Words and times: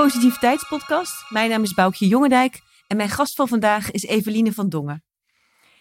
Positiviteitspodcast. 0.00 1.30
Mijn 1.30 1.50
naam 1.50 1.62
is 1.62 1.74
Boukje 1.74 2.06
Jongendijk 2.06 2.60
en 2.86 2.96
mijn 2.96 3.08
gast 3.08 3.34
van 3.34 3.48
vandaag 3.48 3.90
is 3.90 4.02
Eveline 4.02 4.52
van 4.52 4.68
Dongen. 4.68 5.04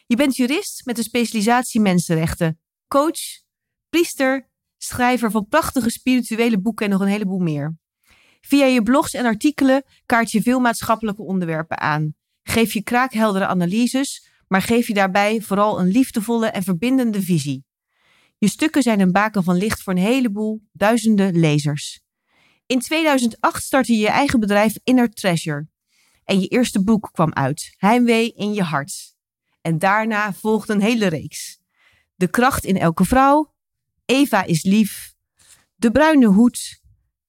Je 0.05 0.15
bent 0.15 0.35
jurist 0.35 0.85
met 0.85 0.97
een 0.97 1.03
specialisatie 1.03 1.81
mensenrechten, 1.81 2.59
coach, 2.87 3.19
priester, 3.89 4.49
schrijver 4.77 5.31
van 5.31 5.47
prachtige 5.47 5.89
spirituele 5.89 6.59
boeken 6.59 6.85
en 6.85 6.91
nog 6.91 7.01
een 7.01 7.07
heleboel 7.07 7.39
meer. 7.39 7.77
Via 8.41 8.65
je 8.65 8.83
blogs 8.83 9.13
en 9.13 9.25
artikelen 9.25 9.83
kaart 10.05 10.31
je 10.31 10.41
veel 10.41 10.59
maatschappelijke 10.59 11.21
onderwerpen 11.21 11.79
aan. 11.79 12.13
Geef 12.43 12.73
je 12.73 12.83
kraakheldere 12.83 13.45
analyses, 13.45 14.29
maar 14.47 14.61
geef 14.61 14.87
je 14.87 14.93
daarbij 14.93 15.41
vooral 15.41 15.79
een 15.79 15.87
liefdevolle 15.87 16.47
en 16.47 16.63
verbindende 16.63 17.21
visie. 17.21 17.65
Je 18.37 18.47
stukken 18.47 18.81
zijn 18.81 18.99
een 18.99 19.11
baken 19.11 19.43
van 19.43 19.55
licht 19.55 19.81
voor 19.81 19.93
een 19.93 19.99
heleboel, 19.99 20.61
duizenden 20.71 21.39
lezers. 21.39 22.07
In 22.69 22.79
2008 22.79 23.63
startte 23.63 23.93
je 23.93 23.99
je 23.99 24.09
eigen 24.09 24.39
bedrijf 24.39 24.77
Inner 24.83 25.09
Treasure. 25.09 25.67
En 26.23 26.39
je 26.39 26.47
eerste 26.47 26.83
boek 26.83 27.09
kwam 27.11 27.33
uit, 27.33 27.73
Heimwee 27.77 28.33
in 28.33 28.53
je 28.53 28.63
hart. 28.63 29.15
En 29.61 29.79
daarna 29.79 30.33
volgde 30.33 30.73
een 30.73 30.81
hele 30.81 31.07
reeks. 31.07 31.59
De 32.15 32.27
kracht 32.27 32.65
in 32.65 32.77
elke 32.77 33.05
vrouw, 33.05 33.53
Eva 34.05 34.43
is 34.43 34.63
lief, 34.63 35.13
De 35.75 35.91
bruine 35.91 36.25
hoed 36.25 36.81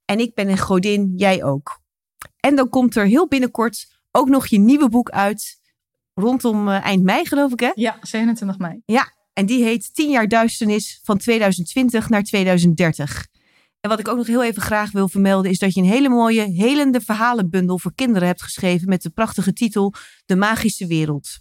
en 0.05 0.19
ik 0.19 0.35
ben 0.35 0.49
een 0.49 0.59
godin, 0.59 1.13
jij 1.17 1.45
ook. 1.45 1.81
En 2.41 2.55
dan 2.57 2.69
komt 2.69 2.97
er 2.97 3.07
heel 3.07 3.29
binnenkort 3.29 3.93
ook 4.11 4.29
nog 4.29 4.47
je 4.47 4.59
nieuwe 4.59 4.89
boek 4.89 5.11
uit, 5.11 5.61
rondom 6.15 6.69
uh, 6.69 6.85
eind 6.85 7.03
mei 7.03 7.27
geloof 7.27 7.53
ik 7.53 7.61
hè? 7.61 7.71
Ja, 7.75 7.99
27 8.03 8.59
mei. 8.59 8.83
Ja, 8.85 9.13
en 9.33 9.47
die 9.47 9.65
heet 9.65 9.95
10 9.95 10.11
jaar 10.11 10.29
duisternis 10.29 11.01
van 11.03 11.19
2020 11.19 12.09
naar 12.09 12.23
2030. 12.23 13.27
En 13.81 13.91
wat 13.91 13.99
ik 13.99 14.09
ook 14.09 14.17
nog 14.17 14.27
heel 14.27 14.45
even 14.45 14.63
graag 14.63 14.93
wil 14.93 15.09
vermelden 15.09 15.51
is 15.51 15.59
dat 15.59 15.75
je 15.75 15.81
een 15.81 15.87
hele 15.87 16.09
mooie 16.09 16.43
helende 16.43 17.01
verhalenbundel 17.01 17.79
voor 17.79 17.95
kinderen 17.95 18.29
hebt 18.29 18.43
geschreven 18.43 18.89
met 18.89 19.03
de 19.03 19.11
prachtige 19.11 19.53
titel 19.53 19.95
De 20.27 20.37
Magische 20.37 20.87
Wereld. 20.87 21.39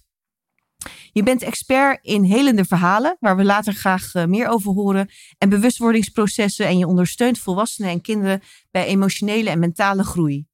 Je 1.12 1.23
bent 1.23 1.42
expert 1.42 2.06
in 2.06 2.23
helende 2.23 2.66
verhalen, 2.66 3.18
waar 3.20 3.36
we 3.36 3.44
later 3.44 3.73
graag 3.73 4.14
uh, 4.14 4.26
meer 4.26 4.48
over 4.48 4.72
horen, 4.72 5.09
en 5.38 5.50
bewustwordingsprocessen 5.50 6.68
en 6.68 6.78
je 6.78 6.88
ondersteunt 6.88 7.40
volwassenen 7.40 7.92
en 7.92 8.02
kinderen 8.02 8.42
bij 8.72 8.86
emotionele 8.86 9.50
en 9.50 9.59
mentale 9.59 10.03
groei. 10.03 10.48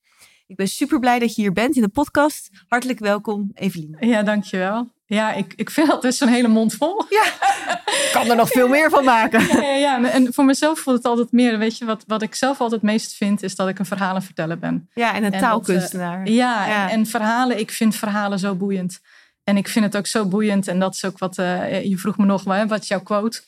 Ik 0.47 0.55
ben 0.55 0.67
super 0.67 0.99
blij 0.99 1.19
dat 1.19 1.35
je 1.35 1.41
hier 1.41 1.51
bent 1.51 1.75
in 1.75 1.81
de 1.81 1.89
podcast. 1.89 2.49
Hartelijk 2.67 2.99
welkom, 2.99 3.51
Evelien. 3.53 3.97
Ja, 3.99 4.23
dankjewel. 4.23 4.94
Ja, 5.07 5.33
ik, 5.33 5.53
ik 5.55 5.69
vind 5.69 5.87
dat 5.87 6.01
dus 6.01 6.19
een 6.19 6.27
hele 6.27 6.47
mond 6.47 6.73
vol. 6.73 7.05
Ja, 7.09 7.23
kan 8.19 8.29
er 8.29 8.35
nog 8.35 8.49
veel 8.49 8.67
meer 8.67 8.89
van 8.89 9.03
maken. 9.03 9.47
Ja, 9.47 9.61
ja, 9.61 9.97
ja, 9.97 10.09
en 10.09 10.33
voor 10.33 10.45
mezelf 10.45 10.79
voelt 10.79 10.97
het 10.97 11.05
altijd 11.05 11.31
meer. 11.31 11.57
Weet 11.57 11.77
je, 11.77 11.85
wat, 11.85 12.03
wat 12.07 12.21
ik 12.21 12.35
zelf 12.35 12.61
altijd 12.61 12.81
het 12.81 12.91
meest 12.91 13.13
vind, 13.13 13.43
is 13.43 13.55
dat 13.55 13.67
ik 13.67 13.79
een 13.79 13.85
verhalen 13.85 14.21
vertellen 14.21 14.59
ben. 14.59 14.89
Ja, 14.93 15.13
en 15.13 15.23
een 15.23 15.33
en 15.33 15.39
taalkunstenaar. 15.39 16.19
Dat, 16.19 16.27
uh, 16.27 16.35
ja, 16.35 16.67
ja. 16.67 16.89
En, 16.89 16.97
en, 16.97 17.05
verhalen, 17.05 17.59
ik 17.59 17.71
vind 17.71 17.95
verhalen 17.95 18.39
zo 18.39 18.55
boeiend. 18.55 18.99
En 19.43 19.57
ik 19.57 19.67
vind 19.67 19.85
het 19.85 19.97
ook 19.97 20.07
zo 20.07 20.25
boeiend. 20.25 20.67
En 20.67 20.79
dat 20.79 20.93
is 20.93 21.05
ook 21.05 21.17
wat, 21.17 21.37
uh, 21.37 21.83
je 21.83 21.97
vroeg 21.97 22.17
me 22.17 22.25
nog, 22.25 22.43
wat 22.43 22.81
is 22.81 22.87
jouw 22.87 23.01
quote? 23.01 23.41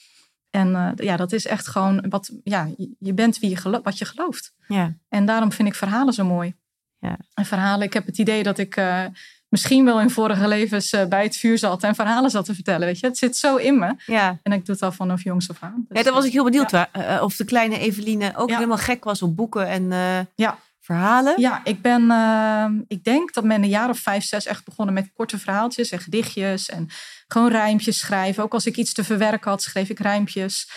En 0.49 0.71
uh, 0.71 0.89
ja, 0.95 1.17
dat 1.17 1.31
is 1.31 1.45
echt 1.45 1.67
gewoon, 1.67 2.05
wat, 2.09 2.31
ja, 2.43 2.69
je 2.99 3.13
bent 3.13 3.39
wie 3.39 3.49
je 3.49 3.55
gelooft, 3.55 3.83
wat 3.83 3.97
je 3.97 4.05
gelooft. 4.05 4.53
Ja. 4.67 4.93
En 5.09 5.25
daarom 5.25 5.51
vind 5.51 5.67
ik 5.67 5.75
verhalen 5.75 6.13
zo 6.13 6.25
mooi. 6.25 6.55
Ja. 6.99 7.17
En 7.33 7.45
verhalen, 7.45 7.85
ik 7.85 7.93
heb 7.93 8.05
het 8.05 8.17
idee 8.17 8.43
dat 8.43 8.57
ik 8.57 8.75
misschien 9.49 9.85
wel 9.85 10.01
in 10.01 10.09
vorige 10.09 10.47
levens 10.47 10.93
uh, 10.93 11.05
bij 11.05 11.23
het 11.23 11.37
vuur 11.37 11.57
zat 11.57 11.83
en 11.83 11.95
verhalen 11.95 12.29
zat 12.29 12.45
te 12.45 12.53
vertellen. 12.53 12.87
Weet 12.87 12.99
je, 12.99 13.07
het 13.07 13.17
zit 13.17 13.37
zo 13.37 13.55
in 13.55 13.79
me. 13.79 13.95
Ja. 14.05 14.39
En 14.43 14.51
ik 14.51 14.65
doe 14.65 14.75
het 14.75 14.83
al 14.83 14.91
vanaf 14.91 15.23
jongs 15.23 15.49
af 15.49 15.57
aan. 15.59 15.85
Dus, 15.87 15.97
ja, 15.97 16.03
daar 16.03 16.13
was 16.13 16.25
ik 16.25 16.31
heel 16.31 16.43
benieuwd 16.43 16.71
ja. 16.71 16.89
uh, 16.97 17.23
of 17.23 17.35
de 17.35 17.45
kleine 17.45 17.79
Eveline 17.79 18.31
ook 18.35 18.49
ja. 18.49 18.55
helemaal 18.55 18.77
gek 18.77 19.03
was 19.03 19.21
op 19.21 19.35
boeken 19.35 19.67
en 19.67 19.89
ja. 20.35 20.57
verhalen. 20.79 21.41
Ja, 21.41 21.61
ik 21.63 21.81
ben, 21.81 22.85
ik 22.87 23.03
denk 23.03 23.33
dat 23.33 23.43
men 23.43 23.63
een 23.63 23.69
jaar 23.69 23.89
of 23.89 23.99
vijf, 23.99 24.23
zes 24.23 24.45
echt 24.45 24.65
begonnen 24.65 24.93
met 24.93 25.11
korte 25.13 25.39
verhaaltjes 25.39 25.89
en 25.89 25.99
gedichtjes 25.99 26.69
en 26.69 26.89
gewoon 27.27 27.49
rijmpjes 27.49 27.99
schrijven. 27.99 28.43
Ook 28.43 28.53
als 28.53 28.65
ik 28.65 28.77
iets 28.77 28.93
te 28.93 29.03
verwerken 29.03 29.49
had, 29.49 29.61
schreef 29.61 29.89
ik 29.89 29.99
rijmpjes. 29.99 30.69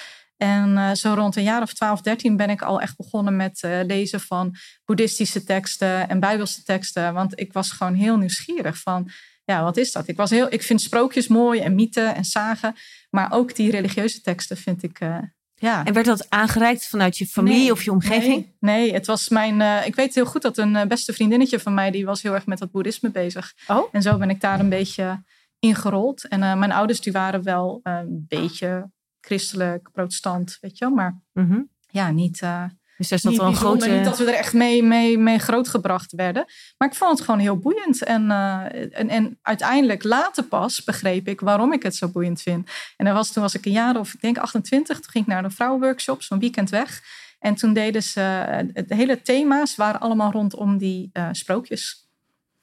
En 0.43 0.71
uh, 0.71 0.93
zo 0.93 1.15
rond 1.15 1.37
een 1.37 1.43
jaar 1.43 1.63
of 1.63 1.73
12, 1.73 2.01
13 2.01 2.37
ben 2.37 2.51
ik 2.51 2.63
al 2.63 2.81
echt 2.81 2.97
begonnen 2.97 3.37
met 3.37 3.63
uh, 3.65 3.81
lezen 3.87 4.21
van 4.21 4.55
boeddhistische 4.85 5.45
teksten 5.45 6.09
en 6.09 6.21
bijbelse 6.21 6.63
teksten. 6.63 7.15
Want 7.15 7.41
ik 7.41 7.53
was 7.53 7.71
gewoon 7.71 7.95
heel 7.95 8.17
nieuwsgierig 8.17 8.79
van, 8.79 9.11
ja, 9.45 9.63
wat 9.63 9.77
is 9.77 9.93
dat? 9.93 10.09
Ik, 10.09 10.17
was 10.17 10.31
heel, 10.31 10.53
ik 10.53 10.63
vind 10.63 10.81
sprookjes 10.81 11.29
mooi 11.29 11.61
en 11.61 11.75
mythen 11.75 12.15
en 12.15 12.25
zagen. 12.25 12.75
Maar 13.11 13.33
ook 13.33 13.55
die 13.55 13.71
religieuze 13.71 14.21
teksten 14.21 14.57
vind 14.57 14.83
ik, 14.83 15.01
uh, 15.01 15.19
ja. 15.55 15.85
En 15.85 15.93
werd 15.93 16.07
dat 16.07 16.31
aangereikt 16.31 16.89
vanuit 16.89 17.19
je 17.19 17.27
familie 17.27 17.59
nee, 17.59 17.73
of 17.73 17.83
je 17.83 17.91
omgeving? 17.91 18.53
Nee, 18.61 18.81
nee, 18.81 18.93
het 18.93 19.07
was 19.07 19.29
mijn, 19.29 19.85
ik 19.87 19.95
weet 19.95 20.15
heel 20.15 20.27
goed 20.27 20.43
dat 20.43 20.59
een 20.59 20.89
beste 20.89 21.13
vriendinnetje 21.13 21.61
van 21.61 21.75
mij, 21.75 21.91
die 21.91 22.05
was 22.05 22.23
heel 22.23 22.35
erg 22.35 22.47
met 22.47 22.59
dat 22.59 22.71
boeddhisme 22.71 23.11
bezig. 23.11 23.55
Oh? 23.67 23.89
En 23.93 24.03
zo 24.03 24.17
ben 24.17 24.31
ik 24.31 24.41
daar 24.41 24.61
een 24.61 24.69
beetje 24.69 25.23
ingerold. 25.59 26.29
En 26.29 26.39
mijn 26.39 26.73
ouders 26.73 27.01
die 27.01 27.13
waren 27.13 27.43
wel 27.43 27.81
een 27.83 28.25
beetje 28.29 28.91
christelijk, 29.21 29.91
protestant, 29.93 30.59
weet 30.61 30.79
je 30.79 30.85
wel. 30.85 30.95
Maar 30.95 31.21
mm 31.33 31.51
-hmm. 31.51 31.69
ja, 31.87 32.11
niet... 32.11 32.41
Uh, 32.43 32.65
dus 33.01 33.11
er 33.11 33.19
zat 33.19 33.37
wel 33.37 33.47
een 33.47 33.55
grote... 33.55 33.89
Niet 33.89 34.05
dat 34.05 34.19
we 34.19 34.25
er 34.25 34.39
echt 34.39 34.53
mee, 34.53 34.83
mee, 34.83 35.19
mee 35.19 35.39
grootgebracht 35.39 36.13
werden. 36.13 36.45
Maar 36.79 36.89
ik 36.89 36.95
vond 36.95 37.11
het 37.11 37.21
gewoon 37.21 37.41
heel 37.41 37.57
boeiend. 37.57 38.05
En, 38.05 38.23
uh, 38.23 38.65
en, 38.99 39.09
en 39.09 39.39
uiteindelijk 39.43 40.05
later 40.05 40.45
pas 40.45 40.85
begreep 40.85 41.29
ik 41.29 41.41
waarom 41.41 41.73
ik 41.73 41.83
het 41.83 41.97
zo 41.97 42.09
boeiend 42.09 42.43
vind. 42.43 42.71
En 42.97 43.05
dat 43.05 43.15
was, 43.15 43.33
toen 43.33 43.43
was 43.43 43.55
ik 43.55 43.67
een 43.67 43.73
jaar 43.73 43.97
of 43.97 44.15
ik 44.15 44.21
denk 44.21 44.39
28. 44.39 45.01
Toen 45.01 45.11
ging 45.11 45.25
ik 45.25 45.33
naar 45.33 45.45
een 45.45 45.51
vrouwenworkshop, 45.51 46.23
zo'n 46.23 46.39
weekend 46.39 46.71
weg. 46.71 47.03
En 47.39 47.55
toen 47.55 47.73
deden 47.73 48.03
ze... 48.03 48.45
Uh, 48.75 48.83
de 48.87 48.95
hele 48.95 49.23
thema's 49.23 49.77
waren 49.77 50.01
allemaal 50.01 50.33
rondom 50.33 50.79
die 50.79 51.11
uh, 51.13 51.29
sprookjes. 51.33 52.09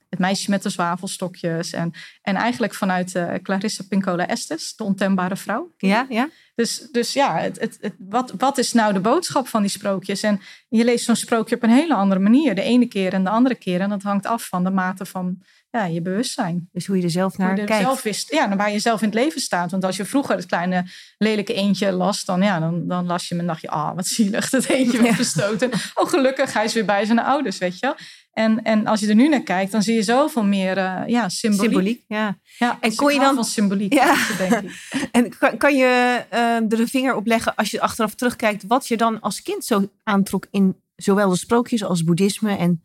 Het 0.10 0.20
meisje 0.20 0.50
met 0.50 0.64
de 0.64 0.70
zwavelstokjes. 0.70 1.74
En, 1.74 1.94
en 2.22 2.36
eigenlijk 2.36 2.74
vanuit 2.74 3.16
uh, 3.16 3.34
Clarissa 3.34 3.84
Pincola 3.90 4.28
Estes, 4.28 4.76
de 4.76 4.84
ontembare 4.84 5.36
vrouw. 5.36 5.74
Ja, 5.78 6.06
ja. 6.10 6.30
Dus, 6.58 6.88
dus 6.92 7.14
ja, 7.14 7.38
het, 7.38 7.60
het, 7.60 7.78
het, 7.82 7.94
wat, 7.98 8.34
wat 8.38 8.58
is 8.58 8.74
nou 8.74 8.94
de 8.94 9.00
boodschap 9.00 9.48
van 9.48 9.62
die 9.62 9.70
sprookjes? 9.70 10.24
En 10.24 10.42
je 10.70 10.84
leest 10.84 11.06
zo'n 11.06 11.16
sprookje 11.16 11.56
op 11.56 11.64
een 11.64 11.70
hele 11.70 11.94
andere 11.94 12.20
manier. 12.20 12.56
De 12.56 12.62
ene 12.62 12.86
keer 12.88 13.14
en 13.14 13.24
de 13.24 13.30
andere 13.30 13.56
keer. 13.56 13.82
En 13.82 13.90
dat 13.90 14.02
hangt 14.02 14.26
af 14.26 14.48
van 14.48 14.64
de 14.64 14.70
mate 14.70 15.06
van 15.06 15.42
ja, 15.70 15.86
je 15.86 16.02
bewustzijn. 16.02 16.70
Dus 16.72 16.86
hoe 16.86 16.98
je 16.98 17.04
er 17.04 17.10
zelf 17.10 17.38
naar 17.38 17.48
hoe 17.48 17.56
je 17.56 17.62
er 17.62 17.68
kijkt. 17.68 17.84
Zelf 17.84 18.06
is, 18.06 18.26
ja, 18.30 18.56
waar 18.56 18.72
je 18.72 18.80
zelf 18.80 19.02
in 19.02 19.08
het 19.08 19.18
leven 19.18 19.42
staat. 19.42 19.72
Want 19.72 19.84
als 19.84 19.98
je 19.98 20.06
vroeger 20.06 20.36
het 20.36 20.46
kleine 20.46 20.86
lelijke 21.18 21.54
eendje 21.54 21.92
las, 21.92 22.26
dan, 22.26 22.42
ja, 22.42 22.60
dan, 22.60 22.88
dan 22.88 23.06
las 23.06 23.28
je 23.28 23.36
hem 23.36 23.40
en 23.40 23.48
dacht 23.48 23.62
je, 23.62 23.70
ah, 23.70 23.90
oh, 23.90 23.96
wat 23.96 24.08
zielig, 24.08 24.50
dat 24.50 24.66
eendje 24.66 25.02
werd 25.02 25.16
verstoten. 25.16 25.72
Oh, 25.94 26.10
gelukkig, 26.10 26.54
hij 26.54 26.66
is 26.66 26.74
weer 26.74 26.86
bij 26.86 27.06
zijn 27.06 27.20
ouders, 27.20 27.58
weet 27.58 27.80
je 27.80 27.86
wel. 27.86 27.96
En, 28.38 28.64
en 28.64 28.88
als 28.88 29.00
je 29.00 29.08
er 29.08 29.16
nu 29.16 29.28
naar 29.28 29.42
kijkt, 29.42 29.72
dan 29.72 29.84
zie 29.84 29.96
je 29.96 30.04
zoveel 30.04 30.44
meer 30.44 30.78
uh, 30.78 31.02
ja, 31.06 31.30
symboliek. 31.30 31.72
Symboliek, 31.72 32.04
ja. 32.08 32.38
ja 32.58 32.78
en 32.82 32.96
kon 32.96 33.14
je 33.14 33.20
dan 33.20 33.36
van 33.36 33.46
symboliek? 33.46 33.94
Ja. 33.94 34.16
Denk 34.38 34.54
ik. 34.54 34.72
en 35.12 35.38
kan, 35.38 35.58
kan 35.58 35.76
je 35.76 36.24
uh, 36.34 36.40
er 36.56 36.70
de 36.70 36.88
vinger 36.88 37.16
op 37.16 37.26
leggen 37.26 37.56
als 37.56 37.72
je 37.72 37.82
achteraf 37.82 38.16
terugkijkt, 38.16 38.64
wat 38.68 38.88
je 38.88 38.98
dan 38.98 39.22
als 39.22 39.42
kind 39.42 39.66
zo 39.66 39.90
aantrok 40.04 40.48
in 40.52 40.76
zowel 40.96 41.30
de 41.30 41.38
sprookjes 41.38 41.84
als 41.84 42.04
boeddhisme 42.04 42.56
en 42.56 42.84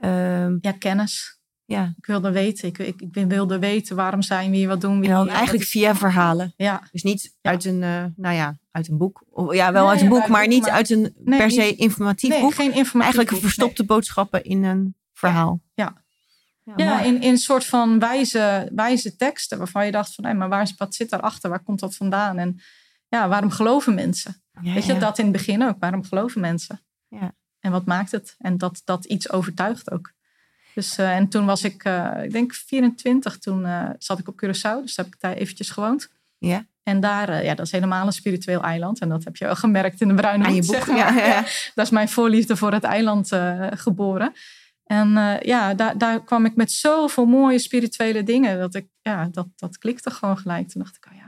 uh, 0.00 0.60
ja, 0.60 0.72
kennis. 0.78 1.38
Ja. 1.64 1.94
Ik 1.96 2.06
wilde 2.06 2.30
weten. 2.30 2.68
Ik, 2.68 2.78
ik, 2.78 3.00
ik 3.00 3.26
wilde 3.26 3.58
weten 3.58 3.96
waarom 3.96 4.22
zijn 4.22 4.50
we 4.50 4.56
hier, 4.56 4.68
wat 4.68 4.80
doen 4.80 5.00
we 5.00 5.06
hier. 5.06 5.28
eigenlijk 5.28 5.64
via 5.64 5.94
verhalen. 5.94 6.54
Ja. 6.56 6.82
Dus 6.92 7.02
niet 7.02 7.36
ja. 7.40 7.50
uit 7.50 7.64
een, 7.64 7.82
uh, 7.82 8.04
nou 8.16 8.34
ja, 8.34 8.58
uit 8.70 8.88
een 8.88 8.98
boek. 8.98 9.24
Ja, 9.50 9.72
wel 9.72 9.82
nee, 9.82 9.92
uit 9.92 10.00
een 10.00 10.08
boek, 10.08 10.28
maar 10.28 10.46
niet 10.46 10.62
maar, 10.62 10.70
uit 10.70 10.90
een 10.90 11.14
nee, 11.24 11.38
per 11.38 11.50
se 11.50 11.60
niet, 11.60 11.78
informatief 11.78 12.30
nee, 12.30 12.40
boek. 12.40 12.54
Geen 12.54 12.64
informatief 12.66 13.02
eigenlijk 13.02 13.30
boek, 13.30 13.40
verstopte 13.40 13.84
boodschappen 13.84 14.44
in 14.44 14.64
een 14.64 14.94
verhaal. 15.12 15.60
Ja. 15.74 16.04
Ja, 16.62 16.72
ja 16.76 17.00
in, 17.00 17.20
in 17.20 17.30
een 17.30 17.38
soort 17.38 17.64
van 17.64 17.98
wijze, 17.98 18.70
wijze 18.74 19.16
teksten 19.16 19.58
waarvan 19.58 19.86
je 19.86 19.92
dacht 19.92 20.14
van, 20.14 20.24
hé, 20.24 20.34
maar 20.34 20.48
waar, 20.48 20.72
wat 20.76 20.94
zit 20.94 21.10
daarachter? 21.10 21.50
Waar 21.50 21.62
komt 21.62 21.80
dat 21.80 21.96
vandaan? 21.96 22.38
En 22.38 22.60
ja, 23.08 23.28
waarom 23.28 23.50
geloven 23.50 23.94
mensen? 23.94 24.42
Weet 24.62 24.84
je, 24.86 24.98
dat 24.98 25.18
in 25.18 25.24
het 25.24 25.32
begin 25.32 25.62
ook. 25.62 25.76
Waarom 25.78 26.04
geloven 26.04 26.40
mensen? 26.40 26.80
Ja. 27.08 27.34
En 27.60 27.70
wat 27.70 27.84
maakt 27.84 28.10
het? 28.10 28.34
En 28.38 28.58
dat, 28.58 28.82
dat 28.84 29.04
iets 29.04 29.30
overtuigt 29.30 29.90
ook. 29.90 30.14
Dus, 30.74 30.98
uh, 30.98 31.16
en 31.16 31.28
toen 31.28 31.46
was 31.46 31.64
ik, 31.64 31.84
uh, 31.84 32.10
ik 32.22 32.32
denk 32.32 32.54
24, 32.54 33.38
toen 33.38 33.60
uh, 33.60 33.88
zat 33.98 34.18
ik 34.18 34.28
op 34.28 34.44
Curaçao. 34.44 34.82
Dus 34.82 34.96
heb 34.96 35.06
ik 35.06 35.20
daar 35.20 35.32
eventjes 35.32 35.70
gewoond. 35.70 36.08
Ja. 36.38 36.66
En 36.82 37.00
daar, 37.00 37.44
ja, 37.44 37.54
dat 37.54 37.66
is 37.66 37.72
helemaal 37.72 38.06
een 38.06 38.12
spiritueel 38.12 38.62
eiland. 38.62 39.00
En 39.00 39.08
dat 39.08 39.24
heb 39.24 39.36
je 39.36 39.44
wel 39.44 39.56
gemerkt 39.56 40.00
in 40.00 40.08
de 40.08 40.14
Bruine 40.14 40.44
Aan 40.44 40.54
je 40.54 40.60
boek, 40.60 40.74
zeg 40.74 40.86
maar. 40.86 40.96
ja, 40.96 41.26
ja. 41.34 41.44
Daar 41.74 41.84
is 41.84 41.90
mijn 41.90 42.08
voorliefde 42.08 42.56
voor 42.56 42.72
het 42.72 42.84
eiland 42.84 43.28
geboren. 43.70 44.32
En 44.84 45.38
ja, 45.42 45.74
daar, 45.74 45.98
daar 45.98 46.24
kwam 46.24 46.44
ik 46.44 46.56
met 46.56 46.72
zoveel 46.72 47.26
mooie 47.26 47.58
spirituele 47.58 48.22
dingen. 48.22 48.58
Dat, 48.58 48.74
ik, 48.74 48.86
ja, 49.00 49.28
dat, 49.32 49.46
dat 49.56 49.78
klikte 49.78 50.10
gewoon 50.10 50.38
gelijk. 50.38 50.68
Toen 50.68 50.82
dacht 50.82 50.96
ik, 50.96 51.06
oh 51.10 51.16
ja, 51.16 51.25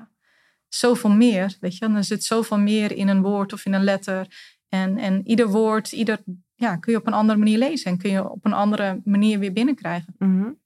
zoveel 0.69 1.11
meer. 1.11 1.57
Weet 1.61 1.77
je, 1.77 1.89
er 1.89 2.05
zit 2.05 2.25
zoveel 2.25 2.59
meer 2.59 2.93
in 2.93 3.09
een 3.09 3.23
woord 3.23 3.53
of 3.53 3.65
in 3.65 3.73
een 3.73 3.85
letter. 3.85 4.27
En, 4.69 4.99
en 4.99 5.29
ieder 5.29 5.49
woord, 5.49 5.93
ieder 5.93 6.19
ja, 6.55 6.77
kun 6.77 6.93
je 6.93 6.99
op 6.99 7.07
een 7.07 7.13
andere 7.13 7.39
manier 7.39 7.59
lezen 7.59 7.91
en 7.91 7.99
kun 7.99 8.11
je 8.11 8.31
op 8.31 8.45
een 8.45 8.53
andere 8.53 9.01
manier 9.05 9.39
weer 9.39 9.53
binnenkrijgen. 9.53 10.15
Mm 10.19 10.41
-hmm. 10.41 10.59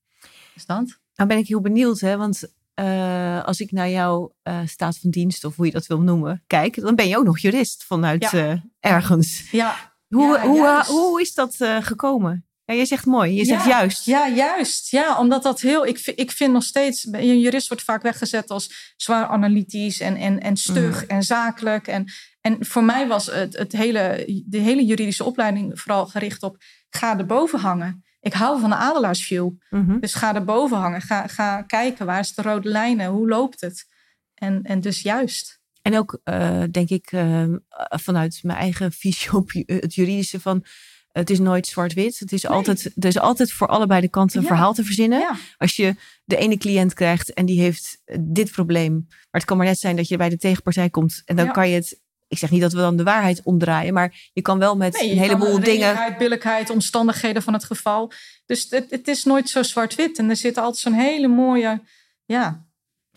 Is 0.54 0.66
dat? 0.66 1.00
Nou 1.14 1.28
ben 1.28 1.38
ik 1.38 1.48
heel 1.48 1.60
benieuwd, 1.60 2.00
hè? 2.00 2.16
want 2.16 2.52
uh, 2.80 3.44
als 3.44 3.60
ik 3.60 3.72
naar 3.72 3.90
jouw 3.90 4.34
uh, 4.44 4.60
staat 4.64 4.98
van 4.98 5.10
dienst, 5.10 5.44
of 5.44 5.56
hoe 5.56 5.66
je 5.66 5.72
dat 5.72 5.86
wil 5.86 6.00
noemen, 6.00 6.42
kijk, 6.46 6.80
dan 6.80 6.94
ben 6.94 7.08
je 7.08 7.18
ook 7.18 7.24
nog 7.24 7.38
jurist 7.38 7.84
vanuit 7.84 8.30
ja. 8.30 8.52
uh, 8.52 8.60
ergens. 8.80 9.50
Ja. 9.50 9.94
Hoe, 10.08 10.38
ja, 10.38 10.46
hoe, 10.46 10.84
hoe 10.86 11.20
is 11.20 11.34
dat 11.34 11.56
gekomen? 11.80 12.46
Ja, 12.72 12.78
je 12.78 12.86
zegt 12.86 13.06
mooi. 13.06 13.34
Je 13.34 13.44
zegt 13.44 13.64
Ja. 13.64 13.68
juist. 13.70 14.04
Ja, 14.04 14.28
juist. 14.28 14.90
Ja, 14.90 15.18
omdat 15.18 15.42
dat 15.42 15.60
heel. 15.60 15.86
Ik, 15.86 15.98
ik 15.98 16.30
vind 16.30 16.52
nog 16.52 16.62
steeds. 16.62 17.06
Een 17.10 17.40
jurist 17.40 17.68
wordt 17.68 17.82
vaak 17.82 18.02
weggezet 18.02 18.50
als 18.50 18.94
zwaar 18.96 19.26
analytisch 19.26 20.00
en, 20.00 20.16
en, 20.16 20.40
en 20.40 20.56
stug 20.56 21.06
en 21.06 21.22
zakelijk. 21.22 21.86
En, 21.86 22.12
en 22.40 22.56
voor 22.66 22.84
mij 22.84 23.06
was 23.06 23.26
het, 23.26 23.56
het 23.56 23.72
hele, 23.72 24.24
de 24.46 24.58
hele 24.58 24.84
juridische 24.84 25.24
opleiding 25.24 25.80
vooral 25.80 26.06
gericht 26.06 26.42
op. 26.42 26.56
Ga 26.90 27.18
erboven 27.18 27.58
hangen. 27.58 28.04
Ik 28.20 28.32
hou 28.32 28.60
van 28.60 28.70
de 28.70 28.76
adelaarsview. 28.76 29.50
Mhm. 29.70 29.98
Dus 29.98 30.14
ga 30.14 30.34
erboven 30.34 30.76
hangen. 30.76 31.00
Ga, 31.00 31.26
ga 31.26 31.62
kijken. 31.62 32.06
Waar 32.06 32.20
is 32.20 32.34
de 32.34 32.42
rode 32.42 32.68
lijnen? 32.68 33.06
Hoe 33.10 33.28
loopt 33.28 33.60
het? 33.60 33.86
En, 34.34 34.62
en 34.62 34.80
dus 34.80 35.02
juist. 35.02 35.60
En 35.82 35.98
ook, 35.98 36.20
eh, 36.24 36.62
denk 36.70 36.88
ik, 36.88 37.12
eh, 37.12 37.44
vanuit 37.88 38.38
mijn 38.42 38.58
eigen 38.58 38.92
visie 38.92 39.32
op 39.32 39.50
het 39.66 39.94
juridische 39.94 40.40
van... 40.40 40.64
Het 41.12 41.30
is 41.30 41.38
nooit 41.38 41.66
zwart-wit. 41.66 42.18
Het 42.18 42.32
is 42.32 42.42
Nee. 42.42 42.52
altijd, 42.52 42.84
er 42.84 43.08
is 43.08 43.18
altijd 43.18 43.52
voor 43.52 43.66
allebei 43.66 44.00
de 44.00 44.08
kanten 44.08 44.36
een 44.36 44.42
Ja. 44.42 44.48
verhaal 44.48 44.72
te 44.74 44.84
verzinnen. 44.84 45.18
Ja, 45.18 45.36
Als 45.58 45.76
je 45.76 45.94
de 46.24 46.36
ene 46.36 46.56
cliënt 46.56 46.94
krijgt 46.94 47.32
en 47.32 47.46
die 47.46 47.60
heeft 47.60 48.00
eh, 48.04 48.16
dit 48.20 48.50
probleem. 48.50 48.92
Maar 49.08 49.18
het 49.40 49.44
kan 49.44 49.56
maar 49.56 49.66
net 49.66 49.78
zijn 49.78 49.96
dat 49.96 50.08
je 50.08 50.16
bij 50.16 50.28
de 50.28 50.36
tegenpartij 50.36 50.90
komt. 50.90 51.22
En 51.24 51.36
dan 51.36 51.44
Ja. 51.44 51.50
kan 51.50 51.68
je 51.68 51.74
het... 51.74 52.00
Ik 52.28 52.38
zeg 52.38 52.50
niet 52.50 52.60
dat 52.60 52.72
we 52.72 52.78
dan 52.78 52.96
de 52.96 53.02
waarheid 53.02 53.40
omdraaien. 53.42 53.94
Maar 53.94 54.30
je 54.32 54.42
kan 54.42 54.58
wel 54.58 54.76
met 54.76 54.92
Nee, 55.00 55.10
een 55.10 55.18
heleboel 55.18 55.52
kan 55.52 55.60
dingen... 55.60 56.14
billijkheid, 56.18 56.70
omstandigheden 56.70 57.42
van 57.42 57.52
het 57.52 57.64
geval. 57.64 58.12
Dus 58.46 58.66
het, 58.70 58.90
het 58.90 59.08
is 59.08 59.24
nooit 59.24 59.48
zo 59.48 59.62
zwart-wit. 59.62 60.18
En 60.18 60.30
er 60.30 60.36
zit 60.36 60.56
altijd 60.58 60.76
zo'n 60.76 60.92
hele 60.92 61.28
mooie 61.28 61.80
ja, 62.24 62.66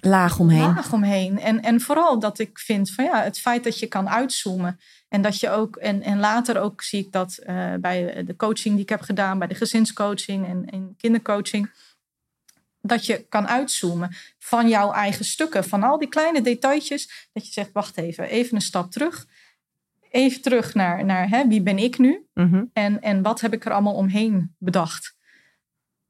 laag 0.05 0.39
omheen. 0.39 0.59
laag 0.59 0.93
omheen. 0.93 1.39
En, 1.39 1.61
en 1.61 1.81
vooral 1.81 2.19
dat 2.19 2.39
ik 2.39 2.59
vind 2.59 2.91
van 2.91 3.03
ja, 3.05 3.23
het 3.23 3.39
feit 3.39 3.63
dat 3.63 3.79
je 3.79 3.87
kan 3.87 4.09
uitzoomen. 4.09 4.79
En 5.09 5.21
dat 5.21 5.39
je 5.39 5.49
ook, 5.49 5.75
en, 5.75 6.01
en 6.01 6.19
later 6.19 6.59
ook 6.59 6.81
zie 6.81 6.99
ik 7.05 7.11
dat 7.11 7.37
eh, 7.37 7.73
bij 7.79 8.23
de 8.23 8.35
coaching 8.35 8.73
die 8.73 8.83
ik 8.83 8.89
heb 8.89 9.01
gedaan, 9.01 9.39
bij 9.39 9.47
de 9.47 9.55
gezinscoaching 9.55 10.47
en, 10.47 10.65
en 10.69 10.95
kindercoaching. 10.97 11.71
Dat 12.81 13.05
je 13.05 13.25
kan 13.29 13.47
uitzoomen 13.47 14.15
van 14.39 14.67
jouw 14.69 14.91
eigen 14.91 15.25
stukken, 15.25 15.63
van 15.63 15.83
al 15.83 15.97
die 15.97 16.09
kleine 16.09 16.41
detailtjes. 16.41 17.29
Dat 17.33 17.45
je 17.45 17.51
zegt, 17.51 17.69
wacht 17.73 17.97
even, 17.97 18.23
even 18.29 18.55
een 18.55 18.61
stap 18.61 18.91
terug. 18.91 19.25
Even 20.09 20.41
terug 20.41 20.73
naar, 20.73 21.05
naar 21.05 21.29
hè, 21.29 21.47
wie 21.47 21.61
ben 21.61 21.77
ik 21.77 21.97
nu? 21.97 22.25
Mhm. 22.33 22.63
En, 22.73 23.01
en 23.01 23.21
wat 23.21 23.41
heb 23.41 23.53
ik 23.53 23.65
er 23.65 23.71
allemaal 23.71 23.93
omheen 23.95 24.55
bedacht? 24.57 25.15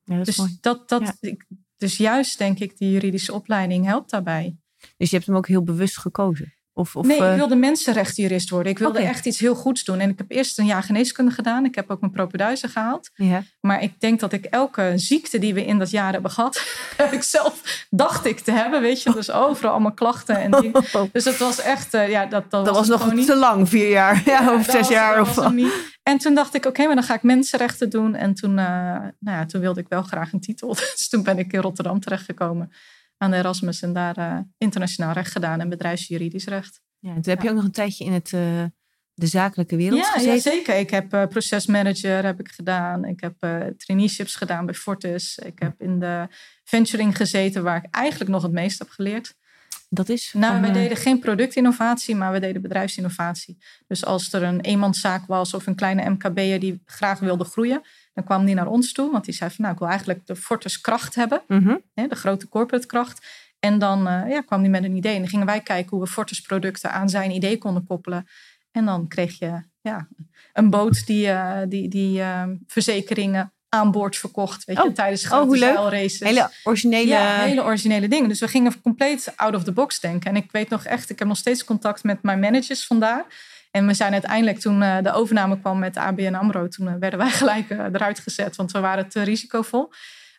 Ja, 0.04 0.16
dat 0.16 0.26
Dus, 0.26 0.38
mooi. 0.38 0.58
dat, 0.62 0.90
dat, 0.90 1.02
Ja. 1.02 1.14
ik- 1.20 1.46
dus 1.78 1.98
juist 1.98 2.38
denk 2.38 2.60
ik, 2.60 2.78
die 2.78 2.92
juridische 2.92 3.34
opleiding 3.34 3.86
helpt 3.86 4.10
daarbij. 4.10 4.58
Dus 4.98 5.10
je 5.10 5.16
hebt 5.16 5.28
hem 5.28 5.38
ook 5.38 5.48
heel 5.48 5.64
bewust 5.64 5.98
gekozen? 5.98 6.55
Of, 6.78 6.96
of, 6.96 7.06
nee, 7.06 7.22
eh, 7.22 7.32
ik 7.32 7.38
wilde 7.38 7.56
mensenrechtenjurist 7.56 8.50
worden. 8.50 8.72
Ik 8.72 8.80
wilde 8.80 9.00
echt 9.00 9.26
iets 9.26 9.40
heel 9.40 9.56
goeds 9.56 9.84
doen. 9.84 10.00
En 10.00 10.10
ik 10.10 10.18
heb 10.18 10.32
eerst 10.32 10.60
een 10.60 10.66
jaar 10.66 10.84
geneeskunde 10.84 11.32
gedaan. 11.32 11.66
Ik 11.66 11.76
heb 11.76 11.90
ook 11.90 12.00
mijn 12.00 12.12
propeduizen 12.12 12.70
gehaald. 12.70 13.10
ja. 13.14 13.44
Maar 13.60 13.84
ik 13.84 14.00
denk 14.00 14.20
dat 14.20 14.34
ik 14.34 14.46
elke 14.46 14.94
ziekte 14.96 15.40
die 15.40 15.54
we 15.54 15.66
in 15.66 15.80
dat 15.80 15.90
jaar 15.90 16.12
hebben 16.14 16.32
gehad... 16.32 16.64
heb 16.98 17.12
ik 17.12 17.24
zelf, 17.24 17.86
dacht 17.90 18.26
ik 18.26 18.40
te 18.40 18.52
hebben, 18.52 18.82
weet 18.82 19.02
je. 19.02 19.14
Dus 19.14 19.32
overal 19.32 19.72
allemaal 19.72 19.94
klachten 19.94 20.38
en 20.38 20.52
dingen. 20.52 20.84
Dus 21.12 21.26
het 21.26 21.38
was 21.38 21.62
echt, 21.62 21.94
eh, 21.94 22.10
ja, 22.10 22.26
dat, 22.26 22.52
dat, 22.52 22.66
Dat 22.66 22.76
was 22.76 22.88
nog 22.88 23.14
niet. 23.14 23.26
te 23.26 23.36
lang, 23.36 23.70
vier 23.70 23.90
jaar. 23.90 24.22
Ja, 24.26 24.42
Ja, 24.42 24.54
of 24.54 24.66
dat 24.66 24.76
zes 24.76 24.88
jaar. 24.88 25.16
dat 25.16 25.38
Of. 25.38 25.54
En 26.04 26.18
toen 26.18 26.34
dacht 26.34 26.54
ik, 26.54 26.66
oké, 26.66 26.86
maar 26.86 26.96
dan 26.96 27.04
ga 27.04 27.14
ik 27.14 27.24
mensenrechten 27.24 27.90
doen. 27.90 28.16
En 28.16 28.34
toen, 28.34 28.60
eh, 28.60 28.66
nou 29.20 29.38
ja, 29.38 29.46
toen 29.46 29.62
wilde 29.62 29.80
ik 29.80 29.88
wel 29.90 30.02
graag 30.02 30.34
een 30.34 30.40
titel. 30.40 30.74
Dus 30.74 31.10
toen 31.10 31.24
ben 31.24 31.38
ik 31.38 31.54
in 31.54 31.60
Rotterdam 31.60 32.00
terechtgekomen 32.00 32.72
aan 33.18 33.32
de 33.32 33.38
Erasmus. 33.38 33.82
En 33.82 33.94
daar 33.94 34.18
eh, 34.18 34.40
internationaal 34.58 35.14
recht 35.14 35.32
gedaan 35.32 35.60
en 35.60 35.70
bedrijfsjuridisch 35.70 36.46
recht. 36.46 36.82
ja, 37.00 37.10
en 37.10 37.22
toen 37.22 37.34
heb 37.34 37.42
je 37.42 37.50
ook 37.50 37.56
nog 37.56 37.64
een 37.64 37.72
tijdje 37.72 38.06
in 38.06 38.14
het, 38.14 38.34
eh, 38.34 38.64
de 39.14 39.28
zakelijke 39.28 39.76
wereld 39.76 40.00
Ja, 40.00 40.12
gezeten. 40.12 40.34
ja, 40.34 40.40
zeker. 40.40 40.78
Ik 40.80 40.90
heb 40.90 41.14
eh, 41.14 41.28
procesmanager 41.28 42.26
heb 42.26 42.40
ik 42.40 42.48
gedaan. 42.48 43.06
Ik 43.06 43.20
heb 43.22 43.36
traineeships 43.78 44.36
gedaan 44.36 44.66
bij 44.66 44.76
Fortis. 44.76 45.38
Ik 45.38 45.60
heb 45.60 45.82
in 45.82 46.00
de 46.00 46.28
venturing 46.64 47.18
gezeten 47.18 47.64
waar 47.64 47.84
ik 47.84 47.96
eigenlijk 47.96 48.32
nog 48.32 48.42
het 48.44 48.52
meest 48.52 48.80
heb 48.80 48.90
geleerd. 48.90 49.36
Dat 49.96 50.10
is? 50.10 50.34
Nou, 50.34 50.62
we 50.62 50.68
eh, 50.68 50.74
deden 50.74 50.98
geen 50.98 51.20
productinnovatie, 51.20 52.16
maar 52.16 52.32
we 52.32 52.40
deden 52.40 52.62
bedrijfsinnovatie. 52.62 53.58
Dus 53.88 54.06
als 54.06 54.34
er 54.34 54.44
een 54.44 54.62
eenmanszaak 54.62 55.26
was 55.26 55.54
of 55.54 55.68
een 55.68 55.76
kleine 55.76 56.10
MKB'er 56.10 56.60
die 56.60 56.82
graag 56.86 57.20
wilde 57.20 57.44
groeien, 57.44 57.82
dan 58.14 58.24
kwam 58.24 58.46
die 58.46 58.56
naar 58.56 58.68
ons 58.68 58.94
toe. 58.94 59.12
Want 59.12 59.26
die 59.26 59.34
zei 59.34 59.50
van, 59.50 59.60
nou, 59.62 59.74
ik 59.74 59.80
wil 59.80 59.90
eigenlijk 59.90 60.26
de 60.26 60.36
Fortis 60.36 60.82
kracht 60.82 61.16
hebben, 61.16 61.42
mhm. 61.48 61.76
hè, 61.94 62.08
de 62.08 62.16
grote 62.16 62.50
corporate 62.50 62.88
kracht. 62.88 63.26
En 63.60 63.80
dan 63.80 64.08
eh, 64.08 64.30
ja, 64.30 64.42
kwam 64.42 64.62
die 64.62 64.70
met 64.70 64.84
een 64.84 64.96
idee. 64.96 65.14
En 65.14 65.20
dan 65.20 65.30
gingen 65.30 65.46
wij 65.46 65.62
kijken 65.62 65.90
hoe 65.90 66.06
we 66.06 66.12
Fortis 66.12 66.42
producten 66.42 66.92
aan 66.92 67.10
zijn 67.10 67.32
idee 67.32 67.58
konden 67.58 67.86
koppelen. 67.86 68.28
En 68.72 68.86
dan 68.86 69.08
kreeg 69.08 69.40
je 69.40 69.62
ja, 69.82 70.08
een 70.54 70.70
boot 70.70 71.06
die, 71.06 71.28
eh, 71.28 71.62
die, 71.68 71.90
die 71.90 72.22
verzekeringen 72.68 73.54
aan 73.76 73.92
boord 73.92 74.18
verkocht. 74.18 74.66
Weet 74.66 74.78
je, 74.78 74.84
Oh. 74.84 74.94
tijdens 74.94 75.24
Oh, 75.24 75.30
grote 75.30 75.58
zeilraces. 75.58 76.20
Hele 76.20 76.50
originele... 76.64 77.08
Ja, 77.08 77.38
hele 77.38 77.64
originele 77.64 78.08
dingen. 78.08 78.30
Dus 78.30 78.40
we 78.40 78.48
gingen 78.48 78.82
compleet 78.82 79.34
out 79.36 79.56
of 79.56 79.64
the 79.64 79.72
box 79.72 80.00
denken. 80.00 80.30
En 80.30 80.36
ik 80.36 80.52
weet 80.52 80.70
nog 80.70 80.86
echt, 80.86 81.10
ik 81.10 81.20
heb 81.20 81.28
nog 81.28 81.38
steeds 81.38 81.64
contact 81.64 82.04
met 82.04 82.24
mijn 82.24 82.40
managers 82.40 82.86
vandaar. 82.86 83.26
En 83.72 83.88
we 83.88 83.94
zijn 83.94 84.12
uiteindelijk, 84.12 84.60
toen 84.60 84.82
eh, 84.82 84.98
de 85.02 85.12
overname 85.12 85.60
kwam 85.60 85.80
met 85.80 85.98
ABN 85.98 86.34
AMRO, 86.34 86.68
toen 86.68 86.88
eh, 86.88 86.94
werden 87.00 87.20
wij 87.20 87.30
gelijk 87.42 87.70
eh, 87.70 87.80
eruit 87.80 88.20
gezet, 88.20 88.56
want 88.56 88.72
we 88.72 88.80
waren 88.80 89.10
te 89.10 89.22
risicovol. 89.22 89.92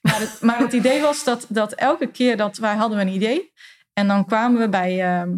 Maar 0.02 0.20
het, 0.20 0.40
maar 0.40 0.58
het 0.58 0.72
idee 0.72 1.00
was 1.00 1.24
dat, 1.24 1.46
dat 1.48 1.72
elke 1.72 2.06
keer 2.06 2.36
dat 2.36 2.56
wij 2.56 2.74
hadden 2.74 2.98
we 2.98 3.04
een 3.04 3.14
idee. 3.14 3.52
En 3.92 4.08
dan 4.08 4.24
kwamen 4.24 4.60
we 4.60 4.68
bij, 4.68 5.02
ehm, 5.04 5.28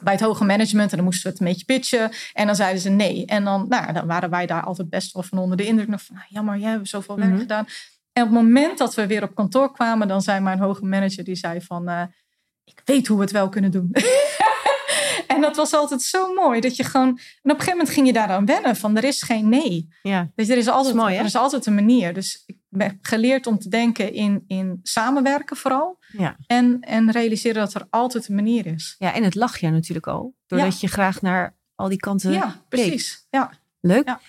bij 0.00 0.12
het 0.12 0.22
hoge 0.22 0.44
management 0.44 0.90
en 0.90 0.96
dan 0.96 1.04
moesten 1.04 1.22
we 1.24 1.28
het 1.30 1.40
een 1.40 1.46
beetje 1.46 1.64
pitchen. 1.64 2.10
En 2.32 2.46
dan 2.46 2.56
zeiden 2.56 2.82
ze 2.82 2.88
nee. 2.90 3.26
En 3.26 3.44
dan, 3.44 3.66
nou, 3.68 3.92
dan 3.92 4.06
waren 4.06 4.30
wij 4.30 4.46
daar 4.46 4.62
altijd 4.62 4.90
best 4.90 5.12
wel 5.12 5.22
van 5.22 5.38
onder 5.38 5.56
de 5.56 5.66
indruk. 5.66 5.88
Nog 5.88 6.02
van, 6.02 6.14
nou, 6.14 6.26
jammer, 6.28 6.56
jij 6.58 6.70
hebt 6.70 6.88
zoveel 6.88 7.16
werk 7.16 7.30
Mhm. 7.30 7.38
gedaan. 7.38 7.66
En 8.12 8.22
op 8.22 8.28
het 8.28 8.42
moment 8.42 8.78
dat 8.78 8.94
we 8.94 9.06
weer 9.06 9.22
op 9.22 9.34
kantoor 9.34 9.72
kwamen, 9.72 10.08
dan 10.08 10.22
zei 10.22 10.40
mijn 10.40 10.58
hoge 10.58 10.84
manager, 10.84 11.24
die 11.24 11.34
zei 11.34 11.60
van, 11.60 11.88
eh, 11.88 12.02
ik 12.64 12.82
weet 12.84 13.06
hoe 13.06 13.16
we 13.16 13.22
het 13.22 13.32
wel 13.32 13.48
kunnen 13.48 13.70
doen. 13.70 13.90
en 15.30 15.40
dat 15.40 15.56
was 15.56 15.72
altijd 15.74 16.02
zo 16.02 16.34
mooi, 16.34 16.60
dat 16.60 16.76
je 16.76 16.84
gewoon, 16.84 17.08
en 17.08 17.14
op 17.14 17.18
een 17.42 17.50
gegeven 17.50 17.72
moment 17.72 17.90
ging 17.90 18.06
je 18.06 18.12
daaraan 18.12 18.46
wennen, 18.46 18.76
van 18.76 18.96
er 18.96 19.04
is 19.04 19.22
geen 19.22 19.48
nee. 19.48 19.88
Ja. 20.02 20.30
Dus 20.34 20.48
er 20.48 20.56
is 20.56 20.68
altijd, 20.68 20.94
mooi, 20.94 21.16
er 21.16 21.24
is 21.24 21.36
altijd 21.36 21.66
een 21.66 21.74
manier. 21.74 22.14
Dus 22.14 22.42
ik 22.46 22.56
heb 22.76 22.96
geleerd 23.00 23.46
om 23.46 23.58
te 23.58 23.68
denken 23.68 24.12
in, 24.12 24.44
in 24.46 24.80
samenwerken 24.82 25.56
vooral. 25.56 25.98
Ja. 26.12 26.36
En, 26.46 26.80
en 26.80 27.10
realiseren 27.10 27.62
dat 27.62 27.74
er 27.74 27.86
altijd 27.90 28.28
een 28.28 28.34
manier 28.34 28.66
is. 28.66 28.94
ja, 28.98 29.14
en 29.14 29.24
het 29.24 29.34
lach 29.34 29.58
je 29.58 29.70
natuurlijk 29.70 30.06
al. 30.06 30.34
Doordat 30.46 30.80
je 30.80 30.88
graag 30.88 31.22
naar 31.22 31.56
al 31.74 31.88
die 31.88 31.98
kanten 31.98 32.32
Ja, 32.32 32.62
precies. 32.68 33.26
Ja. 33.30 33.50
Leuk. 33.80 34.06
Ja. 34.06 34.20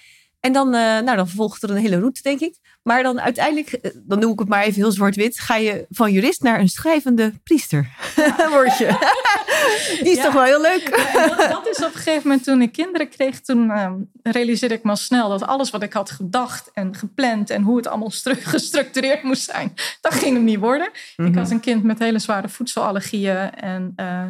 En 0.41 0.53
dan, 0.53 0.67
eh, 0.73 0.81
nou, 0.81 1.15
dan 1.15 1.27
volgt 1.29 1.63
er 1.63 1.69
een 1.69 1.75
hele 1.77 1.99
route, 1.99 2.21
denk 2.21 2.39
ik. 2.39 2.55
Maar 2.83 3.03
dan 3.03 3.21
uiteindelijk, 3.21 3.71
eh, 3.71 3.91
dan 4.03 4.19
noem 4.19 4.31
ik 4.31 4.39
het 4.39 4.47
maar 4.47 4.61
even 4.63 4.81
heel 4.81 4.91
zwart-wit, 4.91 5.39
ga 5.39 5.55
je 5.55 5.85
van 5.89 6.11
jurist 6.11 6.41
naar 6.43 6.59
een 6.59 6.69
schrijvende 6.69 7.33
priester. 7.43 7.89
Word 8.49 8.77
je. 8.77 8.87
Die 10.03 10.09
is 10.11 10.15
Ja. 10.17 10.23
toch 10.23 10.33
wel 10.33 10.43
heel 10.43 10.61
leuk. 10.61 10.95
Ja, 11.13 11.27
dat, 11.27 11.37
dat 11.49 11.67
is 11.67 11.77
op 11.77 11.83
een 11.93 11.99
gegeven 11.99 12.21
moment 12.27 12.43
toen 12.43 12.61
ik 12.61 12.71
kinderen 12.71 13.09
kreeg, 13.09 13.39
toen 13.39 13.71
ehm, 13.71 13.93
realiseerde 14.23 14.75
ik 14.75 14.83
me 14.83 14.89
al 14.89 14.95
snel 14.95 15.29
dat 15.29 15.43
alles 15.43 15.69
wat 15.69 15.83
ik 15.83 15.93
had 15.93 16.11
gedacht 16.11 16.69
en 16.73 16.95
gepland 16.95 17.49
en 17.49 17.61
hoe 17.61 17.77
het 17.77 17.87
allemaal 17.87 18.11
stru- 18.11 18.35
gestructureerd 18.55 19.23
moest 19.23 19.43
zijn, 19.43 19.73
dat 20.01 20.13
ging 20.13 20.33
hem 20.35 20.43
niet 20.43 20.59
worden. 20.59 20.87
Ik 20.87 21.13
Mhm. 21.17 21.37
had 21.37 21.51
een 21.51 21.59
kind 21.59 21.83
met 21.83 21.99
hele 21.99 22.19
zware 22.19 22.49
voedselallergieën 22.49 23.51
en 23.55 23.93
eh, 23.95 24.23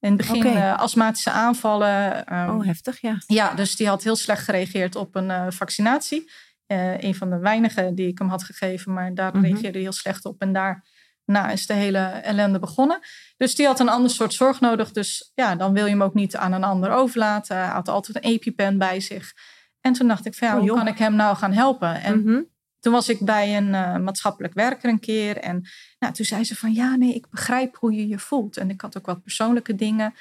in 0.00 0.08
het 0.08 0.16
begin 0.16 0.36
Oké. 0.46 0.48
eh, 0.58 0.78
astmatische 0.78 1.30
aanvallen. 1.30 2.26
ehm, 2.26 2.50
Oh, 2.50 2.64
heftig, 2.66 3.00
ja. 3.00 3.16
Ja, 3.26 3.54
dus 3.54 3.76
die 3.76 3.88
had 3.88 4.02
heel 4.02 4.16
slecht 4.16 4.44
gereageerd 4.44 4.96
op 4.96 5.14
een 5.14 5.30
eh, 5.30 5.46
vaccinatie. 5.48 6.30
Eh, 6.66 7.00
een 7.02 7.14
van 7.14 7.30
de 7.30 7.38
weinige 7.38 7.90
die 7.94 8.06
ik 8.08 8.18
hem 8.18 8.28
had 8.28 8.42
gegeven, 8.44 8.92
maar 8.92 9.14
daar 9.14 9.32
Mhm. 9.36 9.44
reageerde 9.44 9.70
hij 9.72 9.80
heel 9.80 9.92
slecht 9.92 10.24
op. 10.24 10.40
En 10.40 10.52
daarna 10.52 11.50
is 11.50 11.66
de 11.66 11.74
hele 11.74 11.98
ellende 11.98 12.58
begonnen. 12.58 12.98
Dus 13.36 13.54
die 13.54 13.66
had 13.66 13.80
een 13.80 13.88
ander 13.88 14.10
soort 14.10 14.32
zorg 14.34 14.60
nodig. 14.60 14.90
Dus 14.92 15.30
ja, 15.34 15.54
dan 15.56 15.72
wil 15.72 15.84
je 15.84 15.90
hem 15.90 16.02
ook 16.02 16.14
niet 16.14 16.36
aan 16.36 16.52
een 16.52 16.64
ander 16.64 16.90
overlaten. 16.90 17.56
Hij 17.56 17.66
had 17.66 17.88
altijd 17.88 18.16
een 18.16 18.30
EpiPen 18.30 18.78
bij 18.78 19.00
zich. 19.00 19.32
En 19.80 19.92
toen 19.92 20.08
dacht 20.08 20.26
ik 20.26 20.34
van 20.34 20.48
ja, 20.48 20.52
Oh, 20.54 20.58
hoe 20.60 20.68
joh. 20.68 20.76
kan 20.78 20.86
ik 20.88 20.98
hem 20.98 21.14
nou 21.14 21.36
gaan 21.36 21.52
helpen? 21.52 22.02
En 22.02 22.22
Mhm. 22.22 22.40
Toen 22.80 22.92
was 22.92 23.08
ik 23.08 23.20
bij 23.20 23.56
een 23.56 23.74
eh, 23.74 23.96
maatschappelijk 23.96 24.54
werker 24.54 24.88
een 24.90 25.00
keer. 25.00 25.36
En 25.36 25.68
nou, 25.98 26.12
toen 26.14 26.24
zei 26.26 26.44
ze 26.44 26.56
van 26.56 26.72
ja, 26.72 26.96
nee, 26.96 27.14
ik 27.14 27.28
begrijp 27.30 27.76
hoe 27.76 27.92
je 27.92 28.08
je 28.08 28.18
voelt. 28.18 28.56
En 28.56 28.70
ik 28.70 28.80
had 28.80 28.96
ook 28.98 29.06
wat 29.06 29.22
persoonlijke 29.22 29.74
dingen. 29.74 30.14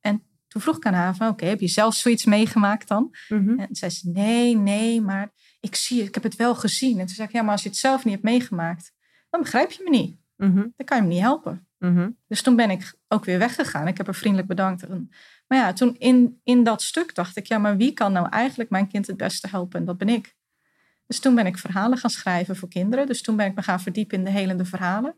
En 0.00 0.22
toen 0.48 0.60
vroeg 0.62 0.76
ik 0.76 0.86
aan 0.86 0.94
haar 0.94 1.16
van 1.16 1.28
oké, 1.28 1.44
heb 1.46 1.60
je 1.60 1.68
zelf 1.68 1.94
zoiets 1.94 2.24
meegemaakt 2.24 2.88
dan? 2.88 3.14
Mhm. 3.28 3.48
En 3.48 3.66
toen 3.66 3.74
zei 3.76 3.90
ze 3.90 4.10
nee, 4.10 4.56
nee, 4.56 5.00
maar 5.00 5.32
ik 5.60 5.74
zie 5.74 5.98
het, 5.98 6.08
ik 6.08 6.14
heb 6.14 6.22
het 6.22 6.36
wel 6.36 6.54
gezien. 6.54 6.98
En 6.98 7.06
toen 7.06 7.14
zei 7.14 7.28
ik 7.28 7.34
ja, 7.34 7.42
maar 7.42 7.52
als 7.52 7.62
je 7.62 7.68
het 7.68 7.78
zelf 7.78 8.04
niet 8.04 8.12
hebt 8.14 8.24
meegemaakt, 8.26 8.92
dan 9.30 9.40
begrijp 9.40 9.70
je 9.70 9.80
me 9.84 9.90
niet. 9.90 10.16
Mhm. 10.36 10.54
Dan 10.76 10.86
kan 10.86 10.96
je 10.96 11.02
me 11.02 11.08
niet 11.08 11.20
helpen. 11.20 11.66
Mhm. 11.78 12.10
Dus 12.28 12.42
toen 12.42 12.56
ben 12.56 12.70
ik 12.70 12.94
ook 13.08 13.24
weer 13.24 13.38
weggegaan. 13.38 13.86
Ik 13.88 13.96
heb 13.96 14.06
haar 14.06 14.14
vriendelijk 14.14 14.48
bedankt. 14.48 14.82
En- 14.82 15.10
Maar 15.46 15.58
ja, 15.58 15.72
toen 15.72 15.96
in, 15.98 16.40
in 16.44 16.64
dat 16.64 16.82
stuk 16.82 17.14
dacht 17.14 17.36
ik, 17.36 17.46
ja, 17.46 17.58
maar 17.58 17.76
wie 17.76 17.92
kan 17.92 18.12
nou 18.12 18.28
eigenlijk 18.28 18.70
mijn 18.70 18.88
kind 18.88 19.06
het 19.06 19.16
beste 19.16 19.48
helpen? 19.50 19.80
En 19.80 19.86
dat 19.86 19.98
ben 19.98 20.08
ik. 20.08 20.34
Dus 21.06 21.20
toen 21.20 21.34
ben 21.34 21.46
ik 21.46 21.58
verhalen 21.58 21.98
gaan 21.98 22.10
schrijven 22.10 22.56
voor 22.56 22.68
kinderen. 22.68 23.06
Dus 23.06 23.22
toen 23.22 23.36
ben 23.36 23.46
ik 23.46 23.54
me 23.54 23.62
gaan 23.62 23.80
verdiepen 23.80 24.18
in 24.18 24.24
de 24.24 24.30
helende 24.30 24.64
verhalen. 24.64 25.16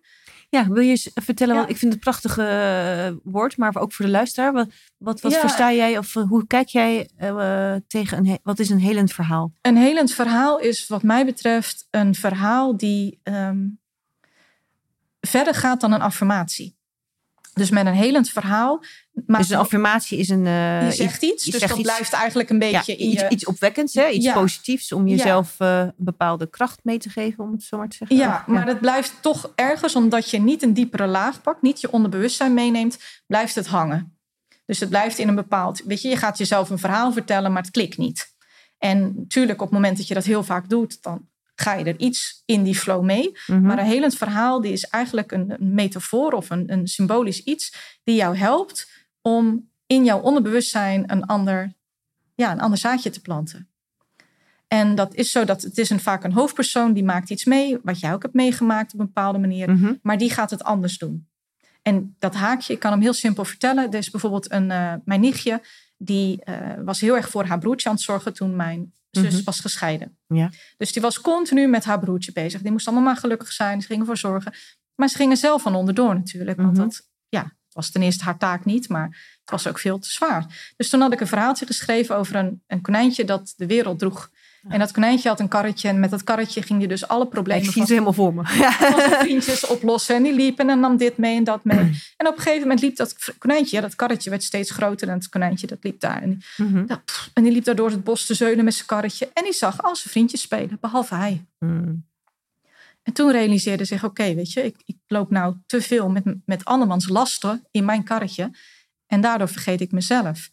Ja, 0.50 0.68
wil 0.68 0.82
je 0.82 0.90
eens 0.90 1.10
vertellen, 1.14 1.54
Ja. 1.54 1.60
wat 1.60 1.70
ik 1.70 1.76
vind 1.76 1.92
het 1.92 2.04
een 2.04 2.10
prachtige 2.10 2.42
eh, 2.44 3.32
woord, 3.32 3.56
maar 3.56 3.76
ook 3.76 3.92
voor 3.92 4.04
de 4.04 4.10
luisteraar. 4.10 4.52
Wat, 4.52 4.68
wat, 4.98 5.20
wat 5.20 5.32
Ja. 5.32 5.40
versta 5.40 5.72
jij 5.72 5.98
of 5.98 6.16
eh, 6.16 6.22
hoe 6.28 6.46
kijk 6.46 6.68
jij 6.68 7.08
eh, 7.16 7.74
tegen 7.86 8.26
een, 8.26 8.38
wat 8.42 8.58
is 8.58 8.70
een 8.70 8.78
helend 8.78 9.12
verhaal? 9.12 9.52
Een 9.62 9.76
helend 9.76 10.12
verhaal 10.12 10.58
is 10.58 10.86
wat 10.86 11.02
mij 11.02 11.24
betreft 11.24 11.86
een 11.90 12.14
verhaal 12.14 12.76
die 12.76 13.20
ehm, 13.22 13.66
verder 15.20 15.54
gaat 15.54 15.80
dan 15.80 15.92
een 15.92 16.00
affirmatie. 16.02 16.76
Dus 17.58 17.70
met 17.70 17.86
een 17.86 17.92
helend 17.94 18.30
verhaal. 18.30 18.82
Maar 19.26 19.40
dus 19.40 19.50
een 19.50 19.58
affirmatie 19.58 20.18
is 20.18 20.28
een. 20.28 20.44
je 20.44 20.90
zegt 20.92 21.22
iets, 21.22 21.44
je 21.44 21.50
dus 21.50 21.60
zegt 21.60 21.72
dat 21.72 21.80
iets- 21.80 21.88
blijft 21.92 22.12
eigenlijk 22.12 22.50
een 22.50 22.60
ja, 22.60 22.70
beetje 22.78 22.96
in 22.96 23.10
iets, 23.10 23.20
je... 23.20 23.28
iets 23.28 23.44
opwekkends, 23.46 23.94
hè? 23.94 24.08
iets 24.08 24.24
Ja. 24.24 24.34
positiefs 24.34 24.92
om 24.92 25.06
jezelf 25.08 25.54
eh, 25.58 25.78
een 25.80 25.92
bepaalde 25.96 26.50
kracht 26.50 26.80
mee 26.82 26.98
te 26.98 27.08
geven, 27.08 27.44
om 27.44 27.52
het 27.52 27.62
zo 27.62 27.76
maar 27.76 27.88
te 27.88 27.96
zeggen. 27.96 28.16
Ja, 28.16 28.44
maar 28.46 28.66
het 28.66 28.80
blijft 28.80 29.12
toch 29.20 29.52
ergens, 29.54 29.96
omdat 29.96 30.30
je 30.30 30.38
niet 30.38 30.62
een 30.62 30.74
diepere 30.74 31.06
laag 31.06 31.42
pakt, 31.42 31.62
niet 31.62 31.80
je 31.80 31.92
onderbewustzijn 31.92 32.54
meeneemt, 32.54 32.98
blijft 33.26 33.54
het 33.54 33.66
hangen. 33.66 34.18
Dus 34.66 34.80
het 34.80 34.88
blijft 34.88 35.18
in 35.18 35.28
een 35.28 35.34
bepaald. 35.34 35.82
Weet 35.84 36.02
je, 36.02 36.08
je 36.08 36.16
gaat 36.16 36.38
jezelf 36.38 36.70
een 36.70 36.78
verhaal 36.78 37.12
vertellen, 37.12 37.52
maar 37.52 37.62
het 37.62 37.70
klikt 37.70 37.98
niet. 37.98 38.34
En 38.78 39.12
natuurlijk, 39.16 39.60
op 39.60 39.66
het 39.66 39.74
moment 39.74 39.96
dat 39.96 40.08
je 40.08 40.14
dat 40.14 40.24
heel 40.24 40.42
vaak 40.44 40.68
doet, 40.68 41.02
dan 41.02 41.28
ga 41.60 41.74
je 41.74 41.84
er 41.84 41.98
iets 41.98 42.42
in 42.44 42.62
die 42.62 42.76
flow 42.78 43.04
mee. 43.04 43.36
Mhm. 43.46 43.60
Maar 43.60 43.78
een 43.78 43.84
helend 43.84 44.16
verhaal, 44.16 44.60
die 44.60 44.72
is 44.72 44.84
eigenlijk 44.84 45.32
een, 45.32 45.50
een 45.50 45.74
metafoor 45.74 46.32
of 46.32 46.50
een, 46.50 46.72
een 46.72 46.86
symbolisch 46.86 47.42
iets 47.42 47.74
die 48.04 48.14
jou 48.14 48.36
helpt 48.36 48.90
om 49.22 49.70
in 49.86 50.04
jouw 50.04 50.20
onderbewustzijn 50.20 51.12
een 51.12 51.24
ander, 51.24 51.72
ja, 52.34 52.52
een 52.52 52.60
ander 52.60 52.78
zaadje 52.78 53.10
te 53.10 53.20
planten. 53.20 53.68
En 54.68 54.94
dat 54.94 55.14
is 55.14 55.30
zo 55.30 55.44
dat 55.44 55.62
het 55.62 55.78
is 55.78 55.90
een, 55.90 56.00
vaak 56.00 56.24
een 56.24 56.32
hoofdpersoon 56.32 56.92
die 56.92 57.04
maakt 57.04 57.30
iets 57.30 57.44
mee, 57.44 57.78
wat 57.82 58.00
jij 58.00 58.12
ook 58.12 58.22
hebt 58.22 58.34
meegemaakt 58.34 58.94
op 58.94 59.00
een 59.00 59.06
bepaalde 59.06 59.38
manier, 59.38 59.70
Mhm. 59.70 59.94
maar 60.02 60.18
die 60.18 60.30
gaat 60.30 60.50
het 60.50 60.64
anders 60.64 60.98
doen. 60.98 61.28
En 61.82 62.16
dat 62.18 62.34
haakje, 62.34 62.72
ik 62.72 62.78
kan 62.78 62.92
hem 62.92 63.00
heel 63.00 63.12
simpel 63.12 63.44
vertellen. 63.44 63.90
Er 63.90 63.98
is 63.98 64.10
bijvoorbeeld 64.10 64.52
een, 64.52 64.70
eh, 64.70 64.94
mijn 65.04 65.20
nichtje, 65.20 65.60
die 65.96 66.44
eh, 66.44 66.56
was 66.84 67.00
heel 67.00 67.16
erg 67.16 67.28
voor 67.28 67.44
haar 67.44 67.58
broertje 67.58 67.88
aan 67.88 67.94
het 67.94 68.04
zorgen 68.04 68.32
toen 68.32 68.56
mijn 68.56 68.92
zus 69.10 69.34
Mhm. 69.34 69.44
was 69.44 69.60
gescheiden. 69.60 70.18
Ja. 70.26 70.50
Dus 70.76 70.92
die 70.92 71.02
was 71.02 71.20
continu 71.20 71.66
met 71.68 71.84
haar 71.84 71.98
broertje 71.98 72.32
bezig. 72.32 72.60
Die 72.62 72.70
moest 72.72 72.86
allemaal 72.86 73.04
maar 73.04 73.16
gelukkig 73.16 73.52
zijn, 73.52 73.80
ze 73.80 73.86
gingen 73.86 74.06
voor 74.06 74.16
zorgen. 74.16 74.52
Maar 74.94 75.08
ze 75.08 75.16
gingen 75.16 75.36
zelf 75.36 75.62
van 75.62 75.74
onderdoor 75.74 76.14
natuurlijk. 76.14 76.56
Want 76.56 76.72
Mhm. 76.76 76.80
dat 76.82 77.08
ja, 77.28 77.52
was 77.72 77.90
ten 77.90 78.02
eerste 78.02 78.24
haar 78.24 78.38
taak 78.38 78.64
niet, 78.64 78.88
maar 78.88 79.06
het 79.40 79.50
was 79.50 79.66
ook 79.66 79.78
veel 79.78 79.98
te 79.98 80.10
zwaar. 80.10 80.72
Dus 80.76 80.88
toen 80.88 81.00
had 81.00 81.12
ik 81.12 81.20
een 81.20 81.26
verhaaltje 81.26 81.66
geschreven 81.66 82.16
over 82.16 82.36
een, 82.36 82.62
een 82.66 82.80
konijntje 82.80 83.24
dat 83.24 83.52
de 83.56 83.66
wereld 83.66 83.98
droeg. 83.98 84.30
En 84.68 84.78
dat 84.78 84.92
konijntje 84.92 85.28
had 85.28 85.40
een 85.40 85.48
karretje 85.48 85.88
en 85.88 86.00
met 86.00 86.10
dat 86.10 86.24
karretje 86.24 86.62
ging 86.62 86.80
je 86.80 86.88
dus 86.88 87.08
alle 87.08 87.24
Ik 87.24 87.30
problemen 87.30 87.62
zie 87.64 87.72
van 87.72 87.80
het 87.80 87.90
helemaal 87.90 88.12
voor 88.12 88.34
me. 88.34 88.44
Van 88.44 89.00
vriendjes 89.24 89.66
oplossen. 89.66 90.14
En 90.14 90.22
die 90.22 90.34
liep 90.34 90.58
en 90.58 90.66
dan 90.66 90.80
nam 90.80 90.96
dit 90.96 91.16
mee 91.16 91.36
en 91.36 91.44
dat 91.44 91.64
mee. 91.64 91.78
En 92.16 92.26
op 92.26 92.36
een 92.36 92.42
gegeven 92.42 92.60
moment 92.60 92.80
liep 92.80 92.96
dat 92.96 93.34
konijntje, 93.38 93.76
ja, 93.76 93.82
dat 93.82 93.94
karretje 93.94 94.30
werd 94.30 94.42
steeds 94.42 94.70
groter 94.70 95.08
en 95.08 95.14
het 95.14 95.28
konijntje 95.28 95.66
dat 95.66 95.78
liep 95.80 96.00
daar. 96.00 96.22
En 96.22 96.30
die, 96.56 96.66
Mhm. 96.66 96.86
pff, 97.04 97.30
en 97.32 97.42
die 97.42 97.52
liep 97.52 97.64
daar 97.64 97.76
door 97.76 97.90
het 97.90 98.04
bos 98.04 98.26
te 98.26 98.34
zeulen 98.34 98.64
met 98.64 98.74
zijn 98.74 98.86
karretje. 98.86 99.30
En 99.34 99.44
die 99.44 99.52
zag 99.52 99.82
al 99.82 99.96
zijn 99.96 100.10
vriendjes 100.12 100.40
spelen, 100.40 100.78
behalve 100.80 101.14
hij. 101.14 101.44
Mm. 101.58 102.06
En 103.02 103.12
toen 103.14 103.30
realiseerde 103.32 103.84
zich, 103.84 104.04
oké, 104.04 104.34
weet 104.34 104.52
je, 104.52 104.64
ik, 104.64 104.76
ik 104.84 104.96
loop 105.06 105.30
nou 105.30 105.54
te 105.66 105.80
veel 105.82 106.08
met, 106.08 106.24
met 106.44 106.64
andermans 106.64 107.08
lasten 107.08 107.66
in 107.70 107.84
mijn 107.84 108.04
karretje. 108.04 108.50
En 109.06 109.20
daardoor 109.20 109.48
vergeet 109.48 109.80
ik 109.80 109.92
mezelf. 109.92 110.50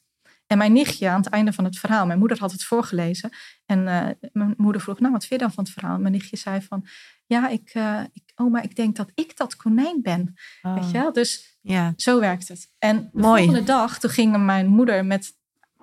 En 0.47 0.57
mijn 0.57 0.73
nichtje 0.73 1.09
aan 1.09 1.21
het 1.21 1.29
einde 1.29 1.53
van 1.53 1.63
het 1.63 1.77
verhaal, 1.79 2.05
mijn 2.05 2.19
moeder 2.19 2.39
had 2.39 2.51
het 2.51 2.63
voorgelezen. 2.63 3.29
En 3.65 3.87
eh, 3.87 4.29
mijn 4.31 4.53
moeder 4.57 4.81
vroeg, 4.81 4.99
nou, 4.99 5.11
wat 5.13 5.25
vind 5.25 5.39
je 5.41 5.45
dan 5.45 5.55
van 5.55 5.63
het 5.63 5.73
verhaal? 5.73 5.95
En 5.95 6.01
mijn 6.01 6.13
nichtje 6.13 6.37
zei 6.37 6.61
van, 6.61 6.85
ja, 7.25 7.47
ik, 7.49 7.69
eh, 7.73 8.01
ik, 8.13 8.23
oma, 8.35 8.61
ik 8.61 8.75
denk 8.75 8.95
dat 8.95 9.11
ik 9.15 9.37
dat 9.37 9.55
konijn 9.55 10.01
ben. 10.01 10.33
Oh. 10.61 10.73
Weet 10.75 10.91
je 10.91 10.97
wel? 10.97 11.13
Dus 11.13 11.57
Ja. 11.61 11.93
zo 11.97 12.19
werkt 12.19 12.47
het. 12.47 12.67
En 12.79 12.97
de 13.13 13.19
Mooi. 13.21 13.43
volgende 13.43 13.65
dag, 13.67 13.99
toen 13.99 14.09
gingen 14.09 14.45
mijn 14.45 14.67
moeder 14.67 15.05
met 15.05 15.33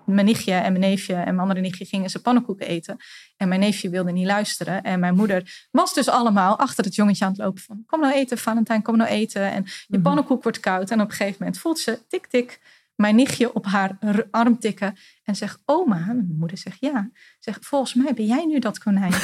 mijn 0.07 0.27
nichtje 0.27 0.53
en 0.53 0.73
mijn 0.73 0.85
neefje 0.85 1.15
en 1.15 1.25
mijn 1.25 1.39
andere 1.39 1.61
nichtje 1.61 1.85
gingen 1.85 2.11
ze 2.11 2.21
pannenkoeken 2.21 2.67
eten. 2.67 2.97
En 3.37 3.49
mijn 3.49 3.61
neefje 3.61 3.89
wilde 3.91 4.13
niet 4.13 4.27
luisteren. 4.27 4.83
En 4.83 5.01
mijn 5.01 5.15
moeder 5.17 5.67
was 5.71 5.95
dus 5.95 6.09
allemaal 6.09 6.59
achter 6.59 6.85
het 6.85 6.95
jongetje 6.95 7.25
aan 7.25 7.31
het 7.31 7.41
lopen 7.41 7.63
van... 7.63 7.83
kom 7.87 8.01
nou 8.01 8.13
eten, 8.15 8.39
Valentijn, 8.39 8.83
kom 8.83 8.97
nou 8.97 9.11
eten. 9.11 9.43
En 9.53 9.63
je 9.65 9.73
Mhm. 9.89 10.03
pannenkoek 10.03 10.43
wordt 10.43 10.61
koud. 10.61 10.91
En 10.91 11.01
op 11.01 11.11
een 11.11 11.15
gegeven 11.17 11.37
moment 11.39 11.59
voelt 11.59 11.79
ze 11.79 11.99
tik, 12.09 12.27
tik 12.27 12.61
mijn 13.03 13.17
nichtje 13.17 13.55
op 13.55 13.67
haar 13.67 13.99
arm 14.31 14.59
tikken. 14.59 14.97
En 15.25 15.37
zegt, 15.37 15.59
oma, 15.65 15.99
mijn 15.99 16.37
moeder 16.39 16.59
zegt 16.59 16.77
ja. 16.81 17.11
Zegt, 17.39 17.67
volgens 17.67 17.95
mij 17.95 18.15
ben 18.15 18.27
jij 18.27 18.45
nu 18.45 18.59
dat 18.59 18.79
konijn. 18.79 19.13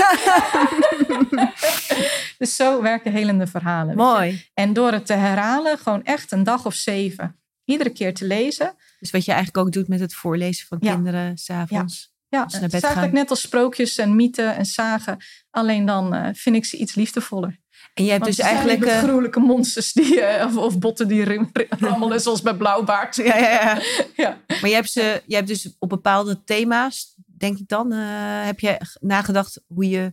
dus 2.39 2.57
zo 2.57 2.83
werken 2.83 3.13
helende 3.13 3.47
verhalen. 3.47 3.97
Mooi. 3.97 4.45
En 4.55 4.73
door 4.73 4.93
het 4.93 5.07
te 5.07 5.13
herhalen, 5.13 5.79
gewoon 5.79 6.05
echt 6.05 6.33
een 6.33 6.45
dag 6.45 6.67
of 6.67 6.75
zeven, 6.75 7.37
iedere 7.65 7.91
keer 7.91 8.15
te 8.15 8.27
lezen. 8.27 8.75
Dus 8.99 9.11
wat 9.11 9.25
je 9.25 9.33
eigenlijk 9.33 9.67
ook 9.67 9.73
doet 9.73 9.89
met 9.89 10.01
het 10.01 10.15
voorlezen 10.15 10.67
van 10.67 10.79
Ja. 10.81 10.95
kinderen 10.95 11.39
s'avonds. 11.39 12.17
Ja, 12.29 12.47
naar 12.51 12.61
het 12.61 12.75
is 12.75 12.81
eigenlijk 12.81 13.13
net 13.13 13.31
als 13.31 13.41
sprookjes 13.41 13.99
en 13.99 14.17
mythen 14.17 14.57
en 14.57 14.67
zagen. 14.67 15.17
Alleen 15.51 15.87
dan 15.87 16.15
eh, 16.15 16.29
vind 16.35 16.57
ik 16.57 16.65
ze 16.65 16.77
iets 16.77 16.95
liefdevoller. 16.95 17.59
En 17.99 18.05
je 18.05 18.11
hebt 18.11 18.25
Want 18.25 18.37
dus 18.37 18.45
eigenlijk... 18.47 18.85
eh, 18.85 18.99
gruwelijke 18.99 19.41
monsters 19.41 19.93
die, 19.93 20.21
eh, 20.21 20.47
of, 20.47 20.57
of 20.57 20.79
botten 20.79 21.09
die 21.09 21.25
rim- 21.25 21.51
rammelen, 21.81 22.21
zoals 22.21 22.43
bij 22.43 22.55
Blauwbaard. 22.55 23.17
ja, 23.17 23.37
ja, 23.37 23.51
ja. 23.51 23.79
Ja. 24.25 24.37
Maar 24.49 24.69
je 24.69 24.75
hebt, 24.75 24.91
ze, 24.91 25.23
je 25.27 25.35
hebt 25.35 25.49
dus 25.49 25.75
op 25.79 25.89
bepaalde 25.89 26.45
thema's, 26.45 27.15
denk 27.27 27.59
ik 27.59 27.69
dan, 27.69 27.93
eh, 27.93 27.99
heb 28.45 28.61
je 28.61 28.77
nagedacht 29.01 29.61
hoe 29.67 29.89
je 29.89 30.13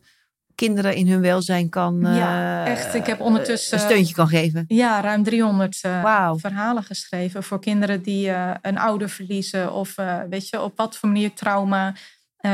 kinderen 0.56 0.96
in 0.96 1.08
hun 1.08 1.22
welzijn 1.22 1.70
kan... 1.70 2.00
Ja, 2.01 2.65
echt. 2.65 2.94
Ik 2.94 3.06
heb 3.06 3.20
ondertussen- 3.22 3.77
Een 3.77 3.84
steuntje 3.86 4.13
kan 4.15 4.27
geven. 4.27 4.65
Ja, 4.68 5.01
ruim 5.01 5.24
300 5.24 5.80
eh, 5.82 6.04
Wauw. 6.04 6.38
verhalen 6.39 6.84
geschreven 6.84 7.44
voor 7.44 7.60
kinderen 7.60 8.01
die 8.01 8.30
een 8.62 8.77
ouder 8.77 9.10
verliezen 9.10 9.74
of 9.74 9.96
weet 10.30 10.50
je, 10.50 10.62
op 10.62 10.77
wat 10.77 10.98
voor 10.98 11.10
manier 11.10 11.34
trauma. 11.34 11.94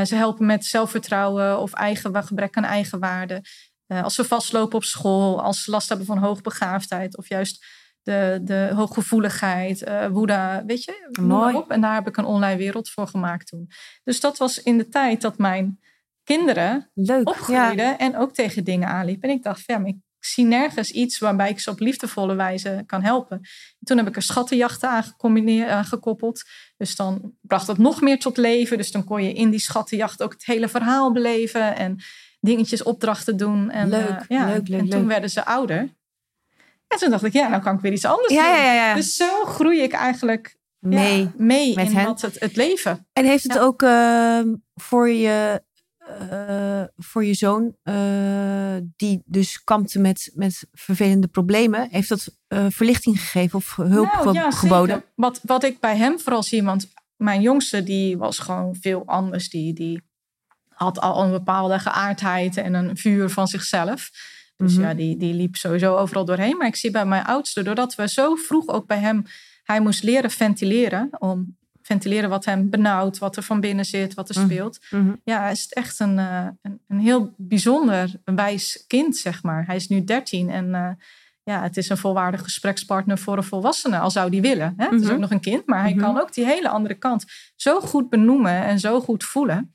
Ze 0.04 0.14
helpen 0.14 0.46
met 0.46 0.64
zelfvertrouwen 0.64 1.58
of 1.58 1.72
eigen, 1.72 2.24
gebrek 2.24 2.56
aan 2.56 2.64
eigenwaarde. 2.64 3.42
Eh, 3.92 4.02
als 4.02 4.14
ze 4.14 4.24
vastlopen 4.24 4.76
op 4.76 4.84
school, 4.84 5.42
als 5.42 5.64
ze 5.64 5.70
last 5.70 5.88
hebben 5.88 6.06
van 6.06 6.18
hoogbegaafdheid 6.18 7.16
of 7.16 7.28
juist 7.28 7.64
de, 8.02 8.40
de 8.42 8.70
hooggevoeligheid, 8.74 9.82
eh 9.82 10.06
woede, 10.06 10.62
weet 10.66 10.84
je, 10.84 11.08
Mooi. 11.20 11.54
op. 11.54 11.70
En 11.70 11.80
daar 11.80 11.94
heb 11.94 12.08
ik 12.08 12.16
een 12.16 12.24
online 12.24 12.56
wereld 12.56 12.90
voor 12.90 13.06
gemaakt 13.06 13.46
toen. 13.46 13.70
Dus 14.04 14.20
dat 14.20 14.38
was 14.38 14.62
in 14.62 14.78
de 14.78 14.88
tijd 14.88 15.20
dat 15.20 15.38
mijn 15.38 15.80
kinderen 16.24 16.90
Leuk. 16.94 17.26
Ja. 17.26 17.32
opgroeiden 17.32 17.98
en 17.98 18.16
ook 18.16 18.34
tegen 18.34 18.64
dingen 18.64 18.88
aanliep. 18.88 19.22
En 19.22 19.30
ik 19.30 19.42
dacht, 19.42 19.62
ja, 19.66 19.84
ik 19.84 19.96
zie 20.18 20.44
nergens 20.44 20.90
iets 20.90 21.18
waarbij 21.18 21.50
ik 21.50 21.60
ze 21.60 21.70
op 21.70 21.80
liefdevolle 21.80 22.34
wijze 22.34 22.82
kan 22.86 23.02
helpen. 23.02 23.36
En 23.36 23.84
toen 23.84 23.96
heb 23.96 24.08
ik 24.08 24.16
er 24.16 24.22
schattenjachten 24.22 25.04
aan 25.68 25.84
gekoppeld. 25.84 26.42
Dus 26.76 26.96
dan 26.96 27.34
bracht 27.40 27.66
dat 27.66 27.78
nog 27.78 28.00
meer 28.00 28.18
tot 28.18 28.36
leven. 28.36 28.76
Dus 28.76 28.90
dan 28.90 29.04
kon 29.04 29.22
je 29.22 29.32
in 29.32 29.50
die 29.50 29.60
schattenjacht 29.60 30.22
ook 30.22 30.32
het 30.32 30.44
hele 30.44 30.68
verhaal 30.68 31.12
beleven 31.12 31.76
en 31.76 32.00
dingetjes, 32.46 32.82
opdrachten 32.82 33.36
doen. 33.36 33.70
En, 33.70 33.88
Leuk, 33.88 34.08
eh, 34.08 34.24
ja, 34.28 34.46
leuk, 34.46 34.68
leuk, 34.68 34.80
En 34.80 34.88
toen 34.88 34.98
leuk. 35.00 35.08
werden 35.08 35.30
ze 35.30 35.44
ouder. 35.44 35.78
En 36.88 36.98
toen 36.98 37.10
dacht 37.10 37.24
ik, 37.24 37.32
ja, 37.32 37.48
nou 37.48 37.62
kan 37.62 37.74
ik 37.74 37.80
weer 37.80 37.92
iets 37.92 38.04
anders 38.04 38.32
Ja, 38.34 38.54
doen. 38.56 38.74
ja. 38.74 38.94
Dus 38.94 39.16
zo 39.16 39.44
groei 39.44 39.80
ik 39.82 39.92
eigenlijk 39.92 40.56
mee. 40.78 41.30
mee 41.36 41.74
met 41.74 41.86
in 41.88 41.96
hen. 41.96 42.04
wat 42.04 42.20
het, 42.20 42.40
het 42.40 42.56
leven. 42.56 43.06
En 43.12 43.24
heeft 43.24 43.42
het 43.42 43.58
ook 43.58 43.82
ehm, 43.82 44.54
voor, 44.74 45.08
je, 45.10 45.62
eh, 46.30 46.82
voor 46.96 47.24
je 47.24 47.34
zoon, 47.34 47.76
eh, 47.82 48.76
die 48.96 49.22
dus 49.24 49.64
kampte 49.64 49.98
met, 49.98 50.30
met 50.34 50.66
vervelende 50.72 51.26
problemen, 51.28 51.88
heeft 51.90 52.08
dat 52.08 52.36
verlichting 52.68 53.20
gegeven 53.20 53.58
of 53.58 53.76
hulp 53.76 54.12
Nou, 54.24 54.36
ge- 54.50 54.56
geboden? 54.56 54.94
zeker. 54.96 55.10
Wat, 55.14 55.40
wat 55.42 55.64
ik 55.64 55.80
bij 55.80 55.96
hem 55.96 56.18
vooral 56.20 56.42
zie, 56.42 56.62
want 56.62 56.92
mijn 57.16 57.40
jongste 57.40 57.82
die 57.82 58.18
was 58.18 58.38
gewoon 58.38 58.76
veel 58.80 59.02
anders. 59.06 59.48
Die, 59.50 59.72
die 59.74 60.02
had 60.82 61.00
al 61.00 61.24
een 61.24 61.30
bepaalde 61.30 61.78
geaardheid 61.78 62.56
en 62.56 62.74
een 62.74 62.96
vuur 62.96 63.30
van 63.30 63.46
zichzelf. 63.48 64.10
Dus 64.56 64.72
Mhm. 64.76 64.82
ja, 64.82 64.94
die, 64.94 65.16
die 65.16 65.34
liep 65.34 65.56
sowieso 65.56 65.96
overal 65.96 66.24
doorheen. 66.24 66.56
Maar 66.56 66.66
ik 66.66 66.76
zie 66.76 66.90
bij 66.90 67.06
mijn 67.06 67.24
oudste, 67.24 67.62
doordat 67.62 67.94
we 67.94 68.08
zo 68.08 68.34
vroeg 68.34 68.68
ook 68.68 68.86
bij 68.86 68.98
hem... 68.98 69.24
Hij 69.62 69.80
moest 69.80 70.02
leren 70.02 70.30
ventileren, 70.30 71.08
om 71.18 71.56
ventileren 71.82 72.30
wat 72.30 72.44
hem 72.44 72.70
benauwt, 72.70 73.18
wat 73.18 73.36
er 73.36 73.42
van 73.42 73.60
binnen 73.60 73.84
zit, 73.84 74.14
wat 74.14 74.28
er 74.28 74.36
Mhm. 74.38 74.44
speelt. 74.44 74.78
Mhm. 74.90 75.12
Ja, 75.24 75.40
hij 75.40 75.52
is 75.52 75.68
echt 75.68 75.98
een, 76.00 76.18
eh, 76.18 76.46
een, 76.62 76.80
een 76.88 76.98
heel 76.98 77.34
bijzonder 77.36 78.10
wijs 78.24 78.84
kind, 78.86 79.16
zeg 79.16 79.42
maar. 79.42 79.66
Hij 79.66 79.76
is 79.76 79.88
nu 79.88 80.04
13 80.04 80.50
en 80.50 80.74
eh, 80.74 80.88
ja, 81.42 81.62
het 81.62 81.76
is 81.76 81.88
een 81.88 81.96
volwaardig 81.96 82.42
gesprekspartner 82.42 83.18
voor 83.18 83.36
een 83.36 83.44
volwassene, 83.44 83.98
al 83.98 84.10
zou 84.10 84.30
die 84.30 84.40
willen. 84.40 84.74
Hè? 84.76 84.84
Het 84.84 84.92
is 85.00 85.00
Mhm. 85.02 85.12
ook 85.12 85.18
nog 85.20 85.30
een 85.30 85.40
kind, 85.40 85.66
maar 85.66 85.80
hij 85.80 85.94
Mhm. 85.94 86.00
kan 86.04 86.20
ook 86.20 86.34
die 86.34 86.44
hele 86.44 86.68
andere 86.68 86.94
kant 86.94 87.24
zo 87.56 87.80
goed 87.80 88.08
benoemen 88.10 88.62
en 88.64 88.78
zo 88.80 89.00
goed 89.00 89.24
voelen, 89.24 89.74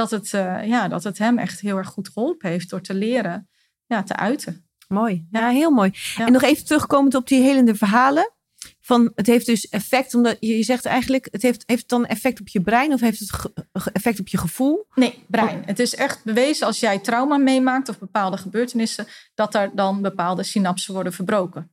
dat 0.00 0.10
het, 0.10 0.34
eh, 0.34 0.66
ja, 0.66 0.88
dat 0.88 1.04
het 1.04 1.18
hem 1.18 1.38
echt 1.38 1.60
heel 1.60 1.76
erg 1.76 1.88
goed 1.88 2.08
geholpen 2.08 2.50
heeft 2.50 2.70
door 2.70 2.80
te 2.80 2.94
leren 2.94 3.48
ja, 3.86 4.02
te 4.02 4.16
uiten. 4.16 4.68
Mooi. 4.88 5.26
Ja, 5.30 5.48
heel 5.48 5.70
mooi. 5.70 5.90
Ja. 6.16 6.26
En 6.26 6.32
nog 6.32 6.42
even 6.42 6.64
terugkomend 6.64 7.14
op 7.14 7.28
die 7.28 7.42
helende 7.42 7.74
verhalen. 7.74 8.32
van 8.80 9.12
het 9.14 9.26
heeft 9.26 9.46
dus 9.46 9.68
effect, 9.68 10.14
omdat 10.14 10.36
je 10.40 10.62
zegt 10.62 10.84
eigenlijk, 10.84 11.28
het 11.30 11.42
heeft, 11.42 11.62
heeft 11.66 11.80
het 11.80 11.88
dan 11.88 12.06
effect 12.06 12.40
op 12.40 12.48
je 12.48 12.60
brein 12.60 12.92
of 12.92 13.00
heeft 13.00 13.18
het 13.18 13.52
effect 13.92 14.20
op 14.20 14.28
je 14.28 14.38
gevoel? 14.38 14.86
Nee, 14.94 15.24
brein. 15.28 15.62
Het 15.66 15.78
is 15.78 15.94
echt 15.94 16.24
bewezen 16.24 16.66
als 16.66 16.80
jij 16.80 16.98
trauma 16.98 17.36
meemaakt 17.36 17.88
of 17.88 17.98
bepaalde 17.98 18.36
gebeurtenissen, 18.36 19.06
dat 19.34 19.54
er 19.54 19.70
dan 19.74 20.02
bepaalde 20.02 20.42
synapsen 20.42 20.94
worden 20.94 21.12
verbroken. 21.12 21.70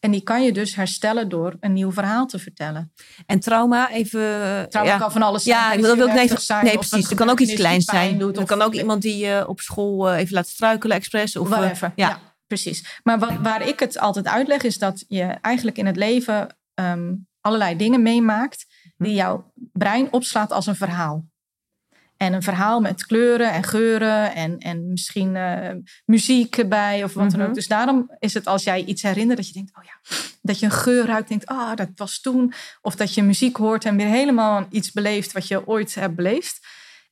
En 0.00 0.10
die 0.10 0.22
kan 0.22 0.44
je 0.44 0.52
dus 0.52 0.74
herstellen 0.74 1.28
door 1.28 1.56
een 1.60 1.72
nieuw 1.72 1.92
verhaal 1.92 2.26
te 2.26 2.38
vertellen. 2.38 2.92
En 3.26 3.40
trauma, 3.40 3.90
even. 3.90 4.20
Trauma 4.68 4.90
ja. 4.90 4.98
kan 4.98 5.12
van 5.12 5.22
alles 5.22 5.42
zijn. 5.42 5.80
Ja, 5.80 5.86
dat 5.86 5.96
wil 5.96 6.08
ik 6.08 6.38
zijn, 6.38 6.64
Nee, 6.64 6.74
precies. 6.74 7.10
Er 7.10 7.16
kan 7.16 7.28
ook 7.28 7.40
iets 7.40 7.54
kleins 7.54 7.84
zijn. 7.84 8.18
doet, 8.18 8.36
er 8.36 8.46
kan 8.46 8.62
ook 8.62 8.74
iemand 8.74 9.02
die 9.02 9.16
je 9.16 9.48
op 9.48 9.60
school 9.60 10.10
eh, 10.10 10.18
even 10.18 10.34
laat 10.34 10.48
struikelen, 10.48 10.96
expres. 10.96 11.36
Of, 11.36 11.50
eh, 11.50 11.58
Whatever. 11.58 11.92
Ja. 11.94 12.08
ja. 12.08 12.20
precies. 12.46 13.00
Maar 13.02 13.18
wat, 13.18 13.32
waar 13.42 13.68
ik 13.68 13.80
het 13.80 13.98
altijd 13.98 14.26
uitleg 14.26 14.62
is 14.62 14.78
dat 14.78 15.04
je 15.08 15.22
eigenlijk 15.22 15.78
in 15.78 15.86
het 15.86 15.96
leven 15.96 16.56
ehm, 16.74 17.14
allerlei 17.40 17.76
dingen 17.76 18.02
meemaakt 18.02 18.66
die 18.96 19.14
jouw 19.14 19.52
brein 19.72 20.12
opslaat 20.12 20.52
als 20.52 20.66
een 20.66 20.76
verhaal. 20.76 21.24
En 22.18 22.32
een 22.32 22.42
verhaal 22.42 22.80
met 22.80 23.06
kleuren 23.06 23.52
en 23.52 23.62
geuren 23.62 24.34
en, 24.34 24.58
en 24.58 24.88
misschien 24.88 25.36
eh, 25.36 25.74
muziek 26.04 26.56
erbij 26.56 27.04
of 27.04 27.14
wat 27.14 27.30
dan 27.30 27.40
Mhm. 27.40 27.48
ook. 27.48 27.54
Dus 27.54 27.66
daarom 27.68 28.10
is 28.18 28.34
het 28.34 28.46
als 28.46 28.64
jij 28.64 28.84
iets 28.84 29.02
herinnert 29.02 29.38
dat 29.38 29.46
je 29.48 29.52
denkt, 29.54 29.76
oh 29.78 29.84
ja, 29.84 30.16
dat 30.42 30.58
je 30.58 30.66
een 30.66 30.72
geur 30.72 31.06
ruikt, 31.06 31.28
denkt, 31.28 31.46
ah, 31.46 31.76
dat 31.76 31.88
was 31.96 32.20
toen. 32.20 32.52
Of 32.82 32.96
dat 32.96 33.14
je 33.14 33.22
muziek 33.22 33.56
hoort 33.56 33.84
en 33.84 33.96
weer 33.96 34.06
helemaal 34.06 34.66
iets 34.70 34.92
beleeft 34.92 35.32
wat 35.32 35.48
je 35.48 35.66
ooit 35.66 35.94
hebt 35.94 36.14
beleefd. 36.14 36.66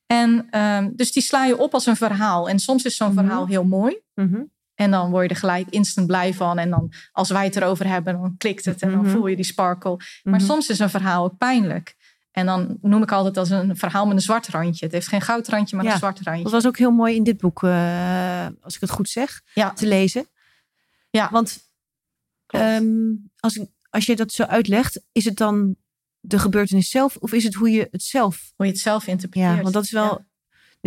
En 0.05 0.47
ehm, 0.49 0.89
dus 0.95 1.11
die 1.11 1.23
sla 1.23 1.45
je 1.45 1.57
op 1.57 1.73
als 1.73 1.85
een 1.85 1.95
verhaal. 1.95 2.49
En 2.49 2.59
soms 2.59 2.83
is 2.83 2.95
zo'n 2.95 3.13
Mhm. 3.13 3.17
verhaal 3.23 3.47
heel 3.47 3.63
mooi. 3.63 3.99
Mhm. 4.13 4.41
En 4.75 4.91
dan 4.91 5.09
word 5.09 5.23
je 5.23 5.29
er 5.29 5.35
gelijk 5.39 5.69
instant 5.69 6.07
blij 6.07 6.33
van. 6.33 6.57
En 6.59 6.69
dan 6.69 6.91
als 7.11 7.29
wij 7.29 7.43
het 7.43 7.55
erover 7.55 7.87
hebben, 7.87 8.13
dan 8.13 8.35
klikt 8.37 8.65
het 8.65 8.81
en 8.81 8.91
dan 8.91 8.99
Mhm. 9.01 9.09
voel 9.09 9.27
je 9.27 9.35
die 9.35 9.45
sparkle. 9.45 9.95
Maar 10.23 10.39
Mhm. 10.39 10.45
soms 10.45 10.69
is 10.69 10.79
een 10.79 10.89
verhaal 10.89 11.23
ook 11.23 11.37
pijnlijk. 11.37 11.95
En 12.37 12.45
dan 12.45 12.77
noem 12.81 13.01
ik 13.01 13.11
altijd 13.11 13.37
als 13.37 13.49
een 13.49 13.77
verhaal 13.77 14.05
met 14.05 14.15
een 14.15 14.21
zwart 14.21 14.47
randje. 14.47 14.85
Het 14.85 14.93
heeft 14.93 15.07
geen 15.07 15.21
goudrandje, 15.21 15.75
maar 15.75 15.85
Ja, 15.85 15.91
een 15.91 15.97
zwart 15.97 16.19
randje. 16.21 16.43
Dat 16.43 16.51
was 16.51 16.67
ook 16.67 16.77
heel 16.77 16.91
mooi 16.91 17.15
in 17.15 17.23
dit 17.23 17.37
boek, 17.37 17.63
eh, 17.63 18.47
als 18.61 18.75
ik 18.75 18.81
het 18.81 18.89
goed 18.89 19.09
zeg, 19.09 19.41
Ja. 19.53 19.73
te 19.73 19.87
lezen. 19.87 20.27
Ja. 21.09 21.29
Want 21.31 21.59
ehm, 22.47 22.85
als, 23.39 23.59
als 23.89 24.05
je 24.05 24.15
dat 24.15 24.31
zo 24.31 24.43
uitlegt, 24.43 25.01
is 25.11 25.25
het 25.25 25.35
dan 25.35 25.75
de 26.19 26.39
gebeurtenis 26.39 26.89
zelf 26.89 27.15
of 27.15 27.33
is 27.33 27.43
het 27.43 27.53
hoe 27.53 27.69
je 27.69 27.87
het 27.91 28.03
zelf. 28.03 28.53
Hoe 28.55 28.65
je 28.65 28.71
het 28.71 28.81
zelf 28.81 29.07
interpreteert. 29.07 29.55
Ja, 29.55 29.61
want 29.61 29.73
dat 29.73 29.83
is 29.83 29.91
wel. 29.91 30.25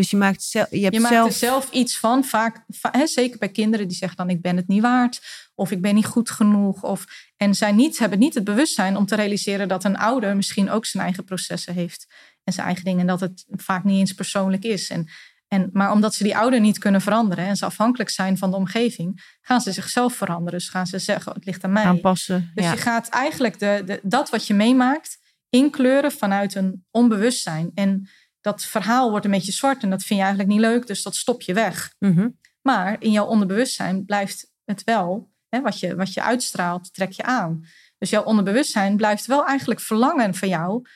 Dus 0.00 0.10
je 0.10 0.16
maakt 0.16 0.42
zelf. 0.42 0.70
Je 0.70 0.82
hebt 0.82 0.94
Je 0.94 1.00
maakt 1.00 1.14
zelf. 1.14 1.26
er 1.26 1.32
zelf 1.32 1.70
iets 1.70 1.98
van. 1.98 2.24
Vaak, 2.24 2.64
va- 2.68 2.88
hè, 2.92 3.06
zeker 3.06 3.38
bij 3.38 3.48
kinderen 3.48 3.88
die 3.88 3.96
zeggen 3.96 4.16
dan 4.16 4.30
ik 4.30 4.42
ben 4.42 4.56
het 4.56 4.68
niet 4.68 4.82
waard. 4.82 5.20
Of 5.54 5.70
ik 5.70 5.80
ben 5.80 5.94
niet 5.94 6.06
goed 6.06 6.30
genoeg. 6.30 6.82
Of, 6.82 7.04
en 7.36 7.54
zij 7.54 7.72
niet, 7.72 7.98
hebben 7.98 8.18
niet 8.18 8.34
het 8.34 8.44
bewustzijn 8.44 8.96
om 8.96 9.06
te 9.06 9.14
realiseren 9.14 9.68
dat 9.68 9.84
een 9.84 9.96
ouder 9.96 10.36
misschien 10.36 10.70
ook 10.70 10.86
zijn 10.86 11.02
eigen 11.02 11.24
processen 11.24 11.74
heeft. 11.74 12.06
En 12.44 12.52
zijn 12.52 12.66
eigen 12.66 12.84
dingen. 12.84 13.00
En 13.00 13.06
dat 13.06 13.20
het 13.20 13.44
vaak 13.48 13.84
niet 13.84 13.98
eens 13.98 14.12
persoonlijk 14.12 14.64
is. 14.64 14.90
En, 14.90 15.08
en, 15.48 15.70
maar 15.72 15.92
omdat 15.92 16.14
ze 16.14 16.22
die 16.22 16.36
ouder 16.36 16.60
niet 16.60 16.78
kunnen 16.78 17.00
veranderen. 17.00 17.46
En 17.46 17.56
ze 17.56 17.64
afhankelijk 17.64 18.10
zijn 18.10 18.38
van 18.38 18.50
de 18.50 18.56
omgeving. 18.56 19.36
Gaan 19.40 19.60
ze 19.60 19.72
zichzelf 19.72 20.14
veranderen. 20.14 20.58
Dus 20.58 20.68
gaan 20.68 20.86
ze 20.86 20.98
zeggen 20.98 21.32
het 21.32 21.44
ligt 21.44 21.64
aan 21.64 21.72
mij. 21.72 21.84
aanpassen. 21.84 22.50
Dus 22.54 22.64
ja. 22.64 22.70
je 22.72 22.78
gaat 22.78 23.08
eigenlijk 23.08 23.58
de, 23.58 23.82
de, 23.86 24.00
dat 24.02 24.30
wat 24.30 24.46
je 24.46 24.54
meemaakt 24.54 25.18
inkleuren 25.50 26.12
vanuit 26.12 26.54
een 26.54 26.84
onbewustzijn. 26.90 27.70
En 27.74 28.08
dat 28.40 28.64
verhaal 28.64 29.10
wordt 29.10 29.24
een 29.24 29.30
beetje 29.30 29.52
zwart 29.52 29.82
en 29.82 29.90
dat 29.90 30.02
vind 30.02 30.18
je 30.18 30.24
eigenlijk 30.24 30.54
niet 30.54 30.60
leuk, 30.60 30.86
dus 30.86 31.02
dat 31.02 31.16
stop 31.16 31.42
je 31.42 31.54
weg. 31.54 31.94
Mhm. 31.98 32.28
Maar 32.62 32.96
in 32.98 33.10
jouw 33.10 33.26
onderbewustzijn 33.26 34.04
blijft 34.04 34.52
het 34.64 34.84
wel, 34.84 35.30
hè, 35.48 35.60
wat, 35.60 35.80
je, 35.80 35.96
wat 35.96 36.12
je 36.12 36.22
uitstraalt, 36.22 36.94
trek 36.94 37.12
je 37.12 37.22
aan. 37.22 37.64
Dus 37.98 38.10
jouw 38.10 38.22
onderbewustzijn 38.22 38.96
blijft 38.96 39.26
wel 39.26 39.46
eigenlijk 39.46 39.80
verlangen 39.80 40.34
van 40.34 40.48
jou 40.48 40.86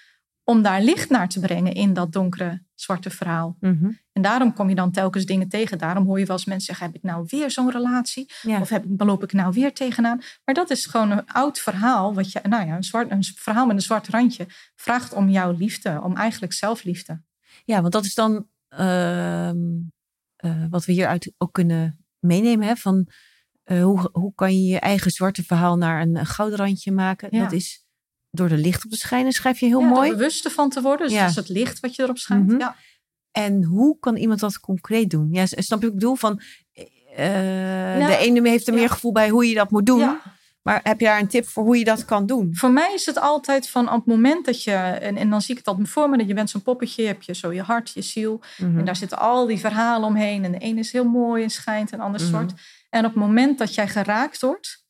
om 0.45 0.63
daar 0.63 0.83
licht 0.83 1.11
naar 1.11 1.29
te 1.29 1.41
brengen 1.41 1.73
in 1.73 1.93
dat 1.93 2.13
donkere, 2.13 2.63
zwarte 2.75 3.11
verhaal. 3.11 3.57
Mhm. 3.61 3.91
En 4.13 4.23
daarom 4.23 4.53
kom 4.53 4.69
je 4.69 4.75
dan 4.75 4.91
telkens 4.91 5.25
dingen 5.25 5.49
tegen. 5.49 5.79
Daarom 5.79 6.07
hoor 6.07 6.19
je 6.19 6.27
wel 6.27 6.37
eens 6.37 6.45
mensen 6.45 6.67
zeggen, 6.67 6.87
heb 6.87 6.95
ik 6.95 7.03
nou 7.03 7.27
weer 7.29 7.51
zo'n 7.51 7.71
relatie? 7.71 8.31
Ja. 8.43 8.61
Of 8.61 8.69
heb, 8.69 8.85
loop 8.97 9.23
ik 9.23 9.33
nou 9.33 9.53
weer 9.53 9.73
tegenaan? 9.73 10.21
Maar 10.45 10.55
dat 10.55 10.71
is 10.71 10.87
gewoon 10.87 11.11
een 11.11 11.27
oud 11.27 11.59
verhaal. 11.59 12.15
Wat 12.15 12.33
je, 12.33 12.41
nou 12.43 12.67
ja, 12.67 12.77
een, 12.77 12.85
zwart, 12.85 13.11
een 13.11 13.25
verhaal 13.25 13.67
met 13.67 13.77
een 13.77 13.83
zwart 13.83 14.09
randje. 14.09 14.47
Vraagt 14.77 15.13
om 15.13 15.29
jouw 15.29 15.53
liefde. 15.53 16.01
Om 16.03 16.17
eigenlijk 16.17 16.53
zelfliefde. 16.53 17.23
Ja, 17.65 17.81
want 17.81 17.93
dat 17.93 18.05
is 18.05 18.15
dan 18.15 18.49
ehm, 18.69 19.57
eh, 20.37 20.65
wat 20.71 20.85
we 20.85 20.93
hieruit 20.93 21.33
ook 21.39 21.53
kunnen 21.53 22.05
meenemen. 22.19 22.67
Hè? 22.67 22.77
Van, 22.77 23.09
eh, 23.63 23.83
hoe, 23.83 24.09
hoe 24.13 24.33
kan 24.35 24.55
je 24.63 24.69
je 24.69 24.79
eigen 24.79 25.11
zwarte 25.11 25.43
verhaal 25.45 25.77
naar 25.77 26.01
een 26.01 26.27
goudrandje 26.27 26.93
maken? 26.93 27.29
Ja. 27.31 27.43
Dat 27.43 27.53
is 27.53 27.87
door 28.31 28.51
er 28.51 28.59
licht 28.59 28.85
op 28.85 28.91
te 28.91 28.97
schijnen, 28.97 29.33
schrijf 29.33 29.61
je 29.61 29.67
heel 29.67 29.81
ja, 29.81 29.89
mooi. 29.89 30.11
Er 30.11 30.17
bewust 30.17 30.53
van 30.53 30.71
te 30.71 30.83
worden. 30.83 31.07
Dus 31.07 31.17
Ja. 31.17 31.21
dat 31.21 31.31
is 31.31 31.37
het 31.37 31.49
licht 31.49 31.81
wat 31.81 31.95
je 31.95 32.03
erop 32.03 32.19
schijnt. 32.19 32.47
Mhm. 32.47 32.59
Ja. 32.59 32.77
En 33.31 33.65
hoe 33.65 33.99
kan 33.99 34.17
iemand 34.17 34.41
dat 34.41 34.61
concreet 34.61 35.11
doen? 35.11 35.29
Ja, 35.31 35.47
snap 35.47 35.61
je 35.63 35.71
wat 35.71 35.83
ik 35.83 35.93
bedoel? 35.95 36.15
Van, 36.15 36.41
eh, 36.73 37.27
Nou, 37.99 38.07
de 38.07 38.17
ene 38.17 38.49
heeft 38.49 38.69
er 38.69 38.75
meer 38.75 38.89
gevoel 38.91 39.13
bij 39.13 39.29
hoe 39.29 39.49
je 39.49 39.55
dat 39.55 39.71
moet 39.71 39.87
doen. 39.87 40.19
Maar 40.65 40.81
heb 40.83 41.01
je 41.01 41.07
daar 41.07 41.21
een 41.21 41.29
tip 41.29 41.47
voor 41.49 41.65
hoe 41.65 41.79
je 41.79 41.85
dat 41.85 42.05
kan 42.05 42.27
doen? 42.27 42.55
Voor 42.57 42.71
mij 42.71 42.95
is 42.95 43.07
het 43.07 43.19
altijd 43.19 43.69
van 43.69 43.89
op 43.89 43.95
het 43.95 44.07
moment 44.07 44.45
dat 44.45 44.63
je... 44.63 44.73
En, 44.73 45.17
en 45.17 45.31
dan 45.31 45.41
zie 45.43 45.51
ik 45.51 45.59
het 45.59 45.67
altijd 45.67 45.89
voor 45.89 46.11
me. 46.11 46.17
Dat 46.19 46.29
je 46.29 46.35
bent 46.35 46.51
zo'n 46.51 46.63
poppetje. 46.63 47.03
Je 47.03 47.09
hebt 47.09 47.25
je 47.25 47.35
zo 47.35 47.53
je 47.53 47.63
hart, 47.63 47.91
je 47.91 48.03
ziel. 48.03 48.41
Mhm. 48.59 48.79
En 48.79 48.85
daar 48.85 48.97
zitten 48.97 49.19
al 49.19 49.47
die 49.47 49.59
verhalen 49.59 50.09
omheen. 50.09 50.45
En 50.45 50.53
de 50.53 50.59
ene 50.59 50.79
is 50.79 50.93
heel 50.93 51.05
mooi 51.05 51.43
en 51.43 51.51
schijnt 51.51 51.93
en 51.93 51.99
de 51.99 52.05
ander 52.05 52.21
Mhm. 52.21 52.29
zwart. 52.31 52.53
En 52.91 53.05
op 53.05 53.11
het 53.15 53.21
moment 53.23 53.59
dat 53.59 53.75
jij 53.75 53.89
geraakt 53.89 54.41
wordt. 54.41 54.85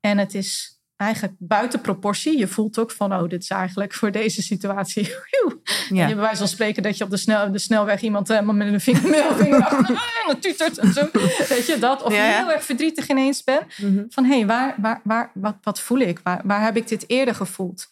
En 0.00 0.18
het 0.18 0.34
is 0.34 0.80
eigenlijk 1.02 1.34
buiten 1.38 1.80
proportie. 1.80 2.38
Je 2.38 2.48
voelt 2.48 2.78
ook 2.78 2.90
van, 2.90 3.12
oh, 3.14 3.28
dit 3.28 3.42
is 3.42 3.48
eigenlijk 3.48 3.94
voor 3.94 4.10
deze 4.10 4.42
situatie. 4.42 5.10
En 5.88 5.96
Ja. 5.96 6.06
je 6.06 6.14
bij 6.14 6.22
wijze 6.22 6.38
van 6.38 6.48
spreken 6.48 6.82
dat 6.82 6.98
je 6.98 7.04
op 7.04 7.10
de, 7.10 7.16
snel, 7.16 7.52
de 7.52 7.58
snelweg 7.58 8.00
iemand 8.00 8.28
helemaal 8.28 8.54
met 8.54 8.72
een 8.72 8.80
vinger, 8.80 9.08
middelvinger 9.10 9.64
achter 9.64 10.02
en 10.28 10.40
tutert 10.40 10.78
en 10.78 10.92
zo. 10.92 11.08
Weet 11.48 11.66
je 11.66 11.76
dat? 11.80 12.02
Of 12.02 12.12
je 12.12 12.18
ja. 12.18 12.36
heel 12.36 12.52
erg 12.52 12.64
verdrietig 12.64 13.08
ineens 13.08 13.44
bent. 13.44 13.78
Mhm. 13.78 14.04
Van 14.08 14.24
hé, 14.24 14.36
hey, 14.36 14.46
waar, 14.46 14.74
waar, 14.78 15.00
waar, 15.04 15.30
wat, 15.34 15.56
wat 15.62 15.80
voel 15.80 15.98
ik? 15.98 16.20
Waar, 16.22 16.40
waar 16.44 16.62
heb 16.62 16.76
ik 16.76 16.88
dit 16.88 17.04
eerder 17.06 17.34
gevoeld? 17.34 17.90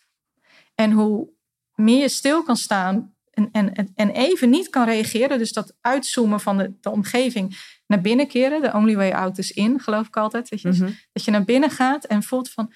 En 0.74 0.92
hoe 0.92 1.28
meer 1.74 2.00
je 2.00 2.08
stil 2.08 2.42
kan 2.42 2.56
staan 2.56 3.14
en, 3.30 3.48
en, 3.52 3.92
en 3.94 4.10
even 4.10 4.50
niet 4.50 4.68
kan 4.68 4.84
reageren, 4.84 5.38
dus 5.38 5.52
dat 5.52 5.76
uitzoomen 5.80 6.40
van 6.40 6.58
de, 6.58 6.72
de 6.80 6.90
omgeving 6.90 7.58
naar 7.86 8.00
binnen 8.00 8.28
keren, 8.28 8.62
de 8.62 8.72
only 8.72 8.96
way 8.96 9.10
out 9.10 9.38
is 9.38 9.50
in, 9.50 9.80
geloof 9.80 10.06
ik 10.06 10.16
altijd. 10.16 10.48
Weet 10.48 10.60
je? 10.60 10.68
Mhm. 10.68 10.90
Dat 11.12 11.24
je 11.24 11.30
naar 11.30 11.44
binnen 11.44 11.70
gaat 11.70 12.04
en 12.04 12.22
voelt 12.22 12.50
van, 12.50 12.72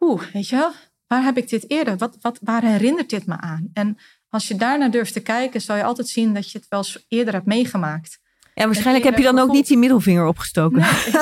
oeh, 0.00 0.22
weet 0.32 0.48
je 0.48 0.56
wel, 0.56 0.70
waar 1.06 1.22
heb 1.22 1.36
ik 1.36 1.48
dit 1.48 1.70
eerder? 1.70 1.96
Wat, 1.96 2.16
wat, 2.20 2.38
waar 2.42 2.62
herinnert 2.64 3.10
dit 3.10 3.26
me 3.26 3.36
aan? 3.40 3.70
En 3.72 3.98
als 4.28 4.48
je 4.48 4.56
daarnaar 4.56 4.90
durft 4.90 5.12
te 5.12 5.20
kijken, 5.20 5.60
zal 5.60 5.76
je 5.76 5.84
altijd 5.84 6.08
zien 6.08 6.34
dat 6.34 6.50
je 6.50 6.58
het 6.58 6.66
wel 6.68 6.78
eens 6.78 7.04
eerder 7.08 7.34
hebt 7.34 7.46
meegemaakt. 7.46 8.18
Ja, 8.54 8.64
waarschijnlijk 8.66 9.04
heb 9.04 9.16
je 9.16 9.22
dan 9.22 9.38
ook 9.38 9.52
niet 9.52 9.66
die 9.66 9.78
middelvinger 9.78 10.26
opgestoken. 10.26 10.78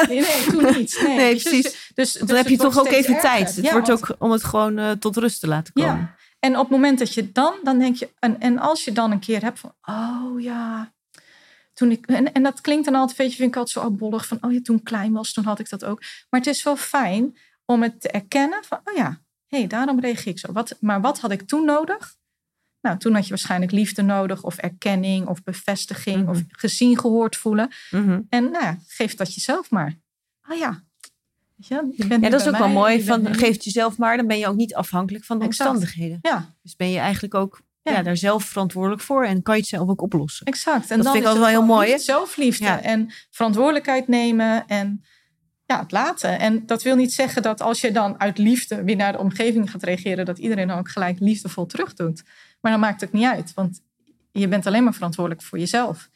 Nee, 0.08 0.20
nee, 0.20 0.44
toen 0.50 0.76
niet. 0.78 1.00
Nee, 1.06 1.16
Nee, 1.16 1.34
Dus- 1.34 1.42
precies. 1.42 1.62
Dus, 1.62 1.72
Want 1.94 1.94
dus 1.94 2.14
dan 2.28 2.36
heb 2.36 2.48
je 2.48 2.56
toch 2.56 2.78
ook 2.78 2.86
even 2.86 3.14
erger. 3.14 3.30
tijd. 3.30 3.54
Het 3.56 3.64
Ja, 3.64 3.72
wordt 3.72 3.88
want- 3.88 4.10
ook 4.10 4.16
om 4.18 4.30
het 4.30 4.44
gewoon 4.44 4.78
eh, 4.78 4.90
tot 4.90 5.16
rust 5.16 5.40
te 5.40 5.46
laten 5.48 5.72
komen. 5.72 5.90
Ja. 5.96 6.14
En 6.38 6.52
op 6.56 6.60
het 6.62 6.70
moment 6.70 6.98
dat 6.98 7.14
je 7.14 7.32
dan, 7.32 7.54
dan 7.62 7.78
denk 7.78 7.96
je, 7.96 8.10
en, 8.18 8.40
en 8.40 8.58
als 8.58 8.84
je 8.84 8.92
dan 8.92 9.10
een 9.10 9.18
keer 9.20 9.42
hebt 9.42 9.58
van, 9.60 9.74
oh 9.82 10.40
ja, 10.40 10.92
toen 11.74 11.90
ik, 11.90 12.06
en, 12.06 12.32
en 12.32 12.42
dat 12.42 12.60
klinkt 12.60 12.84
dan 12.84 12.94
altijd, 12.94 13.18
weet 13.18 13.30
je, 13.30 13.36
vind 13.36 13.48
ik 13.50 13.56
altijd 13.56 13.84
zo 13.84 13.90
abbollig 13.90 14.26
van, 14.26 14.38
oh 14.40 14.52
ja, 14.52 14.58
toen 14.62 14.76
ik 14.76 14.84
klein 14.84 15.12
was, 15.12 15.32
toen 15.32 15.44
had 15.44 15.58
ik 15.58 15.68
dat 15.68 15.84
ook. 15.84 16.00
Maar 16.30 16.40
het 16.40 16.48
is 16.48 16.62
wel 16.62 16.76
fijn 16.76 17.36
om 17.72 17.82
het 17.82 18.00
te 18.00 18.08
erkennen 18.10 18.64
van, 18.64 18.80
oh 18.84 18.94
ja, 18.96 19.20
hé, 19.46 19.58
hey, 19.58 19.66
daarom 19.66 20.00
reageer 20.00 20.32
ik 20.32 20.38
zo. 20.38 20.52
Wat, 20.52 20.76
maar 20.80 21.00
wat 21.00 21.20
had 21.20 21.30
ik 21.30 21.42
toen 21.42 21.64
nodig? 21.64 22.16
Nou, 22.80 22.98
toen 22.98 23.14
had 23.14 23.22
je 23.22 23.28
waarschijnlijk 23.28 23.72
liefde 23.72 24.02
nodig, 24.02 24.42
of 24.42 24.56
erkenning, 24.56 25.26
of 25.26 25.42
bevestiging, 25.42 26.20
Mhm. 26.20 26.28
of 26.30 26.42
gezien, 26.48 26.98
gehoord 26.98 27.36
voelen. 27.36 27.70
Mhm. 27.90 28.20
En 28.28 28.50
nou 28.50 28.64
ja, 28.64 28.78
geef 28.86 29.14
dat 29.14 29.34
jezelf 29.34 29.70
maar. 29.70 29.94
Oh 30.50 30.56
ja. 30.58 30.82
Weet 31.56 31.66
je, 31.68 31.92
je 31.96 32.06
bent 32.06 32.22
Ja, 32.24 32.30
dat 32.30 32.40
is 32.40 32.46
ook 32.48 32.56
wel 32.58 32.68
mooi. 32.68 33.04
Van, 33.04 33.22
nu- 33.22 33.34
geef 33.34 33.52
het 33.52 33.64
jezelf 33.64 33.98
maar, 33.98 34.16
dan 34.16 34.26
ben 34.26 34.38
je 34.38 34.46
ook 34.46 34.56
niet 34.56 34.74
afhankelijk 34.74 35.24
van 35.24 35.38
de 35.38 35.44
Exact. 35.44 35.70
omstandigheden. 35.70 36.18
Ja, 36.22 36.54
Dus 36.62 36.76
ben 36.76 36.90
je 36.90 36.98
eigenlijk 36.98 37.34
ook 37.34 37.60
ja. 37.82 37.92
Ja. 37.92 38.02
daar 38.02 38.16
zelf 38.16 38.44
verantwoordelijk 38.44 39.02
voor 39.02 39.24
en 39.24 39.42
kan 39.42 39.54
je 39.54 39.60
het 39.60 39.68
zelf 39.70 39.88
ook 39.88 40.00
oplossen. 40.02 40.46
exact. 40.46 40.90
En 40.90 40.96
Dat 40.96 41.04
dan 41.04 41.12
vind 41.14 41.24
ik 41.24 41.30
altijd 41.30 41.52
wel 41.52 41.60
heel 41.60 41.74
mooi, 41.74 41.98
Zelfliefde 41.98 42.64
Ja. 42.64 42.80
en 42.82 43.10
verantwoordelijkheid 43.30 44.08
nemen 44.08 44.66
en 44.66 45.04
ja, 45.68 45.80
het 45.80 45.92
laten. 45.92 46.38
En 46.38 46.66
dat 46.66 46.82
wil 46.82 46.96
niet 46.96 47.12
zeggen 47.12 47.42
dat 47.42 47.60
als 47.60 47.80
je 47.80 47.92
dan 47.92 48.20
uit 48.20 48.38
liefde 48.38 48.84
weer 48.84 48.96
naar 48.96 49.12
de 49.12 49.18
omgeving 49.18 49.70
gaat 49.70 49.82
reageren, 49.82 50.24
dat 50.24 50.38
iedereen 50.38 50.68
dan 50.68 50.78
ook 50.78 50.88
gelijk 50.88 51.20
liefdevol 51.20 51.66
terug 51.66 51.94
doet. 51.94 52.22
Maar 52.60 52.72
dan 52.72 52.80
maakt 52.80 53.00
het 53.00 53.12
niet 53.12 53.24
uit, 53.24 53.54
want 53.54 53.80
je 54.32 54.48
bent 54.48 54.66
alleen 54.66 54.84
maar 54.84 54.94
verantwoordelijk 54.94 55.42
voor 55.42 55.58
jezelf. 55.58 56.08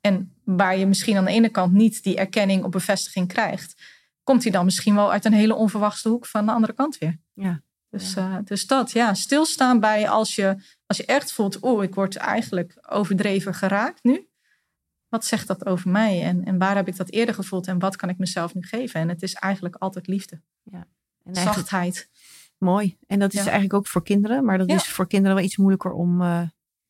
En 0.00 0.34
waar 0.44 0.76
je 0.76 0.86
misschien 0.86 1.16
aan 1.16 1.24
de 1.24 1.30
ene 1.30 1.48
kant 1.48 1.72
niet 1.72 2.02
die 2.02 2.16
erkenning 2.16 2.64
of 2.64 2.70
bevestiging 2.70 3.28
krijgt, 3.28 3.82
komt 4.22 4.42
die 4.42 4.52
dan 4.52 4.64
misschien 4.64 4.94
wel 4.94 5.12
uit 5.12 5.24
een 5.24 5.32
hele 5.32 5.54
onverwachte 5.54 6.08
hoek 6.08 6.26
van 6.26 6.46
de 6.46 6.52
andere 6.52 6.72
kant 6.72 6.98
weer. 6.98 7.18
Ja. 7.34 7.62
Dus, 7.90 8.14
eh, 8.14 8.36
dus 8.44 8.66
dat, 8.66 8.90
ja, 8.90 9.14
stilstaan 9.14 9.80
bij 9.80 10.08
als 10.08 10.34
je, 10.34 10.56
als 10.86 10.96
je 10.96 11.04
echt 11.04 11.32
voelt, 11.32 11.64
oeh, 11.64 11.82
ik 11.82 11.94
word 11.94 12.16
eigenlijk 12.16 12.78
overdreven 12.88 13.54
geraakt 13.54 14.02
nu. 14.04 14.28
Wat 15.10 15.24
zegt 15.24 15.46
dat 15.46 15.66
over 15.66 15.90
mij 15.90 16.22
en, 16.22 16.44
en 16.44 16.58
waar 16.58 16.76
heb 16.76 16.88
ik 16.88 16.96
dat 16.96 17.10
eerder 17.10 17.34
gevoeld 17.34 17.66
en 17.66 17.78
wat 17.78 17.96
kan 17.96 18.08
ik 18.08 18.18
mezelf 18.18 18.54
nu 18.54 18.62
geven? 18.62 19.00
En 19.00 19.08
het 19.08 19.22
is 19.22 19.34
eigenlijk 19.34 19.76
altijd 19.76 20.06
liefde, 20.06 20.40
En 20.72 20.86
eigenlijk, 21.24 21.56
zachtheid. 21.56 22.08
Mooi. 22.58 22.96
En 23.06 23.18
dat 23.18 23.28
is 23.32 23.38
Ja. 23.38 23.44
eigenlijk 23.44 23.74
ook 23.74 23.86
voor 23.86 24.02
kinderen. 24.02 24.44
Maar 24.44 24.58
dat 24.58 24.68
Ja. 24.70 24.74
is 24.74 24.88
voor 24.88 25.06
kinderen 25.06 25.36
wel 25.36 25.44
iets 25.44 25.56
moeilijker 25.56 25.92
om 25.92 26.20
eh, 26.20 26.26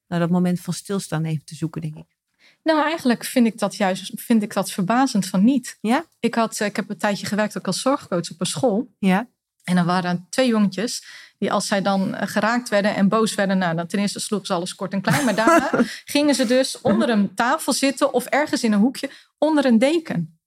nou, 0.07 0.21
dat 0.21 0.31
moment 0.31 0.61
van 0.61 0.75
stilstaan 0.75 1.25
even 1.25 1.45
te 1.45 1.55
zoeken, 1.55 1.81
denk 1.81 1.97
ik. 1.97 2.17
Nou, 2.63 2.83
eigenlijk 2.83 3.25
vind 3.25 3.47
ik 3.47 3.59
dat 3.59 3.77
juist 3.77 4.13
vind 4.21 4.43
ik 4.43 4.53
dat 4.55 4.71
verbazend 4.71 5.27
van 5.27 5.45
niet. 5.45 5.79
Ja? 5.81 6.05
Ik, 6.21 6.35
had, 6.35 6.61
eh, 6.61 6.67
ik 6.67 6.77
heb 6.77 6.91
een 6.91 6.97
tijdje 6.99 7.27
gewerkt 7.27 7.59
ook 7.59 7.67
als 7.67 7.81
zorgcoach 7.81 8.31
op 8.31 8.41
een 8.41 8.47
school. 8.47 8.93
Ja. 8.99 9.29
En 9.65 9.77
er 9.77 9.85
waren 9.85 10.27
twee 10.31 10.49
jongetjes 10.49 11.05
die 11.40 11.53
als 11.53 11.66
zij 11.66 11.83
dan 11.83 12.14
eh, 12.14 12.29
geraakt 12.29 12.68
werden 12.68 12.94
en 12.94 13.09
boos 13.09 13.35
werden, 13.35 13.59
nou 13.59 13.76
dan 13.76 13.87
ten 13.87 13.98
eerste 13.98 14.20
sloegen 14.20 14.46
ze 14.46 14.53
alles 14.55 14.74
kort 14.74 14.92
en 14.92 15.00
klein. 15.00 15.24
Maar 15.24 15.35
daarna 15.35 15.70
gingen 16.14 16.35
ze 16.35 16.46
dus 16.46 16.81
onder 16.81 17.09
een 17.09 17.35
tafel 17.35 17.72
zitten 17.72 18.12
of 18.12 18.24
ergens 18.26 18.64
in 18.64 18.72
een 18.72 18.79
hoekje 18.79 19.11
onder 19.38 19.64
een 19.64 19.79
deken. 19.79 20.38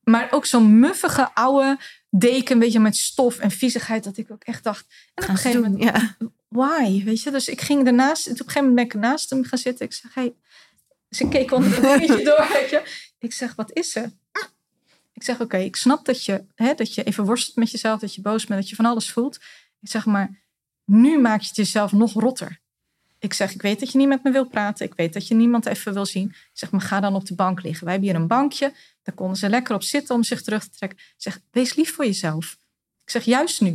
Maar 0.00 0.28
ook 0.30 0.46
zo'n 0.46 0.78
muffige 0.78 1.34
oude 1.34 1.78
deken, 2.10 2.58
weet 2.58 2.72
je, 2.72 2.80
met 2.80 2.96
stof 2.96 3.38
en 3.38 3.50
viezigheid, 3.50 4.04
dat 4.04 4.16
ik 4.16 4.30
ook 4.30 4.42
echt 4.44 4.64
dacht. 4.64 4.86
En 5.14 5.24
op 5.24 5.30
een 5.30 5.36
gegeven 5.36 5.60
moment, 5.60 5.82
Ja. 5.82 6.16
why? 6.48 7.04
Weet 7.04 7.22
je, 7.22 7.30
dus 7.30 7.48
ik 7.48 7.60
ging 7.60 7.86
ernaast, 7.86 8.26
en 8.26 8.32
op 8.32 8.38
een 8.38 8.44
gegeven 8.44 8.68
moment 8.68 8.88
ben 8.88 9.00
ik 9.00 9.06
naast 9.08 9.30
hem 9.30 9.44
gaan 9.44 9.58
zitten. 9.58 9.86
Ik 9.86 9.92
zeg, 9.92 10.14
hey, 10.14 10.34
ze 11.10 11.28
keek 11.28 11.52
onder 11.52 11.76
een 11.76 11.82
dingetje 11.98 12.24
door, 12.24 12.48
weet 12.52 12.70
je. 12.70 12.82
Ik 13.18 13.32
zeg, 13.32 13.54
wat 13.54 13.70
is 13.72 13.96
er? 13.96 14.10
Ik 15.12 15.22
zeg, 15.22 15.40
oké, 15.40 15.56
ik 15.56 15.76
snap 15.76 16.04
dat 16.04 16.24
je, 16.24 16.44
hè, 16.54 16.74
dat 16.74 16.94
je 16.94 17.02
even 17.02 17.24
worstelt 17.24 17.56
met 17.56 17.70
jezelf, 17.70 18.00
dat 18.00 18.14
je 18.14 18.20
boos 18.20 18.46
bent, 18.46 18.60
dat 18.60 18.68
je 18.68 18.76
van 18.76 18.84
alles 18.84 19.10
voelt. 19.10 19.38
Ik 19.80 19.88
zeg, 19.90 20.06
maar 20.06 20.42
nu 20.84 21.18
maak 21.20 21.40
je 21.40 21.46
het 21.46 21.56
jezelf 21.56 21.92
nog 21.92 22.12
rotter. 22.12 22.60
Ik 23.18 23.32
zeg, 23.32 23.54
ik 23.54 23.62
weet 23.62 23.80
dat 23.80 23.92
je 23.92 23.98
niet 23.98 24.08
met 24.08 24.22
me 24.22 24.30
wil 24.30 24.46
praten. 24.48 24.86
Ik 24.86 24.94
weet 24.94 25.12
dat 25.12 25.28
je 25.28 25.34
niemand 25.34 25.66
even 25.66 25.92
wil 25.92 26.06
zien. 26.06 26.28
Ik 26.28 26.50
zeg, 26.52 26.70
maar 26.70 26.80
ga 26.80 27.00
dan 27.00 27.14
op 27.14 27.26
de 27.26 27.34
bank 27.34 27.62
liggen. 27.62 27.84
Wij 27.84 27.92
hebben 27.92 28.10
hier 28.10 28.20
een 28.20 28.26
bankje. 28.26 28.72
Daar 29.02 29.14
konden 29.14 29.36
ze 29.36 29.48
lekker 29.48 29.74
op 29.74 29.82
zitten 29.82 30.14
om 30.14 30.22
zich 30.22 30.42
terug 30.42 30.64
te 30.64 30.70
trekken. 30.76 30.98
Ik 30.98 31.14
zeg, 31.16 31.40
wees 31.50 31.74
lief 31.74 31.94
voor 31.94 32.04
jezelf. 32.04 32.52
Ik 33.04 33.10
zeg, 33.10 33.24
juist 33.24 33.60
nu. 33.60 33.70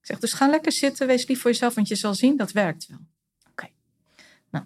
Ik 0.00 0.06
zeg, 0.06 0.18
dus 0.18 0.32
ga 0.32 0.48
lekker 0.48 0.72
zitten. 0.72 1.06
Wees 1.06 1.26
lief 1.26 1.40
voor 1.40 1.50
jezelf, 1.50 1.74
want 1.74 1.88
je 1.88 1.94
zal 1.94 2.14
zien, 2.14 2.36
dat 2.36 2.52
werkt 2.52 2.86
wel. 2.86 2.98
Oké. 3.50 3.68
Nou, 4.50 4.64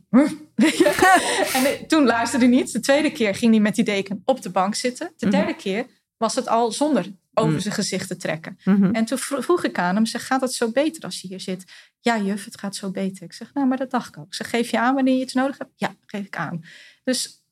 en 1.54 1.87
toen 1.87 2.04
luisterde 2.04 2.46
hij 2.46 2.54
niet. 2.54 2.72
De 2.72 2.80
tweede 2.80 3.12
keer 3.12 3.35
ging 3.35 3.52
hij 3.52 3.61
met 3.61 3.74
die 3.74 3.85
deken 3.85 4.22
op 4.24 4.42
de 4.42 4.50
bank 4.50 4.74
zitten. 4.74 5.12
De 5.16 5.26
Mhm. 5.26 5.37
derde 5.37 5.54
keer 5.57 5.87
was 6.16 6.35
het 6.35 6.48
al 6.48 6.72
zonder 6.72 7.12
over 7.35 7.53
Mhm. 7.53 7.61
zijn 7.61 7.75
gezicht 7.75 8.09
te 8.09 8.16
trekken. 8.16 8.59
Mhm. 8.64 8.94
En 8.94 9.05
toen 9.05 9.18
vro- 9.18 9.40
vroeg 9.40 9.64
ik 9.64 9.79
aan 9.79 9.94
hem, 9.94 10.07
zeg, 10.07 10.27
gaat 10.27 10.40
het 10.40 10.53
zo 10.53 10.70
beter 10.70 11.03
als 11.03 11.20
je 11.20 11.29
hier 11.29 11.40
zit? 11.40 11.64
Ja, 12.01 12.18
juf, 12.18 12.44
het 12.44 12.59
gaat 12.59 12.77
zo 12.77 12.90
beter. 12.90 13.23
Ik 13.23 13.33
zeg, 13.33 13.55
nou, 13.55 13.66
maar 13.66 13.79
dat 13.79 13.90
dacht 13.90 14.09
ik 14.09 14.18
ook. 14.18 14.27
Ik 14.27 14.35
zeg, 14.35 14.51
geef 14.51 14.70
je 14.70 14.79
aan 14.79 14.94
wanneer 14.94 15.14
je 15.14 15.23
iets 15.23 15.33
nodig 15.35 15.59
hebt? 15.59 15.70
Ja, 15.77 15.94
geef 16.07 16.27
ik 16.27 16.37
aan. 16.37 16.64
Dus 17.05 17.42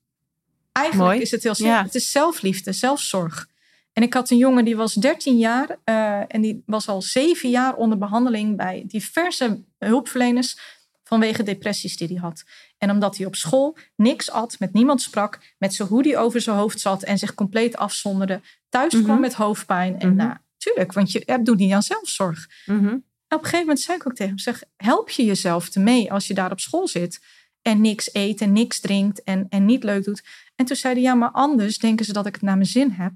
eigenlijk 0.73 1.09
Mooi. 1.09 1.23
is 1.23 1.31
het 1.31 1.42
heel 1.42 1.55
simpel. 1.55 1.75
Ja. 1.77 1.83
Het 1.83 1.95
is 1.95 2.11
zelfliefde, 2.11 2.73
zelfzorg. 2.73 3.49
En 3.92 4.03
ik 4.03 4.14
had 4.14 4.31
een 4.31 4.37
jongen 4.37 4.64
die 4.64 4.77
was 4.77 4.95
13 4.95 5.38
jaar 5.38 5.79
eh, 5.85 6.23
en 6.29 6.40
die 6.40 6.62
was 6.66 6.88
al 6.88 7.03
zeven 7.03 7.51
jaar 7.51 7.75
onder 7.75 7.99
behandeling 7.99 8.57
bij 8.57 8.85
diverse 8.87 9.62
hulpverleners 9.79 10.59
vanwege 11.05 11.42
depressies 11.42 11.97
die 11.97 12.09
hij 12.09 12.16
had. 12.16 12.42
En 12.83 12.90
omdat 12.90 13.16
hij 13.16 13.27
op 13.27 13.35
school 13.37 13.77
niks 13.97 14.31
at, 14.31 14.57
met 14.59 14.73
niemand 14.73 15.03
sprak, 15.03 15.38
met 15.59 15.75
zijn 15.75 15.88
hoodie 15.88 16.16
over 16.16 16.40
zijn 16.40 16.57
hoofd 16.57 16.81
zat 16.81 17.03
en 17.03 17.18
zich 17.18 17.35
compleet 17.35 17.77
afzonderde, 17.77 18.40
thuis 18.68 18.92
Mhm. 18.95 19.03
kwam 19.03 19.21
met 19.21 19.35
hoofdpijn. 19.35 19.99
En 20.01 20.09
Mhm. 20.09 20.16
nou, 20.16 20.37
tuurlijk, 20.57 20.92
want 20.92 21.12
je 21.12 21.40
doet 21.42 21.59
niet 21.59 21.73
aan 21.73 21.83
zelfzorg. 21.83 22.49
Mhm. 22.66 22.87
Op 22.95 23.03
een 23.29 23.38
gegeven 23.38 23.59
moment 23.59 23.81
zei 23.81 23.97
ik 23.97 24.07
ook 24.07 24.12
tegen 24.14 24.33
hem, 24.33 24.38
zeg, 24.38 24.62
help 24.77 25.11
je 25.11 25.25
jezelf 25.25 25.68
te 25.68 25.81
mee 25.81 26.12
als 26.12 26.27
je 26.27 26.35
daar 26.35 26.51
op 26.51 26.61
school 26.61 26.88
zit 26.88 27.21
en 27.62 27.81
niks 27.81 28.14
eet 28.14 28.40
en 28.40 28.53
niks 28.53 28.81
drinkt 28.81 29.23
en, 29.23 29.47
en 29.49 29.64
niet 29.64 29.85
leuk 29.85 30.05
doet. 30.05 30.23
En 30.55 30.64
toen 30.66 30.77
zei 30.77 30.95
hij, 30.95 31.03
ja, 31.03 31.14
maar 31.14 31.31
anders 31.31 31.79
denken 31.79 32.05
ze 32.05 32.12
dat 32.12 32.27
ik 32.27 32.35
het 32.35 32.42
naar 32.42 32.57
mijn 32.57 32.68
zin 32.68 32.90
heb 32.90 33.12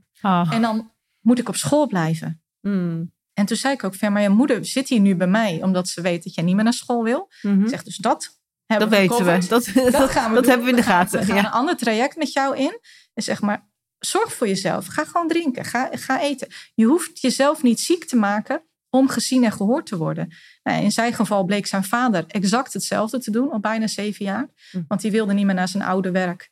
en 0.50 0.62
dan 0.62 0.90
moet 1.20 1.38
ik 1.38 1.48
op 1.48 1.56
school 1.56 1.86
blijven. 1.86 2.42
Mm. 2.60 3.12
En 3.32 3.46
toen 3.46 3.56
zei 3.56 3.74
ik 3.74 3.84
ook, 3.84 4.00
maar 4.00 4.22
je 4.22 4.28
moeder 4.28 4.64
zit 4.66 4.88
hier 4.88 5.00
nu 5.00 5.14
bij 5.14 5.26
mij 5.26 5.62
omdat 5.62 5.88
ze 5.88 6.00
weet 6.00 6.24
dat 6.24 6.34
jij 6.34 6.44
niet 6.44 6.54
meer 6.54 6.64
naar 6.64 6.72
school 6.72 7.02
wil. 7.04 7.30
Mhm. 7.42 7.62
Ik 7.62 7.68
zeg, 7.68 7.82
dus 7.82 7.96
dat 7.96 8.38
hebben 8.66 8.90
Dat 8.90 8.98
we 8.98 9.06
weten 9.08 9.24
we. 9.24 9.46
Dat, 9.82 9.92
dat, 9.92 10.10
gaan 10.10 10.28
we 10.28 10.34
dat 10.34 10.42
doen. 10.44 10.52
hebben 10.52 10.64
we 10.64 10.70
in 10.70 10.76
de 10.76 10.82
gaten. 10.82 11.20
We 11.20 11.26
gaan 11.26 11.36
Ja. 11.36 11.44
een 11.44 11.50
ander 11.50 11.76
traject 11.76 12.16
met 12.16 12.32
jou 12.32 12.56
in. 12.56 12.80
En 13.14 13.22
zeg 13.22 13.40
maar, 13.40 13.68
zorg 13.98 14.32
voor 14.32 14.46
jezelf. 14.48 14.86
Ga 14.86 15.04
gewoon 15.04 15.28
drinken. 15.28 15.64
Ga, 15.64 15.88
ga 15.92 16.20
eten. 16.20 16.48
Je 16.74 16.84
hoeft 16.84 17.20
jezelf 17.20 17.62
niet 17.62 17.80
ziek 17.80 18.04
te 18.04 18.16
maken 18.16 18.62
om 18.90 19.08
gezien 19.08 19.44
en 19.44 19.52
gehoord 19.52 19.86
te 19.86 19.96
worden. 19.96 20.34
Nou, 20.62 20.82
in 20.82 20.90
zijn 20.92 21.12
geval 21.14 21.44
bleek 21.44 21.66
zijn 21.66 21.84
vader 21.84 22.24
exact 22.28 22.72
hetzelfde 22.72 23.18
te 23.18 23.30
doen, 23.30 23.50
al 23.50 23.60
bijna 23.60 23.86
zeven 23.86 24.24
jaar. 24.24 24.46
Hm. 24.70 24.82
Want 24.88 25.00
die 25.00 25.10
wilde 25.10 25.32
niet 25.32 25.44
meer 25.46 25.54
naar 25.54 25.68
zijn 25.68 25.82
oude 25.82 26.10
werk. 26.10 26.50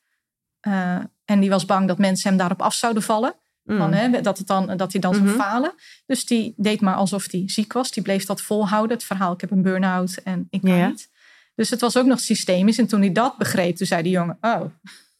Eh, 0.60 0.96
en 1.24 1.40
die 1.40 1.50
was 1.50 1.64
bang 1.64 1.88
dat 1.88 1.98
mensen 1.98 2.28
hem 2.28 2.38
daarop 2.38 2.62
af 2.62 2.74
zouden 2.74 3.02
vallen. 3.02 3.34
Mm. 3.62 3.78
Van, 3.78 3.92
hè, 3.92 4.20
dat, 4.20 4.38
het 4.38 4.46
dan, 4.46 4.76
dat 4.76 4.92
hij 4.92 5.00
dan 5.00 5.14
Mhm. 5.16 5.24
zou 5.26 5.36
falen. 5.38 5.74
Dus 6.06 6.26
die 6.26 6.54
deed 6.56 6.80
maar 6.80 6.94
alsof 6.94 7.30
hij 7.30 7.42
ziek 7.46 7.72
was. 7.72 7.90
Die 7.90 8.02
bleef 8.02 8.24
dat 8.24 8.40
volhouden. 8.40 8.96
Het 8.96 9.06
verhaal, 9.06 9.32
ik 9.32 9.40
heb 9.40 9.50
een 9.50 9.62
burn-out 9.62 10.14
en 10.24 10.46
ik 10.50 10.60
kan 10.60 10.86
niet. 10.88 11.08
Dus 11.54 11.70
het 11.70 11.80
was 11.80 11.96
ook 11.96 12.06
nog 12.06 12.20
systemisch. 12.20 12.78
En 12.78 12.86
toen 12.86 13.00
hij 13.00 13.12
dat 13.12 13.38
begreep, 13.38 13.76
toen 13.76 13.86
zei 13.86 14.02
die 14.02 14.12
jongen... 14.12 14.38
Oh, 14.40 14.64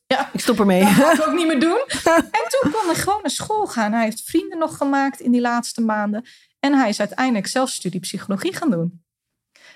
Ik 0.33 0.41
stop 0.41 0.59
ermee. 0.59 0.85
dat 0.85 0.93
ga 0.93 1.13
ik 1.13 1.27
ook 1.27 1.35
niet 1.35 1.47
meer 1.47 1.61
doen. 1.61 1.85
En 2.15 2.45
toen 2.49 2.73
kon 2.73 2.87
hij 2.87 2.95
gewoon 2.95 3.21
naar 3.23 3.31
school 3.31 3.67
gaan. 3.67 3.93
Hij 3.93 4.05
heeft 4.05 4.23
vrienden 4.23 4.59
nog 4.59 4.77
gemaakt 4.77 5.21
in 5.21 5.31
die 5.31 5.41
laatste 5.41 5.81
maanden. 5.81 6.25
En 6.61 6.75
hij 6.75 6.89
is 6.89 7.01
uiteindelijk 7.01 7.47
zelf 7.47 7.71
studie 7.71 8.01
psychologie 8.01 8.57
gaan 8.57 8.71
doen. 8.71 9.05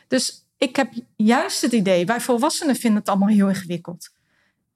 Dus 0.09 0.47
ik 0.59 0.77
heb 0.77 0.93
juist 1.17 1.63
het 1.63 1.73
idee... 1.73 2.07
Wij 2.07 2.21
volwassenen 2.21 2.77
vinden 2.77 3.01
het 3.01 3.09
allemaal 3.09 3.29
heel 3.29 3.49
ingewikkeld. 3.49 4.09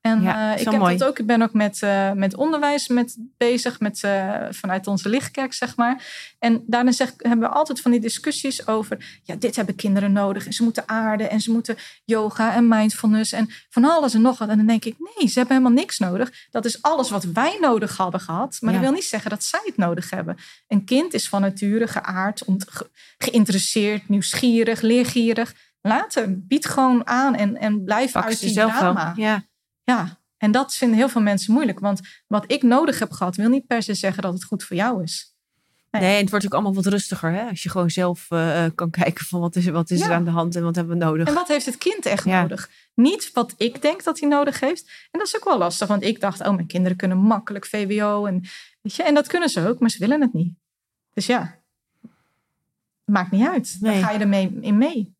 En 0.02 0.22
Ja, 0.22 0.54
eh, 0.54 0.60
ik 0.60 0.68
heb 0.70 0.80
mooi. 0.80 0.96
dat 0.96 1.08
ook. 1.08 1.18
Ik 1.18 1.26
ben 1.26 1.42
ook 1.42 1.52
met, 1.52 1.82
eh, 1.82 2.12
met 2.12 2.36
onderwijs 2.36 2.88
met 2.88 3.16
bezig, 3.36 3.80
met, 3.80 4.02
eh, 4.02 4.40
vanuit 4.50 4.86
onze 4.86 5.08
lichtkerk, 5.08 5.52
zeg 5.52 5.76
maar. 5.76 6.04
En 6.38 6.62
daarin 6.66 6.92
zeg, 6.92 7.12
hebben 7.16 7.48
we 7.48 7.54
altijd 7.54 7.80
van 7.80 7.90
die 7.90 8.00
discussies 8.00 8.66
over... 8.66 9.20
ja, 9.22 9.34
dit 9.34 9.56
hebben 9.56 9.74
kinderen 9.74 10.12
nodig. 10.12 10.46
En 10.46 10.52
ze 10.52 10.62
moeten 10.62 10.88
aarden 10.88 11.30
en 11.30 11.40
ze 11.40 11.50
moeten 11.50 11.76
yoga 12.04 12.54
en 12.54 12.68
mindfulness... 12.68 13.32
en 13.32 13.48
van 13.70 13.84
alles 13.84 14.14
en 14.14 14.20
nog 14.22 14.38
wat. 14.38 14.48
En 14.48 14.56
dan 14.56 14.66
denk 14.66 14.84
ik, 14.84 14.96
nee, 14.98 15.28
ze 15.28 15.38
hebben 15.38 15.56
helemaal 15.56 15.78
niks 15.82 15.98
nodig. 15.98 16.32
Dat 16.50 16.64
is 16.64 16.82
alles 16.82 17.10
wat 17.10 17.24
wij 17.24 17.56
nodig 17.60 17.96
hadden 17.96 18.20
gehad. 18.20 18.56
Maar 18.60 18.72
Ja. 18.72 18.78
dat 18.78 18.88
wil 18.88 18.96
niet 18.98 19.08
zeggen 19.08 19.30
dat 19.30 19.44
zij 19.44 19.60
het 19.64 19.76
nodig 19.76 20.10
hebben. 20.10 20.36
Een 20.68 20.84
kind 20.84 21.14
is 21.14 21.28
van 21.28 21.40
nature 21.40 21.86
geaard, 21.86 22.42
ge- 22.68 22.90
geïnteresseerd, 23.18 24.08
nieuwsgierig, 24.08 24.80
leergierig. 24.80 25.54
Laat 25.80 26.14
hem, 26.14 26.44
bied 26.48 26.66
gewoon 26.66 27.06
aan 27.06 27.34
en, 27.34 27.56
en 27.56 27.84
blijf 27.84 28.12
Pak 28.12 28.24
uit 28.24 28.38
ze 28.38 28.44
die 28.44 28.54
zelf 28.54 28.70
wel. 28.72 28.80
drama. 28.80 29.12
Ja. 29.16 29.42
Ja, 29.84 30.20
en 30.36 30.50
dat 30.50 30.74
vinden 30.74 30.96
heel 30.96 31.08
veel 31.08 31.20
mensen 31.20 31.52
moeilijk. 31.52 31.80
Want 31.80 32.00
wat 32.26 32.44
ik 32.52 32.62
nodig 32.62 32.98
heb 32.98 33.10
gehad, 33.10 33.36
wil 33.36 33.48
niet 33.48 33.66
per 33.66 33.82
se 33.82 33.94
zeggen 33.94 34.22
dat 34.22 34.32
het 34.32 34.44
goed 34.44 34.62
voor 34.64 34.76
jou 34.76 35.02
is. 35.02 35.30
Nee. 35.90 36.02
Nee, 36.02 36.14
en 36.14 36.20
het 36.20 36.30
wordt 36.30 36.44
ook 36.44 36.52
allemaal 36.52 36.74
wat 36.74 36.86
rustiger. 36.86 37.32
Hè? 37.32 37.48
Als 37.48 37.62
je 37.62 37.70
gewoon 37.70 37.90
zelf 37.90 38.26
eh, 38.30 38.64
kan 38.74 38.90
kijken 38.90 39.26
van 39.26 39.40
wat 39.40 39.56
is, 39.56 39.66
wat 39.66 39.90
is 39.90 40.00
er 40.00 40.12
aan 40.12 40.24
de 40.24 40.30
hand 40.30 40.56
en 40.56 40.62
wat 40.62 40.74
hebben 40.74 40.98
we 40.98 41.04
nodig. 41.04 41.28
En 41.28 41.34
wat 41.34 41.48
heeft 41.48 41.66
het 41.66 41.78
kind 41.78 42.06
echt 42.06 42.24
Ja. 42.24 42.40
nodig? 42.42 42.70
Niet 42.94 43.30
wat 43.32 43.54
ik 43.56 43.82
denk 43.82 44.04
dat 44.04 44.20
hij 44.20 44.28
nodig 44.28 44.60
heeft. 44.60 44.86
En 45.10 45.18
dat 45.18 45.26
is 45.26 45.36
ook 45.36 45.44
wel 45.44 45.58
lastig, 45.58 45.88
want 45.88 46.02
ik 46.02 46.20
dacht, 46.20 46.40
oh, 46.40 46.54
mijn 46.54 46.66
kinderen 46.66 46.96
kunnen 46.96 47.18
makkelijk 47.18 47.66
VWO. 47.66 48.26
En, 48.26 48.40
weet 48.82 48.94
je, 48.94 49.02
en 49.02 49.14
dat 49.14 49.26
kunnen 49.26 49.48
ze 49.48 49.66
ook, 49.68 49.78
maar 49.80 49.90
ze 49.90 49.98
willen 49.98 50.20
het 50.20 50.32
niet. 50.32 50.54
Dus 51.12 51.26
ja, 51.26 51.58
maakt 53.04 53.30
niet 53.30 53.46
uit. 53.48 53.76
Nee. 53.80 53.92
Dan 53.94 54.02
ga 54.02 54.10
je 54.10 54.18
ermee 54.18 54.58
in 54.60 54.78
mee. 54.78 55.14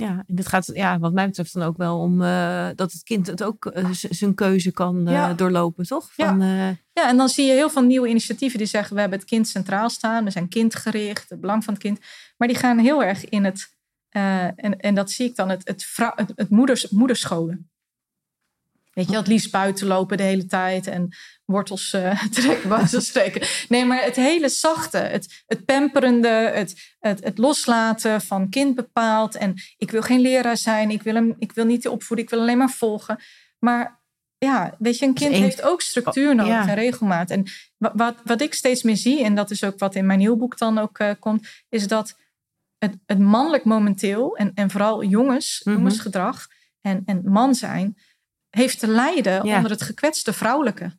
Ja, 0.00 0.24
en 0.26 0.34
dit 0.34 0.48
gaat 0.48 0.70
ja, 0.74 0.98
wat 0.98 1.12
mij 1.12 1.26
betreft 1.26 1.52
dan 1.54 1.62
ook 1.62 1.76
wel 1.76 1.98
om 1.98 2.22
eh, 2.22 2.68
dat 2.74 2.92
het 2.92 3.02
kind 3.02 3.26
het 3.26 3.42
ook 3.42 3.66
eh, 3.66 3.88
zijn 3.92 4.34
keuze 4.34 4.72
kan 4.72 5.06
eh, 5.06 5.12
Ja. 5.12 5.34
doorlopen, 5.34 5.86
toch? 5.86 6.10
Ja. 6.16 6.28
Van, 6.28 6.42
eh, 6.42 6.68
Ja, 6.92 7.08
en 7.08 7.16
dan 7.16 7.28
zie 7.28 7.46
je 7.46 7.52
heel 7.52 7.70
veel 7.70 7.82
nieuwe 7.82 8.08
initiatieven 8.08 8.58
die 8.58 8.66
zeggen: 8.66 8.94
we 8.94 9.00
hebben 9.00 9.18
het 9.18 9.28
kind 9.28 9.48
centraal 9.48 9.90
staan, 9.90 10.24
we 10.24 10.30
zijn 10.30 10.48
kindgericht, 10.48 11.30
het 11.30 11.40
belang 11.40 11.64
van 11.64 11.74
het 11.74 11.82
kind. 11.82 11.98
Maar 12.36 12.48
die 12.48 12.56
gaan 12.56 12.78
heel 12.78 13.02
erg 13.04 13.28
in 13.28 13.44
het, 13.44 13.76
en, 14.10 14.80
en 14.80 14.94
dat 14.94 15.10
zie 15.10 15.26
ik 15.28 15.36
dan, 15.36 15.48
het, 15.48 15.68
het, 15.68 15.86
het, 16.14 16.32
het 16.34 16.50
moeders, 16.50 16.88
moederscholen. 16.88 17.70
Weet 18.98 19.10
je, 19.10 19.16
het 19.16 19.26
liefst 19.26 19.50
buiten 19.50 19.86
lopen 19.86 20.16
de 20.16 20.22
hele 20.22 20.46
tijd 20.46 20.86
en 20.86 21.08
wortels 21.44 21.92
eh 21.92 22.22
trekken, 22.30 23.02
spreken. 23.02 23.46
Nee, 23.68 23.84
maar 23.84 24.02
het 24.02 24.16
hele 24.16 24.48
zachte, 24.48 24.96
het, 24.98 25.42
het 25.46 25.64
pamperende, 25.64 26.28
het, 26.28 26.94
het, 26.98 27.24
het 27.24 27.38
loslaten 27.38 28.20
van 28.20 28.48
kind 28.48 28.74
bepaald. 28.74 29.34
En 29.36 29.54
ik 29.76 29.90
wil 29.90 30.02
geen 30.02 30.20
leraar 30.20 30.56
zijn, 30.56 30.90
ik 30.90 31.02
wil, 31.02 31.14
hem, 31.14 31.34
ik 31.38 31.52
wil 31.52 31.64
niet 31.64 31.88
opvoeden, 31.88 32.24
ik 32.24 32.30
wil 32.30 32.40
alleen 32.40 32.58
maar 32.58 32.70
volgen. 32.70 33.18
Maar 33.58 34.00
ja, 34.38 34.74
weet 34.78 34.98
je, 34.98 35.06
een 35.06 35.14
kind 35.14 35.34
heeft 35.34 35.62
ook 35.62 35.80
structuur 35.80 36.34
nodig 36.34 36.52
Ja. 36.52 36.68
en 36.68 36.74
regelmaat. 36.74 37.30
En 37.30 37.44
wa- 37.76 37.92
wat, 37.94 38.14
wat 38.24 38.40
ik 38.40 38.54
steeds 38.54 38.82
meer 38.82 38.96
zie, 38.96 39.24
en 39.24 39.34
dat 39.34 39.50
is 39.50 39.64
ook 39.64 39.78
wat 39.78 39.94
in 39.94 40.06
mijn 40.06 40.18
nieuw 40.18 40.36
boek 40.36 40.58
dan 40.58 40.78
ook 40.78 40.98
eh, 40.98 41.10
komt, 41.18 41.48
is 41.68 41.86
dat 41.88 42.16
het, 42.78 42.94
het 43.06 43.18
mannelijk 43.18 43.64
momenteel, 43.64 44.36
en, 44.36 44.52
en 44.54 44.70
vooral 44.70 45.04
jongens, 45.04 45.60
Mhm. 45.64 45.76
jongensgedrag 45.76 46.46
en, 46.80 47.02
en 47.06 47.20
man 47.24 47.54
zijn, 47.54 47.96
heeft 48.50 48.78
te 48.78 48.86
lijden 48.86 49.46
Ja. 49.46 49.56
onder 49.56 49.70
het 49.70 49.82
gekwetste 49.82 50.32
vrouwelijke. 50.32 50.96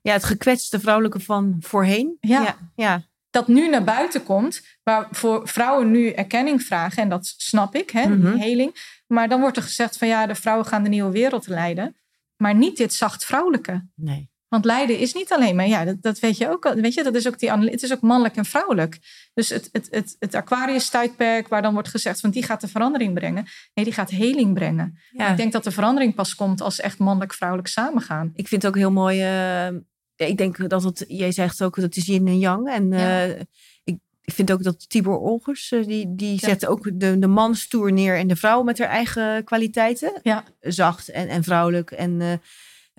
ja, 0.00 0.12
het 0.12 0.24
gekwetste 0.24 0.80
vrouwelijke 0.80 1.20
van 1.20 1.56
voorheen. 1.60 2.16
Ja. 2.20 2.42
ja, 2.42 2.56
ja. 2.74 3.02
Dat 3.30 3.48
nu 3.48 3.68
naar 3.68 3.84
buiten 3.84 4.22
komt, 4.22 4.62
waar 4.82 5.08
voor 5.10 5.48
vrouwen 5.48 5.90
nu 5.90 6.08
erkenning 6.10 6.62
vragen, 6.62 7.02
en 7.02 7.08
dat 7.08 7.34
snap 7.36 7.74
ik, 7.74 7.90
hè, 7.90 8.20
die 8.20 8.38
heling. 8.42 9.00
Maar 9.06 9.28
dan 9.28 9.40
wordt 9.40 9.56
er 9.56 9.62
gezegd 9.62 9.96
van 9.98 10.08
ja, 10.08 10.26
de 10.26 10.34
vrouwen 10.34 10.66
gaan 10.66 10.82
de 10.82 10.88
nieuwe 10.88 11.10
wereld 11.10 11.46
leiden. 11.46 11.96
Maar 12.36 12.54
niet 12.54 12.76
dit 12.76 12.94
zacht 12.94 13.24
vrouwelijke. 13.24 13.86
Nee. 13.94 14.30
Want 14.52 14.64
lijden 14.64 14.98
is 14.98 15.12
niet 15.12 15.32
alleen 15.32 15.56
maar, 15.56 15.66
ja, 15.66 15.84
dat, 15.84 16.02
dat 16.02 16.18
weet 16.18 16.36
je 16.36 16.48
ook. 16.50 16.72
Weet 16.74 16.94
je, 16.94 17.02
dat 17.02 17.14
is 17.14 17.26
ook 17.26 17.38
die, 17.38 17.50
het 17.50 17.82
is 17.82 17.92
ook 17.92 18.00
mannelijk 18.00 18.36
en 18.36 18.44
vrouwelijk. 18.44 18.98
Dus 19.34 19.48
het, 19.48 19.68
het, 19.72 19.88
het, 19.90 20.16
het 20.18 20.34
Aquarius-tijdperk, 20.34 21.48
waar 21.48 21.62
dan 21.62 21.72
wordt 21.72 21.88
gezegd 21.88 22.20
van 22.20 22.30
die 22.30 22.42
gaat 22.42 22.60
de 22.60 22.68
verandering 22.68 23.14
brengen. 23.14 23.46
Nee, 23.74 23.84
die 23.84 23.94
gaat 23.94 24.10
heling 24.10 24.54
brengen. 24.54 24.98
Ja. 25.10 25.30
Ik 25.30 25.36
denk 25.36 25.52
dat 25.52 25.64
de 25.64 25.70
verandering 25.70 26.14
pas 26.14 26.34
komt 26.34 26.60
als 26.60 26.80
echt 26.80 26.98
mannelijk-vrouwelijk 26.98 27.68
samengaan. 27.68 28.30
Ik 28.34 28.48
vind 28.48 28.62
het 28.62 28.70
ook 28.70 28.78
heel 28.78 28.90
mooi. 28.90 29.22
Uh, 29.22 29.78
ik 30.16 30.36
denk 30.36 30.68
dat 30.68 30.82
het, 30.82 31.04
jij 31.08 31.32
zegt 31.32 31.62
ook 31.62 31.74
dat 31.74 31.84
het 31.84 31.96
is 31.96 32.06
yin 32.06 32.26
en 32.26 32.38
yang. 32.38 32.68
En 32.68 32.90
ja. 32.90 33.26
uh, 33.26 33.40
ik, 33.84 33.98
vind 34.34 34.52
ook 34.52 34.62
dat 34.62 34.88
Tibor 34.90 35.18
Olgers, 35.18 35.72
uh, 35.72 35.86
die, 35.86 36.14
die 36.14 36.32
ja. 36.32 36.48
zet 36.48 36.66
ook 36.66 36.90
de, 36.94 37.18
de 37.18 37.26
man 37.26 37.54
stoer 37.54 37.92
neer 37.92 38.16
en 38.16 38.26
de 38.26 38.36
vrouw 38.36 38.62
met 38.62 38.78
haar 38.78 38.88
eigen 38.88 39.44
kwaliteiten. 39.44 40.20
Ja. 40.22 40.44
Zacht 40.60 41.08
en, 41.08 41.28
en 41.28 41.44
vrouwelijk. 41.44 41.90
En 41.90 42.40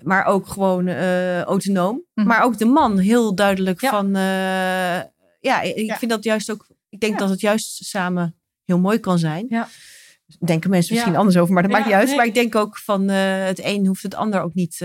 maar 0.02 0.24
ook 0.24 0.48
gewoon 0.48 0.86
uh, 0.86 1.42
autonoom. 1.42 2.02
Mm. 2.14 2.26
Maar 2.26 2.42
ook 2.42 2.58
de 2.58 2.64
man 2.64 2.98
heel 2.98 3.34
duidelijk 3.34 3.80
ja. 3.80 3.90
van. 3.90 4.06
Uh, 4.06 5.12
ja, 5.40 5.60
ik 5.60 5.86
ja. 5.86 5.96
vind 5.96 6.10
dat 6.10 6.24
juist 6.24 6.50
ook. 6.50 6.66
Ik 6.88 7.00
denk 7.00 7.12
ja. 7.12 7.18
dat 7.18 7.30
het 7.30 7.40
juist 7.40 7.84
samen 7.84 8.34
heel 8.64 8.78
mooi 8.78 8.98
kan 8.98 9.18
zijn. 9.18 9.46
Ja. 9.48 9.68
Denken 10.38 10.70
mensen 10.70 10.94
misschien 10.94 11.16
anders 11.16 11.36
over, 11.36 11.54
maar 11.54 11.62
dat 11.62 11.72
maakt 11.72 11.84
niet 11.84 11.94
uit. 11.94 12.06
Nee. 12.06 12.16
Maar 12.16 12.26
ik 12.26 12.34
denk 12.34 12.54
ook 12.54 12.78
van 12.78 13.10
uh, 13.10 13.44
het 13.44 13.64
een 13.64 13.86
hoeft 13.86 14.02
het 14.02 14.14
ander 14.14 14.40
ook 14.40 14.54
niet 14.54 14.78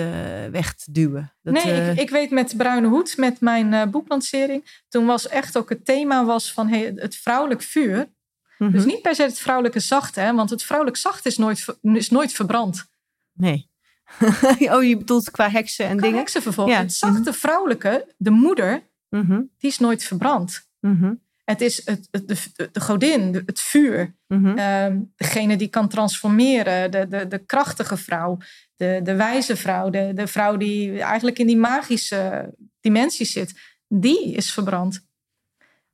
weg 0.51 0.73
te 0.73 0.91
duwen. 0.91 1.33
Dat, 1.41 1.53
nee, 1.53 1.91
ik, 1.91 1.99
ik, 1.99 2.09
weet 2.09 2.31
met 2.31 2.57
Bruine 2.57 2.87
Hoed, 2.87 3.17
met 3.17 3.41
mijn 3.41 3.91
boeklancering. 3.91 4.81
Toen 4.87 5.05
was 5.05 5.27
echt 5.27 5.57
ook 5.57 5.69
het 5.69 5.85
thema 5.85 6.25
was 6.25 6.53
van 6.53 6.67
hey, 6.67 6.91
het 6.95 7.15
vrouwelijk 7.15 7.61
vuur. 7.61 7.97
Mm 7.97 8.05
-hmm. 8.57 8.71
Dus 8.71 8.85
niet 8.85 9.01
per 9.01 9.15
se 9.15 9.21
het 9.21 9.39
vrouwelijke 9.39 9.79
zachte, 9.79 10.19
hè, 10.19 10.33
want 10.33 10.49
het 10.49 10.63
vrouwelijk 10.63 10.97
zacht 10.97 11.25
is 11.25 11.37
nooit, 11.37 11.65
is 11.81 12.09
nooit 12.09 12.31
verbrand. 12.31 12.85
Nee. 13.33 13.68
oh, 14.75 14.83
je 14.83 14.97
bedoelt 14.97 15.31
qua 15.31 15.49
heksen 15.49 15.85
en 15.85 15.97
qua 15.97 16.07
dingen? 16.07 16.25
Ja. 16.65 16.79
Het 16.79 16.93
zachte 16.93 17.33
vrouwelijke, 17.33 18.13
de 18.17 18.29
moeder, 18.29 18.83
mm 19.09 19.25
-hmm. 19.25 19.49
die 19.57 19.69
is 19.69 19.79
nooit 19.79 20.03
verbrand. 20.03 20.67
Mm 20.79 20.97
-hmm. 20.99 21.19
Het 21.43 21.61
is 21.61 21.85
het, 21.85 22.07
het, 22.11 22.27
de, 22.27 22.69
de 22.71 22.79
godin, 22.79 23.31
de, 23.31 23.43
het 23.45 23.59
vuur. 23.59 24.15
Mm 24.27 24.45
-hmm. 24.45 24.59
um, 24.59 25.13
degene 25.15 25.55
die 25.55 25.67
kan 25.67 25.87
transformeren. 25.87 26.91
De, 26.91 27.07
de, 27.07 27.27
de 27.27 27.37
krachtige 27.37 27.97
vrouw. 27.97 28.37
De, 28.75 28.99
de 29.03 29.15
wijze 29.15 29.55
vrouw. 29.55 29.89
De, 29.89 30.11
de 30.13 30.27
vrouw 30.27 30.57
die 30.57 31.01
eigenlijk 31.01 31.39
in 31.39 31.47
die 31.47 31.57
magische 31.57 32.53
dimensie 32.79 33.25
zit. 33.25 33.53
Die 33.87 34.33
is 34.33 34.53
verbrand. 34.53 35.07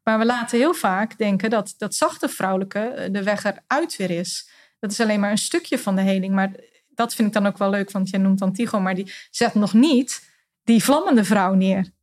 Maar 0.04 0.20
we 0.20 0.26
laten 0.26 0.58
heel 0.58 0.74
vaak 0.74 1.18
denken 1.18 1.50
dat 1.50 1.74
dat 1.78 1.96
zachte 1.96 2.30
vrouwelijke 2.30 3.08
de 3.12 3.24
weg 3.24 3.44
eruit 3.44 3.96
weer 3.96 4.12
is. 4.12 4.50
Dat 4.80 4.92
is 4.92 5.00
alleen 5.00 5.20
maar 5.20 5.32
een 5.32 5.38
stukje 5.38 5.80
van 5.80 5.96
de 5.96 6.02
heling. 6.02 6.34
Maar 6.34 6.52
dat 6.96 7.16
vind 7.16 7.28
ik 7.28 7.34
dan 7.34 7.48
ook 7.48 7.58
wel 7.58 7.70
leuk, 7.70 7.92
want 7.92 8.10
jij 8.10 8.20
noemt 8.20 8.42
Antigo, 8.42 8.80
maar 8.80 8.96
die 8.96 9.12
zet 9.32 9.54
nog 9.54 9.74
niet 9.74 10.30
die 10.64 10.84
vlammende 10.84 11.24
vrouw 11.24 11.54
neer. 11.54 11.94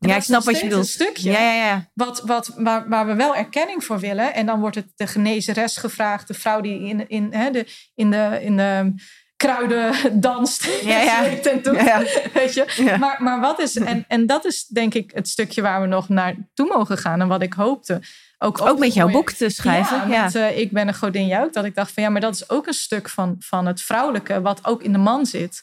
En 0.00 0.10
ja, 0.10 0.16
ik 0.16 0.22
snap 0.22 0.44
wat 0.44 0.56
je 0.60 0.64
bedoelt. 0.64 0.84
Een 0.84 0.90
stukje 0.90 1.30
ja, 1.30 1.40
ja, 1.40 1.66
ja. 1.66 1.90
Wat, 1.94 2.20
wat, 2.20 2.52
waar, 2.56 2.88
waar 2.88 3.06
we 3.06 3.14
wel 3.14 3.36
erkenning 3.36 3.84
voor 3.84 3.98
willen. 3.98 4.34
En 4.34 4.46
dan 4.46 4.60
wordt 4.60 4.76
het 4.76 4.92
de 4.96 5.06
genezeres 5.06 5.76
gevraagd, 5.76 6.28
de 6.28 6.34
vrouw 6.34 6.60
die 6.60 6.80
in, 6.80 7.08
in, 7.08 7.32
hè, 7.32 7.50
de, 7.50 7.66
in, 7.94 8.10
de, 8.10 8.38
in 8.42 8.56
de 8.56 8.94
kruiden 9.36 10.20
danst. 10.20 10.64
Ja, 10.82 11.00
ja. 11.10 11.26
en 11.26 11.62
doet, 11.62 11.76
ja, 11.76 11.82
ja. 11.82 12.04
Weet 12.34 12.54
je? 12.54 12.72
Ja. 12.76 12.96
Maar, 12.96 13.22
maar 13.22 13.40
wat 13.40 13.58
is, 13.60 13.76
en, 13.76 14.04
en 14.08 14.26
dat 14.26 14.44
is 14.44 14.66
denk 14.66 14.94
ik 14.94 15.10
het 15.14 15.28
stukje 15.28 15.62
waar 15.62 15.80
we 15.80 15.86
nog 15.86 16.08
naartoe 16.08 16.68
mogen 16.76 16.98
gaan. 16.98 17.20
En 17.20 17.28
wat 17.28 17.42
ik 17.42 17.52
hoopte. 17.52 18.00
Ook, 18.38 18.60
ook 18.60 18.78
met 18.78 18.94
jouw 18.94 19.08
boek 19.08 19.30
te 19.30 19.48
schrijven. 19.48 20.08
Ja, 20.08 20.24
met, 20.24 20.34
uh, 20.34 20.58
ik 20.58 20.72
ben 20.72 20.88
een 20.88 20.94
godin 20.94 21.26
jou. 21.26 21.48
Dat 21.52 21.64
ik 21.64 21.74
dacht 21.74 21.92
van 21.92 22.02
ja, 22.02 22.08
maar 22.08 22.20
dat 22.20 22.34
is 22.34 22.50
ook 22.50 22.66
een 22.66 22.72
stuk 22.72 23.08
van, 23.08 23.36
van 23.38 23.66
het 23.66 23.82
vrouwelijke. 23.82 24.40
Wat 24.40 24.64
ook 24.64 24.82
in 24.82 24.92
de 24.92 24.98
man 24.98 25.26
zit. 25.26 25.62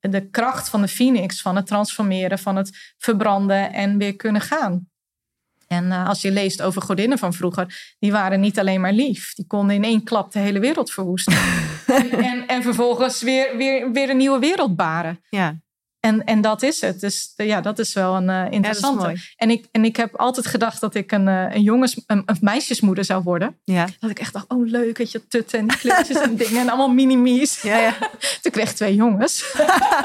De 0.00 0.30
kracht 0.30 0.68
van 0.68 0.80
de 0.80 0.88
phoenix. 0.88 1.42
Van 1.42 1.56
het 1.56 1.66
transformeren. 1.66 2.38
Van 2.38 2.56
het 2.56 2.94
verbranden. 2.98 3.72
En 3.72 3.98
weer 3.98 4.16
kunnen 4.16 4.40
gaan. 4.40 4.88
En 5.66 5.84
uh, 5.84 6.08
als 6.08 6.20
je 6.20 6.30
leest 6.30 6.62
over 6.62 6.82
godinnen 6.82 7.18
van 7.18 7.32
vroeger, 7.32 7.94
die 7.98 8.12
waren 8.12 8.40
niet 8.40 8.58
alleen 8.58 8.80
maar 8.80 8.92
lief. 8.92 9.34
Die 9.34 9.46
konden 9.46 9.76
in 9.76 9.84
één 9.84 10.04
klap 10.04 10.32
de 10.32 10.38
hele 10.38 10.60
wereld 10.60 10.90
verwoesten. 10.90 11.38
en, 11.86 12.10
en, 12.30 12.46
en, 12.46 12.62
vervolgens 12.62 13.22
weer, 13.22 13.56
weer, 13.56 13.92
weer 13.92 14.10
een 14.10 14.16
nieuwe 14.16 14.38
wereld 14.38 14.76
baren. 14.76 15.20
Ja. 15.28 15.56
En, 16.06 16.24
en 16.24 16.40
dat 16.40 16.62
is 16.62 16.80
het. 16.80 17.00
Dus 17.00 17.32
ja, 17.36 17.60
dat 17.60 17.78
is 17.78 17.92
wel 17.92 18.14
een 18.14 18.28
uh, 18.28 18.44
interessante. 18.50 19.08
Ja, 19.08 19.14
en, 19.36 19.50
ik, 19.50 19.64
en 19.72 19.84
ik 19.84 19.96
heb 19.96 20.16
altijd 20.16 20.46
gedacht 20.46 20.80
dat 20.80 20.94
ik 20.94 21.12
een, 21.12 21.26
uh, 21.26 21.54
een 21.54 21.62
jongens, 21.62 22.02
een, 22.06 22.22
een, 22.26 22.36
meisjesmoeder 22.40 23.04
zou 23.04 23.22
worden. 23.22 23.56
Ja. 23.64 23.88
Dat 24.00 24.10
ik 24.10 24.18
echt 24.18 24.32
dacht, 24.32 24.48
oh 24.48 24.66
leuk, 24.66 24.98
weet 24.98 25.12
je, 25.12 25.28
tutten 25.28 25.58
en 25.58 25.66
kleurtjes 25.66 26.20
en 26.20 26.36
dingen. 26.46 26.60
En 26.60 26.68
allemaal 26.68 26.92
minimies. 26.92 27.62
Ja, 27.62 27.78
ja. 27.78 27.94
Toen 28.42 28.52
kreeg 28.52 28.70
ik 28.70 28.76
twee 28.76 28.94
jongens. 28.94 29.54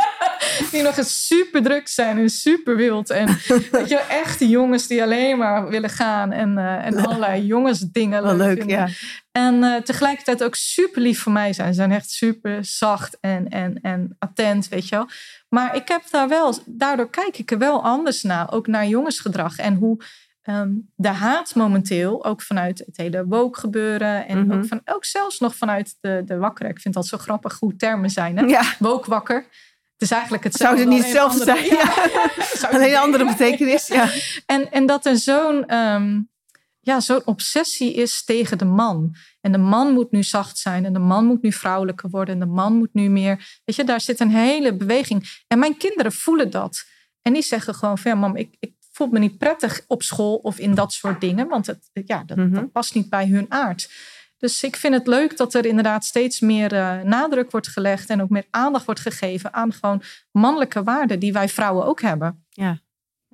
die 0.72 0.82
nog 0.82 0.98
eens 0.98 1.28
super 1.28 1.64
druk 1.64 1.88
zijn 1.88 2.18
en 2.18 2.30
super 2.30 2.76
wild. 2.76 3.10
En 3.10 3.38
weet 3.72 3.90
je, 3.90 3.98
echte 3.98 4.50
jongens 4.50 4.88
die 4.88 5.04
alleen 5.04 5.38
maar 5.38 5.70
willen 5.70 5.90
gaan. 5.90 6.32
En, 6.32 6.58
uh, 6.58 6.86
en 6.86 7.06
allerlei 7.06 7.46
jongensdingen 7.46 8.36
leuk, 8.38 8.58
vinden. 8.58 8.78
ja. 8.78 8.88
En 9.32 9.56
uh, 9.56 9.76
tegelijkertijd 9.76 10.44
ook 10.44 10.56
super 10.56 11.02
lief 11.02 11.22
voor 11.22 11.32
mij 11.32 11.54
zijn. 11.54 11.68
Ze 11.68 11.74
zijn 11.74 11.92
echt 11.92 12.10
super 12.10 12.66
zacht 12.66 13.18
en, 13.20 13.50
en, 13.50 13.80
en 13.82 14.16
attent, 14.20 14.68
weet 14.68 14.88
je 14.88 14.96
wel. 14.96 15.08
Maar 15.54 15.76
ik 15.76 15.88
heb 15.88 16.02
daar 16.12 16.28
wel, 16.28 16.58
daardoor 16.66 17.10
kijk 17.10 17.38
ik 17.38 17.52
er 17.52 17.58
wel 17.58 17.84
anders 17.84 18.24
naar. 18.24 18.52
Ook 18.52 18.68
naar 18.68 18.88
jongensgedrag. 18.88 19.58
En 19.58 19.76
hoe 19.76 20.04
um, 20.46 20.92
de 20.96 21.08
haat 21.08 21.56
momenteel, 21.56 22.26
ook 22.26 22.42
vanuit 22.42 22.84
het 22.86 22.98
hele 22.98 23.26
woke 23.26 23.60
gebeuren. 23.60 24.28
En 24.28 24.38
Mhm. 24.38 24.46
mm 24.46 24.52
-hmm. 24.52 24.60
ook, 24.62 24.68
van, 24.68 24.82
ook 24.86 25.06
zelfs 25.06 25.40
nog 25.40 25.56
vanuit 25.56 25.98
de, 26.02 26.22
de 26.26 26.38
wakker. 26.38 26.70
Ik 26.70 26.80
vind 26.80 26.94
dat 26.94 27.08
zo 27.08 27.18
grappig 27.18 27.60
hoe 27.60 27.76
termen 27.76 28.10
zijn. 28.10 28.38
Hè? 28.38 28.46
Ja. 28.46 28.64
Woke 28.80 29.10
wakker. 29.10 29.36
Het 29.94 30.10
is 30.10 30.12
eigenlijk 30.12 30.44
Zou 30.44 30.76
hetzelfde. 30.76 30.80
het 30.80 30.90
niet 30.90 31.04
hetzelfde 31.04 31.44
zijn? 31.44 31.66
Ja. 31.66 31.94
Alleen 32.78 32.92
een 32.92 32.98
andere 32.98 33.26
betekenis. 33.26 33.88
Ja. 33.88 34.10
En, 34.46 34.72
en 34.72 34.86
dat 34.86 35.06
er 35.06 35.18
zo'n 35.18 35.76
um, 35.78 36.30
ja, 36.84 37.00
zo'n 37.00 37.26
obsessie 37.26 37.94
is 37.94 38.24
tegen 38.24 38.58
de 38.58 38.66
man. 38.66 39.16
En 39.42 39.52
de 39.52 39.58
man 39.58 39.94
moet 39.94 40.12
nu 40.12 40.24
zacht 40.24 40.58
zijn. 40.58 40.86
En 40.86 40.94
de 40.94 41.00
man 41.00 41.26
moet 41.26 41.42
nu 41.42 41.52
vrouwelijker 41.52 42.10
worden. 42.10 42.34
En 42.34 42.40
de 42.40 42.54
man 42.54 42.74
moet 42.74 42.94
nu 42.94 43.10
meer. 43.10 43.60
Weet 43.66 43.76
je, 43.76 43.84
daar 43.84 44.02
zit 44.02 44.20
een 44.20 44.30
hele 44.30 44.76
beweging. 44.76 45.44
En 45.48 45.60
mijn 45.60 45.78
kinderen 45.78 46.12
voelen 46.12 46.50
dat. 46.50 46.84
En 47.22 47.34
die 47.34 47.42
zeggen 47.42 47.76
gewoon 47.76 47.98
van 47.98 48.12
ja, 48.12 48.18
mam, 48.18 48.36
ik, 48.36 48.56
ik 48.60 48.74
voel 48.92 49.08
me 49.08 49.20
niet 49.20 49.38
prettig 49.38 49.82
op 49.88 50.04
school 50.04 50.36
of 50.36 50.60
in 50.60 50.76
dat 50.76 50.94
soort 50.94 51.22
dingen. 51.22 51.48
Want 51.48 51.66
het, 51.68 51.90
ja, 51.94 52.24
dat, 52.24 52.38
Mhm. 52.38 52.46
mm 52.48 52.54
-hmm. 52.54 52.62
dat 52.62 52.72
past 52.72 52.96
niet 52.96 53.10
bij 53.10 53.28
hun 53.28 53.46
aard. 53.52 53.90
Dus 54.38 54.64
ik 54.64 54.76
vind 54.76 54.94
het 54.94 55.08
leuk 55.08 55.38
dat 55.38 55.54
er 55.54 55.66
inderdaad 55.66 56.06
steeds 56.06 56.40
meer 56.40 56.74
uh, 56.74 57.02
nadruk 57.02 57.52
wordt 57.52 57.68
gelegd. 57.68 58.10
En 58.10 58.22
ook 58.22 58.30
meer 58.30 58.46
aandacht 58.50 58.86
wordt 58.86 59.00
gegeven 59.00 59.54
aan 59.54 59.74
gewoon 59.74 60.02
mannelijke 60.32 60.84
waarden 60.84 61.20
die 61.20 61.34
wij 61.34 61.50
vrouwen 61.50 61.86
ook 61.86 62.02
hebben. 62.02 62.46
Ja. 62.50 62.80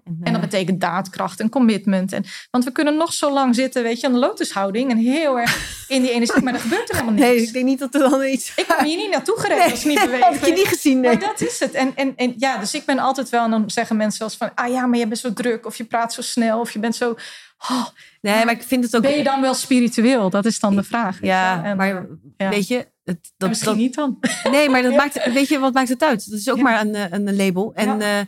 En, 0.08 0.20
en, 0.24 0.32
dat 0.32 0.42
betekent 0.42 0.82
daadkracht 0.82 1.40
en 1.40 1.50
commitment. 1.50 2.14
En, 2.14 2.26
want 2.52 2.64
we 2.64 2.72
kunnen 2.72 2.96
nog 2.96 3.14
zo 3.14 3.34
lang 3.34 3.56
zitten, 3.56 3.84
weet 3.84 4.00
je, 4.00 4.08
aan 4.08 4.14
de 4.14 4.20
lotushouding. 4.20 4.92
En 4.92 4.98
heel 4.98 5.40
erg 5.40 5.86
in 5.88 6.02
die 6.02 6.12
energie. 6.12 6.44
Maar 6.44 6.54
er 6.54 6.60
gebeurt 6.60 6.90
er 6.90 6.96
helemaal 6.96 7.14
niets. 7.14 7.28
Nee, 7.36 7.42
ik 7.42 7.54
denk 7.54 7.66
niet 7.66 7.80
dat 7.80 7.94
er 7.94 8.10
dan 8.10 8.24
iets... 8.24 8.52
Ik 8.56 8.68
ben 8.68 8.86
hier 8.86 8.98
niet 8.98 9.12
naartoe 9.12 9.40
gereden 9.40 9.64
nee, 9.64 9.72
als 9.72 9.80
ik 9.80 9.86
niet 9.86 10.02
beweeg. 10.06 10.24
heb 10.24 10.34
ik 10.34 10.46
je 10.46 10.54
niet 10.54 10.68
gezien, 10.68 11.00
nee. 11.00 11.18
Maar 11.18 11.28
dat 11.28 11.42
is 11.42 11.60
het. 11.60 11.74
En, 11.74 11.92
en, 11.96 12.14
en 12.16 12.34
ja, 12.38 12.58
dus 12.58 12.74
ik 12.74 12.86
ben 12.86 13.00
altijd 13.00 13.30
wel... 13.30 13.44
En 13.44 13.52
dan 13.52 13.70
zeggen 13.70 13.96
mensen 13.96 14.26
eens 14.26 14.36
van... 14.36 14.52
Ah 14.56 14.70
ja, 14.70 14.86
maar 14.86 15.00
je 15.00 15.08
bent 15.08 15.20
zo 15.20 15.34
druk. 15.34 15.66
Of 15.66 15.76
je 15.76 15.84
praat 15.84 16.14
zo 16.14 16.22
snel. 16.22 16.60
Of 16.60 16.72
je 16.72 16.80
bent 16.80 16.96
zo... 16.96 17.16
Oh, 17.70 17.86
nee, 18.22 18.46
maar 18.46 18.54
ik 18.54 18.64
vind 18.64 18.84
het 18.84 18.96
ook... 18.96 19.02
Ben 19.02 19.18
je 19.18 19.24
dan 19.24 19.42
wel 19.42 19.54
spiritueel? 19.54 20.30
Dat 20.30 20.46
is 20.46 20.60
dan 20.60 20.76
de 20.76 20.84
vraag. 20.84 21.18
Ja, 21.22 21.64
en, 21.64 21.78
maar 21.78 22.08
ja. 22.38 22.50
weet 22.50 22.68
je... 22.68 22.88
Het, 23.04 23.34
dat, 23.38 23.50
misschien 23.50 23.72
dat, 23.72 23.82
niet 23.82 23.96
dan. 23.96 24.20
Nee, 24.52 24.70
maar 24.70 24.82
dat 24.82 24.96
maakt... 25.02 25.34
Weet 25.34 25.48
je, 25.48 25.60
wat 25.60 25.74
maakt 25.74 25.90
het 25.90 26.04
uit? 26.04 26.30
Dat 26.30 26.40
is 26.40 26.50
ook 26.50 26.58
ja. 26.58 26.64
maar 26.64 26.82
een, 26.82 27.14
een 27.14 27.36
label. 27.36 27.72
En 27.76 28.00
uh, 28.00 28.20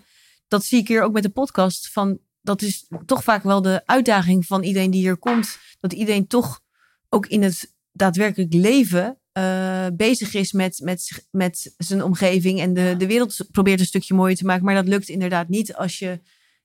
dat 0.50 0.64
zie 0.64 0.80
ik 0.80 0.88
hier 0.88 1.02
ook 1.02 1.14
met 1.14 1.24
de 1.24 1.30
podcast. 1.30 1.92
Van 1.92 2.20
dat 2.42 2.62
is 2.62 2.88
toch 3.06 3.24
vaak 3.24 3.44
wel 3.44 3.62
de 3.62 3.82
uitdaging 3.86 4.46
van 4.46 4.64
iedereen 4.64 4.92
die 4.92 5.02
hier 5.02 5.18
komt. 5.18 5.58
Dat 5.80 5.94
iedereen 5.94 6.28
toch 6.28 6.62
ook 7.10 7.28
in 7.28 7.44
het 7.44 7.74
daadwerkelijk 7.92 8.54
leven 8.54 9.20
uh, 9.38 9.86
bezig 9.94 10.34
is 10.34 10.52
met, 10.52 10.80
met, 10.84 11.28
met 11.32 11.74
zijn 11.78 12.04
omgeving. 12.04 12.60
En 12.60 12.74
de, 12.74 12.96
de 12.98 13.08
wereld 13.08 13.48
probeert 13.52 13.80
een 13.80 13.86
stukje 13.86 14.14
mooier 14.14 14.36
te 14.36 14.46
maken. 14.46 14.66
Maar 14.66 14.76
dat 14.76 14.88
lukt 14.88 15.10
inderdaad 15.10 15.50
niet 15.50 15.74
als 15.74 16.00
je 16.00 16.20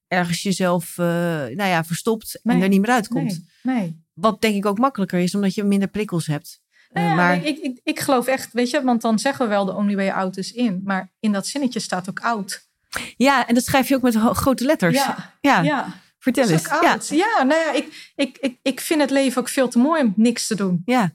ergens 0.08 0.42
jezelf 0.42 0.98
uh, 0.98 1.06
nou 1.06 1.64
ja, 1.64 1.84
verstopt 1.84 2.40
nee, 2.42 2.56
en 2.56 2.62
er 2.62 2.68
niet 2.68 2.80
meer 2.80 2.90
uitkomt. 2.90 3.44
Nee, 3.62 3.76
nee. 3.76 4.02
Wat 4.12 4.40
denk 4.40 4.54
ik 4.54 4.66
ook 4.66 4.78
makkelijker 4.78 5.18
is, 5.18 5.34
omdat 5.34 5.54
je 5.54 5.64
minder 5.64 5.88
prikkels 5.88 6.26
hebt. 6.26 6.62
Nou 6.92 7.06
ja, 7.06 7.14
maar... 7.14 7.46
ik, 7.46 7.58
ik, 7.58 7.80
ik 7.82 8.00
geloof 8.00 8.26
echt, 8.26 8.52
weet 8.52 8.70
je, 8.70 8.82
want 8.82 9.00
dan 9.00 9.18
zeggen 9.18 9.44
we 9.44 9.50
wel 9.50 9.64
de 9.64 9.74
only 9.74 9.94
way 9.94 10.08
out 10.08 10.36
is 10.36 10.52
in. 10.52 10.80
Maar 10.84 11.12
in 11.20 11.32
dat 11.32 11.46
zinnetje 11.46 11.80
staat 11.80 12.08
ook 12.08 12.20
out. 12.20 12.68
Ja, 13.16 13.46
en 13.46 13.54
dat 13.54 13.64
schrijf 13.64 13.88
je 13.88 13.94
ook 13.94 14.02
met 14.02 14.16
grote 14.16 14.64
letters. 14.64 14.94
Ja, 14.94 15.36
ja. 15.40 15.62
ja. 15.62 16.02
Vertel 16.18 16.48
eens. 16.48 16.68
Ja. 16.68 16.98
ja, 17.08 17.42
nou 17.42 17.60
ja, 17.60 17.72
ik, 17.72 18.12
ik, 18.16 18.38
ik, 18.40 18.58
ik 18.62 18.80
vind 18.80 19.00
het 19.00 19.10
leven 19.10 19.40
ook 19.40 19.48
veel 19.48 19.68
te 19.68 19.78
mooi 19.78 20.02
om 20.02 20.12
niks 20.16 20.46
te 20.46 20.54
doen. 20.54 20.82
Ja. 20.84 21.14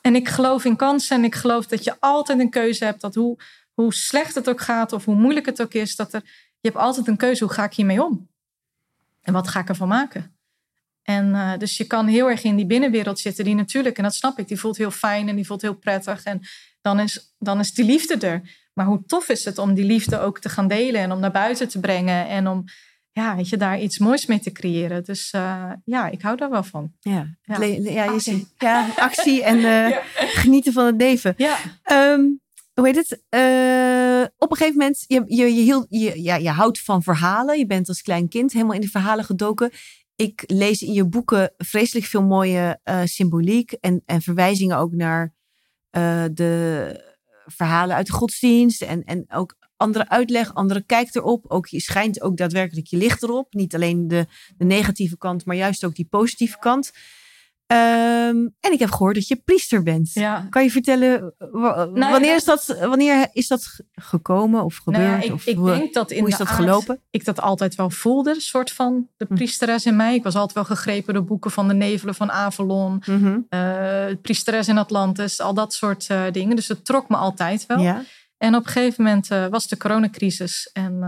En 0.00 0.14
ik 0.14 0.28
geloof 0.28 0.64
in 0.64 0.76
kansen 0.76 1.16
en 1.16 1.24
ik 1.24 1.34
geloof 1.34 1.66
dat 1.66 1.84
je 1.84 1.96
altijd 2.00 2.38
een 2.38 2.50
keuze 2.50 2.84
hebt. 2.84 3.00
Dat 3.00 3.14
hoe, 3.14 3.38
hoe 3.72 3.94
slecht 3.94 4.34
het 4.34 4.48
ook 4.48 4.60
gaat 4.60 4.92
of 4.92 5.04
hoe 5.04 5.14
moeilijk 5.14 5.46
het 5.46 5.62
ook 5.62 5.72
is, 5.72 5.96
dat 5.96 6.12
er, 6.12 6.20
je 6.60 6.68
hebt 6.68 6.76
altijd 6.76 7.06
een 7.06 7.16
keuze. 7.16 7.44
Hoe 7.44 7.52
ga 7.52 7.64
ik 7.64 7.72
hiermee 7.72 8.02
om? 8.02 8.28
En 9.22 9.32
wat 9.32 9.48
ga 9.48 9.60
ik 9.60 9.68
ervan 9.68 9.88
maken? 9.88 10.36
En 11.02 11.26
uh, 11.28 11.56
dus 11.58 11.76
je 11.76 11.84
kan 11.84 12.06
heel 12.06 12.30
erg 12.30 12.42
in 12.42 12.56
die 12.56 12.66
binnenwereld 12.66 13.18
zitten, 13.18 13.44
die 13.44 13.54
natuurlijk, 13.54 13.96
en 13.96 14.02
dat 14.02 14.14
snap 14.14 14.38
ik, 14.38 14.48
die 14.48 14.60
voelt 14.60 14.76
heel 14.76 14.90
fijn 14.90 15.28
en 15.28 15.36
die 15.36 15.46
voelt 15.46 15.62
heel 15.62 15.74
prettig. 15.74 16.22
En 16.24 16.40
dan 16.80 17.00
is, 17.00 17.34
dan 17.38 17.58
is 17.58 17.74
die 17.74 17.84
liefde 17.84 18.26
er. 18.26 18.65
Maar 18.76 18.86
hoe 18.86 19.04
tof 19.06 19.28
is 19.28 19.44
het 19.44 19.58
om 19.58 19.74
die 19.74 19.84
liefde 19.84 20.18
ook 20.18 20.38
te 20.38 20.48
gaan 20.48 20.68
delen 20.68 21.00
en 21.00 21.12
om 21.12 21.20
naar 21.20 21.30
buiten 21.30 21.68
te 21.68 21.80
brengen 21.80 22.28
en 22.28 22.48
om 22.48 22.64
ja, 23.12 23.36
weet 23.36 23.48
je, 23.48 23.56
daar 23.56 23.80
iets 23.80 23.98
moois 23.98 24.26
mee 24.26 24.40
te 24.40 24.52
creëren. 24.52 25.04
Dus 25.04 25.32
uh, 25.36 25.72
ja, 25.84 26.08
ik 26.08 26.22
hou 26.22 26.36
daar 26.36 26.50
wel 26.50 26.62
van. 26.62 26.92
Ja, 27.00 27.36
ja. 27.42 27.62
ja, 27.64 28.04
je 28.12 28.20
ziet, 28.20 28.54
ja 28.58 28.88
actie 28.96 29.42
en 29.42 29.58
uh, 29.90 29.96
genieten 30.14 30.72
van 30.72 30.86
het 30.86 30.96
leven. 30.96 31.34
Ja. 31.36 31.58
Um, 32.12 32.40
hoe 32.74 32.86
heet 32.86 32.96
het? 32.96 33.10
Uh, 33.10 34.26
op 34.38 34.50
een 34.50 34.56
gegeven 34.56 34.78
moment, 34.78 35.04
je, 35.06 35.24
je, 35.26 35.54
je, 35.54 35.62
hield, 35.62 35.86
je, 35.88 36.22
ja, 36.22 36.34
je 36.36 36.50
houdt 36.50 36.80
van 36.80 37.02
verhalen. 37.02 37.58
Je 37.58 37.66
bent 37.66 37.88
als 37.88 38.02
klein 38.02 38.28
kind 38.28 38.52
helemaal 38.52 38.74
in 38.74 38.80
de 38.80 38.88
verhalen 38.88 39.24
gedoken. 39.24 39.70
Ik 40.16 40.44
lees 40.46 40.82
in 40.82 40.92
je 40.92 41.06
boeken 41.06 41.52
vreselijk 41.56 42.06
veel 42.06 42.22
mooie 42.22 42.80
symboliek 43.04 43.72
en, 43.72 44.02
en 44.06 44.22
verwijzingen 44.22 44.76
ook 44.76 44.92
naar 44.92 45.34
de 46.32 47.15
verhalen 47.46 47.96
uit 47.96 48.06
de 48.06 48.12
godsdienst 48.12 48.82
en, 48.82 49.04
en 49.04 49.24
ook 49.28 49.56
andere 49.76 50.08
uitleg, 50.08 50.54
andere 50.54 50.82
kijk 50.82 51.14
erop. 51.14 51.44
Ook 51.48 51.66
je 51.66 51.80
schijnt 51.80 52.20
ook 52.20 52.36
daadwerkelijk 52.36 52.86
je 52.86 52.96
licht 52.96 53.22
erop. 53.22 53.54
Niet 53.54 53.74
alleen 53.74 54.08
de, 54.08 54.26
de 54.56 54.64
negatieve 54.64 55.18
kant, 55.18 55.44
maar 55.44 55.56
juist 55.56 55.84
ook 55.84 55.94
die 55.94 56.08
positieve 56.10 56.58
kant. 56.58 56.92
Um, 57.72 58.54
en 58.60 58.72
ik 58.72 58.78
heb 58.78 58.90
gehoord 58.90 59.14
dat 59.14 59.28
je 59.28 59.36
priester 59.36 59.82
bent. 59.82 60.12
Ja. 60.12 60.46
Kan 60.50 60.62
je 60.62 60.70
vertellen, 60.70 61.34
nou 61.52 61.92
wanneer, 61.94 62.34
is 62.34 62.44
dat, 62.44 62.66
wanneer 62.80 63.28
is 63.32 63.46
dat 63.48 63.80
gekomen 63.92 64.64
of 64.64 64.80
nou 64.84 64.98
gebeurd? 64.98 65.18
Nou, 65.18 65.26
ik, 65.26 65.32
of 65.32 65.46
ik 65.46 65.56
hoe, 65.56 65.70
denk 65.70 65.94
dat 65.94 66.10
in 66.10 66.18
hoe 66.18 66.28
is 66.28 66.36
dat 66.36 66.48
gelopen? 66.48 67.00
Ik 67.10 67.24
dat 67.24 67.40
altijd 67.40 67.74
wel 67.74 67.90
voelde, 67.90 68.34
een 68.34 68.40
soort 68.40 68.72
van 68.72 69.08
de 69.16 69.24
hm. 69.28 69.34
priesteres 69.34 69.86
in 69.86 69.96
mij. 69.96 70.14
Ik 70.14 70.22
was 70.22 70.34
altijd 70.34 70.54
wel 70.54 70.76
gegrepen 70.76 71.14
door 71.14 71.24
boeken 71.24 71.50
van 71.50 71.68
de 71.68 71.74
nevelen 71.74 72.14
van 72.14 72.30
Avalon, 72.30 73.02
mm 73.06 73.22
-hmm. 73.22 73.46
uh, 73.50 74.16
priesteres 74.22 74.68
in 74.68 74.78
Atlantis, 74.78 75.40
al 75.40 75.54
dat 75.54 75.74
soort 75.74 76.08
uh, 76.10 76.22
dingen. 76.32 76.56
Dus 76.56 76.68
het 76.68 76.84
trok 76.84 77.08
me 77.08 77.16
altijd 77.16 77.66
wel. 77.66 77.78
Ja. 77.78 78.02
En 78.38 78.54
op 78.54 78.66
een 78.66 78.72
gegeven 78.72 79.04
moment 79.04 79.30
uh, 79.30 79.46
was 79.46 79.68
de 79.68 79.76
coronacrisis. 79.76 80.70
En 80.72 81.00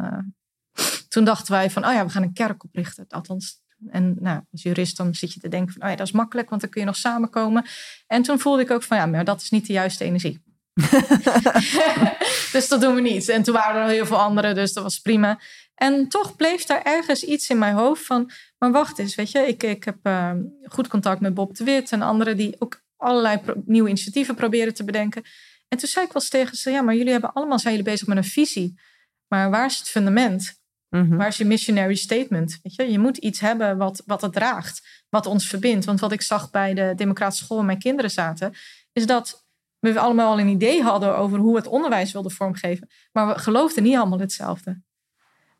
toen 1.08 1.24
dachten 1.24 1.52
wij 1.52 1.70
van, 1.70 1.86
oh 1.86 1.92
ja, 1.92 2.04
we 2.04 2.10
gaan 2.10 2.22
een 2.22 2.32
kerk 2.32 2.64
oprichten. 2.64 3.04
Althans, 3.08 3.60
en 3.90 4.16
nou, 4.20 4.40
als 4.50 4.62
jurist 4.62 4.96
dan 4.96 5.14
zit 5.14 5.32
je 5.32 5.40
te 5.40 5.48
denken 5.48 5.72
van, 5.72 5.82
oh 5.82 5.88
ja, 5.88 5.96
dat 5.96 6.06
is 6.06 6.12
makkelijk, 6.12 6.48
want 6.48 6.60
dan 6.60 6.70
kun 6.70 6.80
je 6.80 6.86
nog 6.86 6.96
samenkomen. 6.96 7.64
En 8.06 8.22
toen 8.22 8.38
voelde 8.38 8.62
ik 8.62 8.70
ook 8.70 8.82
van, 8.82 8.96
ja, 8.96 9.06
maar 9.06 9.24
dat 9.24 9.40
is 9.40 9.50
niet 9.50 9.66
de 9.66 9.72
juiste 9.72 10.04
energie. 10.04 10.42
dus 12.52 12.68
dat 12.68 12.80
doen 12.80 12.94
we 12.94 13.00
niet. 13.00 13.28
En 13.28 13.42
toen 13.42 13.54
waren 13.54 13.82
er 13.82 13.88
heel 13.88 14.06
veel 14.06 14.18
anderen, 14.18 14.54
dus 14.54 14.72
dat 14.72 14.82
was 14.82 14.98
prima. 14.98 15.40
En 15.74 16.08
toch 16.08 16.36
bleef 16.36 16.64
daar 16.64 16.82
ergens 16.82 17.22
iets 17.22 17.48
in 17.48 17.58
mijn 17.58 17.74
hoofd 17.74 18.06
van, 18.06 18.30
maar 18.58 18.70
wacht 18.72 18.98
eens, 18.98 19.14
weet 19.14 19.30
je, 19.30 19.38
ik, 19.38 19.62
ik 19.62 19.84
heb 19.84 19.96
uh, 20.02 20.32
goed 20.64 20.88
contact 20.88 21.20
met 21.20 21.34
Bob 21.34 21.56
de 21.56 21.64
Wit 21.64 21.92
en 21.92 22.02
anderen 22.02 22.36
die 22.36 22.56
ook 22.58 22.82
allerlei 22.96 23.40
nieuwe 23.64 23.88
initiatieven 23.88 24.34
proberen 24.34 24.74
te 24.74 24.84
bedenken. 24.84 25.22
En 25.68 25.78
toen 25.78 25.88
zei 25.88 26.06
ik 26.06 26.12
wel 26.12 26.22
eens 26.22 26.30
tegen 26.30 26.56
ze, 26.56 26.70
ja, 26.70 26.82
maar 26.82 26.94
jullie 26.94 27.12
hebben 27.12 27.32
allemaal, 27.32 27.58
zijn 27.58 27.74
jullie 27.74 27.90
bezig 27.90 28.06
met 28.06 28.16
een 28.16 28.24
visie. 28.24 28.80
Maar 29.28 29.50
waar 29.50 29.66
is 29.66 29.78
het 29.78 29.88
fundament? 29.88 30.57
Mhm. 30.88 31.16
Waar 31.16 31.28
is 31.28 31.36
je 31.36 31.44
missionary 31.44 31.94
statement? 31.94 32.58
Weet 32.62 32.74
je? 32.74 32.90
je 32.90 32.98
moet 32.98 33.16
iets 33.16 33.40
hebben 33.40 33.76
wat, 33.76 34.02
wat 34.06 34.22
het 34.22 34.32
draagt, 34.32 35.04
wat 35.08 35.26
ons 35.26 35.48
verbindt. 35.48 35.84
Want 35.84 36.00
wat 36.00 36.12
ik 36.12 36.22
zag 36.22 36.50
bij 36.50 36.74
de 36.74 36.92
democratische 36.96 37.44
school 37.44 37.56
waar 37.56 37.66
mijn 37.66 37.78
kinderen 37.78 38.10
zaten, 38.10 38.54
is 38.92 39.06
dat 39.06 39.46
we 39.78 39.98
allemaal 39.98 40.32
al 40.32 40.40
een 40.40 40.48
idee 40.48 40.82
hadden 40.82 41.16
over 41.16 41.38
hoe 41.38 41.52
we 41.52 41.58
het 41.58 41.68
onderwijs 41.68 42.12
wilden 42.12 42.32
vormgeven. 42.32 42.88
Maar 43.12 43.26
we 43.26 43.38
geloofden 43.38 43.82
niet 43.82 43.96
allemaal 43.96 44.18
hetzelfde. 44.18 44.80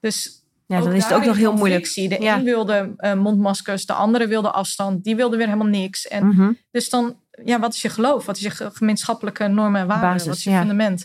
Dus 0.01 0.43
ja, 0.67 0.81
dan 0.81 0.93
is 0.93 1.05
het 1.05 1.13
ook 1.13 1.25
nog 1.25 1.37
heel 1.37 1.53
moeilijk. 1.53 1.95
De 1.95 2.27
een 2.27 2.45
wilde 2.45 2.95
uh, 2.99 3.15
mondmaskers, 3.15 3.87
de 3.87 3.93
andere 3.93 4.27
wilde 4.27 4.51
afstand, 4.51 5.05
die 5.05 5.17
wilde 5.17 5.37
weer 5.37 5.47
helemaal 5.47 5.67
niks. 5.67 6.07
En 6.07 6.27
mhm. 6.27 6.53
Dus 6.71 6.91
dan, 6.91 7.21
ja, 7.45 7.59
wat 7.59 7.75
is 7.75 7.83
je 7.83 7.89
geloof? 7.89 8.27
Wat 8.27 8.37
is 8.37 8.43
je 8.43 8.51
gemeenschappelijke 8.51 9.47
normen 9.47 9.81
en 9.81 9.87
waarden? 9.87 10.27
wat 10.27 10.37
is 10.37 10.45
je 10.45 10.51
fundament? 10.51 11.05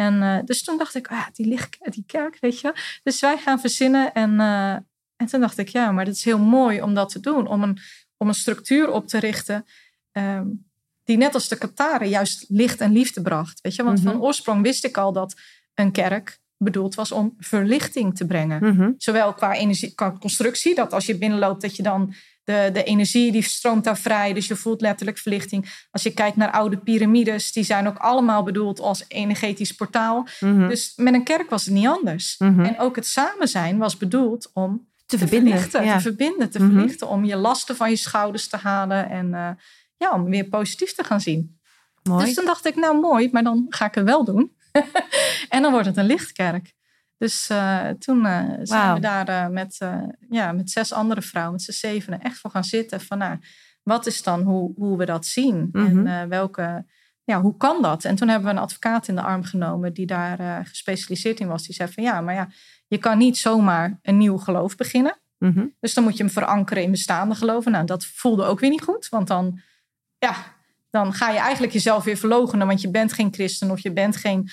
En 0.00 0.14
uh, 0.14 0.38
dus 0.44 0.62
toen 0.62 0.78
dacht 0.78 0.94
ik, 0.94 1.10
ja, 1.10 1.28
die 1.32 1.46
ligt 1.46 1.78
die 1.80 2.04
kerk, 2.06 2.36
weet 2.40 2.60
je. 2.60 2.72
Dus 3.02 3.20
wij 3.20 3.38
gaan 3.38 3.60
verzinnen 3.60 4.12
en, 4.14 4.32
uh, 4.32 4.72
en 5.16 5.26
toen 5.26 5.40
dacht 5.40 5.58
ik, 5.58 5.68
ja, 5.68 5.92
maar 5.92 6.04
dat 6.04 6.14
is 6.14 6.24
heel 6.24 6.38
mooi 6.38 6.82
om 6.82 6.94
dat 6.94 7.08
te 7.08 7.20
doen. 7.20 7.46
Om 7.46 7.62
een, 7.62 7.78
om 8.16 8.28
een 8.28 8.34
structuur 8.34 8.90
op 8.90 9.06
te 9.06 9.18
richten 9.18 9.64
um, 10.12 10.66
die 11.04 11.16
net 11.16 11.34
als 11.34 11.48
de 11.48 11.56
Kataren 11.56 12.08
juist 12.08 12.44
licht 12.48 12.80
en 12.80 12.92
liefde 12.92 13.22
bracht. 13.22 13.60
Weet 13.60 13.74
je, 13.74 13.82
want 13.82 14.00
van 14.00 14.14
mhm. 14.14 14.22
oorsprong 14.22 14.62
wist 14.62 14.84
ik 14.84 14.96
al 14.96 15.12
dat 15.12 15.40
een 15.74 15.92
kerk 15.92 16.38
bedoeld 16.56 16.94
was 16.94 17.12
om 17.12 17.34
verlichting 17.38 18.16
te 18.16 18.26
brengen. 18.26 18.74
Mhm. 18.74 18.92
Zowel 18.96 19.34
qua, 19.34 19.54
energie, 19.54 19.94
qua 19.94 20.16
constructie, 20.20 20.74
dat 20.74 20.92
als 20.92 21.06
je 21.06 21.18
binnenloopt, 21.18 21.62
dat 21.62 21.76
je 21.76 21.82
dan 21.82 22.14
de, 22.48 22.70
de 22.72 22.84
energie 22.84 23.32
die 23.32 23.42
stroomt 23.42 23.84
daar 23.84 23.98
vrij. 23.98 24.32
Dus 24.32 24.46
je 24.46 24.56
voelt 24.56 24.80
letterlijk 24.80 25.18
verlichting. 25.18 25.86
Als 25.90 26.02
je 26.02 26.10
kijkt 26.10 26.36
naar 26.36 26.50
oude 26.50 26.76
piramides, 26.76 27.52
die 27.52 27.64
zijn 27.64 27.86
ook 27.86 27.96
allemaal 27.96 28.42
bedoeld 28.42 28.80
als 28.80 29.04
energetisch 29.08 29.72
portaal. 29.72 30.26
Mhm. 30.40 30.68
Dus 30.68 30.92
met 30.96 31.14
een 31.14 31.24
kerk 31.24 31.50
was 31.50 31.64
het 31.64 31.74
niet 31.74 31.86
anders. 31.86 32.34
Mhm. 32.38 32.60
En 32.60 32.78
ook 32.78 32.96
het 32.96 33.06
samen 33.06 33.48
zijn 33.48 33.78
was 33.78 33.96
bedoeld 33.96 34.50
om 34.54 34.88
te, 35.06 35.18
verbinden, 35.18 35.52
verlichten, 35.52 35.92
te 35.92 36.00
verbinden, 36.00 36.50
te 36.50 36.58
verlichten. 36.58 37.08
Om 37.08 37.24
je 37.24 37.36
lasten 37.36 37.76
van 37.76 37.90
je 37.90 37.96
schouders 37.96 38.48
te 38.48 38.56
halen 38.56 39.10
en 39.10 39.26
uh, 39.26 39.50
ja, 39.96 40.10
om 40.12 40.24
weer 40.24 40.44
positief 40.44 40.94
te 40.94 41.04
gaan 41.04 41.20
zien. 41.20 41.58
Mooi. 42.02 42.24
Dus 42.24 42.34
toen 42.34 42.44
dacht 42.44 42.66
ik, 42.66 42.76
nou 42.76 43.00
mooi, 43.00 43.28
maar 43.32 43.42
dan 43.42 43.66
ga 43.68 43.86
ik 43.86 43.94
het 43.94 44.04
wel 44.04 44.24
doen. 44.24 44.52
en 45.54 45.62
dan 45.62 45.72
wordt 45.72 45.86
het 45.86 45.96
een 45.96 46.06
lichtkerk. 46.06 46.76
Dus 47.18 47.50
uh, 47.50 47.88
toen 47.88 48.24
uh, 48.24 48.42
zijn 48.62 48.94
we 48.94 49.00
daar 49.00 49.28
uh, 49.28 49.48
met, 49.48 49.78
ja, 50.30 50.52
met 50.52 50.70
zes 50.70 50.92
andere 50.92 51.22
vrouwen, 51.22 51.52
met 51.52 51.62
z'n 51.62 51.72
zevenen, 51.72 52.20
echt 52.20 52.38
voor 52.38 52.50
gaan 52.50 52.64
zitten. 52.64 53.00
Van 53.00 53.18
nou, 53.18 53.38
wat 53.82 54.06
is 54.06 54.22
dan 54.22 54.42
hoe, 54.42 54.72
hoe 54.76 54.98
we 54.98 55.04
dat 55.04 55.26
zien? 55.26 55.68
En 55.72 56.02
mhm. 56.02 56.28
welke, 56.28 56.84
ja, 57.24 57.40
hoe 57.40 57.56
kan 57.56 57.82
dat? 57.82 58.04
En 58.04 58.16
toen 58.16 58.28
hebben 58.28 58.48
we 58.48 58.54
een 58.56 58.62
advocaat 58.62 59.08
in 59.08 59.14
de 59.14 59.22
arm 59.22 59.42
genomen 59.42 59.92
die 59.92 60.06
daar 60.06 60.66
gespecialiseerd 60.66 61.40
in 61.40 61.48
was. 61.48 61.66
Die 61.66 61.74
zei 61.74 61.92
van 61.92 62.02
ja, 62.02 62.20
maar 62.20 62.34
ja, 62.34 62.48
je 62.88 62.98
kan 62.98 63.18
niet 63.18 63.38
zomaar 63.38 63.98
een 64.02 64.16
nieuw 64.16 64.36
geloof 64.36 64.76
beginnen. 64.76 65.18
Mhm. 65.38 65.66
Dus 65.80 65.94
dan 65.94 66.04
moet 66.04 66.16
je 66.16 66.22
hem 66.22 66.32
verankeren 66.32 66.82
in 66.82 66.90
bestaande 66.90 67.34
geloven. 67.34 67.72
Nou, 67.72 67.84
dat 67.84 68.04
voelde 68.04 68.44
ook 68.44 68.60
weer 68.60 68.70
niet 68.70 68.82
goed. 68.82 69.08
Want 69.08 69.26
dan, 69.26 69.60
ja, 70.18 70.34
dan 70.90 71.12
ga 71.12 71.30
je 71.30 71.38
eigenlijk 71.38 71.72
jezelf 71.72 72.04
weer 72.04 72.16
verlogenen. 72.16 72.66
Want 72.66 72.80
je 72.80 72.90
bent 72.90 73.12
geen 73.12 73.32
christen 73.32 73.70
of 73.70 73.80
je 73.80 73.92
bent 73.92 74.16
geen 74.16 74.50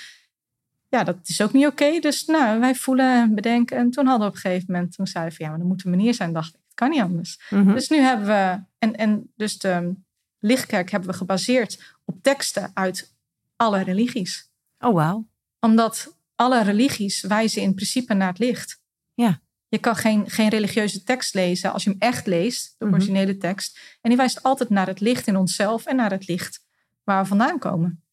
ja, 0.95 1.03
dat 1.03 1.17
is 1.23 1.41
ook 1.41 1.53
niet 1.53 1.65
oké. 1.65 1.99
Dus 1.99 2.25
nou, 2.25 2.59
wij 2.59 2.75
voelen 2.75 3.21
en 3.21 3.35
bedenken. 3.35 3.77
En 3.77 3.89
toen 3.89 4.05
hadden 4.05 4.23
we 4.23 4.29
op 4.29 4.35
een 4.35 4.49
gegeven 4.49 4.73
moment, 4.73 4.95
toen 4.95 5.07
zeiden 5.07 5.31
we 5.31 5.37
van 5.37 5.45
ja, 5.45 5.51
maar 5.51 5.61
er 5.61 5.67
moet 5.67 5.85
een 5.85 5.89
manier 5.91 6.13
zijn. 6.13 6.33
Dacht 6.33 6.53
ik, 6.53 6.59
het 6.65 6.73
kan 6.73 6.89
niet 6.89 7.01
anders. 7.01 7.41
Mhm. 7.49 7.73
Dus 7.73 7.89
nu 7.89 7.97
hebben 7.97 8.27
we, 8.27 8.63
en, 8.77 8.95
en 8.95 9.31
dus 9.35 9.57
de 9.57 9.95
Lichtkerk 10.39 10.91
hebben 10.91 11.09
we 11.09 11.15
gebaseerd 11.15 11.95
op 12.05 12.21
teksten 12.21 12.71
uit 12.73 13.15
alle 13.55 13.83
religies. 13.83 14.51
Oh, 14.79 14.93
wauw. 14.93 15.27
Omdat 15.59 16.17
alle 16.35 16.63
religies 16.63 17.21
wijzen 17.21 17.61
in 17.61 17.73
principe 17.73 18.13
naar 18.13 18.27
het 18.27 18.39
licht. 18.39 18.81
Ja. 19.13 19.41
Je 19.67 19.77
kan 19.77 19.95
geen, 19.95 20.29
geen 20.29 20.49
religieuze 20.49 21.03
tekst 21.03 21.33
lezen 21.33 21.73
als 21.73 21.83
je 21.83 21.89
hem 21.89 21.99
echt 21.99 22.25
leest, 22.25 22.75
de 22.77 22.85
mhm. 22.85 22.93
originele 22.93 23.37
tekst. 23.37 23.79
En 24.01 24.09
die 24.09 24.17
wijst 24.17 24.43
altijd 24.43 24.69
naar 24.69 24.87
het 24.87 24.99
licht 24.99 25.27
in 25.27 25.35
onszelf 25.35 25.85
en 25.85 25.95
naar 25.95 26.11
het 26.11 26.27
licht 26.27 26.65
waar 27.03 27.21
we 27.21 27.27
vandaan 27.27 27.59
komen. 27.59 28.04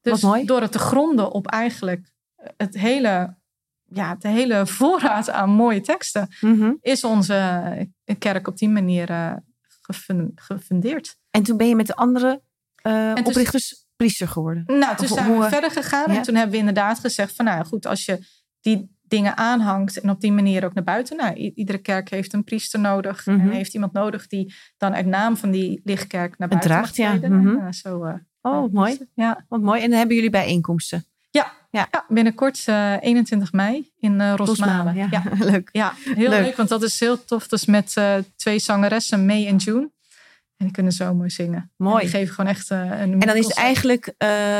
Dus 0.00 0.20
door 0.20 0.60
het 0.60 0.72
te 0.72 0.78
gronden 0.78 1.32
op 1.32 1.46
eigenlijk 1.46 2.12
het 2.56 2.74
hele, 2.74 3.36
ja, 3.84 4.14
de 4.14 4.28
hele 4.28 4.66
voorraad 4.76 5.30
aan 5.30 5.50
mooie 5.50 5.80
teksten, 5.80 6.28
mhm. 6.40 6.72
is 6.80 7.04
onze 7.04 7.88
kerk 8.18 8.48
op 8.48 8.58
die 8.58 8.68
manier 8.68 9.10
uh, 9.10 9.32
gefundeerd. 10.34 11.16
En 11.30 11.42
toen 11.42 11.56
ben 11.56 11.68
je 11.68 11.76
met 11.76 11.86
de 11.86 11.96
andere 11.96 12.42
uh, 12.86 13.12
oprichters 13.24 13.86
priester 13.96 14.28
geworden? 14.28 14.62
Nou, 14.66 14.96
toen 14.96 15.08
zijn 15.08 15.38
we 15.38 15.48
verder 15.48 15.70
gegaan 15.70 16.06
en 16.06 16.22
toen 16.22 16.34
hebben 16.34 16.52
we 16.52 16.58
inderdaad 16.58 16.98
gezegd 16.98 17.34
van 17.34 17.44
nou 17.44 17.64
goed, 17.64 17.86
als 17.86 18.04
je 18.04 18.18
die 18.60 18.98
dingen 19.10 19.36
aanhangt 19.36 20.00
en 20.00 20.10
op 20.10 20.20
die 20.20 20.32
manier 20.32 20.64
ook 20.64 20.74
naar 20.74 20.84
buiten. 20.84 21.16
Nou, 21.16 21.34
iedere 21.34 21.78
kerk 21.78 22.10
heeft 22.10 22.32
een 22.32 22.44
priester 22.44 22.80
nodig 22.80 23.26
en 23.26 23.36
mhm. 23.36 23.48
heeft 23.48 23.74
iemand 23.74 23.92
nodig 23.92 24.26
die 24.26 24.54
dan 24.76 24.94
uit 24.94 25.06
naam 25.06 25.36
van 25.36 25.50
die 25.50 25.80
lichtkerk 25.84 26.38
naar 26.38 26.48
buiten 26.48 26.70
draagt, 26.70 26.96
ja. 26.96 27.18
Mm 27.22 27.72
zo, 27.72 28.04
uh, 28.04 28.14
Oh, 28.42 28.72
mooi. 28.72 28.98
Ja. 29.14 29.44
Wat 29.48 29.60
mooi. 29.60 29.82
En 29.82 29.88
dan 29.88 29.98
hebben 29.98 30.16
jullie 30.16 30.30
bijeenkomsten? 30.30 31.04
Ja, 31.30 31.52
ja. 31.70 31.88
ja 31.90 32.04
binnenkort 32.08 32.66
uh, 32.68 32.94
eh, 32.94 33.02
21 33.02 33.52
mei 33.52 33.90
in 33.98 34.20
uh, 34.20 34.34
Rosmalen. 34.36 34.94
Ja. 34.94 35.06
ja. 35.10 35.22
leuk. 35.52 35.68
Ja, 35.72 35.92
heel 35.96 36.28
leuk. 36.28 36.56
want 36.56 36.68
dat 36.68 36.82
is 36.82 37.00
heel 37.00 37.24
tof. 37.24 37.48
Dus 37.48 37.66
met 37.66 37.94
uh, 37.98 38.14
twee 38.36 38.58
zangeressen, 38.58 39.26
May 39.26 39.46
en 39.46 39.56
June. 39.56 39.90
En 40.56 40.66
die 40.66 40.70
kunnen 40.70 40.92
zo 40.92 41.14
mooi 41.14 41.30
zingen. 41.30 41.70
Mooi. 41.76 41.94
En 41.94 42.00
die 42.00 42.10
geven 42.10 42.34
gewoon 42.34 42.50
echt 42.50 42.70
een 42.70 42.90
En 43.00 43.18
dan 43.18 43.36
is 43.36 43.44
het 43.44 43.54
eigenlijk 43.54 44.14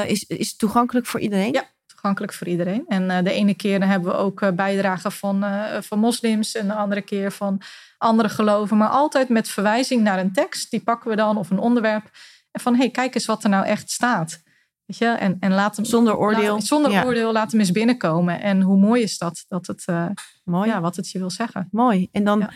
is, 0.07 0.25
is 0.25 0.49
het 0.49 0.59
toegankelijk 0.59 1.07
voor 1.07 1.21
iedereen? 1.21 1.53
Ja, 1.53 1.65
toegankelijk 1.87 2.33
voor 2.33 2.47
iedereen. 2.47 2.85
En 2.89 3.25
de 3.25 3.33
ene 3.33 3.55
keer 3.55 3.81
dan 3.81 3.89
hebben 3.89 4.11
we 4.11 4.17
ook 4.17 4.57
bijdragen 4.57 5.13
van, 5.13 5.45
van 5.81 5.99
moslims. 5.99 6.55
En 6.55 6.67
de 6.67 6.75
andere 6.75 7.03
keer 7.03 7.33
van 7.33 7.61
andere 7.99 8.29
geloven. 8.29 8.77
Maar 8.77 8.89
altijd 8.89 9.29
met 9.29 9.49
verwijzing 9.49 10.03
naar 10.03 10.19
een 10.19 10.33
tekst. 10.33 10.71
Die 10.71 10.81
pakken 10.81 11.11
we 11.11 11.17
dan 11.17 11.37
of 11.37 11.51
een 11.51 11.59
onderwerp. 11.59 12.11
En 12.51 12.61
van, 12.61 12.77
hey, 12.77 12.91
kijk 12.91 13.15
eens 13.15 13.27
wat 13.27 13.45
er 13.45 13.51
nou 13.51 13.67
echt 13.67 13.91
staat. 13.91 14.43
Weet 14.85 14.99
je? 14.99 15.07
En, 15.07 15.37
en 15.41 15.53
laat 15.53 15.77
hem, 15.77 15.85
zonder 15.85 16.17
oordeel. 16.17 16.61
zonder 16.61 17.05
oordeel, 17.05 17.33
laat 17.33 17.51
hem 17.51 17.61
eens 17.61 17.73
binnenkomen. 17.73 18.41
En 18.41 18.61
hoe 18.61 18.79
mooi 18.79 19.03
is 19.03 19.19
dat? 19.19 19.45
Dat 19.49 19.67
het, 19.67 19.85
uh, 19.91 20.07
mooi. 20.45 20.69
Ja, 20.69 20.81
wat 20.81 20.97
het 20.97 21.11
je 21.11 21.19
wil 21.19 21.31
zeggen. 21.31 21.69
Mooi. 21.71 22.09
En 22.13 22.25
dan, 22.25 22.39
ja. 22.39 22.51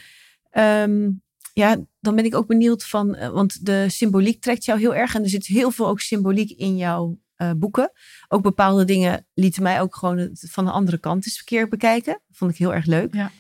Ehm, 0.51 1.11
ja, 1.53 1.77
dan 2.01 2.15
ben 2.15 2.25
ik 2.25 2.35
ook 2.35 2.47
benieuwd 2.47 2.85
van, 2.85 3.17
uh, 3.17 3.29
want 3.29 3.67
de 3.67 3.87
symboliek 3.89 4.41
trekt 4.41 4.65
jou 4.65 4.79
heel 4.79 4.95
erg. 4.95 5.15
En 5.15 5.23
er 5.23 5.29
zit 5.29 5.47
heel 5.47 5.71
veel 5.71 5.89
ook 5.89 6.01
symboliek 6.01 6.51
in 6.51 6.77
jouw 6.77 7.19
eh, 7.35 7.51
boeken. 7.57 7.93
Ook 8.29 8.43
bepaalde 8.43 8.85
dingen 8.85 9.27
lieten 9.35 9.63
mij 9.63 9.81
ook 9.81 9.97
gewoon 9.97 10.19
het 10.19 10.49
van 10.51 10.65
de 10.65 10.71
andere 10.71 10.99
kant 10.99 11.27
eens 11.27 11.37
verkeerd 11.37 11.71
bekijken. 11.71 12.21
Vond 12.31 12.51
ik 12.51 12.57
heel 12.57 12.75
erg 12.75 12.87
leuk. 12.87 13.15
Ja. 13.15 13.31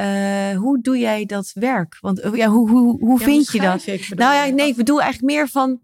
Eh, 0.00 0.56
hoe 0.58 0.80
doe 0.82 0.98
jij 0.98 1.26
dat 1.26 1.50
werk? 1.54 1.96
Want 2.00 2.20
eh, 2.20 2.34
ja, 2.34 2.48
hoe, 2.48 2.70
hoe, 2.70 2.98
hoe 2.98 3.18
Ja, 3.18 3.24
vind 3.24 3.52
je 3.52 3.60
dat? 3.60 3.86
Ik 3.86 4.14
Nou 4.14 4.34
ja, 4.34 4.54
nee, 4.54 4.68
ik 4.68 4.76
bedoel 4.76 5.00
eigenlijk 5.02 5.32
meer 5.32 5.48
van. 5.48 5.80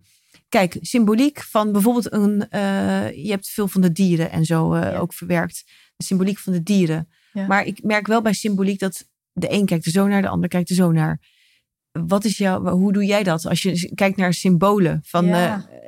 Kijk, 0.49 0.77
symboliek 0.81 1.43
van 1.43 1.73
bijvoorbeeld 1.73 2.12
een. 2.12 2.49
eh, 2.51 3.25
je 3.25 3.31
hebt 3.31 3.49
veel 3.49 3.69
van 3.69 3.81
de 3.81 3.93
dieren 3.93 4.31
en 4.31 4.45
zo 4.45 4.73
eh, 4.73 4.83
Ja. 4.93 4.99
ook 4.99 5.12
verwerkt. 5.12 5.64
De 5.97 6.05
symboliek 6.05 6.39
van 6.39 6.53
de 6.53 6.62
dieren. 6.62 7.09
Ja. 7.33 7.47
Maar 7.47 7.64
ik 7.64 7.83
merk 7.83 8.07
wel 8.07 8.23
bij 8.23 8.33
symboliek 8.33 8.79
dat 8.79 9.09
de 9.33 9.53
een 9.53 9.67
kijkt 9.67 9.85
er 9.87 9.91
zo 9.91 10.07
naar, 10.07 10.23
de 10.23 10.29
ander 10.29 10.49
kijkt 10.49 10.69
er 10.69 10.75
zo 10.75 10.93
naar. 10.93 11.21
Wat 11.93 12.25
is 12.25 12.39
jouw, 12.39 12.64
hoe 12.64 12.93
doe 12.93 13.05
jij 13.05 13.23
dat? 13.23 13.47
Als 13.47 13.62
je 13.62 13.93
kijkt 13.95 14.17
naar 14.17 14.33
symbolen, 14.35 15.01
van 15.05 15.25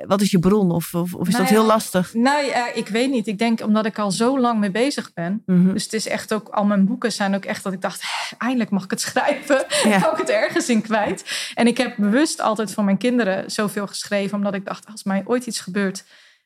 wat 0.07 0.21
is 0.21 0.31
je 0.31 0.39
bron? 0.39 0.71
Of, 0.71 0.93
of, 0.93 1.13
of 1.13 1.27
is 1.27 1.33
Nou 1.33 1.43
dat 1.43 1.53
heel 1.53 1.65
lastig? 1.65 2.13
Nou 2.13 2.45
ja, 2.45 2.73
ik 2.73 2.87
weet 2.87 3.09
niet. 3.09 3.27
Ik 3.27 3.37
denk 3.37 3.61
omdat 3.61 3.85
ik 3.85 3.99
al 3.99 4.11
zo 4.11 4.39
lang 4.39 4.59
mee 4.59 4.71
bezig 4.71 5.13
ben. 5.13 5.43
Mhm. 5.45 5.73
Dus 5.73 5.83
het 5.83 5.93
is 5.93 6.07
echt 6.07 6.33
ook, 6.33 6.49
al 6.49 6.65
mijn 6.65 6.85
boeken 6.85 7.11
zijn 7.11 7.35
ook 7.35 7.45
echt 7.45 7.63
dat 7.63 7.73
ik 7.73 7.81
dacht, 7.81 8.01
"Hè, 8.01 8.35
eindelijk 8.37 8.69
mag 8.69 8.83
ik 8.83 8.89
het 8.89 9.01
schrijven. 9.09 9.65
Ja. 9.83 10.11
Ik 10.11 10.17
het 10.17 10.29
ergens 10.29 10.69
in 10.69 10.81
kwijt? 10.81 11.51
En 11.55 11.67
ik 11.67 11.77
heb 11.77 11.95
bewust 11.97 12.41
altijd 12.41 12.73
voor 12.73 12.83
mijn 12.83 12.97
kinderen 12.97 13.51
zoveel 13.51 13.87
geschreven, 13.87 14.37
omdat 14.37 14.53
ik 14.53 14.65
dacht, 14.65 14.85
als 14.91 15.03
mij 15.03 15.21
ooit 15.25 15.45
iets 15.45 15.59
gebeurt, 15.59 16.03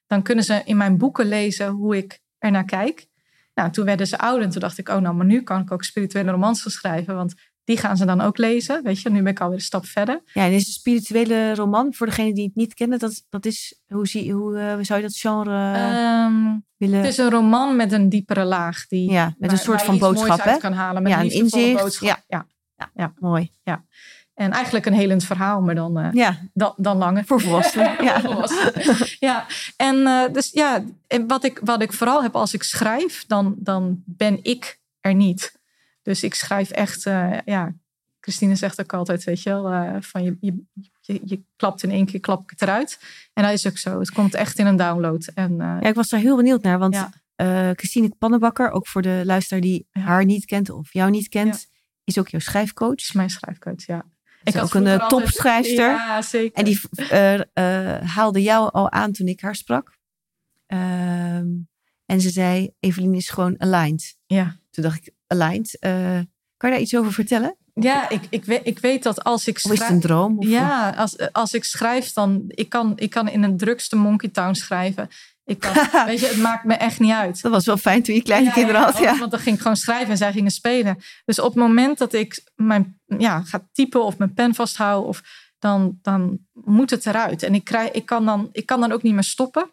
dan 0.08 0.22
kunnen 0.22 0.44
ze 0.44 0.62
in 0.66 0.78
mijn 0.78 0.98
boeken 0.98 1.26
lezen 1.26 1.68
hoe 1.68 1.98
ik 1.98 2.20
ernaar 2.40 2.66
kijk. 2.66 3.06
Nou, 3.54 3.72
toen 3.72 3.86
werden 3.86 4.08
ze 4.08 4.18
ouder 4.18 4.44
en 4.44 4.50
toen 4.50 4.62
dacht 4.62 4.78
ik, 4.78 4.90
oh 4.90 4.98
nou, 4.98 5.16
maar 5.16 5.26
nu 5.26 5.42
kan 5.42 5.62
ik 5.62 5.72
ook 5.72 5.84
spirituele 5.84 6.32
romans 6.32 6.62
gaan 6.62 6.72
schrijven, 6.72 7.16
want 7.16 7.34
die 7.64 7.78
gaan 7.78 7.98
ze 7.98 8.06
dan 8.06 8.22
ook 8.22 8.38
lezen. 8.38 8.84
Weet 8.84 9.02
je, 9.02 9.10
nu 9.10 9.22
ben 9.22 9.32
ik 9.32 9.40
alweer 9.42 9.58
een 9.58 9.64
stap 9.64 9.86
verder. 9.86 10.22
Ja, 10.34 10.46
en 10.46 10.52
is 10.52 10.68
een 10.68 10.74
spirituele 10.74 11.56
roman, 11.56 11.94
voor 11.94 12.08
degene 12.08 12.34
die 12.34 12.46
het 12.46 12.56
niet 12.56 12.74
kennen, 12.74 13.00
dat, 13.00 13.24
dat 13.30 13.46
is, 13.46 13.82
hoe, 13.88 14.08
zie, 14.08 14.32
hoe 14.34 14.58
eh, 14.60 14.78
zou 14.82 15.00
je 15.00 15.06
dat 15.06 15.18
genre 15.18 15.74
Ehm, 15.74 16.58
willen? 16.78 16.98
het 17.00 17.08
is 17.08 17.18
een 17.18 17.30
roman 17.30 17.76
met 17.76 17.92
een 17.92 18.10
diepere 18.10 18.44
laag 18.44 18.88
die 18.88 19.12
ja, 19.12 19.36
met 19.38 19.52
een 19.52 19.58
soort 19.58 19.82
van 19.82 19.98
boodschap, 19.98 20.44
hè? 20.44 20.58
kan 20.58 20.74
halen. 20.74 21.04
Met 21.04 21.12
Ja, 21.12 21.18
een 21.20 21.24
een 21.26 21.32
liefdevolle 21.32 21.64
inzicht, 21.64 21.84
boodschap. 21.84 22.24
Ja. 22.28 23.14
Mooi. 23.20 23.52
En 24.34 24.52
eigenlijk 24.52 24.86
een 24.86 24.94
helend 24.94 25.24
verhaal, 25.24 25.62
maar 25.62 25.76
dan, 25.76 25.98
eh, 26.00 26.08
Ja, 26.12 26.40
dan, 26.54 26.74
dan 26.78 26.98
langer. 26.98 27.26
voor 27.26 27.42
volwassenen. 27.42 27.96
Ja. 28.04 28.22
ja, 29.20 29.46
en 29.78 30.08
eh, 30.08 30.34
dus 30.34 30.52
ja, 30.52 30.84
en 31.08 31.28
wat 31.28 31.44
ik, 31.44 31.60
wat 31.64 31.82
ik 31.82 31.94
vooral 31.94 32.24
heb 32.24 32.36
als 32.36 32.54
ik 32.54 32.64
schrijf, 32.64 33.24
dan, 33.28 33.56
dan 33.58 34.02
ben 34.06 34.40
ik 34.42 34.80
er 35.00 35.14
niet. 35.14 35.62
Dus 36.04 36.24
ik 36.24 36.34
schrijf 36.34 36.70
echt, 36.70 37.06
eh, 37.06 37.38
ja, 37.46 37.74
Christine 38.20 38.56
zegt 38.56 38.80
ook 38.82 38.94
altijd, 38.94 39.24
weet 39.24 39.42
je 39.44 39.50
wel, 39.50 39.72
eh, 39.72 39.96
van 40.00 40.24
je, 40.24 40.38
je, 40.42 40.64
je, 41.02 41.22
je 41.26 41.44
klapt 41.56 41.84
in 41.84 41.92
één 41.92 42.06
keer, 42.06 42.20
klap 42.20 42.44
ik 42.44 42.50
het 42.50 42.62
eruit. 42.62 43.00
En 43.34 43.44
dat 43.44 43.52
is 43.54 43.68
ook 43.68 43.78
zo. 43.78 44.00
Het 44.00 44.12
komt 44.12 44.34
echt 44.34 44.58
in 44.58 44.66
een 44.66 44.76
download. 44.76 45.32
En 45.34 45.52
eh, 45.62 45.78
Ja, 45.82 45.84
ik 45.90 45.96
was 45.96 46.10
daar 46.10 46.20
heel 46.20 46.36
benieuwd 46.36 46.64
naar, 46.64 46.80
want 46.80 46.94
Ja. 46.96 47.12
Christine 47.76 48.16
Pannenbakker, 48.18 48.72
ook 48.72 48.88
voor 48.88 49.02
de 49.02 49.22
luisteraar 49.26 49.62
die 49.62 49.88
Ja. 49.92 50.02
haar 50.02 50.26
niet 50.26 50.46
kent 50.46 50.70
of 50.70 50.94
jou 50.94 51.10
niet 51.12 51.30
kent, 51.30 51.68
is 52.04 52.18
ook 52.18 52.28
jouw 52.28 52.40
schrijfcoach. 52.40 52.96
is 52.96 53.12
mijn 53.12 53.30
schrijfcoach, 53.30 53.86
ja. 53.86 54.06
is 54.44 54.58
ook 54.60 54.74
een, 54.74 55.00
topschrijfster. 55.08 55.90
Ja, 55.90 56.22
zeker. 56.22 56.58
En 56.58 56.66
die 56.66 56.80
haalde 58.08 58.42
jou 58.42 58.72
al 58.72 58.92
aan 58.92 59.12
toen 59.12 59.28
ik 59.28 59.42
haar 59.42 59.56
sprak. 59.56 59.98
Ehm, 60.66 61.48
en 62.06 62.22
ze 62.22 62.30
zei, 62.30 62.74
Evelien 62.80 63.14
is 63.14 63.30
gewoon 63.30 63.60
aligned. 63.60 64.18
Ja. 64.26 64.60
Toen 64.70 64.84
dacht 64.84 64.98
ik, 65.08 65.14
aligned? 65.34 65.78
Eh, 65.80 65.92
kan 66.58 66.70
je 66.70 66.76
daar 66.76 66.80
iets 66.80 66.96
over 66.96 67.14
vertellen? 67.14 67.56
Ja, 67.74 68.10
ik, 68.10 68.22
ik, 68.30 68.46
weet, 68.46 68.62
ik 68.64 68.80
weet 68.80 69.04
dat 69.04 69.24
als 69.24 69.48
ik 69.48 69.56
Of 69.56 69.64
is 69.64 69.70
het 69.70 69.78
schrijf... 69.78 69.92
een 69.94 70.00
droom? 70.00 70.38
Of 70.38 70.46
Ja, 70.48 70.90
als, 70.90 71.32
als 71.32 71.54
ik 71.54 71.64
schrijf, 71.64 72.14
dan... 72.14 72.44
Ik 72.48 72.70
kan, 72.70 72.94
ik 72.96 73.10
kan 73.10 73.30
in 73.30 73.44
het 73.44 73.60
drukste 73.60 73.96
Monkey 73.96 74.30
Town 74.30 74.54
schrijven. 74.54 75.08
Ik 75.46 75.60
kan, 75.60 75.74
weet 76.06 76.20
je, 76.20 76.26
het 76.28 76.38
maakt 76.38 76.64
me 76.64 76.74
echt 76.74 77.00
niet 77.00 77.12
uit. 77.12 77.42
Dat 77.42 77.52
was 77.52 77.66
wel 77.66 77.78
fijn 77.78 78.04
toen 78.04 78.16
je 78.16 78.22
kleine 78.24 78.48
Ja, 78.48 78.54
kinderen 78.54 78.82
had. 78.82 78.94
want- 78.94 79.06
Ja. 79.06 79.18
Want 79.18 79.32
dan 79.32 79.40
ging 79.40 79.56
ik 79.56 79.62
gewoon 79.62 79.78
schrijven 79.78 80.10
en 80.10 80.18
zij 80.18 80.32
gingen 80.32 80.52
spelen. 80.52 80.98
Dus 81.26 81.40
op 81.40 81.46
het 81.54 81.56
moment 81.64 81.98
dat 81.98 82.14
ik 82.14 82.44
mijn, 82.56 83.00
ja, 83.18 83.42
ga 83.42 83.68
typen 83.72 84.04
of 84.04 84.18
mijn 84.18 84.34
pen 84.34 84.56
vasthoud... 84.56 85.06
Of, 85.06 85.22
dan, 85.60 86.00
dan 86.02 86.40
moet 86.54 86.90
het 86.90 87.06
eruit. 87.06 87.44
En 87.44 87.56
ik, 87.56 87.64
krijg, 87.64 87.92
ik, 87.92 88.06
kan 88.06 88.26
dan, 88.26 88.50
ik 88.52 88.66
kan 88.66 88.80
dan 88.80 88.92
ook 88.92 89.02
niet 89.04 89.14
meer 89.14 89.24
stoppen. 89.24 89.72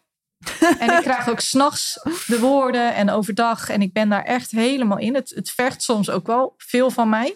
En 0.79 0.97
ik 0.97 1.01
krijg 1.01 1.29
ook 1.29 1.39
s'nachts 1.39 1.99
de 2.27 2.39
woorden 2.39 2.95
en 2.95 3.09
overdag. 3.09 3.69
En 3.69 3.81
ik 3.81 3.93
ben 3.93 4.09
daar 4.09 4.23
echt 4.23 4.51
helemaal 4.51 4.97
in. 4.97 5.15
Het, 5.15 5.29
het 5.29 5.49
vergt 5.49 5.83
soms 5.83 6.09
ook 6.09 6.27
wel 6.27 6.53
veel 6.57 6.89
van 6.89 7.09
mij. 7.09 7.35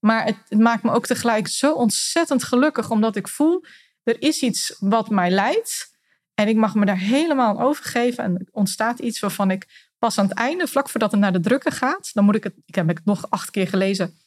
Maar 0.00 0.24
het, 0.24 0.36
het 0.48 0.58
maakt 0.58 0.82
me 0.82 0.90
ook 0.90 1.06
tegelijk 1.06 1.48
zo 1.48 1.72
ontzettend 1.72 2.44
gelukkig. 2.44 2.90
Omdat 2.90 3.16
ik 3.16 3.28
voel, 3.28 3.64
er 4.02 4.22
is 4.22 4.42
iets 4.42 4.76
wat 4.78 5.10
mij 5.10 5.30
leidt. 5.30 5.98
En 6.34 6.48
ik 6.48 6.56
mag 6.56 6.74
me 6.74 6.86
daar 6.86 6.98
helemaal 6.98 7.48
aan 7.48 7.64
overgeven. 7.64 8.24
En 8.24 8.34
er 8.34 8.46
ontstaat 8.50 8.98
iets 8.98 9.20
waarvan 9.20 9.50
ik 9.50 9.88
pas 9.98 10.18
aan 10.18 10.28
het 10.28 10.38
einde, 10.38 10.66
vlak 10.66 10.88
voordat 10.88 11.10
het 11.10 11.20
naar 11.20 11.32
de 11.32 11.40
drukker 11.40 11.72
gaat. 11.72 12.10
Dan 12.12 12.24
moet 12.24 12.34
ik 12.34 12.44
het, 12.44 12.54
ik 12.66 12.74
heb 12.74 12.88
het 12.88 13.04
nog 13.04 13.30
acht 13.30 13.50
keer 13.50 13.68
gelezen. 13.68 14.18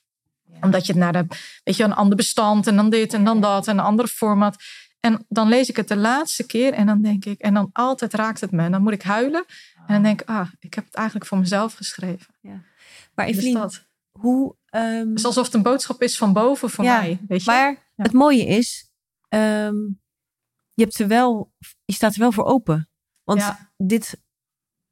Omdat 0.61 0.85
je 0.85 0.91
het 0.91 1.01
naar 1.01 1.13
de, 1.13 1.25
weet 1.63 1.75
je, 1.75 1.83
een 1.83 1.93
ander 1.93 2.17
bestand 2.17 2.67
en 2.67 2.75
dan 2.75 2.89
dit 2.89 3.13
en 3.13 3.23
dan 3.23 3.41
dat 3.41 3.67
en 3.67 3.77
een 3.77 3.83
andere 3.83 4.07
format. 4.07 4.55
En 5.03 5.25
dan 5.29 5.47
lees 5.47 5.69
ik 5.69 5.75
het 5.75 5.87
de 5.87 5.95
laatste 5.97 6.45
keer 6.45 6.73
en 6.73 6.85
dan 6.85 7.01
denk 7.01 7.25
ik, 7.25 7.39
en 7.39 7.53
dan 7.53 7.69
altijd 7.73 8.13
raakt 8.13 8.41
het 8.41 8.51
me. 8.51 8.61
En 8.63 8.71
dan 8.71 8.81
moet 8.81 8.93
ik 8.93 9.01
huilen. 9.01 9.45
En 9.75 9.93
dan 9.93 10.03
denk 10.03 10.21
ik, 10.21 10.27
ah, 10.29 10.49
ik 10.59 10.73
heb 10.73 10.85
het 10.85 10.93
eigenlijk 10.95 11.25
voor 11.27 11.37
mezelf 11.37 11.73
geschreven. 11.73 12.35
Maar 13.15 13.25
Dus 13.27 13.35
Evelien, 13.35 13.53
dat. 13.53 13.87
hoe... 14.11 14.55
ehm, 14.65 15.09
Het 15.09 15.17
is 15.19 15.25
alsof 15.25 15.45
het 15.45 15.53
een 15.53 15.61
boodschap 15.63 16.01
is 16.01 16.17
van 16.17 16.33
boven 16.33 16.69
voor 16.69 16.83
Ja, 16.83 16.99
mij. 16.99 17.19
Weet 17.27 17.43
je? 17.43 17.51
Maar 17.51 17.71
Ja. 17.71 18.03
het 18.03 18.11
mooie 18.13 18.45
is, 18.45 18.91
ehm, 19.29 19.75
je, 20.73 20.83
hebt 20.83 20.99
er 20.99 21.07
wel, 21.07 21.53
je 21.85 21.93
staat 21.93 22.13
er 22.13 22.19
wel 22.19 22.31
voor 22.31 22.45
open. 22.45 22.89
Want 23.23 23.39
Ja. 23.39 23.71
dit 23.77 24.21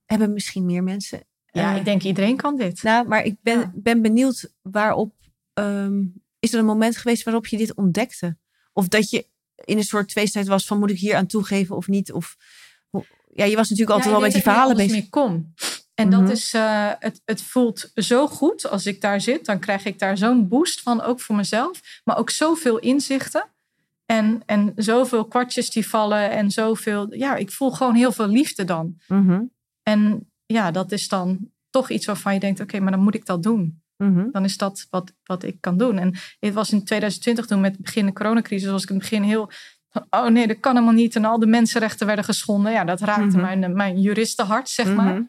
hebben 0.05 0.33
misschien 0.33 0.65
meer 0.65 0.83
mensen. 0.83 1.23
ja, 1.45 1.71
Eh, 1.71 1.77
ik 1.77 1.85
denk 1.85 2.03
iedereen 2.03 2.35
kan 2.37 2.55
dit. 2.57 2.83
Nou, 2.83 3.07
maar 3.07 3.23
ik 3.23 3.35
ben, 3.41 3.59
Ja. 3.59 3.71
ben 3.75 4.01
benieuwd 4.01 4.53
waarop. 4.61 5.13
ehm, 5.53 6.03
is 6.39 6.53
er 6.53 6.59
een 6.59 6.65
moment 6.65 6.97
geweest 6.97 7.23
waarop 7.23 7.47
je 7.47 7.57
dit 7.57 7.75
ontdekte? 7.75 8.37
Of 8.73 8.87
dat 8.87 9.09
je 9.09 9.29
in 9.65 9.77
een 9.77 9.83
soort 9.83 10.07
tweestrijd 10.09 10.47
was 10.47 10.65
van 10.65 10.79
moet 10.79 10.89
ik 10.89 10.97
hier 10.99 11.15
aan 11.15 11.27
toegeven 11.27 11.75
of 11.75 11.87
niet? 11.87 12.11
Of, 12.11 12.35
ja, 13.33 13.45
je 13.45 13.55
was 13.55 13.69
natuurlijk 13.69 13.89
altijd 13.97 14.05
Ja, 14.05 14.11
wel 14.11 14.21
met 14.21 14.31
die 14.33 14.41
verhalen 14.41 14.75
bezig. 14.75 15.09
kon. 15.09 15.53
En 15.93 16.07
Mhm. 16.07 16.19
dat 16.19 16.29
is, 16.29 16.53
eh, 16.53 16.91
het, 16.99 17.21
het 17.25 17.41
voelt 17.41 17.91
zo 17.95 18.27
goed 18.27 18.69
als 18.69 18.85
ik 18.85 19.01
daar 19.01 19.21
zit. 19.21 19.45
Dan 19.45 19.59
krijg 19.59 19.85
ik 19.85 19.99
daar 19.99 20.17
zo'n 20.17 20.47
boost 20.47 20.81
van, 20.81 21.01
ook 21.01 21.21
voor 21.21 21.35
mezelf. 21.35 21.81
Maar 22.03 22.17
ook 22.17 22.29
zoveel 22.29 22.79
inzichten. 22.79 23.45
En, 24.05 24.41
en 24.45 24.71
zoveel 24.75 25.25
kwartjes 25.25 25.69
die 25.69 25.87
vallen. 25.87 26.29
En 26.31 26.51
zoveel, 26.51 27.13
ja, 27.13 27.35
ik 27.35 27.51
voel 27.51 27.71
gewoon 27.71 27.95
heel 27.95 28.11
veel 28.11 28.27
liefde 28.27 28.63
dan. 28.63 28.97
Mhm, 29.07 29.41
En 29.83 30.31
ja, 30.45 30.71
dat 30.71 30.91
is 30.91 31.07
dan 31.07 31.49
toch 31.69 31.89
iets 31.89 32.05
waarvan 32.05 32.33
je 32.33 32.39
denkt, 32.39 32.59
oké, 32.59 32.79
maar 32.79 32.91
dan 32.91 33.03
moet 33.03 33.15
ik 33.15 33.25
dat 33.25 33.43
doen. 33.43 33.80
Mhm. 34.01 34.25
Dan 34.31 34.43
is 34.43 34.57
dat 34.57 34.87
wat, 34.89 35.13
wat 35.23 35.43
ik 35.43 35.57
kan 35.59 35.77
doen. 35.77 35.97
En 35.97 36.15
het 36.39 36.53
was 36.53 36.71
in 36.71 36.83
2020 36.83 37.45
toen 37.45 37.61
met 37.61 37.71
het 37.71 37.81
begin 37.81 38.05
de 38.05 38.13
coronacrisis, 38.13 38.69
was 38.69 38.83
ik 38.83 38.89
in 38.89 38.95
het 38.95 39.03
begin 39.09 39.23
heel 39.23 39.51
van, 39.89 40.05
oh 40.09 40.27
nee, 40.27 40.47
dat 40.47 40.59
kan 40.59 40.73
helemaal 40.73 40.93
niet. 40.95 41.15
En 41.15 41.25
al 41.25 41.39
de 41.39 41.45
mensenrechten 41.45 42.05
werden 42.07 42.25
geschonden. 42.25 42.71
Ja, 42.71 42.83
dat 42.83 43.01
raakte 43.01 43.37
Mhm. 43.37 43.59
mijn, 43.59 43.73
mijn 43.75 44.01
juristenhart, 44.01 44.69
zeg 44.69 44.85
Mhm. 44.85 44.95
maar. 44.95 45.21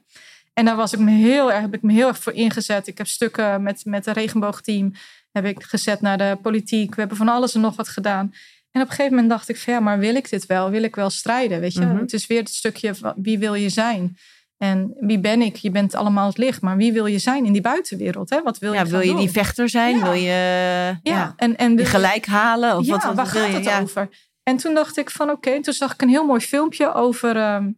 En 0.52 0.64
daar 0.64 0.76
was 0.76 0.92
ik 0.92 0.98
me 0.98 1.10
heel 1.10 1.52
erg, 1.52 1.60
heb 1.60 1.74
ik 1.74 1.82
me 1.82 1.92
heel 1.92 2.08
erg 2.08 2.18
voor 2.18 2.32
ingezet. 2.32 2.86
Ik 2.86 2.98
heb 2.98 3.06
stukken 3.06 3.62
met, 3.62 3.84
met 3.84 4.04
het 4.04 4.16
regenboogteam 4.16 4.92
heb 5.32 5.44
ik 5.44 5.62
gezet 5.62 6.00
naar 6.00 6.18
de 6.18 6.38
politiek. 6.42 6.94
We 6.94 7.00
hebben 7.00 7.16
van 7.18 7.28
alles 7.28 7.54
en 7.54 7.60
nog 7.60 7.76
wat 7.76 7.88
gedaan. 7.88 8.32
En 8.70 8.80
op 8.82 8.88
een 8.88 8.94
gegeven 8.94 9.10
moment 9.10 9.28
dacht 9.30 9.48
ik 9.48 9.56
van 9.56 9.72
ja, 9.72 9.80
maar 9.80 9.98
wil 9.98 10.14
ik 10.14 10.30
dit 10.30 10.46
wel? 10.46 10.70
Wil 10.70 10.82
ik 10.82 10.94
wel 10.96 11.10
strijden? 11.10 11.60
Weet 11.60 11.72
je, 11.72 11.80
het 11.86 12.12
is 12.12 12.26
weer 12.26 12.38
het 12.38 12.48
stukje 12.54 12.94
van 12.94 13.14
wie 13.16 13.38
wil 13.38 13.54
je 13.54 13.68
zijn? 13.68 14.16
En 14.62 14.94
wie 15.00 15.18
ben 15.18 15.42
ik? 15.42 15.56
Je 15.56 15.70
bent 15.70 15.94
allemaal 15.94 16.26
het 16.26 16.38
licht, 16.38 16.60
maar 16.60 16.76
wie 16.76 16.92
wil 16.92 17.06
je 17.06 17.18
zijn 17.18 17.44
in 17.44 17.52
die 17.52 17.60
buitenwereld? 17.62 18.30
Hè? 18.30 18.42
Wat 18.42 18.58
wil 18.58 18.70
je 18.72 18.76
Ja, 18.76 18.82
gaan 18.82 18.90
wil 18.92 19.00
je 19.00 19.06
doen? 19.06 19.16
die 19.16 19.30
vechter 19.30 19.68
zijn? 19.68 19.96
Ja. 19.96 20.02
Wil 20.02 20.12
je 20.12 20.22
ja. 20.22 21.00
ja, 21.02 21.32
en, 21.36 21.56
en 21.56 21.70
je 21.70 21.76
wil- 21.76 21.84
gelijk 21.86 22.26
halen? 22.26 22.76
Of 22.76 22.84
ja, 22.86 22.92
wat, 22.92 23.02
wat 23.04 23.14
waar 23.14 23.30
wil 23.32 23.42
gaat 23.42 23.64
je? 23.64 23.70
het 23.70 23.82
over? 23.82 24.08
En 24.42 24.56
toen 24.56 24.74
dacht 24.74 24.96
ik 24.96 25.10
van 25.10 25.30
oké, 25.30 25.62
toen 25.62 25.72
zag 25.74 25.92
ik 25.92 26.02
een 26.02 26.08
heel 26.08 26.26
mooi 26.26 26.40
filmpje 26.40 26.92
over 26.94 27.36
ehm, 27.36 27.70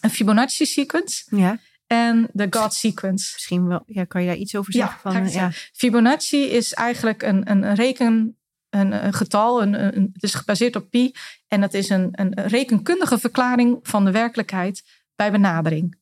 een 0.00 0.10
Fibonacci 0.10 0.66
sequence 0.66 1.36
Ja, 1.36 1.58
en 1.86 2.28
de 2.32 2.46
God 2.50 2.74
sequence. 2.74 3.30
misschien 3.34 3.66
wel. 3.66 3.82
Ja, 3.86 4.04
kan 4.04 4.20
je 4.20 4.26
daar 4.26 4.36
iets 4.36 4.54
over 4.56 4.72
zeggen? 4.72 5.00
van, 5.00 5.16
ik 5.26 5.32
ja. 5.32 5.50
Fibonacci 5.72 6.44
is 6.44 6.74
eigenlijk 6.74 7.22
een, 7.22 7.50
een, 7.50 7.62
een 7.62 7.74
reken, 7.74 8.36
een, 8.70 9.04
een 9.04 9.12
getal, 9.12 9.62
een, 9.62 9.96
een, 9.96 10.10
het 10.12 10.22
is 10.22 10.34
gebaseerd 10.34 10.76
op 10.76 10.90
pi. 10.90 11.12
En 11.48 11.60
dat 11.60 11.74
is 11.74 11.88
een, 11.88 12.08
een 12.12 12.32
rekenkundige 12.46 13.18
verklaring 13.18 13.78
van 13.82 14.04
de 14.04 14.10
werkelijkheid 14.10 14.82
bij 15.16 15.30
benadering. 15.30 15.97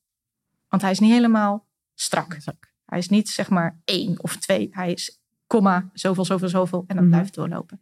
Want 0.76 0.88
hij 0.88 0.90
is 0.96 0.98
niet 1.08 1.12
helemaal 1.16 1.66
strak. 1.94 2.36
Hij 2.84 2.98
is 2.98 3.08
niet 3.08 3.28
zeg 3.28 3.48
maar 3.48 3.78
één 3.84 4.22
of 4.22 4.36
twee. 4.36 4.68
Hij 4.70 4.92
is 4.92 5.20
komma, 5.46 5.90
zoveel, 5.92 6.24
zoveel, 6.24 6.48
zoveel. 6.48 6.84
En 6.86 6.94
dat 6.96 7.04
Mhm. 7.04 7.12
blijft 7.14 7.34
doorlopen. 7.34 7.80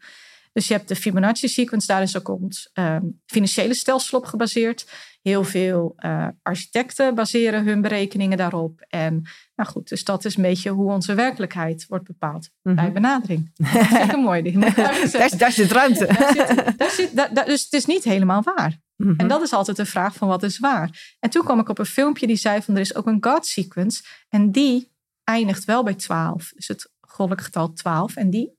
Dus 0.53 0.69
je 0.69 0.75
hebt 0.75 0.89
de 0.89 0.97
Fibonacci-sequence, 0.97 1.87
daar 1.87 2.03
is 2.03 2.17
ook 2.17 2.29
ons 2.29 2.71
ehm, 2.73 3.03
financiële 3.27 3.75
stelsel 3.75 4.19
op 4.19 4.25
gebaseerd. 4.25 4.87
Heel 5.23 5.45
veel 5.45 5.93
eh, 5.97 6.29
architecten 6.43 7.15
baseren 7.15 7.65
hun 7.65 7.81
berekeningen 7.81 8.37
daarop. 8.39 8.81
En 8.89 9.23
nou 9.57 9.71
goed, 9.71 9.89
dus 9.89 10.05
dat 10.05 10.25
is 10.25 10.37
een 10.37 10.43
beetje 10.43 10.71
hoe 10.71 10.93
onze 10.93 11.15
werkelijkheid 11.15 11.87
wordt 11.89 12.05
bepaald 12.07 12.51
Mhm. 12.63 12.75
bij 12.77 12.93
benadering. 12.93 13.51
Dat 13.73 13.87
vind 13.87 14.05
ik 14.05 14.13
een 14.13 14.21
mooi 14.21 14.43
ding. 14.43 14.75
Daar, 14.75 15.53
zit 15.53 15.73
ruimte. 15.73 16.07
Daar 16.07 16.33
zit- 16.35 16.79
daar 16.79 16.91
zit- 16.91 17.17
daar- 17.35 17.45
dus 17.45 17.63
het 17.65 17.73
is 17.73 17.85
niet 17.85 18.05
helemaal 18.05 18.43
waar. 18.43 18.79
Mhm. 18.97 19.15
En 19.17 19.29
dat 19.29 19.43
is 19.43 19.53
altijd 19.53 19.77
de 19.77 19.87
vraag 19.87 20.15
van 20.15 20.29
wat 20.29 20.43
is 20.43 20.59
waar. 20.59 21.17
En 21.21 21.31
toen 21.31 21.45
kwam 21.45 21.61
ik 21.61 21.69
op 21.69 21.79
een 21.79 21.87
filmpje 21.87 22.27
die 22.27 22.37
zei 22.37 22.63
van 22.63 22.75
er 22.75 22.81
is 22.81 22.95
ook 22.95 23.07
een 23.07 23.25
God 23.25 23.47
sequence. 23.47 24.03
En 24.29 24.51
die 24.51 24.93
eindigt 25.25 25.65
wel 25.65 25.83
bij 25.83 25.95
12. 25.95 26.53
Dus 26.55 26.69
het 26.69 26.93
goddelijk 27.01 27.43
getal 27.43 27.73
12. 27.73 28.17
En 28.17 28.31
die 28.31 28.59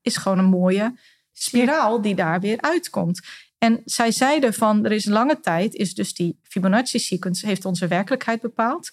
is 0.00 0.16
gewoon 0.16 0.38
een 0.38 0.44
mooie 0.44 0.98
spiraal 1.32 2.00
die 2.00 2.14
daar 2.14 2.40
weer 2.40 2.60
uitkomt. 2.60 3.20
En 3.58 3.82
zij 3.84 4.10
zeiden 4.10 4.54
van 4.54 4.84
er 4.84 4.92
is 4.92 5.04
lange 5.04 5.40
tijd, 5.40 5.74
is 5.74 5.94
dus 5.94 6.14
die 6.14 6.38
Fibonacci 6.42 6.98
sequence 6.98 7.46
heeft 7.46 7.64
onze 7.64 7.86
werkelijkheid 7.86 8.40
bepaald. 8.40 8.90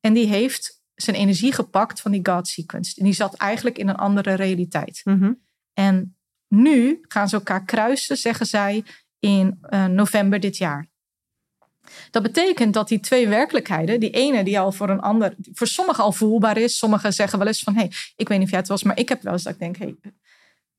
En 0.00 0.12
die 0.12 0.26
heeft 0.26 0.82
zijn 0.94 1.16
energie 1.16 1.52
gepakt 1.52 2.00
van 2.00 2.10
die 2.12 2.20
God 2.22 2.48
sequence. 2.48 2.94
En 2.98 3.04
die 3.04 3.14
zat 3.14 3.34
eigenlijk 3.34 3.78
in 3.78 3.88
een 3.88 3.96
andere 3.96 4.34
realiteit. 4.34 5.00
Mhm. 5.04 5.32
En 5.72 6.16
nu 6.48 6.98
gaan 7.08 7.28
ze 7.28 7.36
elkaar 7.36 7.64
kruisen, 7.64 8.16
zeggen 8.16 8.46
zij, 8.46 8.84
in 9.22 9.58
eh, 9.60 9.84
november 9.84 10.40
dit 10.40 10.56
jaar. 10.56 10.90
Dat 12.10 12.22
betekent 12.22 12.74
dat 12.74 12.88
die 12.88 13.00
twee 13.00 13.28
werkelijkheden, 13.28 14.00
die 14.00 14.10
ene 14.10 14.44
die 14.44 14.58
al 14.58 14.72
voor 14.72 14.88
een 14.88 15.00
ander, 15.00 15.34
voor 15.52 15.66
sommigen 15.66 16.04
al 16.04 16.12
voelbaar 16.12 16.56
is. 16.56 16.78
Sommigen 16.78 17.12
zeggen 17.12 17.38
wel 17.38 17.46
eens 17.46 17.62
van, 17.62 17.74
hé, 17.74 17.80
hey, 17.80 17.92
ik 18.16 18.28
weet 18.28 18.38
niet 18.38 18.46
of 18.46 18.50
jij 18.52 18.58
het 18.58 18.68
was, 18.68 18.82
maar 18.82 18.98
ik 18.98 19.08
heb 19.08 19.22
wel 19.22 19.32
eens 19.32 19.42
dat 19.42 19.52
ik 19.52 19.58
denk, 19.58 19.76
hey, 19.76 19.96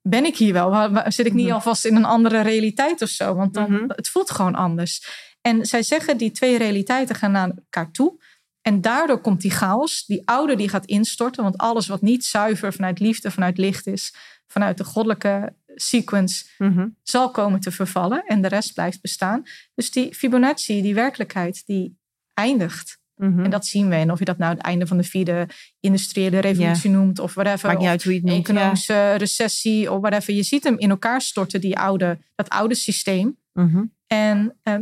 ben 0.01 0.25
ik 0.25 0.37
hier 0.37 0.53
wel? 0.53 0.89
Zit 1.07 1.25
ik 1.25 1.33
niet 1.33 1.45
Mhm. 1.45 1.53
alvast 1.53 1.85
in 1.85 1.95
een 1.95 2.05
andere 2.05 2.41
realiteit 2.41 3.01
of 3.01 3.09
zo? 3.09 3.35
Want 3.35 3.53
dan, 3.53 3.71
Mhm. 3.71 3.83
het 3.87 4.09
voelt 4.09 4.31
gewoon 4.31 4.55
anders. 4.55 5.05
En 5.41 5.65
zij 5.65 5.83
zeggen, 5.83 6.17
die 6.17 6.31
twee 6.31 6.57
realiteiten 6.57 7.15
gaan 7.15 7.31
naar 7.31 7.51
elkaar 7.55 7.91
toe. 7.91 8.21
En 8.61 8.81
daardoor 8.81 9.21
komt 9.21 9.41
die 9.41 9.51
chaos, 9.51 10.05
die 10.05 10.21
oude 10.25 10.55
die 10.55 10.69
gaat 10.69 10.85
instorten. 10.85 11.43
Want 11.43 11.57
alles 11.57 11.87
wat 11.87 12.01
niet 12.01 12.25
zuiver 12.25 12.73
vanuit 12.73 12.99
liefde, 12.99 13.31
vanuit 13.31 13.57
licht 13.57 13.87
is, 13.87 14.15
vanuit 14.47 14.77
de 14.77 14.83
goddelijke 14.83 15.55
sequence, 15.75 16.45
Mhm. 16.57 16.87
zal 17.03 17.31
komen 17.31 17.59
te 17.59 17.71
vervallen. 17.71 18.23
En 18.25 18.41
de 18.41 18.47
rest 18.47 18.73
blijft 18.73 19.01
bestaan. 19.01 19.43
Dus 19.75 19.91
die 19.91 20.13
Fibonacci, 20.15 20.81
die 20.81 20.93
werkelijkheid, 20.93 21.63
die 21.65 21.97
eindigt. 22.33 23.01
Mhm. 23.15 23.43
En 23.43 23.49
dat 23.49 23.65
zien 23.65 23.89
we. 23.89 23.95
En 23.95 24.11
of 24.11 24.19
je 24.19 24.25
dat 24.25 24.37
nou 24.37 24.53
het 24.53 24.63
einde 24.63 24.87
van 24.87 24.97
de 24.97 25.03
vierde 25.03 25.47
industriële 25.79 26.39
revolutie 26.39 26.89
noemt 26.89 27.19
of 27.19 27.33
whatever. 27.33 27.67
Maakt 27.67 27.79
niet 27.79 27.87
of 27.87 27.91
uit 27.93 28.03
hoe 28.03 28.13
je 28.13 28.19
het 28.19 28.27
noemt. 28.27 28.47
ja. 28.47 28.53
economische 28.53 29.13
recessie 29.13 29.91
of 29.91 29.99
whatever. 30.01 30.33
Je 30.33 30.43
ziet 30.43 30.63
hem 30.63 30.77
in 30.79 30.89
elkaar 30.89 31.21
storten, 31.21 31.61
die 31.61 31.77
oude, 31.79 32.19
dat 32.35 32.49
oude 32.49 32.75
systeem. 32.75 33.37
Mhm. 33.53 33.83
En 34.07 34.55
eh, 34.63 34.75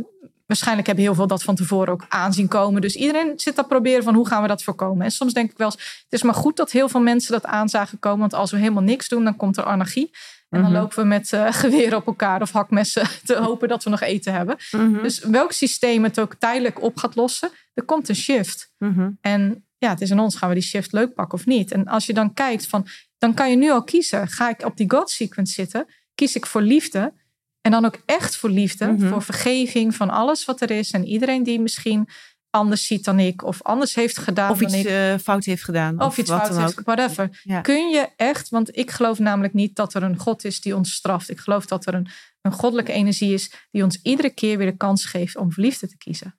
waarschijnlijk 0.46 0.86
hebben 0.86 1.04
heel 1.04 1.14
veel 1.14 1.26
dat 1.26 1.42
van 1.42 1.54
tevoren 1.54 1.92
ook 1.92 2.06
aanzien 2.08 2.48
komen. 2.48 2.80
Dus 2.80 2.94
iedereen 2.96 3.32
zit 3.36 3.54
te 3.54 3.64
proberen 3.64 4.02
van 4.02 4.14
hoe 4.14 4.26
gaan 4.26 4.42
we 4.42 4.48
dat 4.48 4.62
voorkomen. 4.62 5.04
En 5.04 5.10
soms 5.10 5.32
denk 5.32 5.50
ik 5.50 5.58
wel 5.58 5.66
eens, 5.72 6.02
het 6.02 6.12
is 6.12 6.22
maar 6.22 6.34
goed 6.34 6.56
dat 6.56 6.70
heel 6.70 6.88
veel 6.88 7.00
mensen 7.00 7.32
dat 7.32 7.44
aanzagen 7.44 7.98
komen. 7.98 8.18
Want 8.18 8.34
als 8.34 8.50
we 8.50 8.56
helemaal 8.58 8.82
niks 8.82 9.08
doen, 9.08 9.24
dan 9.24 9.36
komt 9.36 9.56
er 9.56 9.64
anarchie. 9.64 10.10
En 10.52 10.60
dan 10.62 10.70
Mhm. 10.70 10.80
lopen 10.80 10.98
we 10.98 11.04
met 11.04 11.32
eh, 11.32 11.52
geweren 11.52 11.98
op 11.98 12.06
elkaar 12.06 12.40
of 12.42 12.50
hakmessen 12.52 13.08
te 13.24 13.34
hopen 13.36 13.68
dat 13.68 13.84
we 13.84 13.90
nog 13.90 14.00
eten 14.00 14.32
hebben. 14.32 14.56
Mhm. 14.70 15.02
Dus 15.02 15.18
welk 15.18 15.52
systeem 15.52 16.02
het 16.04 16.20
ook 16.20 16.34
tijdelijk 16.34 16.82
op 16.82 16.96
gaat 16.96 17.14
lossen, 17.14 17.50
er 17.74 17.84
komt 17.84 18.08
een 18.08 18.14
shift. 18.14 18.72
Mhm. 18.78 19.10
En 19.20 19.66
ja, 19.78 19.88
het 19.88 20.00
is 20.00 20.10
aan 20.12 20.18
ons, 20.20 20.36
gaan 20.36 20.48
we 20.48 20.54
die 20.54 20.64
shift 20.64 20.92
leuk 20.92 21.14
pakken 21.14 21.38
of 21.38 21.46
niet? 21.46 21.72
En 21.72 21.86
als 21.86 22.06
je 22.06 22.12
dan 22.12 22.34
kijkt 22.34 22.66
van, 22.66 22.86
dan 23.18 23.34
kan 23.34 23.50
je 23.50 23.56
nu 23.56 23.70
al 23.70 23.84
kiezen. 23.84 24.28
Ga 24.28 24.48
ik 24.48 24.64
op 24.64 24.76
die 24.76 24.90
God 24.90 25.10
sequence 25.10 25.52
zitten? 25.52 25.86
Kies 26.14 26.36
ik 26.36 26.46
voor 26.46 26.62
liefde? 26.62 27.12
En 27.60 27.70
dan 27.70 27.84
ook 27.84 27.98
echt 28.06 28.36
voor 28.36 28.50
liefde, 28.50 28.94
voor 28.98 29.22
vergeving 29.22 29.94
van 29.94 30.10
alles 30.10 30.44
wat 30.44 30.60
er 30.60 30.70
is. 30.70 30.90
En 30.90 31.04
iedereen 31.06 31.42
die 31.42 31.60
misschien 31.60 32.08
anders 32.52 32.86
ziet 32.86 33.04
dan 33.04 33.18
ik, 33.18 33.44
of 33.44 33.62
anders 33.62 33.94
heeft 33.94 34.18
gedaan 34.18 34.50
Of 34.50 34.58
dan 34.58 34.68
iets 34.68 34.78
ik. 34.78 34.86
eh, 34.86 35.18
fout 35.18 35.44
heeft 35.44 35.64
gedaan. 35.64 36.00
Of 36.02 36.18
iets 36.18 36.30
wat 36.30 36.38
fout 36.38 36.52
dan 36.52 36.60
heeft, 36.62 36.78
ook. 36.78 36.84
whatever. 36.84 37.40
Ja. 37.42 37.60
Kun 37.60 37.88
je 37.88 38.08
echt, 38.16 38.48
want 38.48 38.76
ik 38.76 38.90
geloof 38.90 39.18
namelijk 39.18 39.54
niet 39.54 39.76
dat 39.76 39.94
er 39.94 40.02
een 40.02 40.18
God 40.18 40.44
is 40.44 40.60
die 40.60 40.76
ons 40.76 40.92
straft. 40.92 41.30
Ik 41.30 41.38
geloof 41.38 41.66
dat 41.66 41.86
er 41.86 41.94
een, 41.94 42.08
een 42.40 42.52
goddelijke 42.52 42.92
energie 42.92 43.32
is 43.32 43.52
die 43.70 43.82
ons 43.82 43.98
iedere 44.02 44.30
keer 44.30 44.58
weer 44.58 44.70
de 44.70 44.76
kans 44.76 45.04
geeft 45.04 45.36
om 45.36 45.48
liefde 45.54 45.88
te 45.88 45.96
kiezen. 45.96 46.34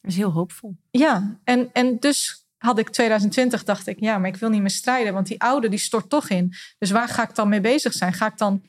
Dat 0.00 0.10
is 0.10 0.16
heel 0.16 0.30
hoopvol. 0.32 0.76
Ja, 0.90 1.38
en, 1.44 1.70
en 1.72 1.96
dus 1.98 2.46
had 2.58 2.78
ik 2.78 2.90
2020, 2.90 3.64
dacht 3.64 3.86
ik, 3.86 4.00
ja, 4.00 4.18
maar 4.18 4.28
ik 4.28 4.36
wil 4.36 4.48
niet 4.48 4.60
meer 4.60 4.70
strijden, 4.70 5.12
want 5.12 5.26
die 5.26 5.40
oude 5.40 5.68
die 5.68 5.78
stort 5.78 6.08
toch 6.10 6.28
in. 6.28 6.54
Dus 6.78 6.90
waar 6.90 7.08
ga 7.08 7.28
ik 7.28 7.34
dan 7.34 7.48
mee 7.48 7.60
bezig 7.60 7.92
zijn? 7.92 8.12
Ga 8.12 8.26
ik 8.26 8.38
dan, 8.38 8.62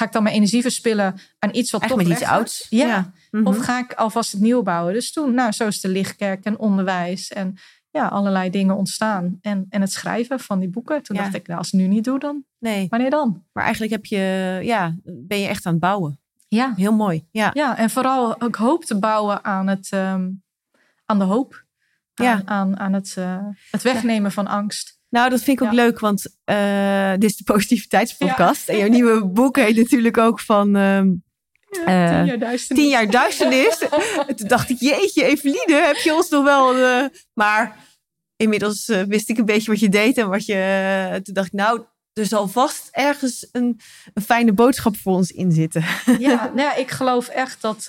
ga 0.00 0.06
ik 0.06 0.12
dan 0.12 0.22
mijn 0.22 0.34
energie 0.34 0.62
verspillen 0.62 1.14
aan 1.38 1.50
iets 1.54 1.70
wat 1.70 1.80
Eigenlijk 1.80 1.90
toch 1.90 1.96
met 1.98 2.06
iets 2.08 2.18
weggaat? 2.18 2.38
ouds. 2.38 2.66
Ja. 2.70 3.12
Mhm. 3.30 3.46
Of 3.46 3.58
ga 3.58 3.78
ik 3.78 3.92
alvast 3.92 4.32
het 4.32 4.40
nieuw 4.40 4.62
bouwen? 4.62 4.92
Dus 4.92 5.12
toen, 5.12 5.34
nou, 5.34 5.52
zo 5.52 5.66
is 5.66 5.80
de 5.80 5.88
lichtkerk 5.88 6.44
en 6.44 6.58
onderwijs 6.58 7.28
en 7.28 7.56
ja, 7.90 8.06
allerlei 8.06 8.50
dingen 8.50 8.76
ontstaan. 8.76 9.38
En, 9.40 9.66
en 9.68 9.80
het 9.80 9.92
schrijven 9.92 10.40
van 10.40 10.58
die 10.58 10.68
boeken. 10.68 11.02
Toen 11.02 11.16
Ja. 11.16 11.22
dacht 11.22 11.34
ik, 11.34 11.46
nou, 11.46 11.58
als 11.58 11.66
ik 11.72 11.72
het 11.78 11.88
nu 11.88 11.94
niet 11.94 12.04
doe, 12.04 12.18
dan 12.18 12.44
Nee, 12.58 12.86
wanneer 12.88 13.10
dan? 13.10 13.44
maar 13.52 13.62
eigenlijk 13.62 13.92
heb 13.92 14.04
je, 14.04 14.58
ja, 14.62 14.94
ben 15.04 15.38
je 15.40 15.46
echt 15.46 15.66
aan 15.66 15.72
het 15.72 15.80
bouwen. 15.80 16.20
Ja, 16.48 16.72
Heel 16.76 16.92
mooi. 16.92 17.26
Ja. 17.30 17.50
ja 17.52 17.76
en 17.76 17.90
vooral 17.90 18.40
ook 18.40 18.56
hoop 18.56 18.84
te 18.84 18.98
bouwen 18.98 19.44
aan, 19.44 19.66
het, 19.66 19.88
ehm, 19.90 20.30
aan 21.06 21.18
de 21.18 21.24
hoop. 21.24 21.64
Aan, 22.14 22.26
Ja. 22.26 22.42
aan, 22.44 22.78
aan 22.78 22.92
het, 22.92 23.14
eh, 23.18 23.46
het 23.70 23.82
wegnemen 23.82 24.32
van 24.32 24.46
angst. 24.46 24.99
Nou, 25.10 25.30
dat 25.30 25.42
vind 25.42 25.60
ik 25.60 25.66
ook 25.66 25.72
Ja. 25.74 25.82
leuk, 25.82 25.98
want 25.98 26.36
eh, 26.44 27.12
dit 27.12 27.30
is 27.30 27.36
de 27.36 27.44
Positiviteitspodcast. 27.44 28.68
En 28.68 28.78
jouw 28.78 28.88
nieuwe 28.88 29.24
boek 29.26 29.56
heet 29.56 29.76
natuurlijk 29.76 30.18
ook 30.18 30.40
van 30.40 30.76
ehm, 30.76 31.08
Eh, 31.84 32.08
tien 32.16 32.24
jaar 32.26 32.38
duisternis. 32.38 32.66
Tien 32.84 32.88
jaar 32.88 33.10
duisternis. 33.10 33.78
En 34.26 34.36
toen 34.36 34.48
dacht 34.48 34.70
ik, 34.70 34.80
jeetje, 34.80 35.24
Eveline, 35.24 35.82
heb 35.86 35.96
je 35.96 36.14
ons 36.14 36.28
nog 36.28 36.44
wel... 36.44 36.74
eh, 36.76 37.04
maar 37.32 37.76
inmiddels 38.36 38.86
wist 38.86 39.28
ik 39.28 39.38
een 39.38 39.44
beetje 39.44 39.70
wat 39.70 39.80
je 39.80 39.88
deed 39.88 40.18
en 40.18 40.28
wat 40.28 40.46
je... 40.46 41.20
toen 41.22 41.34
dacht 41.34 41.46
ik, 41.46 41.52
nou, 41.52 41.82
er 42.12 42.26
zal 42.26 42.48
vast 42.48 42.88
ergens 42.90 43.48
een, 43.52 43.80
een 44.14 44.22
fijne 44.22 44.52
boodschap 44.52 44.96
voor 44.96 45.14
ons 45.14 45.30
in 45.30 45.52
zitten. 45.52 45.84
Ja, 46.18 46.34
nou 46.44 46.60
ja, 46.60 46.74
ik 46.74 46.90
geloof 46.90 47.28
echt 47.28 47.62
dat, 47.62 47.84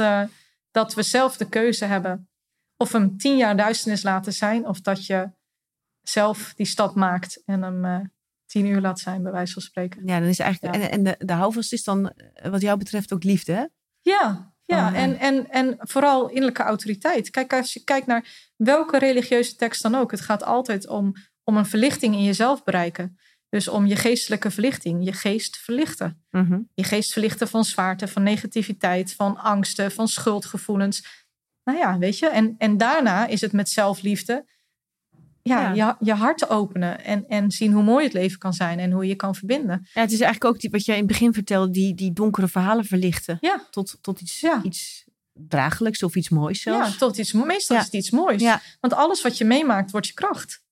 dat 0.71 0.93
we 0.93 1.03
zelf 1.03 1.37
de 1.37 1.49
keuze 1.49 1.85
hebben. 1.85 2.29
Of 2.77 2.91
hem 2.91 3.17
tien 3.17 3.37
jaar 3.37 3.57
duisternis 3.57 4.03
laten 4.03 4.33
zijn. 4.33 4.67
Of 4.67 4.81
dat 4.81 5.05
je 5.05 5.29
zelf 6.01 6.53
die 6.55 6.65
stap 6.65 6.95
maakt 6.95 7.41
en 7.45 7.61
hem 7.61 7.85
eh, 7.85 7.99
tien 8.45 8.65
uur 8.65 8.81
laat 8.81 8.99
zijn, 8.99 9.23
bij 9.23 9.31
wijze 9.31 9.53
van 9.53 9.61
spreken. 9.61 10.01
Ja, 10.05 10.19
dan 10.19 10.27
is 10.27 10.39
eigenlijk... 10.39 10.75
Ja. 10.75 10.81
En, 10.81 10.91
en 10.91 11.03
de, 11.03 11.25
de 11.25 11.33
houvast 11.33 11.73
is 11.73 11.83
dan, 11.83 12.09
eh, 12.09 12.51
wat 12.51 12.61
jou 12.61 12.77
betreft, 12.77 13.13
ook 13.13 13.23
liefde, 13.23 13.51
hè? 13.51 13.65
Ja, 14.01 14.53
ja. 14.65 14.93
Eh, 14.93 15.01
En, 15.01 15.19
en, 15.19 15.49
en 15.49 15.75
vooral 15.79 16.27
innerlijke 16.27 16.63
autoriteit. 16.63 17.29
Kijk, 17.29 17.53
als 17.53 17.73
je 17.73 17.83
kijkt 17.83 18.07
naar 18.07 18.51
welke 18.55 18.97
religieuze 18.97 19.55
tekst 19.55 19.81
dan 19.81 19.95
ook. 19.95 20.11
Het 20.11 20.21
gaat 20.21 20.43
altijd 20.43 20.87
om, 20.87 21.13
om 21.43 21.57
een 21.57 21.65
verlichting 21.65 22.15
in 22.15 22.23
jezelf 22.23 22.63
bereiken. 22.63 23.17
Dus 23.49 23.67
om 23.67 23.85
je 23.85 23.95
geestelijke 23.95 24.51
verlichting, 24.51 25.05
je 25.05 25.13
geest 25.13 25.57
verlichten. 25.57 26.23
Mhm. 26.29 26.59
Je 26.73 26.83
geest 26.83 27.11
verlichten 27.11 27.47
van 27.47 27.63
zwaarte, 27.63 28.07
van 28.07 28.23
negativiteit, 28.23 29.13
van 29.13 29.37
angsten, 29.37 29.91
van 29.91 30.07
schuldgevoelens. 30.07 31.25
Nou 31.63 31.77
ja, 31.77 31.97
weet 31.97 32.19
je. 32.19 32.27
En, 32.27 32.55
en 32.57 32.77
daarna 32.77 33.27
is 33.27 33.41
het 33.41 33.51
met 33.51 33.69
zelfliefde. 33.69 34.45
Ja, 35.43 35.73
Je, 35.73 35.95
je 35.99 36.13
hart 36.13 36.49
openen 36.49 37.03
en, 37.03 37.27
en 37.27 37.51
zien 37.51 37.71
hoe 37.71 37.83
mooi 37.83 38.03
het 38.03 38.13
leven 38.13 38.37
kan 38.37 38.53
zijn 38.53 38.79
en 38.79 38.91
hoe 38.91 39.07
je 39.07 39.15
kan 39.15 39.35
verbinden. 39.35 39.87
Ja, 39.93 40.01
het 40.01 40.11
is 40.11 40.19
eigenlijk 40.19 40.55
ook 40.55 40.61
die, 40.61 40.69
wat 40.69 40.85
jij 40.85 40.95
in 40.95 41.01
het 41.01 41.11
begin 41.11 41.33
vertelde, 41.33 41.71
die, 41.71 41.95
die 41.95 42.13
donkere 42.13 42.47
verhalen 42.47 42.85
verlichten. 42.85 43.37
Ja. 43.41 43.67
Tot, 43.69 43.97
tot 44.01 44.21
iets, 44.21 44.39
Ja. 44.39 44.59
iets 44.63 45.05
draaglijks 45.33 46.03
of 46.03 46.15
iets 46.15 46.29
moois 46.29 46.61
zelfs. 46.61 46.91
Ja, 46.91 46.97
tot 46.97 47.17
iets, 47.17 47.31
meestal 47.31 47.77
is 47.77 47.83
het 47.83 47.93
iets 47.93 48.11
moois. 48.11 48.41
Ja. 48.41 48.61
Want 48.79 48.93
alles 48.93 49.21
wat 49.21 49.37
je 49.37 49.45
meemaakt, 49.45 49.91
wordt 49.91 50.07
je 50.07 50.13
kracht. 50.13 50.63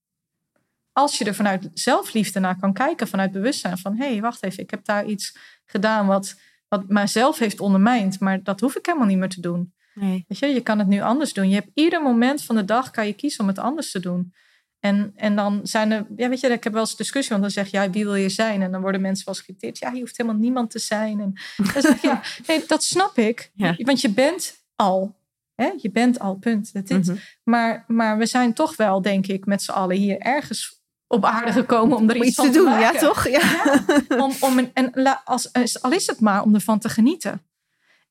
Als 0.92 1.18
je 1.18 1.26
er 1.26 1.36
vanuit 1.36 1.70
zelfliefde 1.74 2.40
naar 2.40 2.60
kan 2.60 2.74
kijken, 2.74 3.08
vanuit 3.08 3.32
bewustzijn 3.32 3.78
van... 3.78 3.96
hé, 3.98 4.08
hey, 4.12 4.22
wacht 4.22 4.44
even, 4.44 4.64
ik 4.64 4.70
heb 4.70 4.86
daar 4.86 5.06
iets 5.06 5.38
gedaan 5.66 6.08
wat, 6.08 6.40
wat 6.68 6.88
mijzelf 6.88 7.40
heeft 7.40 7.60
ondermijnd... 7.60 8.20
maar 8.20 8.44
dat 8.44 8.60
hoef 8.60 8.76
ik 8.76 8.86
helemaal 8.86 9.08
niet 9.08 9.18
meer 9.18 9.30
te 9.30 9.42
doen. 9.42 9.74
Nee. 9.94 10.26
Weet 10.28 10.40
je, 10.40 10.46
je 10.48 10.62
kan 10.62 10.80
het 10.80 10.88
nu 10.88 11.02
anders 11.02 11.34
doen. 11.34 11.50
Je 11.50 11.56
hebt 11.56 11.70
ieder 11.74 12.02
moment 12.02 12.44
van 12.44 12.56
de 12.56 12.66
dag 12.66 12.92
kan 12.92 13.08
je 13.08 13.14
kiezen 13.14 13.42
om 13.42 13.48
het 13.48 13.60
anders 13.60 13.92
te 13.92 14.00
doen. 14.00 14.34
En, 14.80 15.14
en 15.16 15.36
dan 15.36 15.60
zijn 15.64 15.92
er, 15.92 16.06
ja, 16.16 16.30
weet 16.30 16.40
je, 16.40 16.48
ik 16.48 16.64
heb 16.64 16.74
wel 16.74 16.82
eens 16.82 16.96
discussie, 16.96 17.32
want 17.32 17.42
dan 17.42 17.52
zeg 17.52 17.72
je, 17.72 17.78
ja, 17.78 17.90
wie 17.90 18.04
wil 18.04 18.16
je 18.16 18.30
zijn? 18.30 18.62
En 18.62 18.72
dan 18.72 18.82
worden 18.82 19.02
mensen 19.02 19.26
wel 19.26 19.36
eens 19.36 19.44
geïrriteerd. 19.44 19.78
Ja, 19.78 19.92
je 19.92 20.00
hoeft 20.00 20.18
helemaal 20.18 20.40
niemand 20.40 20.72
te 20.72 20.80
zijn. 20.80 21.20
En 21.20 21.34
dan 21.74 21.82
zeg 21.82 21.96
ik, 21.96 22.02
ja, 22.02 22.22
nee, 22.48 22.64
dat 22.68 22.84
snap 22.84 23.18
ik. 23.18 23.52
Ja. 23.54 23.76
Want 23.78 24.02
je 24.02 24.10
bent 24.10 24.64
al. 24.76 25.18
Hè? 25.56 25.72
Je 25.78 25.92
bent 25.92 26.20
al, 26.20 26.36
punt. 26.36 26.74
Dat 26.74 26.90
is. 26.90 27.08
Mhm. 27.08 27.18
maar, 27.44 27.84
maar 27.88 28.18
we 28.18 28.26
zijn 28.26 28.54
toch 28.54 28.76
wel, 28.76 29.02
denk 29.02 29.28
ik, 29.28 29.46
met 29.46 29.62
z'n 29.62 29.72
allen 29.72 29.98
hier 29.98 30.18
ergens 30.18 30.80
op 31.08 31.26
aarde 31.26 31.52
gekomen 31.52 31.98
om 31.98 32.10
er 32.10 32.16
Om 32.16 32.24
iets, 32.24 32.36
van 32.36 32.46
te 32.46 32.52
doen, 32.52 32.80
ja 32.80 32.92
toch? 32.92 33.28
Ja. 33.28 33.84
om, 34.24 34.34
om 34.40 34.58
een, 34.58 34.72
en 34.74 35.24
als, 35.24 35.82
al 35.82 35.92
is 35.92 36.08
het 36.08 36.20
maar 36.20 36.42
om 36.42 36.54
ervan 36.54 36.80
te 36.80 36.90
genieten. 36.90 37.42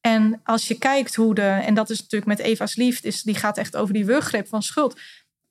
En 0.00 0.40
als 0.44 0.68
je 0.68 0.78
kijkt 0.78 1.14
hoe 1.14 1.34
de, 1.34 1.42
en 1.42 1.74
dat 1.74 1.90
is 1.90 2.00
natuurlijk 2.00 2.26
met 2.26 2.38
Eva's 2.38 2.76
liefde, 2.76 3.08
is, 3.08 3.22
die 3.22 3.34
gaat 3.34 3.58
echt 3.58 3.76
over 3.76 3.94
die 3.94 4.06
wurggreep 4.06 4.48
van 4.48 4.62
schuld. 4.62 5.00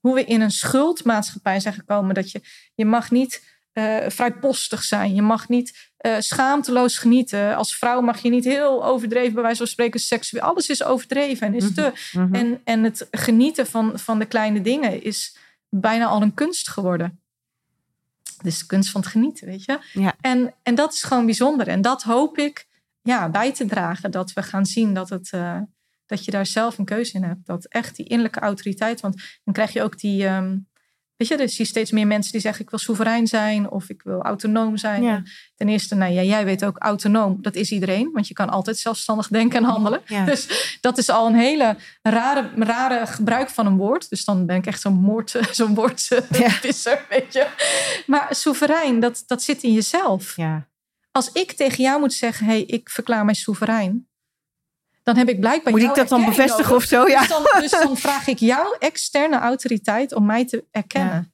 Hoe 0.08 0.16
we 0.16 0.26
in 0.26 0.42
een 0.42 0.52
schuldmaatschappij 0.52 1.60
zijn 1.60 1.74
gekomen. 1.74 2.16
Dat 2.16 2.32
je, 2.32 2.42
je 2.76 2.86
mag 2.86 3.12
niet 3.12 3.56
eh 3.72 4.10
vrijpostig 4.10 4.84
zijn. 4.84 5.16
Je 5.16 5.22
mag 5.22 5.50
niet 5.50 5.92
eh, 5.98 6.16
schaamteloos 6.20 6.98
genieten. 6.98 7.56
Als 7.56 7.78
vrouw 7.78 8.02
mag 8.02 8.22
je 8.22 8.30
niet 8.30 8.44
heel 8.44 8.86
overdreven, 8.86 9.34
bij 9.34 9.42
wijze 9.42 9.58
van 9.58 9.68
spreken, 9.68 10.00
seksueel. 10.00 10.44
Alles 10.44 10.70
is 10.70 10.84
overdreven 10.84 11.48
en 11.48 11.54
is 11.54 11.74
te. 11.74 11.92
Mhm. 12.12 12.36
En, 12.36 12.62
en 12.64 12.84
het 12.84 13.08
genieten 13.12 13.68
van, 13.68 14.00
van 14.00 14.20
de 14.20 14.26
kleine 14.26 14.62
dingen 14.62 15.04
is 15.04 15.38
bijna 15.70 16.06
al 16.06 16.22
een 16.22 16.34
kunst 16.34 16.70
geworden. 16.70 17.22
Dus 18.42 18.60
de 18.60 18.66
kunst 18.66 18.92
van 18.92 19.02
het 19.02 19.10
genieten, 19.10 19.48
weet 19.48 19.66
je. 19.66 19.80
Ja. 19.94 20.16
En, 20.22 20.54
en 20.64 20.76
dat 20.76 20.94
is 20.94 21.04
gewoon 21.04 21.26
bijzonder. 21.26 21.68
En 21.68 21.82
dat 21.82 22.04
hoop 22.04 22.38
ik 22.38 22.68
ja, 23.02 23.30
bij 23.30 23.54
te 23.54 23.66
dragen. 23.66 24.12
Dat 24.12 24.34
we 24.34 24.44
gaan 24.44 24.66
zien 24.66 24.94
dat, 24.94 25.10
het, 25.10 25.32
eh, 25.32 25.60
dat 26.08 26.26
je 26.26 26.32
daar 26.32 26.46
zelf 26.46 26.78
een 26.78 26.86
keuze 26.86 27.14
in 27.14 27.24
hebt. 27.24 27.46
Dat 27.46 27.66
echt 27.66 27.96
die 27.96 28.06
innerlijke 28.06 28.40
autoriteit. 28.40 29.02
Want 29.02 29.16
dan 29.44 29.54
krijg 29.54 29.74
je 29.74 29.84
ook 29.84 30.00
die. 30.00 30.26
ehm, 30.26 30.58
weet 31.16 31.28
je, 31.28 31.38
dus 31.38 31.56
zie 31.56 31.66
je 31.66 31.72
steeds 31.72 31.92
meer 31.92 32.08
mensen 32.08 32.32
die 32.32 32.42
zeggen: 32.42 32.64
ik 32.64 32.70
wil 32.70 32.80
soeverein 32.80 33.28
zijn 33.28 33.70
of 33.70 33.90
ik 33.90 34.02
wil 34.02 34.22
autonoom 34.22 34.78
zijn. 34.78 35.04
Ja. 35.04 35.16
En 35.16 35.26
Ten 35.56 35.70
eerste, 35.70 35.96
nou 35.96 36.14
ja, 36.14 36.22
jij 36.22 36.46
weet 36.46 36.66
ook 36.66 36.78
autonoom. 36.78 37.42
Dat 37.42 37.56
is 37.56 37.72
iedereen, 37.72 38.10
want 38.14 38.28
je 38.28 38.34
kan 38.34 38.50
altijd 38.50 38.78
zelfstandig 38.78 39.28
denken 39.38 39.58
en 39.58 39.64
handelen. 39.70 40.02
Ja. 40.06 40.26
Dus 40.26 40.78
dat 40.82 40.98
is 40.98 41.10
al 41.10 41.28
een 41.28 41.36
hele 41.36 41.78
rare, 42.02 42.50
rare 42.56 43.08
gebruik 43.08 43.50
van 43.50 43.66
een 43.66 43.78
woord. 43.78 44.10
Dus 44.10 44.26
dan 44.26 44.46
ben 44.46 44.56
ik 44.56 44.66
echt 44.66 44.82
zo'n 44.82 44.94
moord, 44.94 45.40
zo'n 45.52 45.74
woordvisser, 45.74 47.06
weet 47.10 47.34
je. 47.34 47.48
Maar 48.06 48.28
soeverein, 48.36 49.00
dat, 49.00 49.24
dat 49.28 49.44
zit 49.44 49.64
in 49.64 49.74
jezelf. 49.74 50.36
Ja. 50.36 50.68
Als 51.12 51.32
ik 51.32 51.52
tegen 51.52 51.84
jou 51.84 52.00
moet 52.00 52.14
zeggen, 52.14 52.46
hey, 52.46 52.62
ik 52.62 52.90
verklaar 52.90 53.26
mij 53.26 53.34
soeverein. 53.34 54.07
Dan 55.08 55.18
heb 55.18 55.30
ik 55.30 55.40
blijkbaar 55.40 55.74
Moet 55.74 55.82
ik 55.82 55.96
dat 55.96 56.08
dan 56.10 56.26
bevestigen 56.26 56.76
of 56.76 56.84
zo? 56.84 57.08
Ja. 57.08 57.20
Dus, 57.20 57.28
dan, 57.28 57.44
dus 57.60 57.72
dan 57.72 57.98
vraag 57.98 58.28
ik 58.28 58.38
jouw 58.40 58.76
externe 58.80 59.38
autoriteit 59.38 60.14
om 60.14 60.26
mij 60.26 60.46
te 60.46 60.66
erkennen. 60.72 61.14
Ja. 61.14 61.26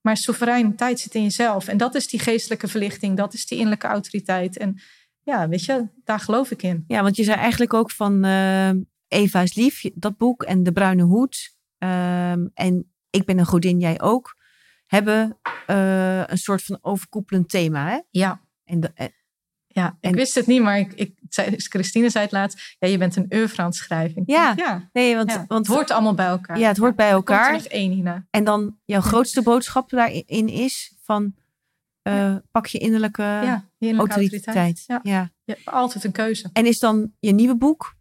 Maar 0.00 0.16
soevereiniteit 0.16 1.00
zit 1.00 1.14
in 1.14 1.22
jezelf. 1.22 1.68
En 1.68 1.76
dat 1.76 1.94
is 1.94 2.08
die 2.08 2.20
geestelijke 2.20 2.68
verlichting. 2.68 3.16
Dat 3.16 3.34
is 3.34 3.46
die 3.46 3.56
innerlijke 3.58 3.86
autoriteit. 3.86 4.56
En 4.58 4.80
ja, 5.22 5.48
weet 5.48 5.64
je, 5.64 5.88
daar 6.04 6.20
geloof 6.20 6.50
ik 6.50 6.62
in. 6.62 6.84
Ja, 6.86 7.02
want 7.02 7.16
je 7.16 7.24
zei 7.24 7.36
eigenlijk 7.38 7.74
ook 7.74 7.90
van 7.90 8.24
eh, 8.24 8.70
Eva 9.08 9.40
is 9.40 9.54
lief, 9.54 9.82
dat 9.94 10.16
boek 10.16 10.42
en 10.42 10.62
De 10.62 10.72
Bruine 10.72 11.02
Hoed. 11.02 11.56
ehm, 11.78 12.46
en 12.54 12.92
Ik 13.10 13.24
ben 13.24 13.38
een 13.38 13.46
godin, 13.46 13.78
jij 13.80 14.00
ook. 14.00 14.36
Hebben 14.86 15.38
eh, 15.66 16.26
een 16.26 16.38
soort 16.38 16.62
van 16.62 16.78
overkoepelend 16.80 17.48
thema. 17.48 17.88
Hè? 17.88 17.98
Ja. 18.10 18.40
En, 18.64 18.80
de- 18.80 19.12
Ja, 19.72 19.96
ik 20.00 20.10
En- 20.10 20.14
wist 20.14 20.34
het 20.34 20.46
niet, 20.46 20.62
maar 20.62 20.78
ik, 20.78 20.92
ik 20.92 21.14
zei, 21.28 21.54
Christine 21.56 22.10
zei 22.10 22.24
het 22.24 22.32
laatst. 22.32 22.76
Ja, 22.78 22.88
je 22.88 22.98
bent 22.98 23.16
een 23.16 23.26
oeuvre 23.34 23.62
aan 23.62 23.68
het 23.68 23.76
schrijven. 23.76 24.22
Ik 24.22 24.30
Ja. 24.30 24.52
ja, 24.56 24.88
nee, 24.92 25.16
want, 25.16 25.30
ja. 25.30 25.44
want 25.48 25.66
het 25.66 25.76
hoort 25.76 25.90
allemaal 25.90 26.14
bij 26.14 26.26
elkaar. 26.26 26.58
ja, 26.58 26.68
het 26.68 26.76
hoort 26.76 26.96
bij 26.96 27.08
Er 27.08 27.14
komt 27.14 27.28
er 27.28 27.34
elkaar. 27.34 27.52
nog 27.52 27.64
één, 27.64 27.90
Nina. 27.90 28.26
En 28.30 28.44
dan 28.44 28.78
jouw 28.84 29.00
grootste 29.00 29.42
boodschap 29.42 29.90
daarin 29.90 30.48
is 30.48 30.94
van 31.02 31.34
eh, 32.02 32.36
pak 32.50 32.66
je 32.66 32.78
innerlijke 32.78 33.22
Ja, 33.22 33.68
heerlijke 33.78 34.12
autoriteit. 34.12 34.46
autoriteit. 34.46 34.84
Ja. 34.86 35.00
Ja. 35.02 35.30
Je 35.44 35.52
hebt 35.52 35.66
altijd 35.66 36.04
een 36.04 36.12
keuze. 36.12 36.50
En 36.52 36.66
is 36.66 36.78
dan 36.78 37.12
je 37.20 37.32
nieuwe 37.32 37.56
boek 37.56 37.94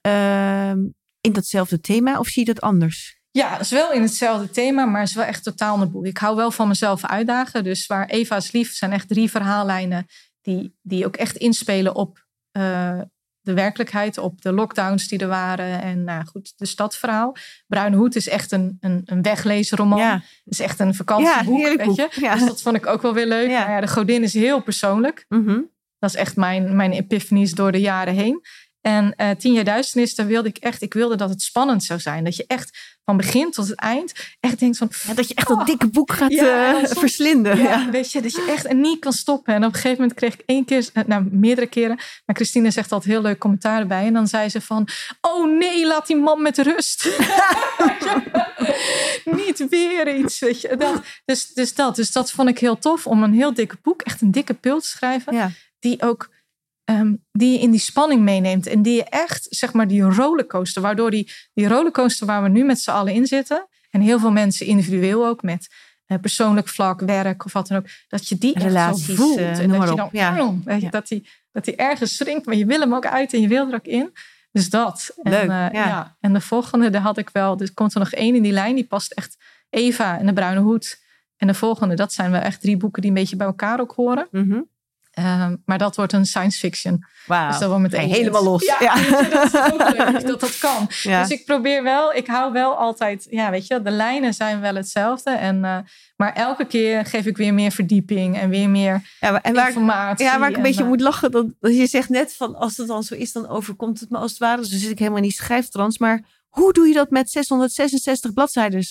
ehm, 0.00 0.78
in 1.20 1.32
datzelfde 1.32 1.80
thema 1.80 2.18
of 2.18 2.26
zie 2.28 2.46
je 2.46 2.52
dat 2.52 2.62
anders? 2.62 3.16
Ja, 3.30 3.50
het 3.52 3.60
is 3.60 3.70
wel 3.70 3.92
in 3.92 4.02
hetzelfde 4.02 4.50
thema, 4.50 4.84
maar 4.84 5.00
het 5.00 5.08
is 5.08 5.14
wel 5.14 5.24
echt 5.24 5.42
totaal 5.42 5.82
een 5.82 5.90
boek. 5.90 6.06
Ik 6.06 6.18
hou 6.18 6.36
wel 6.36 6.50
van 6.50 6.68
mezelf 6.68 7.04
uitdagen. 7.04 7.64
Dus 7.64 7.86
waar 7.86 8.06
Eva's 8.06 8.52
lief 8.52 8.74
zijn 8.74 8.92
echt 8.92 9.08
drie 9.08 9.30
verhaallijnen 9.30 10.06
die, 10.48 10.76
die 10.82 11.06
ook 11.06 11.16
echt 11.16 11.36
inspelen 11.36 11.94
op 11.94 12.26
eh, 12.50 13.00
de 13.40 13.54
werkelijkheid, 13.54 14.18
op 14.18 14.42
de 14.42 14.52
lockdowns 14.52 15.08
die 15.08 15.18
er 15.18 15.28
waren. 15.28 15.82
En 15.82 16.04
nou 16.04 16.24
goed, 16.24 16.52
de 16.56 16.66
stadverhaal. 16.66 17.36
Bruine 17.66 17.96
Hoed 17.96 18.16
is 18.16 18.28
echt 18.28 18.52
een, 18.52 18.76
een, 18.80 19.02
een 19.04 19.22
wegleesroman. 19.22 19.98
Ja, 19.98 20.12
Het 20.14 20.52
is 20.52 20.60
echt 20.60 20.80
een 20.80 20.94
vakantieboek, 20.94 21.56
heerlijk 21.56 21.84
weet 21.84 21.96
je. 21.96 22.08
Ja. 22.20 22.34
Dus 22.34 22.46
dat 22.46 22.62
vond 22.62 22.76
ik 22.76 22.86
ook 22.86 23.02
wel 23.02 23.14
weer 23.14 23.26
leuk. 23.26 23.50
Ja. 23.50 23.64
Maar 23.64 23.74
ja, 23.74 23.80
de 23.80 23.88
godin 23.88 24.22
is 24.22 24.34
heel 24.34 24.62
persoonlijk. 24.62 25.24
Mhm. 25.28 25.60
Dat 25.98 26.10
is 26.10 26.16
echt 26.16 26.36
mijn, 26.36 26.76
mijn 26.76 26.92
epiphanies 26.92 27.54
door 27.54 27.72
de 27.72 27.80
jaren 27.80 28.14
heen. 28.14 28.40
En 28.80 29.14
eh, 29.16 29.30
tien 29.30 29.52
jaar 29.52 29.64
duisternis, 29.64 30.14
daar 30.14 30.26
wilde 30.26 30.48
ik 30.48 30.56
echt, 30.56 30.82
ik 30.82 30.94
wilde 30.94 31.16
dat 31.16 31.28
het 31.30 31.42
spannend 31.42 31.84
zou 31.84 32.00
zijn. 32.00 32.24
Dat 32.24 32.36
je 32.36 32.44
echt 32.46 32.96
van 33.04 33.16
begin 33.16 33.50
tot 33.50 33.68
het 33.68 33.78
eind 33.80 34.12
echt 34.40 34.58
denkt 34.58 34.76
van, 34.78 34.90
Ja, 35.06 35.14
dat 35.14 35.28
je 35.28 35.34
echt 35.34 35.48
dat 35.48 35.66
dikke 35.66 35.86
boek 35.88 36.12
gaat 36.12 36.32
Ja, 36.32 36.72
eh, 36.78 36.84
soms- 36.84 36.98
verslinden. 36.98 37.56
ja, 37.58 37.62
Ja. 37.62 37.90
weet 37.90 38.12
je, 38.12 38.22
dat 38.22 38.32
je 38.32 38.46
echt 38.56 38.72
niet 38.72 38.98
kan 38.98 39.12
stoppen. 39.12 39.54
En 39.54 39.60
op 39.64 39.68
een 39.68 39.74
gegeven 39.74 39.96
moment 40.00 40.14
kreeg 40.14 40.34
ik 40.34 40.42
één 40.46 40.64
keer, 40.64 40.88
eh, 40.92 41.04
nou 41.06 41.28
meerdere 41.30 41.66
keren, 41.66 41.96
maar 41.96 42.36
Christine 42.36 42.70
zegt 42.70 42.92
altijd 42.92 43.12
heel 43.12 43.22
leuk 43.22 43.38
commentaar 43.38 43.80
erbij. 43.80 44.06
En 44.06 44.12
dan 44.12 44.26
zei 44.28 44.48
ze 44.48 44.60
van, 44.60 44.88
oh 45.20 45.58
nee, 45.58 45.86
laat 45.86 46.06
die 46.06 46.16
man 46.16 46.42
met 46.42 46.58
rust. 46.58 47.08
niet 49.24 49.68
weer 49.68 50.16
iets, 50.16 50.38
weet 50.38 50.60
je. 50.60 50.76
Dat, 50.76 51.02
dus, 51.24 51.46
dus 51.52 51.74
dat, 51.74 51.96
dus 51.96 52.12
dat 52.12 52.30
vond 52.30 52.48
ik 52.48 52.58
heel 52.58 52.78
tof 52.78 53.06
om 53.06 53.22
een 53.22 53.32
heel 53.34 53.54
dikke 53.54 53.76
boek, 53.82 54.02
echt 54.02 54.20
een 54.20 54.30
dikke 54.32 54.54
pil 54.54 54.80
te 54.80 54.88
schrijven 54.88 55.54
die 55.80 56.02
ook 56.02 56.30
ehm, 56.88 57.14
die 57.32 57.52
je 57.52 57.58
in 57.58 57.70
die 57.70 57.80
spanning 57.80 58.22
meeneemt. 58.22 58.66
En 58.66 58.82
die 58.82 58.94
je 58.94 59.04
echt, 59.04 59.46
zeg 59.50 59.72
maar, 59.72 59.88
die 59.88 60.02
rollercoaster, 60.02 60.82
waardoor 60.82 61.10
die, 61.10 61.30
die 61.54 61.68
rollercoaster 61.68 62.26
waar 62.26 62.42
we 62.42 62.48
nu 62.48 62.64
met 62.64 62.78
z'n 62.80 62.90
allen 62.90 63.12
in 63.12 63.26
zitten, 63.26 63.68
en 63.90 64.00
heel 64.00 64.18
veel 64.18 64.30
mensen 64.32 64.66
individueel 64.66 65.26
ook 65.26 65.42
met 65.42 65.68
eh, 66.06 66.18
persoonlijk 66.18 66.68
vlak, 66.68 67.00
werk 67.00 67.44
of 67.44 67.52
wat 67.52 67.68
dan 67.68 67.78
ook, 67.78 67.86
dat 68.08 68.28
je 68.28 68.38
die 68.38 68.54
echt 68.54 68.64
Relaties, 68.64 69.06
zo 69.06 69.14
voelt. 69.14 69.36
eh, 69.38 69.58
en 69.58 69.68
noem 69.68 69.80
dat 69.80 69.88
je 69.88 69.94
dan, 69.96 70.08
Ja. 70.12 70.36
"Arm", 70.36 70.60
weet 70.64 70.78
je, 70.78 70.84
Ja. 70.84 70.90
dat, 70.90 71.08
die, 71.08 71.28
dat 71.52 71.64
die 71.64 71.76
ergens 71.76 72.14
springt, 72.16 72.46
maar 72.46 72.54
je 72.54 72.66
wil 72.66 72.80
hem 72.80 72.94
ook 72.94 73.06
uit 73.06 73.32
en 73.32 73.40
je 73.40 73.48
wil 73.48 73.68
er 73.68 73.74
ook 73.74 73.86
in. 73.86 74.12
Dus 74.52 74.70
dat. 74.70 75.10
En, 75.22 75.30
Leuk, 75.30 75.48
eh, 75.48 75.66
ja. 75.72 76.16
En 76.20 76.32
de 76.32 76.40
volgende, 76.40 76.90
daar 76.90 77.00
had 77.02 77.18
ik 77.18 77.30
wel, 77.32 77.58
er 77.60 77.74
komt 77.74 77.94
er 77.94 77.98
nog 78.00 78.12
één 78.12 78.34
in 78.34 78.42
die 78.42 78.52
lijn, 78.52 78.74
die 78.74 78.84
past 78.86 79.12
echt 79.12 79.36
Eva 79.70 80.18
en 80.18 80.26
de 80.26 80.32
Bruine 80.32 80.60
Hoed. 80.60 81.02
En 81.36 81.46
de 81.46 81.54
volgende, 81.54 81.94
dat 81.94 82.12
zijn 82.12 82.30
wel 82.30 82.40
echt 82.40 82.60
drie 82.60 82.76
boeken 82.76 83.02
die 83.02 83.10
een 83.10 83.16
beetje 83.16 83.36
bij 83.36 83.46
elkaar 83.46 83.80
ook 83.80 83.92
horen. 83.92 84.28
Mhm. 84.30 84.60
Ehm, 85.18 85.56
maar 85.64 85.78
dat 85.78 85.96
wordt 85.96 86.12
een 86.12 86.26
science 86.26 86.58
fiction. 86.58 87.04
Wauw. 87.26 87.48
Dus 87.50 87.58
dat 87.58 87.68
wordt 87.68 87.82
met 87.82 87.94
Ga 87.94 87.96
je 88.00 88.02
aliens. 88.02 88.18
helemaal 88.18 88.44
los. 88.44 88.64
Ja, 88.64 88.76
Ja. 88.80 88.94
weet 88.94 89.04
je, 89.06 89.28
dat 89.30 89.44
is 89.54 89.72
ook 89.72 89.96
leuk 89.96 90.26
dat 90.26 90.40
dat 90.40 90.58
kan. 90.58 90.88
Ja. 91.02 91.20
Dus 91.22 91.30
ik 91.30 91.44
probeer 91.44 91.82
wel, 91.82 92.14
ik 92.14 92.26
hou 92.26 92.52
wel 92.52 92.74
altijd, 92.76 93.26
ja, 93.30 93.50
weet 93.50 93.66
je, 93.66 93.82
de 93.82 93.90
lijnen 93.90 94.34
zijn 94.34 94.60
wel 94.60 94.74
hetzelfde. 94.74 95.30
En, 95.30 95.64
eh, 95.64 95.78
maar 96.16 96.32
elke 96.32 96.64
keer 96.66 97.06
geef 97.06 97.26
ik 97.26 97.36
weer 97.36 97.54
meer 97.54 97.70
verdieping 97.70 98.38
en 98.38 98.48
weer 98.48 98.68
meer 98.70 99.02
Ja, 99.20 99.42
en 99.42 99.54
waar, 99.54 99.66
informatie. 99.66 100.24
ja, 100.26 100.38
waar 100.38 100.48
ik 100.48 100.56
een 100.56 100.62
en, 100.62 100.68
beetje 100.68 100.82
eh, 100.82 100.88
moet 100.88 101.00
lachen, 101.00 101.30
dat, 101.30 101.46
dat 101.60 101.76
je 101.76 101.86
zegt 101.86 102.08
net 102.08 102.34
van 102.34 102.54
als 102.54 102.76
het 102.76 102.86
dan 102.88 103.02
zo 103.02 103.14
is, 103.14 103.32
dan 103.32 103.48
overkomt 103.48 104.00
het 104.00 104.10
me 104.10 104.18
als 104.18 104.30
het 104.30 104.40
ware. 104.40 104.60
Dus 104.60 104.70
dan 104.70 104.78
zit 104.78 104.90
ik 104.90 104.98
helemaal 104.98 105.18
in 105.22 105.24
die 105.28 105.32
schrijftrans. 105.32 105.98
Maar 105.98 106.22
hoe 106.48 106.72
doe 106.72 106.86
je 106.88 106.94
dat 106.94 107.10
met 107.10 107.30
666 107.30 108.32
bladzijden? 108.32 108.86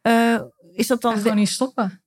Eh, 0.00 0.40
is 0.72 0.86
dat 0.86 1.00
dan... 1.00 1.16
gewoon 1.16 1.36
niet 1.36 1.48
stoppen. 1.48 2.02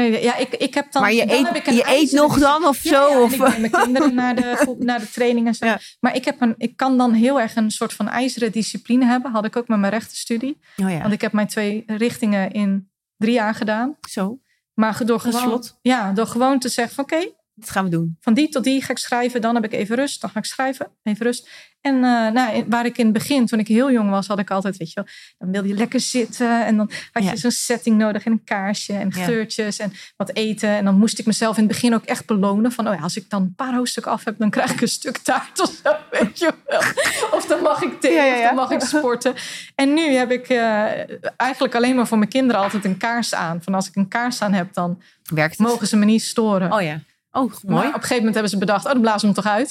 Nee, 0.00 0.22
ja, 0.22 0.36
ik, 0.36 0.54
ik 0.54 0.74
heb 0.74 0.92
dan, 0.92 1.02
maar 1.02 1.12
je 1.12 1.26
dan 1.26 1.36
eet, 1.36 1.46
heb 1.46 1.56
ik 1.56 1.66
een 1.66 1.74
je 1.74 1.84
eet 1.86 2.12
nog 2.12 2.38
dan 2.38 2.64
of 2.64 2.82
Ja, 2.82 2.90
zo? 2.90 3.08
ja, 3.10 3.22
of, 3.22 3.32
ik 3.32 3.38
neem 3.38 3.60
mijn 3.60 3.70
kinderen 3.72 4.14
naar 4.14 4.34
de, 4.34 4.74
naar 4.78 5.00
de 5.00 5.10
training 5.10 5.46
en 5.46 5.54
zo. 5.54 5.66
Ja. 5.66 5.78
Maar 6.00 6.14
ik, 6.16 6.24
heb 6.24 6.40
een, 6.40 6.54
ik 6.58 6.76
kan 6.76 6.98
dan 6.98 7.12
heel 7.12 7.40
erg 7.40 7.56
een 7.56 7.70
soort 7.70 7.92
van 7.92 8.08
ijzeren 8.08 8.52
discipline 8.52 9.04
hebben. 9.04 9.30
Had 9.32 9.44
ik 9.44 9.56
ook 9.56 9.68
met 9.68 9.78
mijn 9.78 9.92
rechtenstudie. 9.92 10.58
oh 10.76 10.90
ja, 10.90 11.00
Want 11.00 11.12
ik 11.12 11.20
heb 11.20 11.32
mijn 11.32 11.46
twee 11.46 11.82
richtingen 11.86 12.50
in 12.52 12.90
drie 13.16 13.32
jaar 13.32 13.54
gedaan. 13.54 13.96
zo. 14.08 14.38
Maar 14.74 15.06
door 15.06 15.20
gewoon, 15.20 15.62
ja, 15.82 16.12
door 16.12 16.26
gewoon 16.26 16.58
te 16.58 16.68
zeggen 16.68 17.02
oké, 17.02 17.28
Dat 17.58 17.70
gaan 17.70 17.84
we 17.84 17.90
doen. 17.90 18.16
van 18.20 18.34
die 18.34 18.48
tot 18.48 18.64
die 18.64 18.82
ga 18.82 18.90
ik 18.90 18.98
schrijven. 18.98 19.40
Dan 19.40 19.54
heb 19.54 19.64
ik 19.64 19.72
even 19.72 19.96
rust. 19.96 20.20
Dan 20.20 20.30
ga 20.30 20.38
ik 20.38 20.44
schrijven. 20.44 20.86
Even 21.02 21.26
rust. 21.26 21.48
En 21.80 21.94
eh, 21.94 22.30
nou, 22.30 22.64
waar 22.68 22.84
ik 22.86 22.98
in 22.98 23.04
het 23.04 23.14
begin, 23.14 23.46
toen 23.46 23.58
ik 23.58 23.68
heel 23.68 23.90
jong 23.92 24.10
was, 24.10 24.26
had 24.26 24.38
ik 24.38 24.50
altijd, 24.50 24.76
weet 24.76 24.92
je 24.92 24.94
wel, 24.94 25.04
dan 25.38 25.50
wilde 25.50 25.68
je 25.68 25.74
lekker 25.74 26.00
zitten. 26.00 26.66
En 26.66 26.76
dan 26.76 26.90
had 27.12 27.22
je 27.22 27.28
Ja. 27.28 27.36
zo'n 27.36 27.50
setting 27.50 27.98
nodig 27.98 28.24
en 28.24 28.32
een 28.32 28.44
kaarsje 28.44 28.92
en 28.92 29.12
Ja. 29.14 29.24
geurtjes 29.24 29.78
en 29.78 29.92
wat 30.16 30.30
eten. 30.34 30.68
En 30.68 30.84
dan 30.84 30.98
moest 30.98 31.18
ik 31.18 31.26
mezelf 31.26 31.56
in 31.56 31.62
het 31.62 31.72
begin 31.72 31.94
ook 31.94 32.04
echt 32.04 32.26
belonen. 32.26 32.72
Van, 32.72 32.88
oh 32.88 32.94
ja, 32.94 33.00
als 33.00 33.16
ik 33.16 33.30
dan 33.30 33.42
een 33.42 33.54
paar 33.54 33.74
hoofdstukken 33.74 34.12
af 34.12 34.24
heb, 34.24 34.38
dan 34.38 34.50
krijg 34.50 34.72
ik 34.72 34.80
een 34.80 34.88
stuk 34.88 35.18
taart 35.18 35.60
of 35.60 35.80
zo, 35.84 35.96
weet 36.20 36.38
je 36.38 36.52
wel. 36.66 36.80
Of 37.38 37.46
dan 37.46 37.62
mag 37.62 37.82
ik 37.82 38.00
thee, 38.00 38.12
Ja, 38.12 38.34
of 38.34 38.42
dan 38.42 38.54
mag 38.54 38.70
ik 38.70 38.80
sporten. 38.80 39.34
En 39.74 39.94
nu 39.94 40.02
heb 40.02 40.30
ik 40.30 40.48
eh, 40.48 40.84
eigenlijk 41.36 41.74
alleen 41.74 41.94
maar 41.96 42.06
voor 42.06 42.18
mijn 42.18 42.30
kinderen 42.30 42.62
altijd 42.62 42.84
een 42.84 42.96
kaars 42.96 43.34
aan. 43.34 43.62
Van 43.62 43.74
als 43.74 43.88
ik 43.88 43.96
een 43.96 44.08
kaars 44.08 44.42
aan 44.42 44.52
heb, 44.52 44.72
dan 44.74 45.02
Werkt 45.34 45.58
mogen 45.58 45.86
ze 45.86 45.96
me 45.96 46.04
niet 46.04 46.22
storen. 46.22 46.72
Oh 46.72 46.82
ja. 46.82 47.00
Oh, 47.36 47.52
Maar 47.62 47.74
mooi. 47.74 47.86
op 47.88 47.94
een 47.94 48.00
gegeven 48.00 48.16
moment 48.16 48.34
hebben 48.34 48.50
ze 48.52 48.58
bedacht, 48.58 48.84
oh, 48.86 48.92
dan 48.92 49.00
blazen 49.00 49.20
we 49.20 49.34
hem 49.34 49.34
toch 49.34 49.52
uit. 49.52 49.70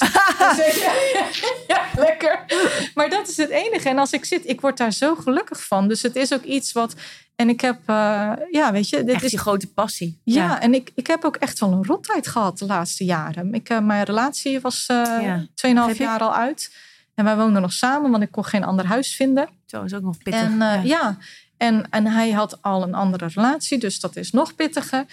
Dus 0.58 0.84
ja, 1.68 1.82
lekker. 1.98 2.46
Maar 2.94 3.10
dat 3.10 3.28
is 3.28 3.38
het 3.38 3.50
enige. 3.50 3.90
En 3.90 3.98
als 3.98 4.12
ik 4.12 4.26
zit, 4.26 4.48
ik 4.48 4.62
word 4.62 4.78
daar 4.78 4.92
zo 4.94 5.16
gelukkig 5.16 5.66
van. 5.68 5.88
Dus 5.88 6.02
het 6.02 6.16
is 6.16 6.34
ook 6.34 6.44
iets 6.44 6.72
wat... 6.72 6.94
En 7.36 7.50
ik 7.50 7.62
heb, 7.62 7.78
eh, 7.86 8.32
ja, 8.52 8.72
weet 8.72 8.90
je, 8.90 9.04
dit 9.04 9.16
Echt 9.16 9.24
is... 9.24 9.30
die 9.30 9.40
grote 9.40 9.68
passie. 9.68 10.22
Ja, 10.24 10.62
en 10.62 10.74
ik, 10.74 10.92
ik 10.96 11.08
heb 11.08 11.24
ook 11.26 11.36
echt 11.36 11.60
wel 11.60 11.72
een 11.72 11.86
rottijd 11.86 12.28
gehad 12.28 12.58
de 12.58 12.66
laatste 12.66 13.04
jaren. 13.06 13.54
Ik, 13.54 13.70
eh, 13.70 13.80
mijn 13.80 14.04
relatie 14.04 14.60
was 14.62 14.86
eh 14.88 14.96
Ja. 15.22 15.46
2,5 15.54 15.74
Begrijp 15.74 15.90
ik. 15.90 15.98
jaar 15.98 16.20
al 16.20 16.36
uit. 16.36 16.76
En 17.16 17.26
wij 17.26 17.36
woonden 17.36 17.62
nog 17.62 17.74
samen, 17.74 18.12
want 18.12 18.24
ik 18.24 18.32
kon 18.32 18.46
geen 18.46 18.64
ander 18.64 18.86
huis 18.86 19.16
vinden. 19.16 19.50
Zo 19.66 19.84
is 19.84 19.94
ook 19.94 20.02
nog 20.02 20.18
pittig. 20.18 20.42
En 20.42 20.58
ja. 20.58 20.82
ja, 20.84 21.18
en, 21.58 21.88
en 21.90 22.08
hij 22.08 22.32
had 22.32 22.62
al 22.62 22.84
een 22.84 22.94
andere 22.94 23.28
relatie, 23.36 23.78
dus 23.78 24.00
dat 24.00 24.16
is 24.16 24.32
nog 24.32 24.56
pittiger. 24.56 25.06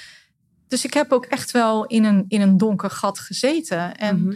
Dus 0.72 0.84
ik 0.84 0.94
heb 0.94 1.12
ook 1.12 1.24
echt 1.24 1.50
wel 1.50 1.84
in 1.86 2.04
een, 2.04 2.24
in 2.28 2.40
een 2.40 2.56
donker 2.56 2.90
gat 2.90 3.18
gezeten. 3.18 3.96
En 3.96 4.22
Mhm. 4.22 4.34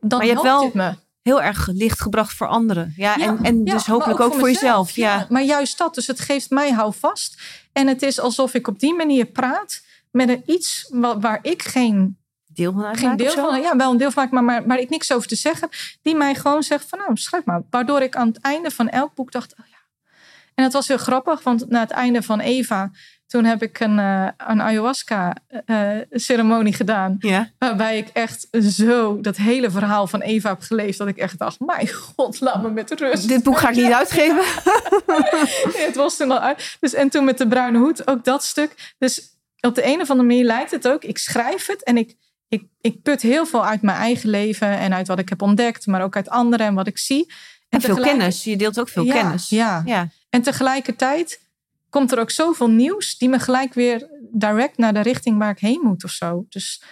dan 0.00 0.18
Maar 0.18 0.26
je 0.26 0.32
hebt 0.32 0.42
wel- 0.44 0.70
me. 0.74 0.94
Heel 1.22 1.42
erg 1.42 1.66
licht 1.72 2.00
gebracht 2.00 2.32
voor 2.36 2.46
anderen. 2.46 2.92
Ja, 2.96 3.14
Ja, 3.16 3.26
en, 3.26 3.38
en 3.42 3.64
ja, 3.64 3.72
dus 3.74 3.86
hopelijk 3.86 4.20
ook, 4.20 4.32
voor, 4.34 4.42
mezelf. 4.48 4.90
jezelf. 4.90 5.18
Ja. 5.20 5.26
Maar 5.28 5.42
juist 5.42 5.78
dat. 5.78 5.94
Dus 5.94 6.06
het 6.06 6.20
geeft 6.20 6.50
mij 6.50 6.70
houvast. 6.72 7.40
En 7.72 7.86
het 7.86 8.02
is 8.02 8.20
alsof 8.20 8.54
ik 8.54 8.66
op 8.68 8.78
die 8.78 8.94
manier 8.94 9.24
praat 9.26 9.82
met 10.10 10.28
een 10.28 10.42
iets 10.46 10.86
wa- 10.92 11.18
waar 11.18 11.38
ik 11.42 11.62
geen, 11.62 12.18
Deel 12.46 12.72
van 12.72 12.96
geen 12.96 13.16
deel 13.16 13.30
van... 13.32 13.60
Ja, 13.60 13.76
wel 13.76 13.90
een 13.90 13.96
deel 13.96 14.10
van 14.10 14.28
maar, 14.30 14.44
maar 14.44 14.66
waar 14.66 14.78
ik 14.78 14.90
niks 14.90 15.12
over 15.12 15.28
te 15.28 15.36
zeggen. 15.36 15.68
Die 16.02 16.14
mij 16.14 16.34
gewoon 16.34 16.62
zegt 16.62 16.88
van 16.88 16.98
nou, 16.98 17.16
schrijf 17.16 17.44
maar. 17.44 17.62
Waardoor 17.70 18.00
ik 18.02 18.16
aan 18.16 18.26
het 18.28 18.38
einde 18.40 18.70
van 18.70 18.88
elk 18.88 19.14
boek 19.14 19.32
dacht... 19.32 19.52
Oh 19.52 19.66
ja. 19.70 19.78
En 20.54 20.64
het 20.64 20.72
was 20.72 20.88
heel 20.88 20.98
grappig, 20.98 21.42
want 21.42 21.68
na 21.68 21.80
het 21.80 21.90
einde 21.90 22.22
van 22.22 22.40
Eva... 22.40 22.90
toen 23.30 23.44
heb 23.44 23.62
ik 23.62 23.80
een, 23.80 23.98
uh, 23.98 24.28
een 24.36 24.62
ayahuasca-ceremonie 24.62 26.72
gedaan. 26.72 27.16
Ja. 27.18 27.50
Waarbij 27.58 27.98
ik 27.98 28.08
echt 28.08 28.48
zo 28.60 29.20
dat 29.20 29.36
hele 29.36 29.70
verhaal 29.70 30.06
van 30.06 30.20
Eva 30.20 30.48
heb 30.48 30.60
geleefd. 30.60 30.98
Dat 30.98 31.08
ik 31.08 31.16
echt 31.16 31.38
dacht, 31.38 31.60
mijn 31.60 31.88
god, 31.88 32.40
laat 32.40 32.62
me 32.62 32.70
met 32.70 32.90
rust. 32.90 33.28
Dit 33.28 33.42
boek 33.42 33.58
ga 33.58 33.68
ik 33.68 33.76
niet 33.76 33.92
uitgeven. 34.02 34.44
het 35.86 35.94
was 35.94 36.16
toen 36.16 36.30
al 36.30 36.38
uit. 36.38 36.76
Dus, 36.80 36.94
en 36.94 37.08
toen 37.08 37.24
met 37.24 37.38
de 37.38 37.48
bruine 37.48 37.78
hoed, 37.78 38.06
ook 38.06 38.24
dat 38.24 38.44
stuk. 38.44 38.94
Dus 38.98 39.22
op 39.60 39.74
de 39.74 39.84
een 39.84 40.00
of 40.00 40.10
andere 40.10 40.28
manier 40.28 40.44
lijkt 40.44 40.70
het 40.70 40.88
ook. 40.88 41.04
Ik 41.04 41.18
schrijf 41.18 41.66
het 41.66 41.84
en 41.84 41.96
ik, 41.96 42.16
ik, 42.48 42.64
ik 42.80 43.02
put 43.02 43.22
heel 43.22 43.46
veel 43.46 43.66
uit 43.66 43.82
mijn 43.82 43.98
eigen 43.98 44.30
leven. 44.30 44.78
En 44.78 44.94
uit 44.94 45.06
wat 45.06 45.18
ik 45.18 45.28
heb 45.28 45.42
ontdekt. 45.42 45.86
Maar 45.86 46.02
ook 46.02 46.16
uit 46.16 46.28
anderen 46.28 46.66
en 46.66 46.74
wat 46.74 46.86
ik 46.86 46.98
zie. 46.98 47.32
En, 47.68 47.80
veel 47.80 48.00
kennis. 48.00 48.44
Je 48.44 48.56
deelt 48.56 48.80
ook 48.80 48.88
veel 48.88 49.06
kennis. 49.06 49.48
Ja. 49.48 49.82
ja. 49.84 50.08
En 50.30 50.42
tegelijkertijd 50.42 51.40
komt 51.90 52.12
er 52.12 52.18
ook 52.18 52.30
zoveel 52.30 52.70
nieuws 52.70 53.18
die 53.18 53.28
me 53.28 53.38
gelijk 53.38 53.74
weer 53.74 54.08
direct 54.32 54.78
naar 54.78 54.94
de 54.94 55.00
richting 55.00 55.38
waar 55.38 55.50
ik 55.50 55.58
heen 55.58 55.80
moet 55.82 56.04
of 56.04 56.10
zo. 56.10 56.46
Dus 56.48 56.82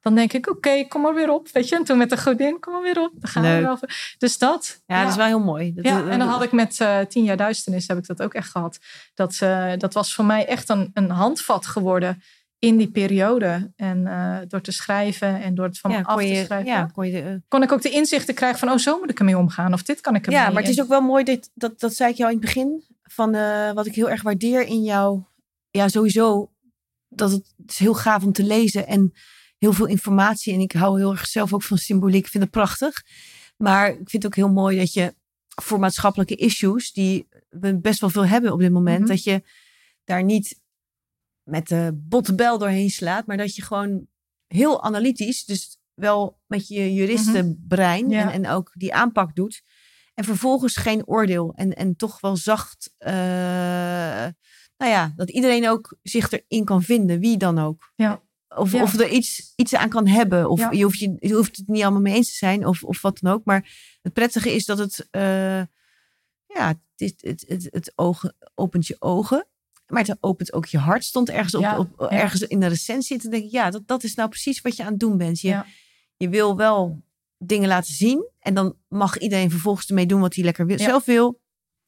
dan 0.00 0.14
denk 0.14 0.32
ik, 0.32 0.50
oké, 0.50 0.84
kom 0.88 1.02
maar 1.02 1.14
weer 1.14 1.30
op. 1.30 1.48
Weet 1.52 1.68
je, 1.68 1.76
en 1.76 1.84
toen 1.84 1.98
met 1.98 2.10
de 2.10 2.16
godin, 2.16 2.60
kom 2.60 2.72
maar 2.72 2.82
weer 2.82 3.00
op. 3.00 3.12
Dan 3.14 3.30
gaan 3.30 3.42
we 3.42 3.60
wel. 3.60 3.78
Dus 4.18 4.38
dat. 4.38 4.82
Ja, 4.86 5.00
dat 5.02 5.10
is 5.10 5.16
wel 5.16 5.26
heel 5.26 5.40
mooi. 5.40 5.74
Dat, 5.74 5.84
ja, 5.84 6.08
en 6.08 6.18
dan 6.18 6.28
had 6.28 6.42
ik 6.42 6.52
met 6.52 6.78
uh, 6.80 7.00
tien 7.00 7.24
jaar 7.24 7.36
duisternis, 7.36 7.88
heb 7.88 7.98
ik 7.98 8.06
dat 8.06 8.22
ook 8.22 8.34
echt 8.34 8.50
gehad. 8.50 8.78
Dat, 9.14 9.38
uh, 9.42 9.72
dat 9.76 9.94
was 9.94 10.14
voor 10.14 10.24
mij 10.24 10.46
echt 10.46 10.68
een, 10.68 10.90
een 10.94 11.10
handvat 11.10 11.66
geworden 11.66 12.22
in 12.58 12.76
die 12.76 12.90
periode. 12.90 13.72
En 13.76 13.98
uh, 13.98 14.38
door 14.48 14.60
te 14.60 14.72
schrijven 14.72 15.42
en 15.42 15.54
door 15.54 15.64
het 15.64 15.78
van 15.78 15.90
me 15.90 16.04
af 16.04 16.20
te 16.20 16.42
schrijven. 16.44 16.72
Ja, 16.72 16.90
kon, 16.92 17.06
je 17.06 17.42
kon 17.48 17.62
ik 17.62 17.72
ook 17.72 17.82
de 17.82 17.90
inzichten 17.90 18.34
krijgen 18.34 18.58
van, 18.58 18.70
oh, 18.70 18.76
zo 18.76 18.98
moet 18.98 19.10
ik 19.10 19.18
ermee 19.18 19.38
omgaan. 19.38 19.72
Of 19.72 19.82
dit 19.82 20.00
kan 20.00 20.14
ik 20.14 20.26
ermee. 20.26 20.40
Ja, 20.40 20.50
maar 20.50 20.62
het 20.62 20.70
is 20.70 20.80
ook 20.80 20.88
wel 20.88 21.00
mooi, 21.00 21.24
dit, 21.24 21.50
dat, 21.54 21.80
dat 21.80 21.94
zei 21.94 22.10
ik 22.10 22.16
jou 22.16 22.30
in 22.32 22.36
het 22.36 22.46
begin 22.46 22.84
van 23.02 23.34
uh, 23.34 23.72
wat 23.72 23.86
ik 23.86 23.94
heel 23.94 24.10
erg 24.10 24.22
waardeer 24.22 24.66
in 24.66 24.82
jou. 24.82 25.22
Ja, 25.70 25.88
sowieso. 25.88 26.50
Dat 27.08 27.30
het, 27.30 27.54
het, 27.56 27.70
is 27.70 27.78
heel 27.78 27.94
gaaf 27.94 28.24
om 28.24 28.32
te 28.32 28.44
lezen 28.44 28.86
en 28.86 29.12
heel 29.58 29.72
veel 29.72 29.86
informatie. 29.86 30.52
En 30.52 30.60
ik 30.60 30.72
hou 30.72 30.98
heel 30.98 31.10
erg 31.10 31.26
zelf 31.26 31.52
ook 31.52 31.62
van 31.62 31.78
symboliek. 31.78 32.24
Ik 32.24 32.30
vind 32.30 32.42
het 32.42 32.52
prachtig. 32.52 33.02
Maar 33.56 33.88
ik 33.88 34.10
vind 34.10 34.12
het 34.22 34.26
ook 34.26 34.34
heel 34.34 34.52
mooi 34.52 34.78
dat 34.78 34.92
je 34.92 35.14
voor 35.62 35.78
maatschappelijke 35.78 36.34
issues, 36.34 36.92
die 36.92 37.28
we 37.48 37.78
best 37.78 38.00
wel 38.00 38.10
veel 38.10 38.26
hebben 38.26 38.52
op 38.52 38.60
dit 38.60 38.72
moment, 38.72 39.00
mhm. 39.00 39.08
dat 39.08 39.22
je 39.22 39.42
daar 40.04 40.24
niet 40.24 40.60
met 41.48 41.68
de 41.68 41.90
botte 41.94 42.34
bel 42.34 42.58
doorheen 42.58 42.90
slaat, 42.90 43.26
maar 43.26 43.36
dat 43.36 43.54
je 43.54 43.62
gewoon 43.62 44.06
heel 44.46 44.82
analytisch, 44.82 45.44
dus 45.44 45.78
wel 45.94 46.40
met 46.46 46.68
je 46.68 46.94
juristenbrein 46.94 48.04
mm 48.04 48.12
en, 48.12 48.30
en 48.30 48.48
ook 48.48 48.72
die 48.74 48.94
aanpak 48.94 49.34
doet. 49.34 49.62
En 50.14 50.24
vervolgens 50.24 50.76
geen 50.76 51.06
oordeel. 51.06 51.52
En, 51.54 51.74
en 51.74 51.96
toch 51.96 52.20
wel 52.20 52.36
zacht. 52.36 52.94
Uh, 52.98 53.10
nou 54.76 54.92
ja, 54.92 55.12
dat 55.16 55.30
iedereen 55.30 55.68
ook 55.68 55.96
zich 56.02 56.30
erin 56.30 56.64
kan 56.64 56.82
vinden, 56.82 57.20
wie 57.20 57.36
dan 57.36 57.58
ook. 57.58 57.92
Ja. 57.94 58.22
Of, 58.48 58.74
of 58.74 58.98
er 58.98 59.08
iets, 59.08 59.52
iets 59.56 59.74
aan 59.74 59.88
kan 59.88 60.06
hebben. 60.06 60.50
Of 60.50 60.72
je, 60.72 60.82
hoeft 60.82 60.98
je, 60.98 61.16
je 61.18 61.34
hoeft 61.34 61.56
het 61.56 61.68
niet 61.68 61.82
allemaal 61.82 62.00
mee 62.00 62.14
eens 62.14 62.30
te 62.30 62.36
zijn. 62.36 62.66
Of, 62.66 62.82
of 62.84 63.02
wat 63.02 63.18
dan 63.20 63.32
ook. 63.32 63.44
Maar 63.44 63.98
het 64.02 64.12
prettige 64.12 64.54
is 64.54 64.64
dat 64.64 64.78
het. 64.78 65.08
Uh, 65.10 65.62
ja, 66.46 66.74
het, 66.96 67.14
het, 67.16 67.44
het, 67.46 67.68
het, 67.70 67.92
ogen, 67.94 68.36
opent 68.54 68.86
je 68.86 68.96
ogen. 68.98 69.46
Maar 69.88 70.04
het 70.04 70.16
opent 70.20 70.52
ook 70.52 70.66
je 70.66 70.78
hart. 70.78 71.04
Stond 71.04 71.30
ergens, 71.30 71.54
op, 71.54 71.88
op 71.96 72.10
ergens 72.10 72.42
in 72.42 72.60
de 72.60 72.66
recensie. 72.66 73.18
te 73.18 73.28
denken 73.28 73.50
ja, 73.50 73.70
dat, 73.70 73.86
dat 73.86 74.04
is 74.04 74.14
nou 74.14 74.28
precies 74.28 74.60
wat 74.60 74.76
je 74.76 74.84
aan 74.84 74.90
het 74.90 75.00
doen 75.00 75.16
bent. 75.16 75.40
Je, 75.40 75.62
je 76.16 76.28
wil 76.28 76.56
wel 76.56 77.02
dingen 77.38 77.68
laten 77.68 77.94
zien. 77.94 78.28
En 78.38 78.54
dan 78.54 78.76
mag 78.88 79.18
iedereen 79.18 79.50
vervolgens 79.50 79.88
ermee 79.88 80.06
doen 80.06 80.20
wat 80.20 80.34
hij 80.34 80.44
lekker 80.44 80.66
wil, 80.66 80.78
zelf 80.78 81.04
wil. 81.04 81.40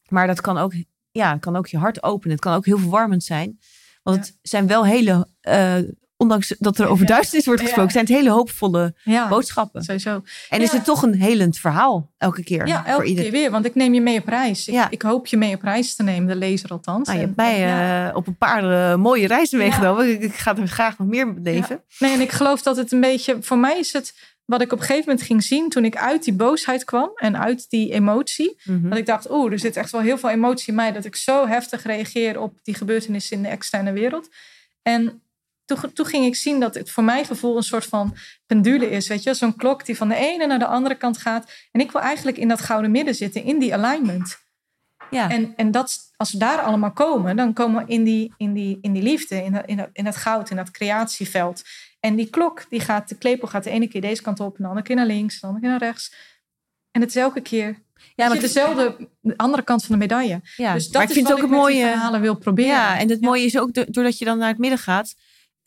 Maar 0.09 0.27
dat 0.27 0.41
kan 0.41 0.59
ook, 0.59 0.73
ja, 1.11 1.39
kan 1.39 1.57
ook 1.57 1.67
je 1.67 1.79
hart 1.79 2.03
openen. 2.03 2.33
Het 2.33 2.45
kan 2.45 2.55
ook 2.55 2.67
heel 2.67 2.79
verwarmend 2.79 3.25
zijn. 3.25 3.59
Want 4.03 4.17
het 4.17 4.39
zijn 4.43 4.67
wel 4.67 4.87
hele, 4.87 5.29
uh, 5.43 5.79
ondanks 6.21 6.55
dat 6.59 6.79
er 6.79 6.87
over 6.87 7.07
duisternis 7.07 7.47
wordt 7.47 7.61
gesproken, 7.61 7.93
zijn 7.93 8.05
het 8.05 8.15
hele 8.15 8.31
hoopvolle 8.31 8.95
boodschappen. 9.29 9.83
Sowieso. 9.83 10.23
En 10.49 10.61
is 10.61 10.73
het 10.73 10.85
toch 10.85 11.03
een 11.03 11.15
helend 11.15 11.59
verhaal 11.59 12.11
elke 12.19 12.43
keer? 12.43 12.67
Ja, 12.67 12.87
elke 12.87 13.07
voor 13.07 13.15
keer 13.15 13.31
weer. 13.31 13.51
Want 13.51 13.65
ik 13.65 13.75
neem 13.75 13.95
je 13.95 14.01
mee 14.01 14.19
op 14.19 14.29
reis. 14.29 14.69
Ik, 14.69 14.87
ik, 14.91 15.03
hoop 15.03 15.27
je 15.27 15.37
mee 15.37 15.55
op 15.55 15.63
reis 15.63 15.95
te 15.95 16.03
nemen, 16.03 16.29
de 16.29 16.37
lezer 16.37 16.71
althans. 16.71 17.07
Nou, 17.09 17.19
je 17.19 17.25
hebt 17.25 17.37
mij 17.37 18.09
uh, 18.09 18.17
op 18.17 18.27
een 18.27 18.37
paar 18.37 18.65
uh, 18.65 18.95
mooie 18.97 19.27
reizen 19.27 19.59
meegenomen. 19.59 20.23
Ik 20.23 20.35
ga 20.35 20.57
er 20.57 20.69
graag 20.69 20.99
nog 20.99 21.09
meer 21.09 21.35
beleven. 21.35 21.83
Nee, 21.99 22.13
en 22.13 22.21
ik 22.21 22.31
geloof 22.31 22.63
dat 22.63 22.77
het 22.77 22.93
een 22.93 23.01
beetje, 23.01 23.37
voor 23.41 23.59
mij 23.59 23.79
is 23.79 23.93
het 23.93 24.15
wat 24.45 24.61
ik 24.61 24.73
op 24.73 24.79
een 24.79 24.85
gegeven 24.85 25.09
moment 25.09 25.27
ging 25.27 25.43
zien 25.43 25.69
toen 25.69 25.85
ik 25.85 25.97
uit 25.97 26.25
die 26.25 26.35
boosheid 26.35 26.85
kwam 26.85 27.11
en 27.15 27.39
uit 27.39 27.71
die 27.71 27.93
emotie. 27.93 28.61
Mhm. 28.65 28.89
Dat 28.89 28.99
ik 28.99 29.07
dacht, 29.07 29.31
oeh, 29.31 29.53
er 29.53 29.59
zit 29.59 29.77
echt 29.77 29.91
wel 29.91 30.01
heel 30.01 30.19
veel 30.19 30.31
emotie 30.31 30.69
in 30.69 30.75
mij 30.75 30.93
dat 30.93 31.05
ik 31.05 31.17
zo 31.17 31.47
heftig 31.47 31.83
reageer 31.83 32.41
op 32.41 32.59
die 32.63 32.75
gebeurtenissen 32.75 33.37
in 33.37 33.43
de 33.43 33.49
externe 33.49 33.93
wereld. 33.93 34.29
En 34.83 35.23
toen, 35.77 35.93
toen 35.93 36.07
ging 36.07 36.25
ik 36.25 36.37
zien 36.37 36.61
dat 36.61 36.75
het 36.75 36.91
voor 36.91 37.05
mijn 37.05 37.25
gevoel 37.25 37.57
een 37.57 37.63
soort 37.63 37.85
van 37.85 38.17
pendule 38.47 38.91
is. 38.91 39.09
Weet 39.09 39.23
je, 39.23 39.35
zo'n 39.35 39.57
klok 39.57 39.87
die 39.87 39.97
van 39.97 40.09
de 40.09 40.15
ene 40.15 40.47
naar 40.47 40.59
de 40.59 40.67
andere 40.67 40.95
kant 40.95 41.19
gaat. 41.19 41.53
En 41.71 41.81
ik 41.81 41.93
wil 41.93 42.01
eigenlijk 42.01 42.37
in 42.37 42.49
dat 42.49 42.61
gouden 42.61 42.91
midden 42.91 43.15
zitten, 43.15 43.45
in 43.45 43.59
die 43.59 43.75
alignment. 43.75 44.39
Ja. 45.11 45.31
En, 45.31 45.53
en 45.57 45.71
dat, 45.71 46.13
als 46.17 46.33
we 46.33 46.39
daar 46.39 46.61
allemaal 46.61 46.93
komen, 46.93 47.37
dan 47.37 47.53
komen 47.53 47.87
we 47.87 47.93
in 47.93 48.05
die, 48.05 48.35
in 48.37 48.53
die, 48.53 48.79
in 48.81 48.93
die 48.93 49.03
liefde, 49.03 49.45
in 49.45 49.53
dat, 49.53 49.67
in, 49.67 49.77
dat, 49.77 49.89
in 49.93 50.05
dat 50.05 50.17
goud, 50.17 50.51
in 50.51 50.57
dat 50.57 50.71
creatieveld. 50.71 51.63
En 52.01 52.17
die 52.17 52.31
klok, 52.31 52.67
die 52.69 52.81
gaat, 52.81 53.09
de 53.09 53.19
klepel 53.19 53.49
gaat 53.49 53.65
de 53.65 53.71
ene 53.71 53.89
keer 53.89 54.01
deze 54.01 54.23
kant 54.23 54.41
op, 54.41 54.57
en 54.57 54.63
de 54.63 54.69
andere 54.69 54.87
keer 54.87 54.97
naar 54.97 55.07
links, 55.07 55.41
de 55.41 55.47
andere 55.47 55.63
keer 55.63 55.71
naar 55.71 55.89
rechts. 55.89 56.15
En 56.91 57.01
het 57.01 57.11
is 57.11 57.17
elke 57.17 57.41
keer 57.41 57.79
ja, 58.15 58.29
maar 58.29 58.41
dezelfde 58.41 59.09
de 59.21 59.37
andere 59.37 59.63
kant 59.63 59.85
van 59.85 59.95
de 59.95 60.01
medaille. 60.01 60.41
Ja, 60.57 60.73
dus 60.73 60.85
dat 60.85 60.93
maar 60.93 61.03
ik 61.03 61.09
is 61.09 61.15
vind 61.15 61.29
het 61.29 61.37
ook 61.37 61.43
het 61.43 61.51
mooie 61.51 61.87
verhalen 61.87 62.21
wil 62.21 62.37
proberen. 62.37 62.71
Ja, 62.71 62.99
en 62.99 63.09
het 63.09 63.21
mooie 63.21 63.45
is 63.45 63.59
ook 63.59 63.93
doordat 63.93 64.19
je 64.19 64.25
dan 64.25 64.39
naar 64.39 64.49
het 64.49 64.59
midden 64.59 64.79
gaat, 64.79 65.15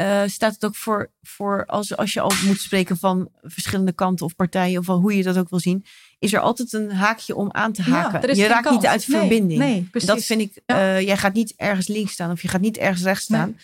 uh, 0.03 0.21
staat 0.25 0.53
het 0.53 0.65
ook 0.65 0.75
voor, 0.75 1.11
voor 1.21 1.65
als, 1.65 1.97
als 1.97 2.13
je 2.13 2.19
al 2.19 2.31
moet 2.45 2.59
spreken 2.59 2.97
van 2.97 3.29
verschillende 3.41 3.91
kanten 3.91 4.25
of 4.25 4.35
partijen 4.35 4.79
of 4.79 4.85
hoe 4.85 5.17
je 5.17 5.23
dat 5.23 5.37
ook 5.37 5.49
wil 5.49 5.59
zien, 5.59 5.85
is 6.19 6.33
er 6.33 6.39
altijd 6.39 6.73
een 6.73 6.91
haakje 6.91 7.35
om 7.35 7.51
aan 7.51 7.73
te 7.73 7.81
haken. 7.81 8.35
je 8.35 8.47
raakt 8.47 8.69
niet 8.69 8.85
uit 8.85 9.05
verbinding. 9.05 9.59
Nee, 9.59 9.89
dat 9.91 10.23
vind 10.23 10.41
ik. 10.41 10.61
Uh, 10.65 11.01
jij 11.01 11.17
gaat 11.17 11.33
niet 11.33 11.53
ergens 11.55 11.87
links 11.87 12.11
staan 12.11 12.31
of 12.31 12.41
je 12.41 12.47
gaat 12.47 12.61
niet 12.61 12.77
ergens 12.77 13.03
rechts 13.03 13.23
staan. 13.23 13.57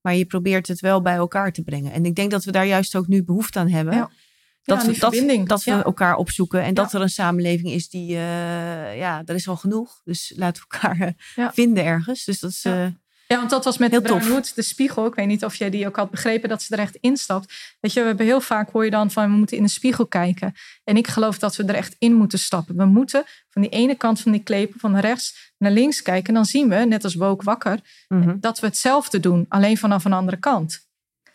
Maar 0.00 0.14
je 0.14 0.24
probeert 0.24 0.68
het 0.68 0.80
wel 0.80 1.02
bij 1.02 1.14
elkaar 1.14 1.52
te 1.52 1.62
brengen. 1.62 1.92
En 1.92 2.04
ik 2.04 2.14
denk 2.14 2.30
dat 2.30 2.44
we 2.44 2.50
daar 2.50 2.66
juist 2.66 2.96
ook 2.96 3.06
nu 3.06 3.24
behoefte 3.24 3.58
aan 3.58 3.68
hebben. 3.68 3.94
Ja. 3.94 4.10
Dat, 4.64 4.84
we, 4.84 4.98
dat, 4.98 5.48
dat 5.48 5.64
we 5.64 5.70
elkaar 5.70 6.16
opzoeken 6.16 6.62
en 6.62 6.74
dat 6.74 6.92
er 6.92 7.00
een 7.00 7.08
samenleving 7.08 7.70
is 7.70 7.88
die, 7.88 8.10
uh, 8.10 8.16
ja, 8.96 9.22
er 9.24 9.34
is 9.34 9.48
al 9.48 9.56
genoeg. 9.56 10.00
Dus 10.04 10.32
laten 10.36 10.62
we 10.68 10.76
elkaar 10.78 11.14
vinden 11.54 11.84
ergens. 11.84 12.24
Dus 12.24 12.40
dat 12.40 12.50
is, 12.50 12.66
ja, 13.32 13.38
want 13.38 13.50
dat 13.50 13.64
was 13.64 13.78
met 13.78 13.90
heel 13.90 14.02
de 14.02 14.50
de 14.54 14.62
spiegel. 14.62 15.06
Ik 15.06 15.14
weet 15.14 15.26
niet 15.26 15.44
of 15.44 15.54
jij 15.54 15.70
die 15.70 15.86
ook 15.86 15.96
had 15.96 16.10
begrepen 16.10 16.48
dat 16.48 16.62
ze 16.62 16.74
er 16.74 16.80
echt 16.80 16.96
instapt. 16.96 17.76
Weet 17.80 17.92
je, 17.92 18.00
we 18.00 18.06
hebben 18.06 18.26
heel 18.26 18.40
vaak 18.40 18.70
hoor 18.70 18.84
je 18.84 18.90
dan 18.90 19.10
van 19.10 19.30
we 19.30 19.36
moeten 19.36 19.56
in 19.56 19.62
de 19.62 19.68
spiegel 19.68 20.06
kijken. 20.06 20.54
En 20.84 20.96
ik 20.96 21.06
geloof 21.06 21.38
dat 21.38 21.56
we 21.56 21.64
er 21.64 21.74
echt 21.74 21.96
in 21.98 22.14
moeten 22.14 22.38
stappen. 22.38 22.76
We 22.76 22.84
moeten 22.84 23.24
van 23.48 23.62
die 23.62 23.70
ene 23.70 23.94
kant 23.94 24.20
van 24.20 24.32
die 24.32 24.42
klepen 24.42 24.80
van 24.80 24.98
rechts 24.98 25.52
naar 25.58 25.70
links 25.70 26.02
kijken. 26.02 26.28
En 26.28 26.34
dan 26.34 26.44
zien 26.44 26.68
we, 26.68 26.76
net 26.76 27.04
als 27.04 27.14
Wook 27.14 27.42
wakker, 27.42 27.80
mhm. 28.08 28.36
dat 28.40 28.60
we 28.60 28.66
hetzelfde 28.66 29.20
doen, 29.20 29.46
alleen 29.48 29.78
vanaf 29.78 30.04
een 30.04 30.12
andere 30.12 30.38
kant. 30.38 30.86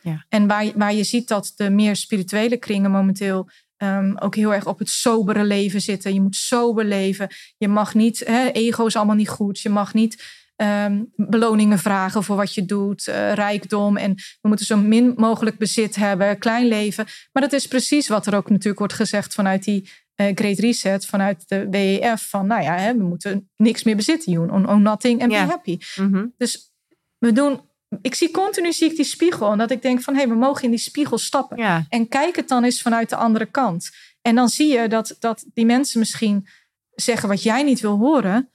Ja. 0.02 0.26
En 0.30 0.48
waar, 0.48 0.72
waar 0.76 0.94
je 0.94 1.04
ziet 1.04 1.28
dat 1.28 1.54
de 1.56 1.70
meer 1.70 1.96
spirituele 1.96 2.58
kringen 2.58 2.92
momenteel 2.92 3.50
Um, 3.84 4.18
ook 4.18 4.36
heel 4.36 4.54
erg 4.54 4.66
op 4.66 4.80
het 4.80 4.90
sobere 4.90 5.44
leven 5.44 5.82
zitten. 5.82 6.14
Je 6.14 6.22
moet 6.22 6.36
sober 6.36 6.86
leven. 6.86 7.28
Je 7.58 7.68
mag 7.68 7.94
niet, 7.94 8.20
hè, 8.26 8.48
ego 8.48 8.86
is 8.86 8.96
allemaal 8.96 9.16
niet 9.16 9.30
goed. 9.30 9.60
Je 9.60 9.70
mag 9.70 9.94
niet 9.94 10.24
Ehm, 10.58 11.04
beloningen 11.16 11.80
vragen 11.80 12.24
voor 12.24 12.36
wat 12.36 12.54
je 12.54 12.66
doet, 12.66 13.08
uh, 13.08 13.34
rijkdom. 13.34 13.98
En 13.98 14.14
we 14.14 14.48
moeten 14.48 14.66
zo 14.66 14.78
min 14.78 15.14
mogelijk 15.16 15.58
bezit 15.58 15.96
hebben, 15.96 16.38
klein 16.38 16.68
leven. 16.68 17.06
Maar 17.32 17.44
dat 17.44 17.54
is 17.54 17.68
precies 17.68 18.08
wat 18.08 18.26
er 18.26 18.36
ook 18.36 18.50
natuurlijk 18.50 18.80
wordt 18.80 18.94
gezegd 18.94 19.34
vanuit 19.34 19.64
die 19.64 19.90
uh, 20.16 20.28
Great 20.36 20.60
Reset, 20.60 21.06
vanuit 21.06 21.44
de 21.48 21.68
WEF. 21.70 22.30
Van 22.30 22.48
nou 22.48 22.62
ja, 22.64 22.78
hè, 22.78 22.98
we 22.98 23.04
moeten 23.04 23.50
niks 23.56 23.84
meer 23.84 23.96
bezitten. 23.96 24.32
You 24.32 24.52
own, 24.52 24.66
own 24.66 24.82
nothing 24.82 25.22
and 25.22 25.32
be 25.32 25.38
happy. 25.38 25.78
Mhm. 25.96 26.26
Dus 26.38 26.72
we 27.18 27.32
doen 27.32 27.62
ik 28.02 28.16
zie 28.16 28.32
continu 28.32 28.74
zie 28.74 28.90
ik 28.90 28.96
die 28.96 29.06
spiegel. 29.06 29.52
En 29.52 29.58
dat 29.58 29.72
ik 29.72 29.82
denk 29.82 30.02
van 30.02 30.14
hé, 30.14 30.20
hey, 30.20 30.30
we 30.30 30.36
mogen 30.36 30.64
in 30.64 30.70
die 30.70 30.80
spiegel 30.80 31.18
stappen. 31.18 31.86
En 31.90 32.08
kijk 32.08 32.36
het 32.36 32.48
dan 32.48 32.64
eens 32.64 32.82
vanuit 32.82 33.10
de 33.10 33.16
andere 33.16 33.46
kant. 33.46 33.90
En 34.22 34.36
dan 34.36 34.50
zie 34.50 34.74
je 34.74 34.88
dat, 34.88 35.16
dat 35.20 35.46
die 35.54 35.66
mensen 35.66 36.00
misschien 36.00 36.48
zeggen 36.96 37.30
wat 37.30 37.44
jij 37.44 37.64
niet 37.64 37.80
wil 37.80 37.98
horen. 37.98 38.52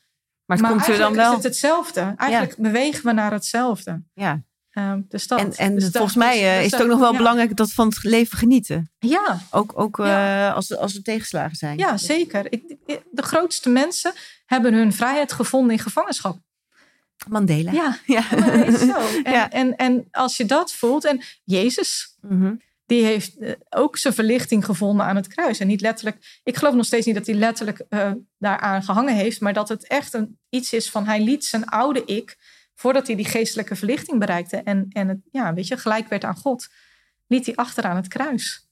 Maar 0.60 0.70
het 0.70 0.82
komt 0.82 0.88
er 0.88 0.98
dan 0.98 1.14
wel. 1.14 1.28
is 1.28 1.34
het 1.34 1.42
hetzelfde. 1.42 2.14
Eigenlijk 2.16 2.56
bewegen 2.56 3.04
we 3.04 3.12
naar 3.12 3.32
hetzelfde. 3.32 4.02
Ja. 4.14 4.42
Um, 4.72 5.06
dus 5.08 5.26
dat, 5.26 5.38
en 5.38 5.52
en 5.52 5.74
dus 5.74 5.88
volgens 5.90 6.14
mij 6.14 6.64
is 6.64 6.70
het 6.70 6.82
ook 6.82 6.88
nog 6.88 6.98
wel 6.98 7.16
belangrijk 7.16 7.56
dat 7.56 7.72
van 7.72 7.88
het 7.88 8.04
leven 8.04 8.38
genieten. 8.38 8.90
Ja. 8.98 9.38
Ook, 9.50 9.72
ook 9.74 9.98
uh, 9.98 10.54
als, 10.54 10.76
als 10.76 10.94
er 10.94 11.02
tegenslagen 11.02 11.56
zijn. 11.56 11.78
Ja, 11.78 11.96
zeker. 11.96 12.52
Ik, 12.52 12.76
de 13.10 13.22
grootste 13.22 13.68
mensen 13.68 14.12
hebben 14.46 14.74
hun 14.74 14.92
vrijheid 14.92 15.32
gevonden 15.32 15.72
in 15.72 15.78
gevangenschap. 15.78 16.38
Mandela. 17.28 17.72
Ja, 17.72 17.98
ja. 18.06 18.24
Maar 18.30 18.66
is 18.66 18.78
zo. 18.78 18.98
En, 19.24 19.32
ja. 19.32 19.50
en, 19.50 19.76
en 19.76 20.08
als 20.10 20.36
je 20.36 20.44
dat 20.44 20.72
voelt, 20.72 21.04
en 21.04 21.22
Jezus, 21.44 22.16
mm 22.20 22.42
-hmm 22.42 22.60
die 22.92 23.04
heeft 23.04 23.38
eh, 23.38 23.52
ook 23.70 23.96
zijn 23.96 24.14
verlichting 24.14 24.64
gevonden 24.64 25.06
aan 25.06 25.16
het 25.16 25.26
kruis. 25.26 25.58
En 25.58 25.66
niet 25.66 25.80
letterlijk, 25.80 26.40
ik 26.44 26.56
geloof 26.56 26.74
nog 26.74 26.84
steeds 26.84 27.06
niet 27.06 27.14
dat 27.14 27.26
hij 27.26 27.34
letterlijk 27.34 27.84
uh, 27.88 28.10
daaraan 28.38 28.82
gehangen 28.82 29.14
heeft, 29.14 29.40
maar 29.40 29.52
dat 29.52 29.68
het 29.68 29.86
echt 29.86 30.14
een, 30.14 30.38
iets 30.48 30.72
is 30.72 30.90
van 30.90 31.06
hij 31.06 31.20
liet 31.20 31.44
zijn 31.44 31.66
oude 31.66 32.04
ik 32.04 32.36
voordat 32.74 33.06
hij 33.06 33.16
die 33.16 33.24
geestelijke 33.24 33.76
verlichting 33.76 34.18
bereikte 34.18 34.56
en, 34.56 34.86
en 34.88 35.08
het, 35.08 35.18
ja, 35.30 35.54
weet 35.54 35.66
je, 35.66 35.76
gelijk 35.76 36.08
werd 36.08 36.24
aan 36.24 36.36
God, 36.36 36.68
liet 37.26 37.46
hij 37.46 37.54
achter 37.54 37.84
aan 37.84 37.96
het 37.96 38.08
kruis. 38.08 38.68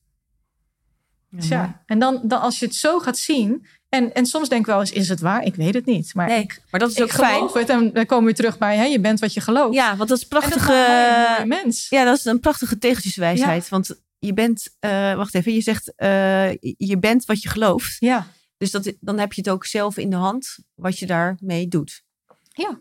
Dus 1.30 1.48
ja, 1.48 1.82
en 1.86 1.98
dan, 1.98 2.20
dan 2.22 2.40
als 2.40 2.58
je 2.58 2.66
het 2.66 2.74
zo 2.74 2.98
gaat 2.98 3.18
zien, 3.18 3.66
en, 3.88 4.14
en 4.14 4.26
soms 4.26 4.48
denk 4.48 4.60
ik 4.60 4.66
wel 4.66 4.80
eens, 4.80 4.92
is 4.92 5.08
het 5.08 5.20
waar? 5.20 5.44
Ik 5.44 5.54
weet 5.54 5.74
het 5.74 5.84
niet. 5.84 6.14
Maar, 6.14 6.26
nee, 6.26 6.46
maar 6.70 6.80
dat 6.80 6.90
is 6.90 7.00
ook 7.00 7.10
fijn. 7.10 7.48
het 7.52 7.68
en 7.68 7.92
dan 7.92 8.06
komen 8.06 8.30
we 8.30 8.34
terug 8.34 8.58
bij, 8.58 8.76
hè, 8.76 8.84
je 8.84 9.00
bent 9.00 9.20
wat 9.20 9.34
je 9.34 9.40
gelooft. 9.40 9.74
Ja, 9.74 9.96
want 9.96 10.08
dat 10.08 10.18
is 10.18 10.28
dat 10.28 10.38
prachtige. 10.38 10.72
een 10.72 11.48
mooie 11.48 11.62
mens. 11.62 11.88
Ja, 11.88 12.04
dat 12.04 12.16
is 12.16 12.24
een 12.24 12.40
prachtige 12.40 12.78
tegeltjeswijsheid. 12.78 13.68
Want 13.68 14.00
je 14.20 14.32
bent, 14.32 14.76
eh, 14.78 15.14
wacht 15.14 15.34
even, 15.34 15.54
je 15.54 15.60
zegt 15.60 15.92
eh, 15.96 16.52
je 16.76 16.98
bent 16.98 17.24
wat 17.24 17.42
je 17.42 17.48
gelooft. 17.48 17.96
Ja, 17.98 18.26
Dus 18.56 18.70
dat, 18.70 18.92
dan 19.00 19.18
heb 19.18 19.32
je 19.32 19.40
het 19.40 19.50
ook 19.50 19.64
zelf 19.64 19.96
in 19.96 20.10
de 20.10 20.16
hand 20.16 20.58
wat 20.74 20.98
je 20.98 21.06
daarmee 21.06 21.68
doet. 21.68 22.02
Ja. 22.48 22.80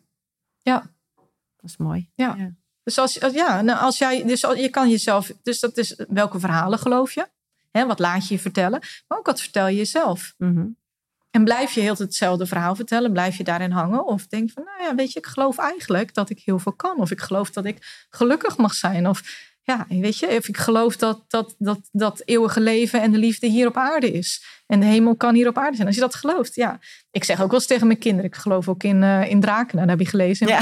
Ja. 0.61 0.91
Dat 1.55 1.69
is 1.69 1.77
mooi. 1.77 2.09
Ja. 2.15 2.53
Dus 2.83 2.97
als, 2.97 3.13
ja, 3.13 3.61
nou, 3.61 3.79
als 3.79 3.97
jij, 3.97 4.25
dus 4.25 4.41
je 4.41 4.69
kan 4.69 4.89
jezelf, 4.89 5.31
dus 5.43 5.59
dat 5.59 5.77
is 5.77 6.03
welke 6.07 6.39
verhalen 6.39 6.79
geloof 6.79 7.13
je? 7.13 7.27
Hè, 7.71 7.85
wat 7.85 7.99
laat 7.99 8.27
je 8.27 8.33
je 8.33 8.39
vertellen? 8.39 8.79
Maar 9.07 9.17
ook 9.17 9.25
wat 9.25 9.41
vertel 9.41 9.67
je 9.67 9.77
jezelf? 9.77 10.33
Mhm. 10.37 10.67
En 11.31 11.43
blijf 11.43 11.71
je 11.71 11.81
heel 11.81 11.95
hetzelfde 11.95 12.45
verhaal 12.45 12.75
vertellen? 12.75 13.11
Blijf 13.11 13.37
je 13.37 13.43
daarin 13.43 13.71
hangen? 13.71 14.05
Of 14.05 14.27
denk 14.27 14.51
van, 14.51 14.63
nou 14.63 14.83
ja, 14.83 14.95
weet 14.95 15.11
je, 15.11 15.19
ik 15.19 15.25
geloof 15.25 15.57
eigenlijk 15.57 16.13
dat 16.13 16.29
ik 16.29 16.39
heel 16.39 16.59
veel 16.59 16.73
kan. 16.73 16.97
Of 16.97 17.11
ik 17.11 17.19
geloof 17.19 17.49
dat 17.49 17.65
ik 17.65 18.07
gelukkig 18.09 18.57
mag 18.57 18.73
zijn. 18.73 19.07
Of 19.07 19.48
ja, 19.69 19.85
weet 19.89 20.17
je, 20.17 20.27
of 20.27 20.47
ik 20.47 20.57
geloof 20.57 20.95
dat 20.97 21.23
dat, 21.27 21.55
dat, 21.57 21.79
dat 21.91 22.21
eeuwige 22.25 22.59
leven 22.61 23.01
en 23.01 23.11
de 23.11 23.17
liefde 23.17 23.47
hier 23.47 23.67
op 23.67 23.77
aarde 23.77 24.11
is. 24.11 24.43
En 24.67 24.79
de 24.79 24.85
hemel 24.85 25.15
kan 25.15 25.35
hier 25.35 25.47
op 25.47 25.57
aarde 25.57 25.75
zijn. 25.75 25.87
Als 25.87 25.95
je 25.95 26.01
dat 26.01 26.15
gelooft, 26.15 26.55
ja. 26.55 26.79
Ik 27.11 27.23
zeg 27.23 27.41
ook 27.41 27.49
wel 27.49 27.59
eens 27.59 27.67
tegen 27.67 27.87
mijn 27.87 27.99
kinderen, 27.99 28.29
ik 28.29 28.35
geloof 28.35 28.69
ook 28.69 28.83
in, 28.83 29.03
eh, 29.03 29.29
in 29.29 29.39
draken. 29.41 29.75
Nou, 29.75 29.87
dat 29.87 29.97
heb 29.97 30.05
je 30.05 30.11
gelezen. 30.11 30.47
in 30.47 30.53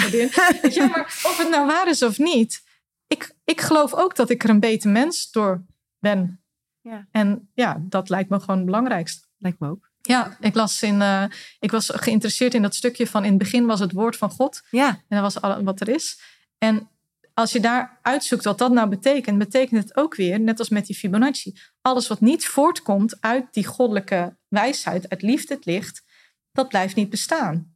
Ja. 0.71 0.87
maar 0.93 1.05
of 1.05 1.37
het 1.37 1.49
nou 1.49 1.67
waar 1.67 1.87
is 1.89 2.03
of 2.03 2.17
niet. 2.17 2.61
Ik, 3.07 3.31
ik 3.43 3.61
geloof 3.61 3.93
ook 3.93 4.15
dat 4.15 4.29
ik 4.29 4.43
er 4.43 4.49
een 4.49 4.59
beter 4.59 4.89
mens 4.89 5.31
door 5.31 5.63
ben. 5.99 6.41
Ja. 6.81 7.07
En 7.11 7.49
ja, 7.53 7.77
dat 7.79 8.09
lijkt 8.09 8.29
me 8.29 8.39
gewoon 8.39 8.55
het 8.55 8.65
belangrijkste. 8.65 9.25
Lijkt 9.37 9.59
me 9.59 9.69
ook. 9.69 9.89
Ja, 10.01 10.37
ik 10.39 10.55
las 10.55 10.81
in. 10.81 11.01
eh, 11.01 11.23
ik 11.59 11.71
was 11.71 11.91
geïnteresseerd 11.93 12.53
in 12.53 12.61
dat 12.61 12.75
stukje 12.75 13.07
van 13.07 13.23
in 13.23 13.29
het 13.29 13.37
begin 13.37 13.65
was 13.65 13.79
het 13.79 13.91
woord 13.91 14.15
van 14.17 14.29
God. 14.29 14.61
Ja, 14.69 14.87
En 14.87 15.21
dat 15.21 15.21
was 15.33 15.41
al 15.41 15.63
wat 15.63 15.81
er 15.81 15.89
is. 15.89 16.19
En 16.57 16.89
als 17.37 17.51
je 17.51 17.59
daar 17.59 17.99
uitzoekt 18.01 18.43
wat 18.43 18.57
dat 18.57 18.71
nou 18.71 18.89
betekent, 18.89 19.37
betekent 19.37 19.81
het 19.83 19.97
ook 19.97 20.15
weer, 20.15 20.39
net 20.39 20.59
als 20.59 20.69
met 20.69 20.85
die 20.85 20.95
Fibonacci, 20.95 21.53
alles 21.81 22.07
wat 22.07 22.21
niet 22.21 22.47
voortkomt 22.47 23.17
uit 23.19 23.45
die 23.51 23.65
goddelijke 23.65 24.37
wijsheid, 24.47 25.09
uit 25.09 25.21
liefde, 25.21 25.53
het 25.53 25.65
licht, 25.65 26.03
dat 26.51 26.67
blijft 26.67 26.95
niet 26.95 27.09
bestaan. 27.09 27.75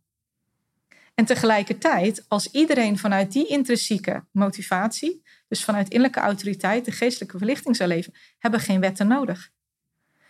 En 1.15 1.25
tegelijkertijd, 1.25 2.25
als 2.27 2.51
iedereen 2.51 2.97
vanuit 2.97 3.31
die 3.31 3.47
intrinsieke 3.47 4.25
motivatie, 4.31 5.21
dus 5.47 5.63
vanuit 5.63 5.89
innerlijke 5.89 6.19
autoriteit, 6.19 6.85
de 6.85 6.91
geestelijke 6.91 7.37
verlichting 7.37 7.75
zou 7.75 7.89
leven, 7.89 8.13
hebben 8.39 8.59
geen 8.59 8.79
wetten 8.79 9.07
nodig. 9.07 9.49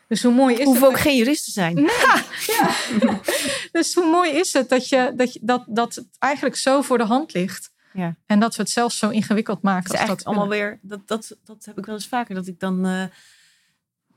Dus 0.07 0.23
hoe 0.23 0.34
mooi 0.34 0.55
is 0.55 0.65
hoeven 0.65 0.88
ook 0.88 0.93
dat- 0.93 1.01
geen 1.01 1.17
jurist 1.17 1.43
te 1.43 1.51
zijn. 1.51 1.77
ja. 2.47 2.75
Dus 3.71 3.93
hoe 3.93 4.11
mooi 4.11 4.32
is 4.32 4.53
het 4.53 4.69
dat, 4.69 4.89
je, 4.89 5.11
dat, 5.15 5.38
dat, 5.41 5.65
dat 5.67 5.95
het 5.95 6.07
eigenlijk 6.19 6.55
zo 6.55 6.82
voor 6.82 6.97
de 6.97 7.03
hand 7.03 7.34
ligt. 7.34 7.70
Ja. 7.93 8.15
En 8.25 8.39
dat 8.39 8.55
we 8.55 8.61
het 8.61 8.71
zelfs 8.71 8.97
zo 8.97 9.09
ingewikkeld 9.09 9.61
maken. 9.61 9.83
Het 9.83 9.93
is 9.93 9.99
als 9.99 10.07
eigenlijk 10.07 10.27
dat 10.27 10.35
allemaal 10.37 10.57
willen. 10.57 10.79
weer, 10.81 10.97
dat, 10.97 11.07
dat, 11.07 11.37
dat 11.43 11.65
heb 11.65 11.77
ik 11.77 11.85
wel 11.85 11.95
eens 11.95 12.07
vaker, 12.07 12.35
dat 12.35 12.47
ik 12.47 12.59
dan, 12.59 12.85
eh, 12.85 13.03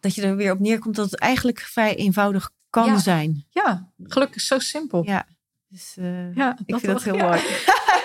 dat 0.00 0.14
je 0.14 0.22
er 0.22 0.36
weer 0.36 0.52
op 0.52 0.58
neerkomt 0.58 0.94
dat 0.96 1.10
het 1.10 1.20
eigenlijk 1.20 1.60
vrij 1.60 1.94
eenvoudig 1.96 2.50
kan 2.70 2.86
Ja. 2.86 2.98
zijn. 2.98 3.44
Ja, 3.50 3.88
gelukkig 4.04 4.42
zo 4.42 4.58
simpel. 4.58 5.04
Ja. 5.04 5.26
Dus 5.68 5.94
eh, 5.96 6.34
Ja, 6.34 6.58
ik 6.66 6.78
vind 6.78 6.92
dat 6.92 7.02
heel 7.02 7.16
ja. 7.16 7.26
mooi. 7.28 7.40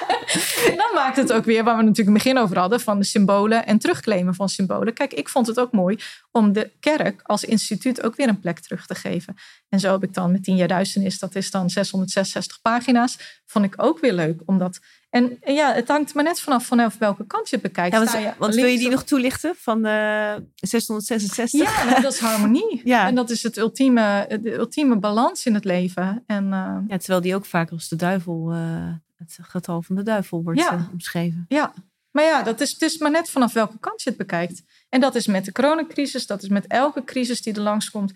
En 0.69 0.77
dan 0.83 0.91
maakt 0.93 1.17
het 1.17 1.33
ook 1.33 1.45
weer, 1.45 1.63
waar 1.63 1.77
we 1.77 1.83
natuurlijk 1.83 2.07
in 2.07 2.13
het 2.13 2.23
begin 2.23 2.37
over 2.37 2.57
hadden, 2.57 2.79
van 2.79 2.99
de 2.99 3.05
symbolen 3.05 3.65
en 3.65 3.79
terugclaimen 3.79 4.35
van 4.35 4.49
symbolen. 4.49 4.93
Kijk, 4.93 5.13
ik 5.13 5.29
vond 5.29 5.47
het 5.47 5.59
ook 5.59 5.71
mooi 5.71 5.97
om 6.31 6.53
de 6.53 6.71
kerk 6.79 7.21
als 7.23 7.43
instituut 7.43 8.03
ook 8.03 8.15
weer 8.15 8.27
een 8.27 8.39
plek 8.39 8.59
terug 8.59 8.85
te 8.85 8.95
geven. 8.95 9.35
En 9.69 9.79
zo 9.79 9.91
heb 9.91 10.03
ik 10.03 10.13
dan 10.13 10.31
met 10.31 10.43
10 10.43 10.55
jaar 10.55 10.67
duisternis, 10.67 11.19
dat 11.19 11.35
is 11.35 11.51
dan 11.51 11.69
666 11.69 12.61
pagina's, 12.61 13.41
vond 13.45 13.65
ik 13.65 13.73
ook 13.77 13.99
weer 13.99 14.13
leuk. 14.13 14.41
Omdat, 14.45 14.79
en, 15.09 15.37
en 15.41 15.53
ja, 15.53 15.73
het 15.73 15.87
hangt 15.87 16.13
maar 16.13 16.23
net 16.23 16.39
vanaf 16.39 16.65
vanaf 16.65 16.97
welke 16.97 17.25
kant 17.27 17.49
je 17.49 17.55
het 17.55 17.65
bekijkt. 17.65 17.91
Ja, 17.91 17.97
want, 17.97 18.09
Sta 18.09 18.19
je 18.19 18.33
want 18.37 18.55
wil 18.55 18.65
je 18.65 18.77
die 18.77 18.89
nog 18.89 19.03
toelichten 19.03 19.53
van 19.57 19.85
eh 19.85 20.35
666? 20.55 21.59
Ja, 21.59 22.01
dat 22.01 22.13
is 22.13 22.19
harmonie. 22.19 22.81
Ja. 22.89 23.07
En 23.07 23.15
dat 23.15 23.29
is 23.29 23.43
het 23.43 23.57
ultieme, 23.57 24.39
de 24.41 24.53
ultieme 24.53 24.95
balans 24.95 25.45
in 25.45 25.53
het 25.53 25.65
leven. 25.65 26.23
En 26.27 26.43
eh, 26.53 26.77
Ja, 26.87 26.97
terwijl 26.97 27.21
die 27.21 27.35
ook 27.35 27.45
vaak 27.45 27.71
als 27.71 27.87
de 27.87 27.95
duivel, 27.95 28.51
eh, 28.51 28.93
het 29.19 29.37
getal 29.41 29.81
van 29.81 29.95
de 29.95 30.03
duivel 30.03 30.43
wordt 30.43 30.59
Ja. 30.59 30.73
eh, 30.73 30.87
omschreven. 30.91 31.45
ja, 31.47 31.73
maar 32.11 32.23
ja, 32.23 32.43
dat 32.43 32.61
is, 32.61 32.71
het 32.71 32.81
is 32.81 32.97
maar 32.97 33.11
net 33.11 33.29
vanaf 33.29 33.53
welke 33.53 33.79
kant 33.79 34.01
je 34.01 34.09
het 34.09 34.17
bekijkt. 34.17 34.63
En 34.89 34.99
dat 34.99 35.15
is 35.15 35.27
met 35.27 35.45
de 35.45 35.51
coronacrisis, 35.51 36.25
dat 36.27 36.43
is 36.43 36.49
met 36.49 36.67
elke 36.67 37.03
crisis 37.03 37.41
die 37.41 37.53
er 37.53 37.61
langskomt. 37.61 38.13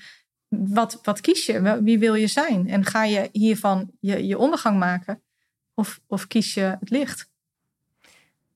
Wat, 0.48 1.00
wat 1.04 1.22
kies 1.22 1.46
je? 1.46 1.82
Wie 1.84 2.00
wil 2.00 2.14
je 2.14 2.28
zijn? 2.28 2.70
En 2.70 2.86
ga 2.86 3.04
je 3.04 3.30
hiervan 3.32 3.92
je, 4.00 4.26
je 4.28 4.38
ondergang 4.38 4.80
maken? 4.80 5.24
Of, 5.74 6.00
of 6.08 6.28
kies 6.28 6.54
je 6.54 6.62
het 6.80 6.90
licht? 6.90 7.32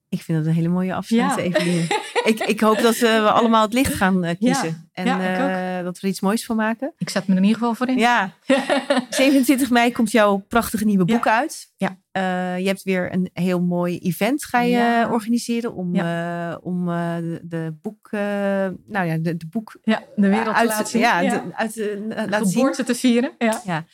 Ik 0.08 0.22
vind 0.22 0.38
dat 0.38 0.46
een 0.46 0.52
hele 0.54 0.68
mooie 0.68 0.94
afsluiting, 0.94 1.56
Ja. 1.88 1.96
Ik, 2.24 2.38
ik 2.40 2.60
hoop 2.60 2.78
dat 2.78 2.94
eh, 2.94 3.00
we 3.00 3.30
allemaal 3.30 3.62
het 3.62 3.72
licht 3.72 3.94
gaan 3.94 4.24
eh, 4.24 4.38
kiezen. 4.38 4.87
En 4.98 5.04
Ja, 5.06 5.78
eh, 5.78 5.84
dat 5.84 5.94
we 6.00 6.02
er 6.06 6.12
iets 6.12 6.20
moois 6.20 6.44
van 6.44 6.56
maken. 6.56 6.92
Ik 6.98 7.08
zet 7.08 7.26
me 7.26 7.32
er 7.32 7.38
in 7.38 7.44
ieder 7.46 7.58
geval 7.58 7.74
voor 7.74 7.88
in. 7.88 7.98
Ja, 7.98 8.32
27 9.10 9.70
mei 9.70 9.92
komt 9.92 10.10
jouw 10.10 10.36
prachtige 10.48 10.84
nieuwe 10.84 11.04
boek 11.04 11.26
uit. 11.26 11.72
Ja. 11.76 11.98
Eh, 12.10 12.58
je 12.58 12.66
hebt 12.66 12.82
weer 12.82 13.12
een 13.12 13.30
heel 13.32 13.60
mooi 13.62 13.98
event 13.98 14.44
ga 14.44 14.60
je 14.60 14.70
Ja. 14.70 15.10
organiseren 15.10 15.74
om, 15.74 15.94
eh, 15.94 16.54
om 16.60 16.86
de, 16.86 17.40
de 17.42 17.76
boek, 17.82 18.08
nou 18.10 19.06
ja, 19.06 19.16
de, 19.18 19.36
de 19.36 19.46
boek 19.50 19.78
Ja, 19.82 20.02
de 20.16 20.28
wereld 20.28 20.46
te 20.46 20.52
uit, 20.60 20.68
laten 20.68 20.86
zien. 20.86 21.00
ja, 21.00 21.20
Ja. 21.20 21.30
de- 21.30 21.54
uit, 21.54 21.72
zien. 21.72 22.14
Geboorte 22.46 22.84
te 22.84 22.94
vieren. 22.94 23.32
Ja. 23.38 23.84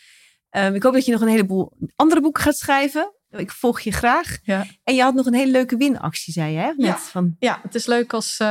Ehm, 0.50 0.74
ik 0.74 0.82
hoop 0.82 0.92
dat 0.92 1.04
je 1.04 1.12
nog 1.12 1.20
een 1.20 1.28
heleboel 1.28 1.72
andere 1.96 2.20
boeken 2.20 2.42
gaat 2.42 2.56
schrijven. 2.56 3.12
Ik 3.36 3.50
volg 3.50 3.80
je 3.80 3.92
graag. 3.92 4.38
Ja. 4.42 4.66
En 4.84 4.94
je 4.94 5.02
had 5.02 5.14
nog 5.14 5.26
een 5.26 5.34
hele 5.34 5.50
leuke 5.50 5.76
winactie, 5.76 6.32
zei 6.32 6.52
je, 6.52 6.58
hè? 6.58 6.66
Met 6.66 6.86
Ja. 6.86 6.96
van, 6.98 7.36
Ja, 7.38 7.58
het 7.62 7.74
is 7.74 7.86
leuk 7.86 8.12
als. 8.12 8.36
eh, 8.38 8.46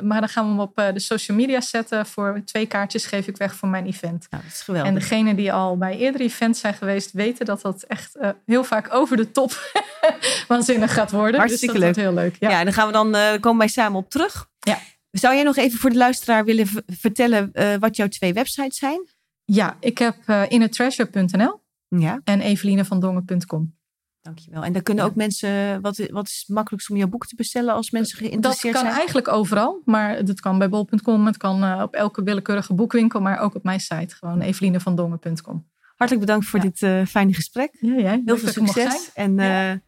maar 0.00 0.20
dan 0.20 0.28
gaan 0.28 0.44
we 0.44 0.50
hem 0.50 0.60
op 0.60 0.78
eh, 0.78 0.92
de 0.92 1.00
social 1.00 1.36
media 1.36 1.60
zetten. 1.60 2.06
Voor 2.06 2.42
twee 2.44 2.66
kaartjes 2.66 3.06
geef 3.06 3.26
ik 3.26 3.36
weg 3.36 3.54
voor 3.54 3.68
mijn 3.68 3.86
event. 3.86 4.26
nou, 4.30 4.42
dat 4.42 4.52
is 4.52 4.60
geweldig. 4.60 4.88
En 4.92 4.98
degenen 4.98 5.36
die 5.36 5.52
al 5.52 5.76
bij 5.78 5.96
eerdere 5.98 6.24
events 6.24 6.60
zijn 6.60 6.74
geweest, 6.74 7.12
weten 7.12 7.46
dat 7.46 7.60
dat 7.62 7.82
echt 7.82 8.16
eh, 8.16 8.30
heel 8.46 8.64
vaak 8.64 8.94
over 8.94 9.16
de 9.16 9.30
top 9.30 9.72
waanzinnig 10.48 10.92
gaat 10.94 11.10
worden. 11.10 11.40
Hartstikke 11.40 11.74
dus 11.78 11.84
dat 11.84 11.94
wordt 11.94 12.08
heel 12.10 12.22
leuk. 12.24 12.36
Ja. 12.40 12.50
Ja, 12.50 12.58
en 12.58 12.64
dan 12.64 12.74
gaan 12.74 12.86
we 12.86 12.92
dan, 12.92 13.40
komen 13.40 13.58
wij 13.58 13.68
samen 13.68 13.98
op 13.98 14.10
terug. 14.10 14.48
Ja. 14.60 14.78
Zou 15.10 15.34
jij 15.34 15.42
nog 15.42 15.56
even 15.56 15.78
voor 15.78 15.90
de 15.90 15.96
luisteraar 15.96 16.44
willen 16.44 16.66
vertellen 16.86 17.52
wat 17.80 17.96
jouw 17.96 18.08
twee 18.08 18.32
websites 18.32 18.78
zijn? 18.78 19.08
ja, 19.44 19.76
ik 19.80 19.98
heb 19.98 20.16
eh 20.26 20.42
innertreasure.nl 20.48 21.60
Ja, 21.88 22.20
en 22.24 22.40
evelinevandongen.com. 22.40 23.74
dankjewel. 24.22 24.64
En 24.64 24.72
dan 24.72 24.82
kunnen 24.82 25.04
Ja. 25.04 25.10
ook 25.10 25.16
mensen, 25.16 25.80
wat, 25.80 26.02
wat 26.10 26.26
is 26.26 26.38
het 26.46 26.48
makkelijkst 26.56 26.90
om 26.90 26.96
jouw 26.96 27.08
boek 27.08 27.26
te 27.26 27.34
bestellen 27.36 27.74
als 27.74 27.90
mensen 27.90 28.18
Dat 28.18 28.26
geïnteresseerd 28.28 28.74
kan 28.74 28.82
zijn? 28.84 28.96
eigenlijk 28.96 29.28
overal, 29.28 29.82
maar 29.84 30.24
dat 30.24 30.40
kan 30.40 30.58
bij 30.58 30.68
bol.com, 30.68 31.26
het 31.26 31.36
kan 31.36 31.62
eh, 31.64 31.80
op 31.82 31.94
elke 31.94 32.22
willekeurige 32.22 32.74
boekwinkel, 32.74 33.20
maar 33.20 33.38
ook 33.38 33.54
op 33.54 33.62
mijn 33.64 33.80
site, 33.80 34.14
gewoon 34.14 34.40
evelinevandongen.com. 34.40 35.70
Hartelijk 35.96 36.26
bedankt 36.26 36.46
voor 36.46 36.58
Ja. 36.58 36.64
dit 36.64 36.82
eh, 36.82 37.06
fijne 37.06 37.34
gesprek. 37.34 37.76
Ja, 37.80 37.88
jij. 37.94 38.00
Heel 38.10 38.22
Leuk 38.24 38.38
veel 38.38 38.44
dat 38.44 38.54
succes. 38.74 39.10
zijn. 39.14 39.36
En 39.38 39.38
eh, 39.72 39.78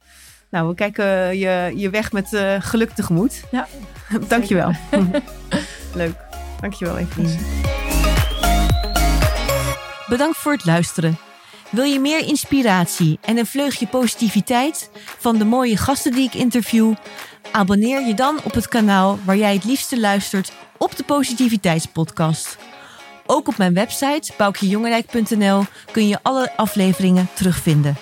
nou, 0.50 0.68
we 0.68 0.74
kijken 0.74 1.06
je, 1.38 1.72
je 1.76 1.90
weg 1.90 2.12
met 2.12 2.28
geluk 2.58 2.90
tegemoet. 2.90 3.42
Ja. 3.50 3.66
Dankjewel. 4.28 4.72
Leuk. 5.94 6.14
Dankjewel, 6.60 6.98
Evelien. 6.98 7.38
Bedankt 10.08 10.36
voor 10.36 10.52
het 10.52 10.64
luisteren. 10.64 11.16
Wil 11.74 11.84
je 11.84 12.00
meer 12.00 12.26
inspiratie 12.26 13.18
en 13.20 13.38
een 13.38 13.46
vleugje 13.46 13.86
positiviteit 13.86 14.90
van 15.18 15.38
de 15.38 15.44
mooie 15.44 15.76
gasten 15.76 16.12
die 16.12 16.24
ik 16.24 16.34
interview? 16.34 16.94
Abonneer 17.52 18.06
je 18.06 18.14
dan 18.14 18.38
op 18.44 18.54
het 18.54 18.68
kanaal 18.68 19.18
waar 19.24 19.36
jij 19.36 19.54
het 19.54 19.64
liefste 19.64 20.00
luistert 20.00 20.52
op 20.78 20.96
de 20.96 21.02
Positiviteitspodcast. 21.02 22.56
Ook 23.26 23.48
op 23.48 23.56
mijn 23.56 23.74
website 23.74 24.32
boukjejongerijk.nl 24.36 25.64
kun 25.92 26.08
je 26.08 26.18
alle 26.22 26.56
afleveringen 26.56 27.28
terugvinden. 27.34 27.96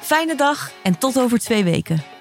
Fijne 0.00 0.34
dag 0.34 0.70
en 0.82 0.98
tot 0.98 1.18
over 1.18 1.38
twee 1.38 1.64
weken. 1.64 2.13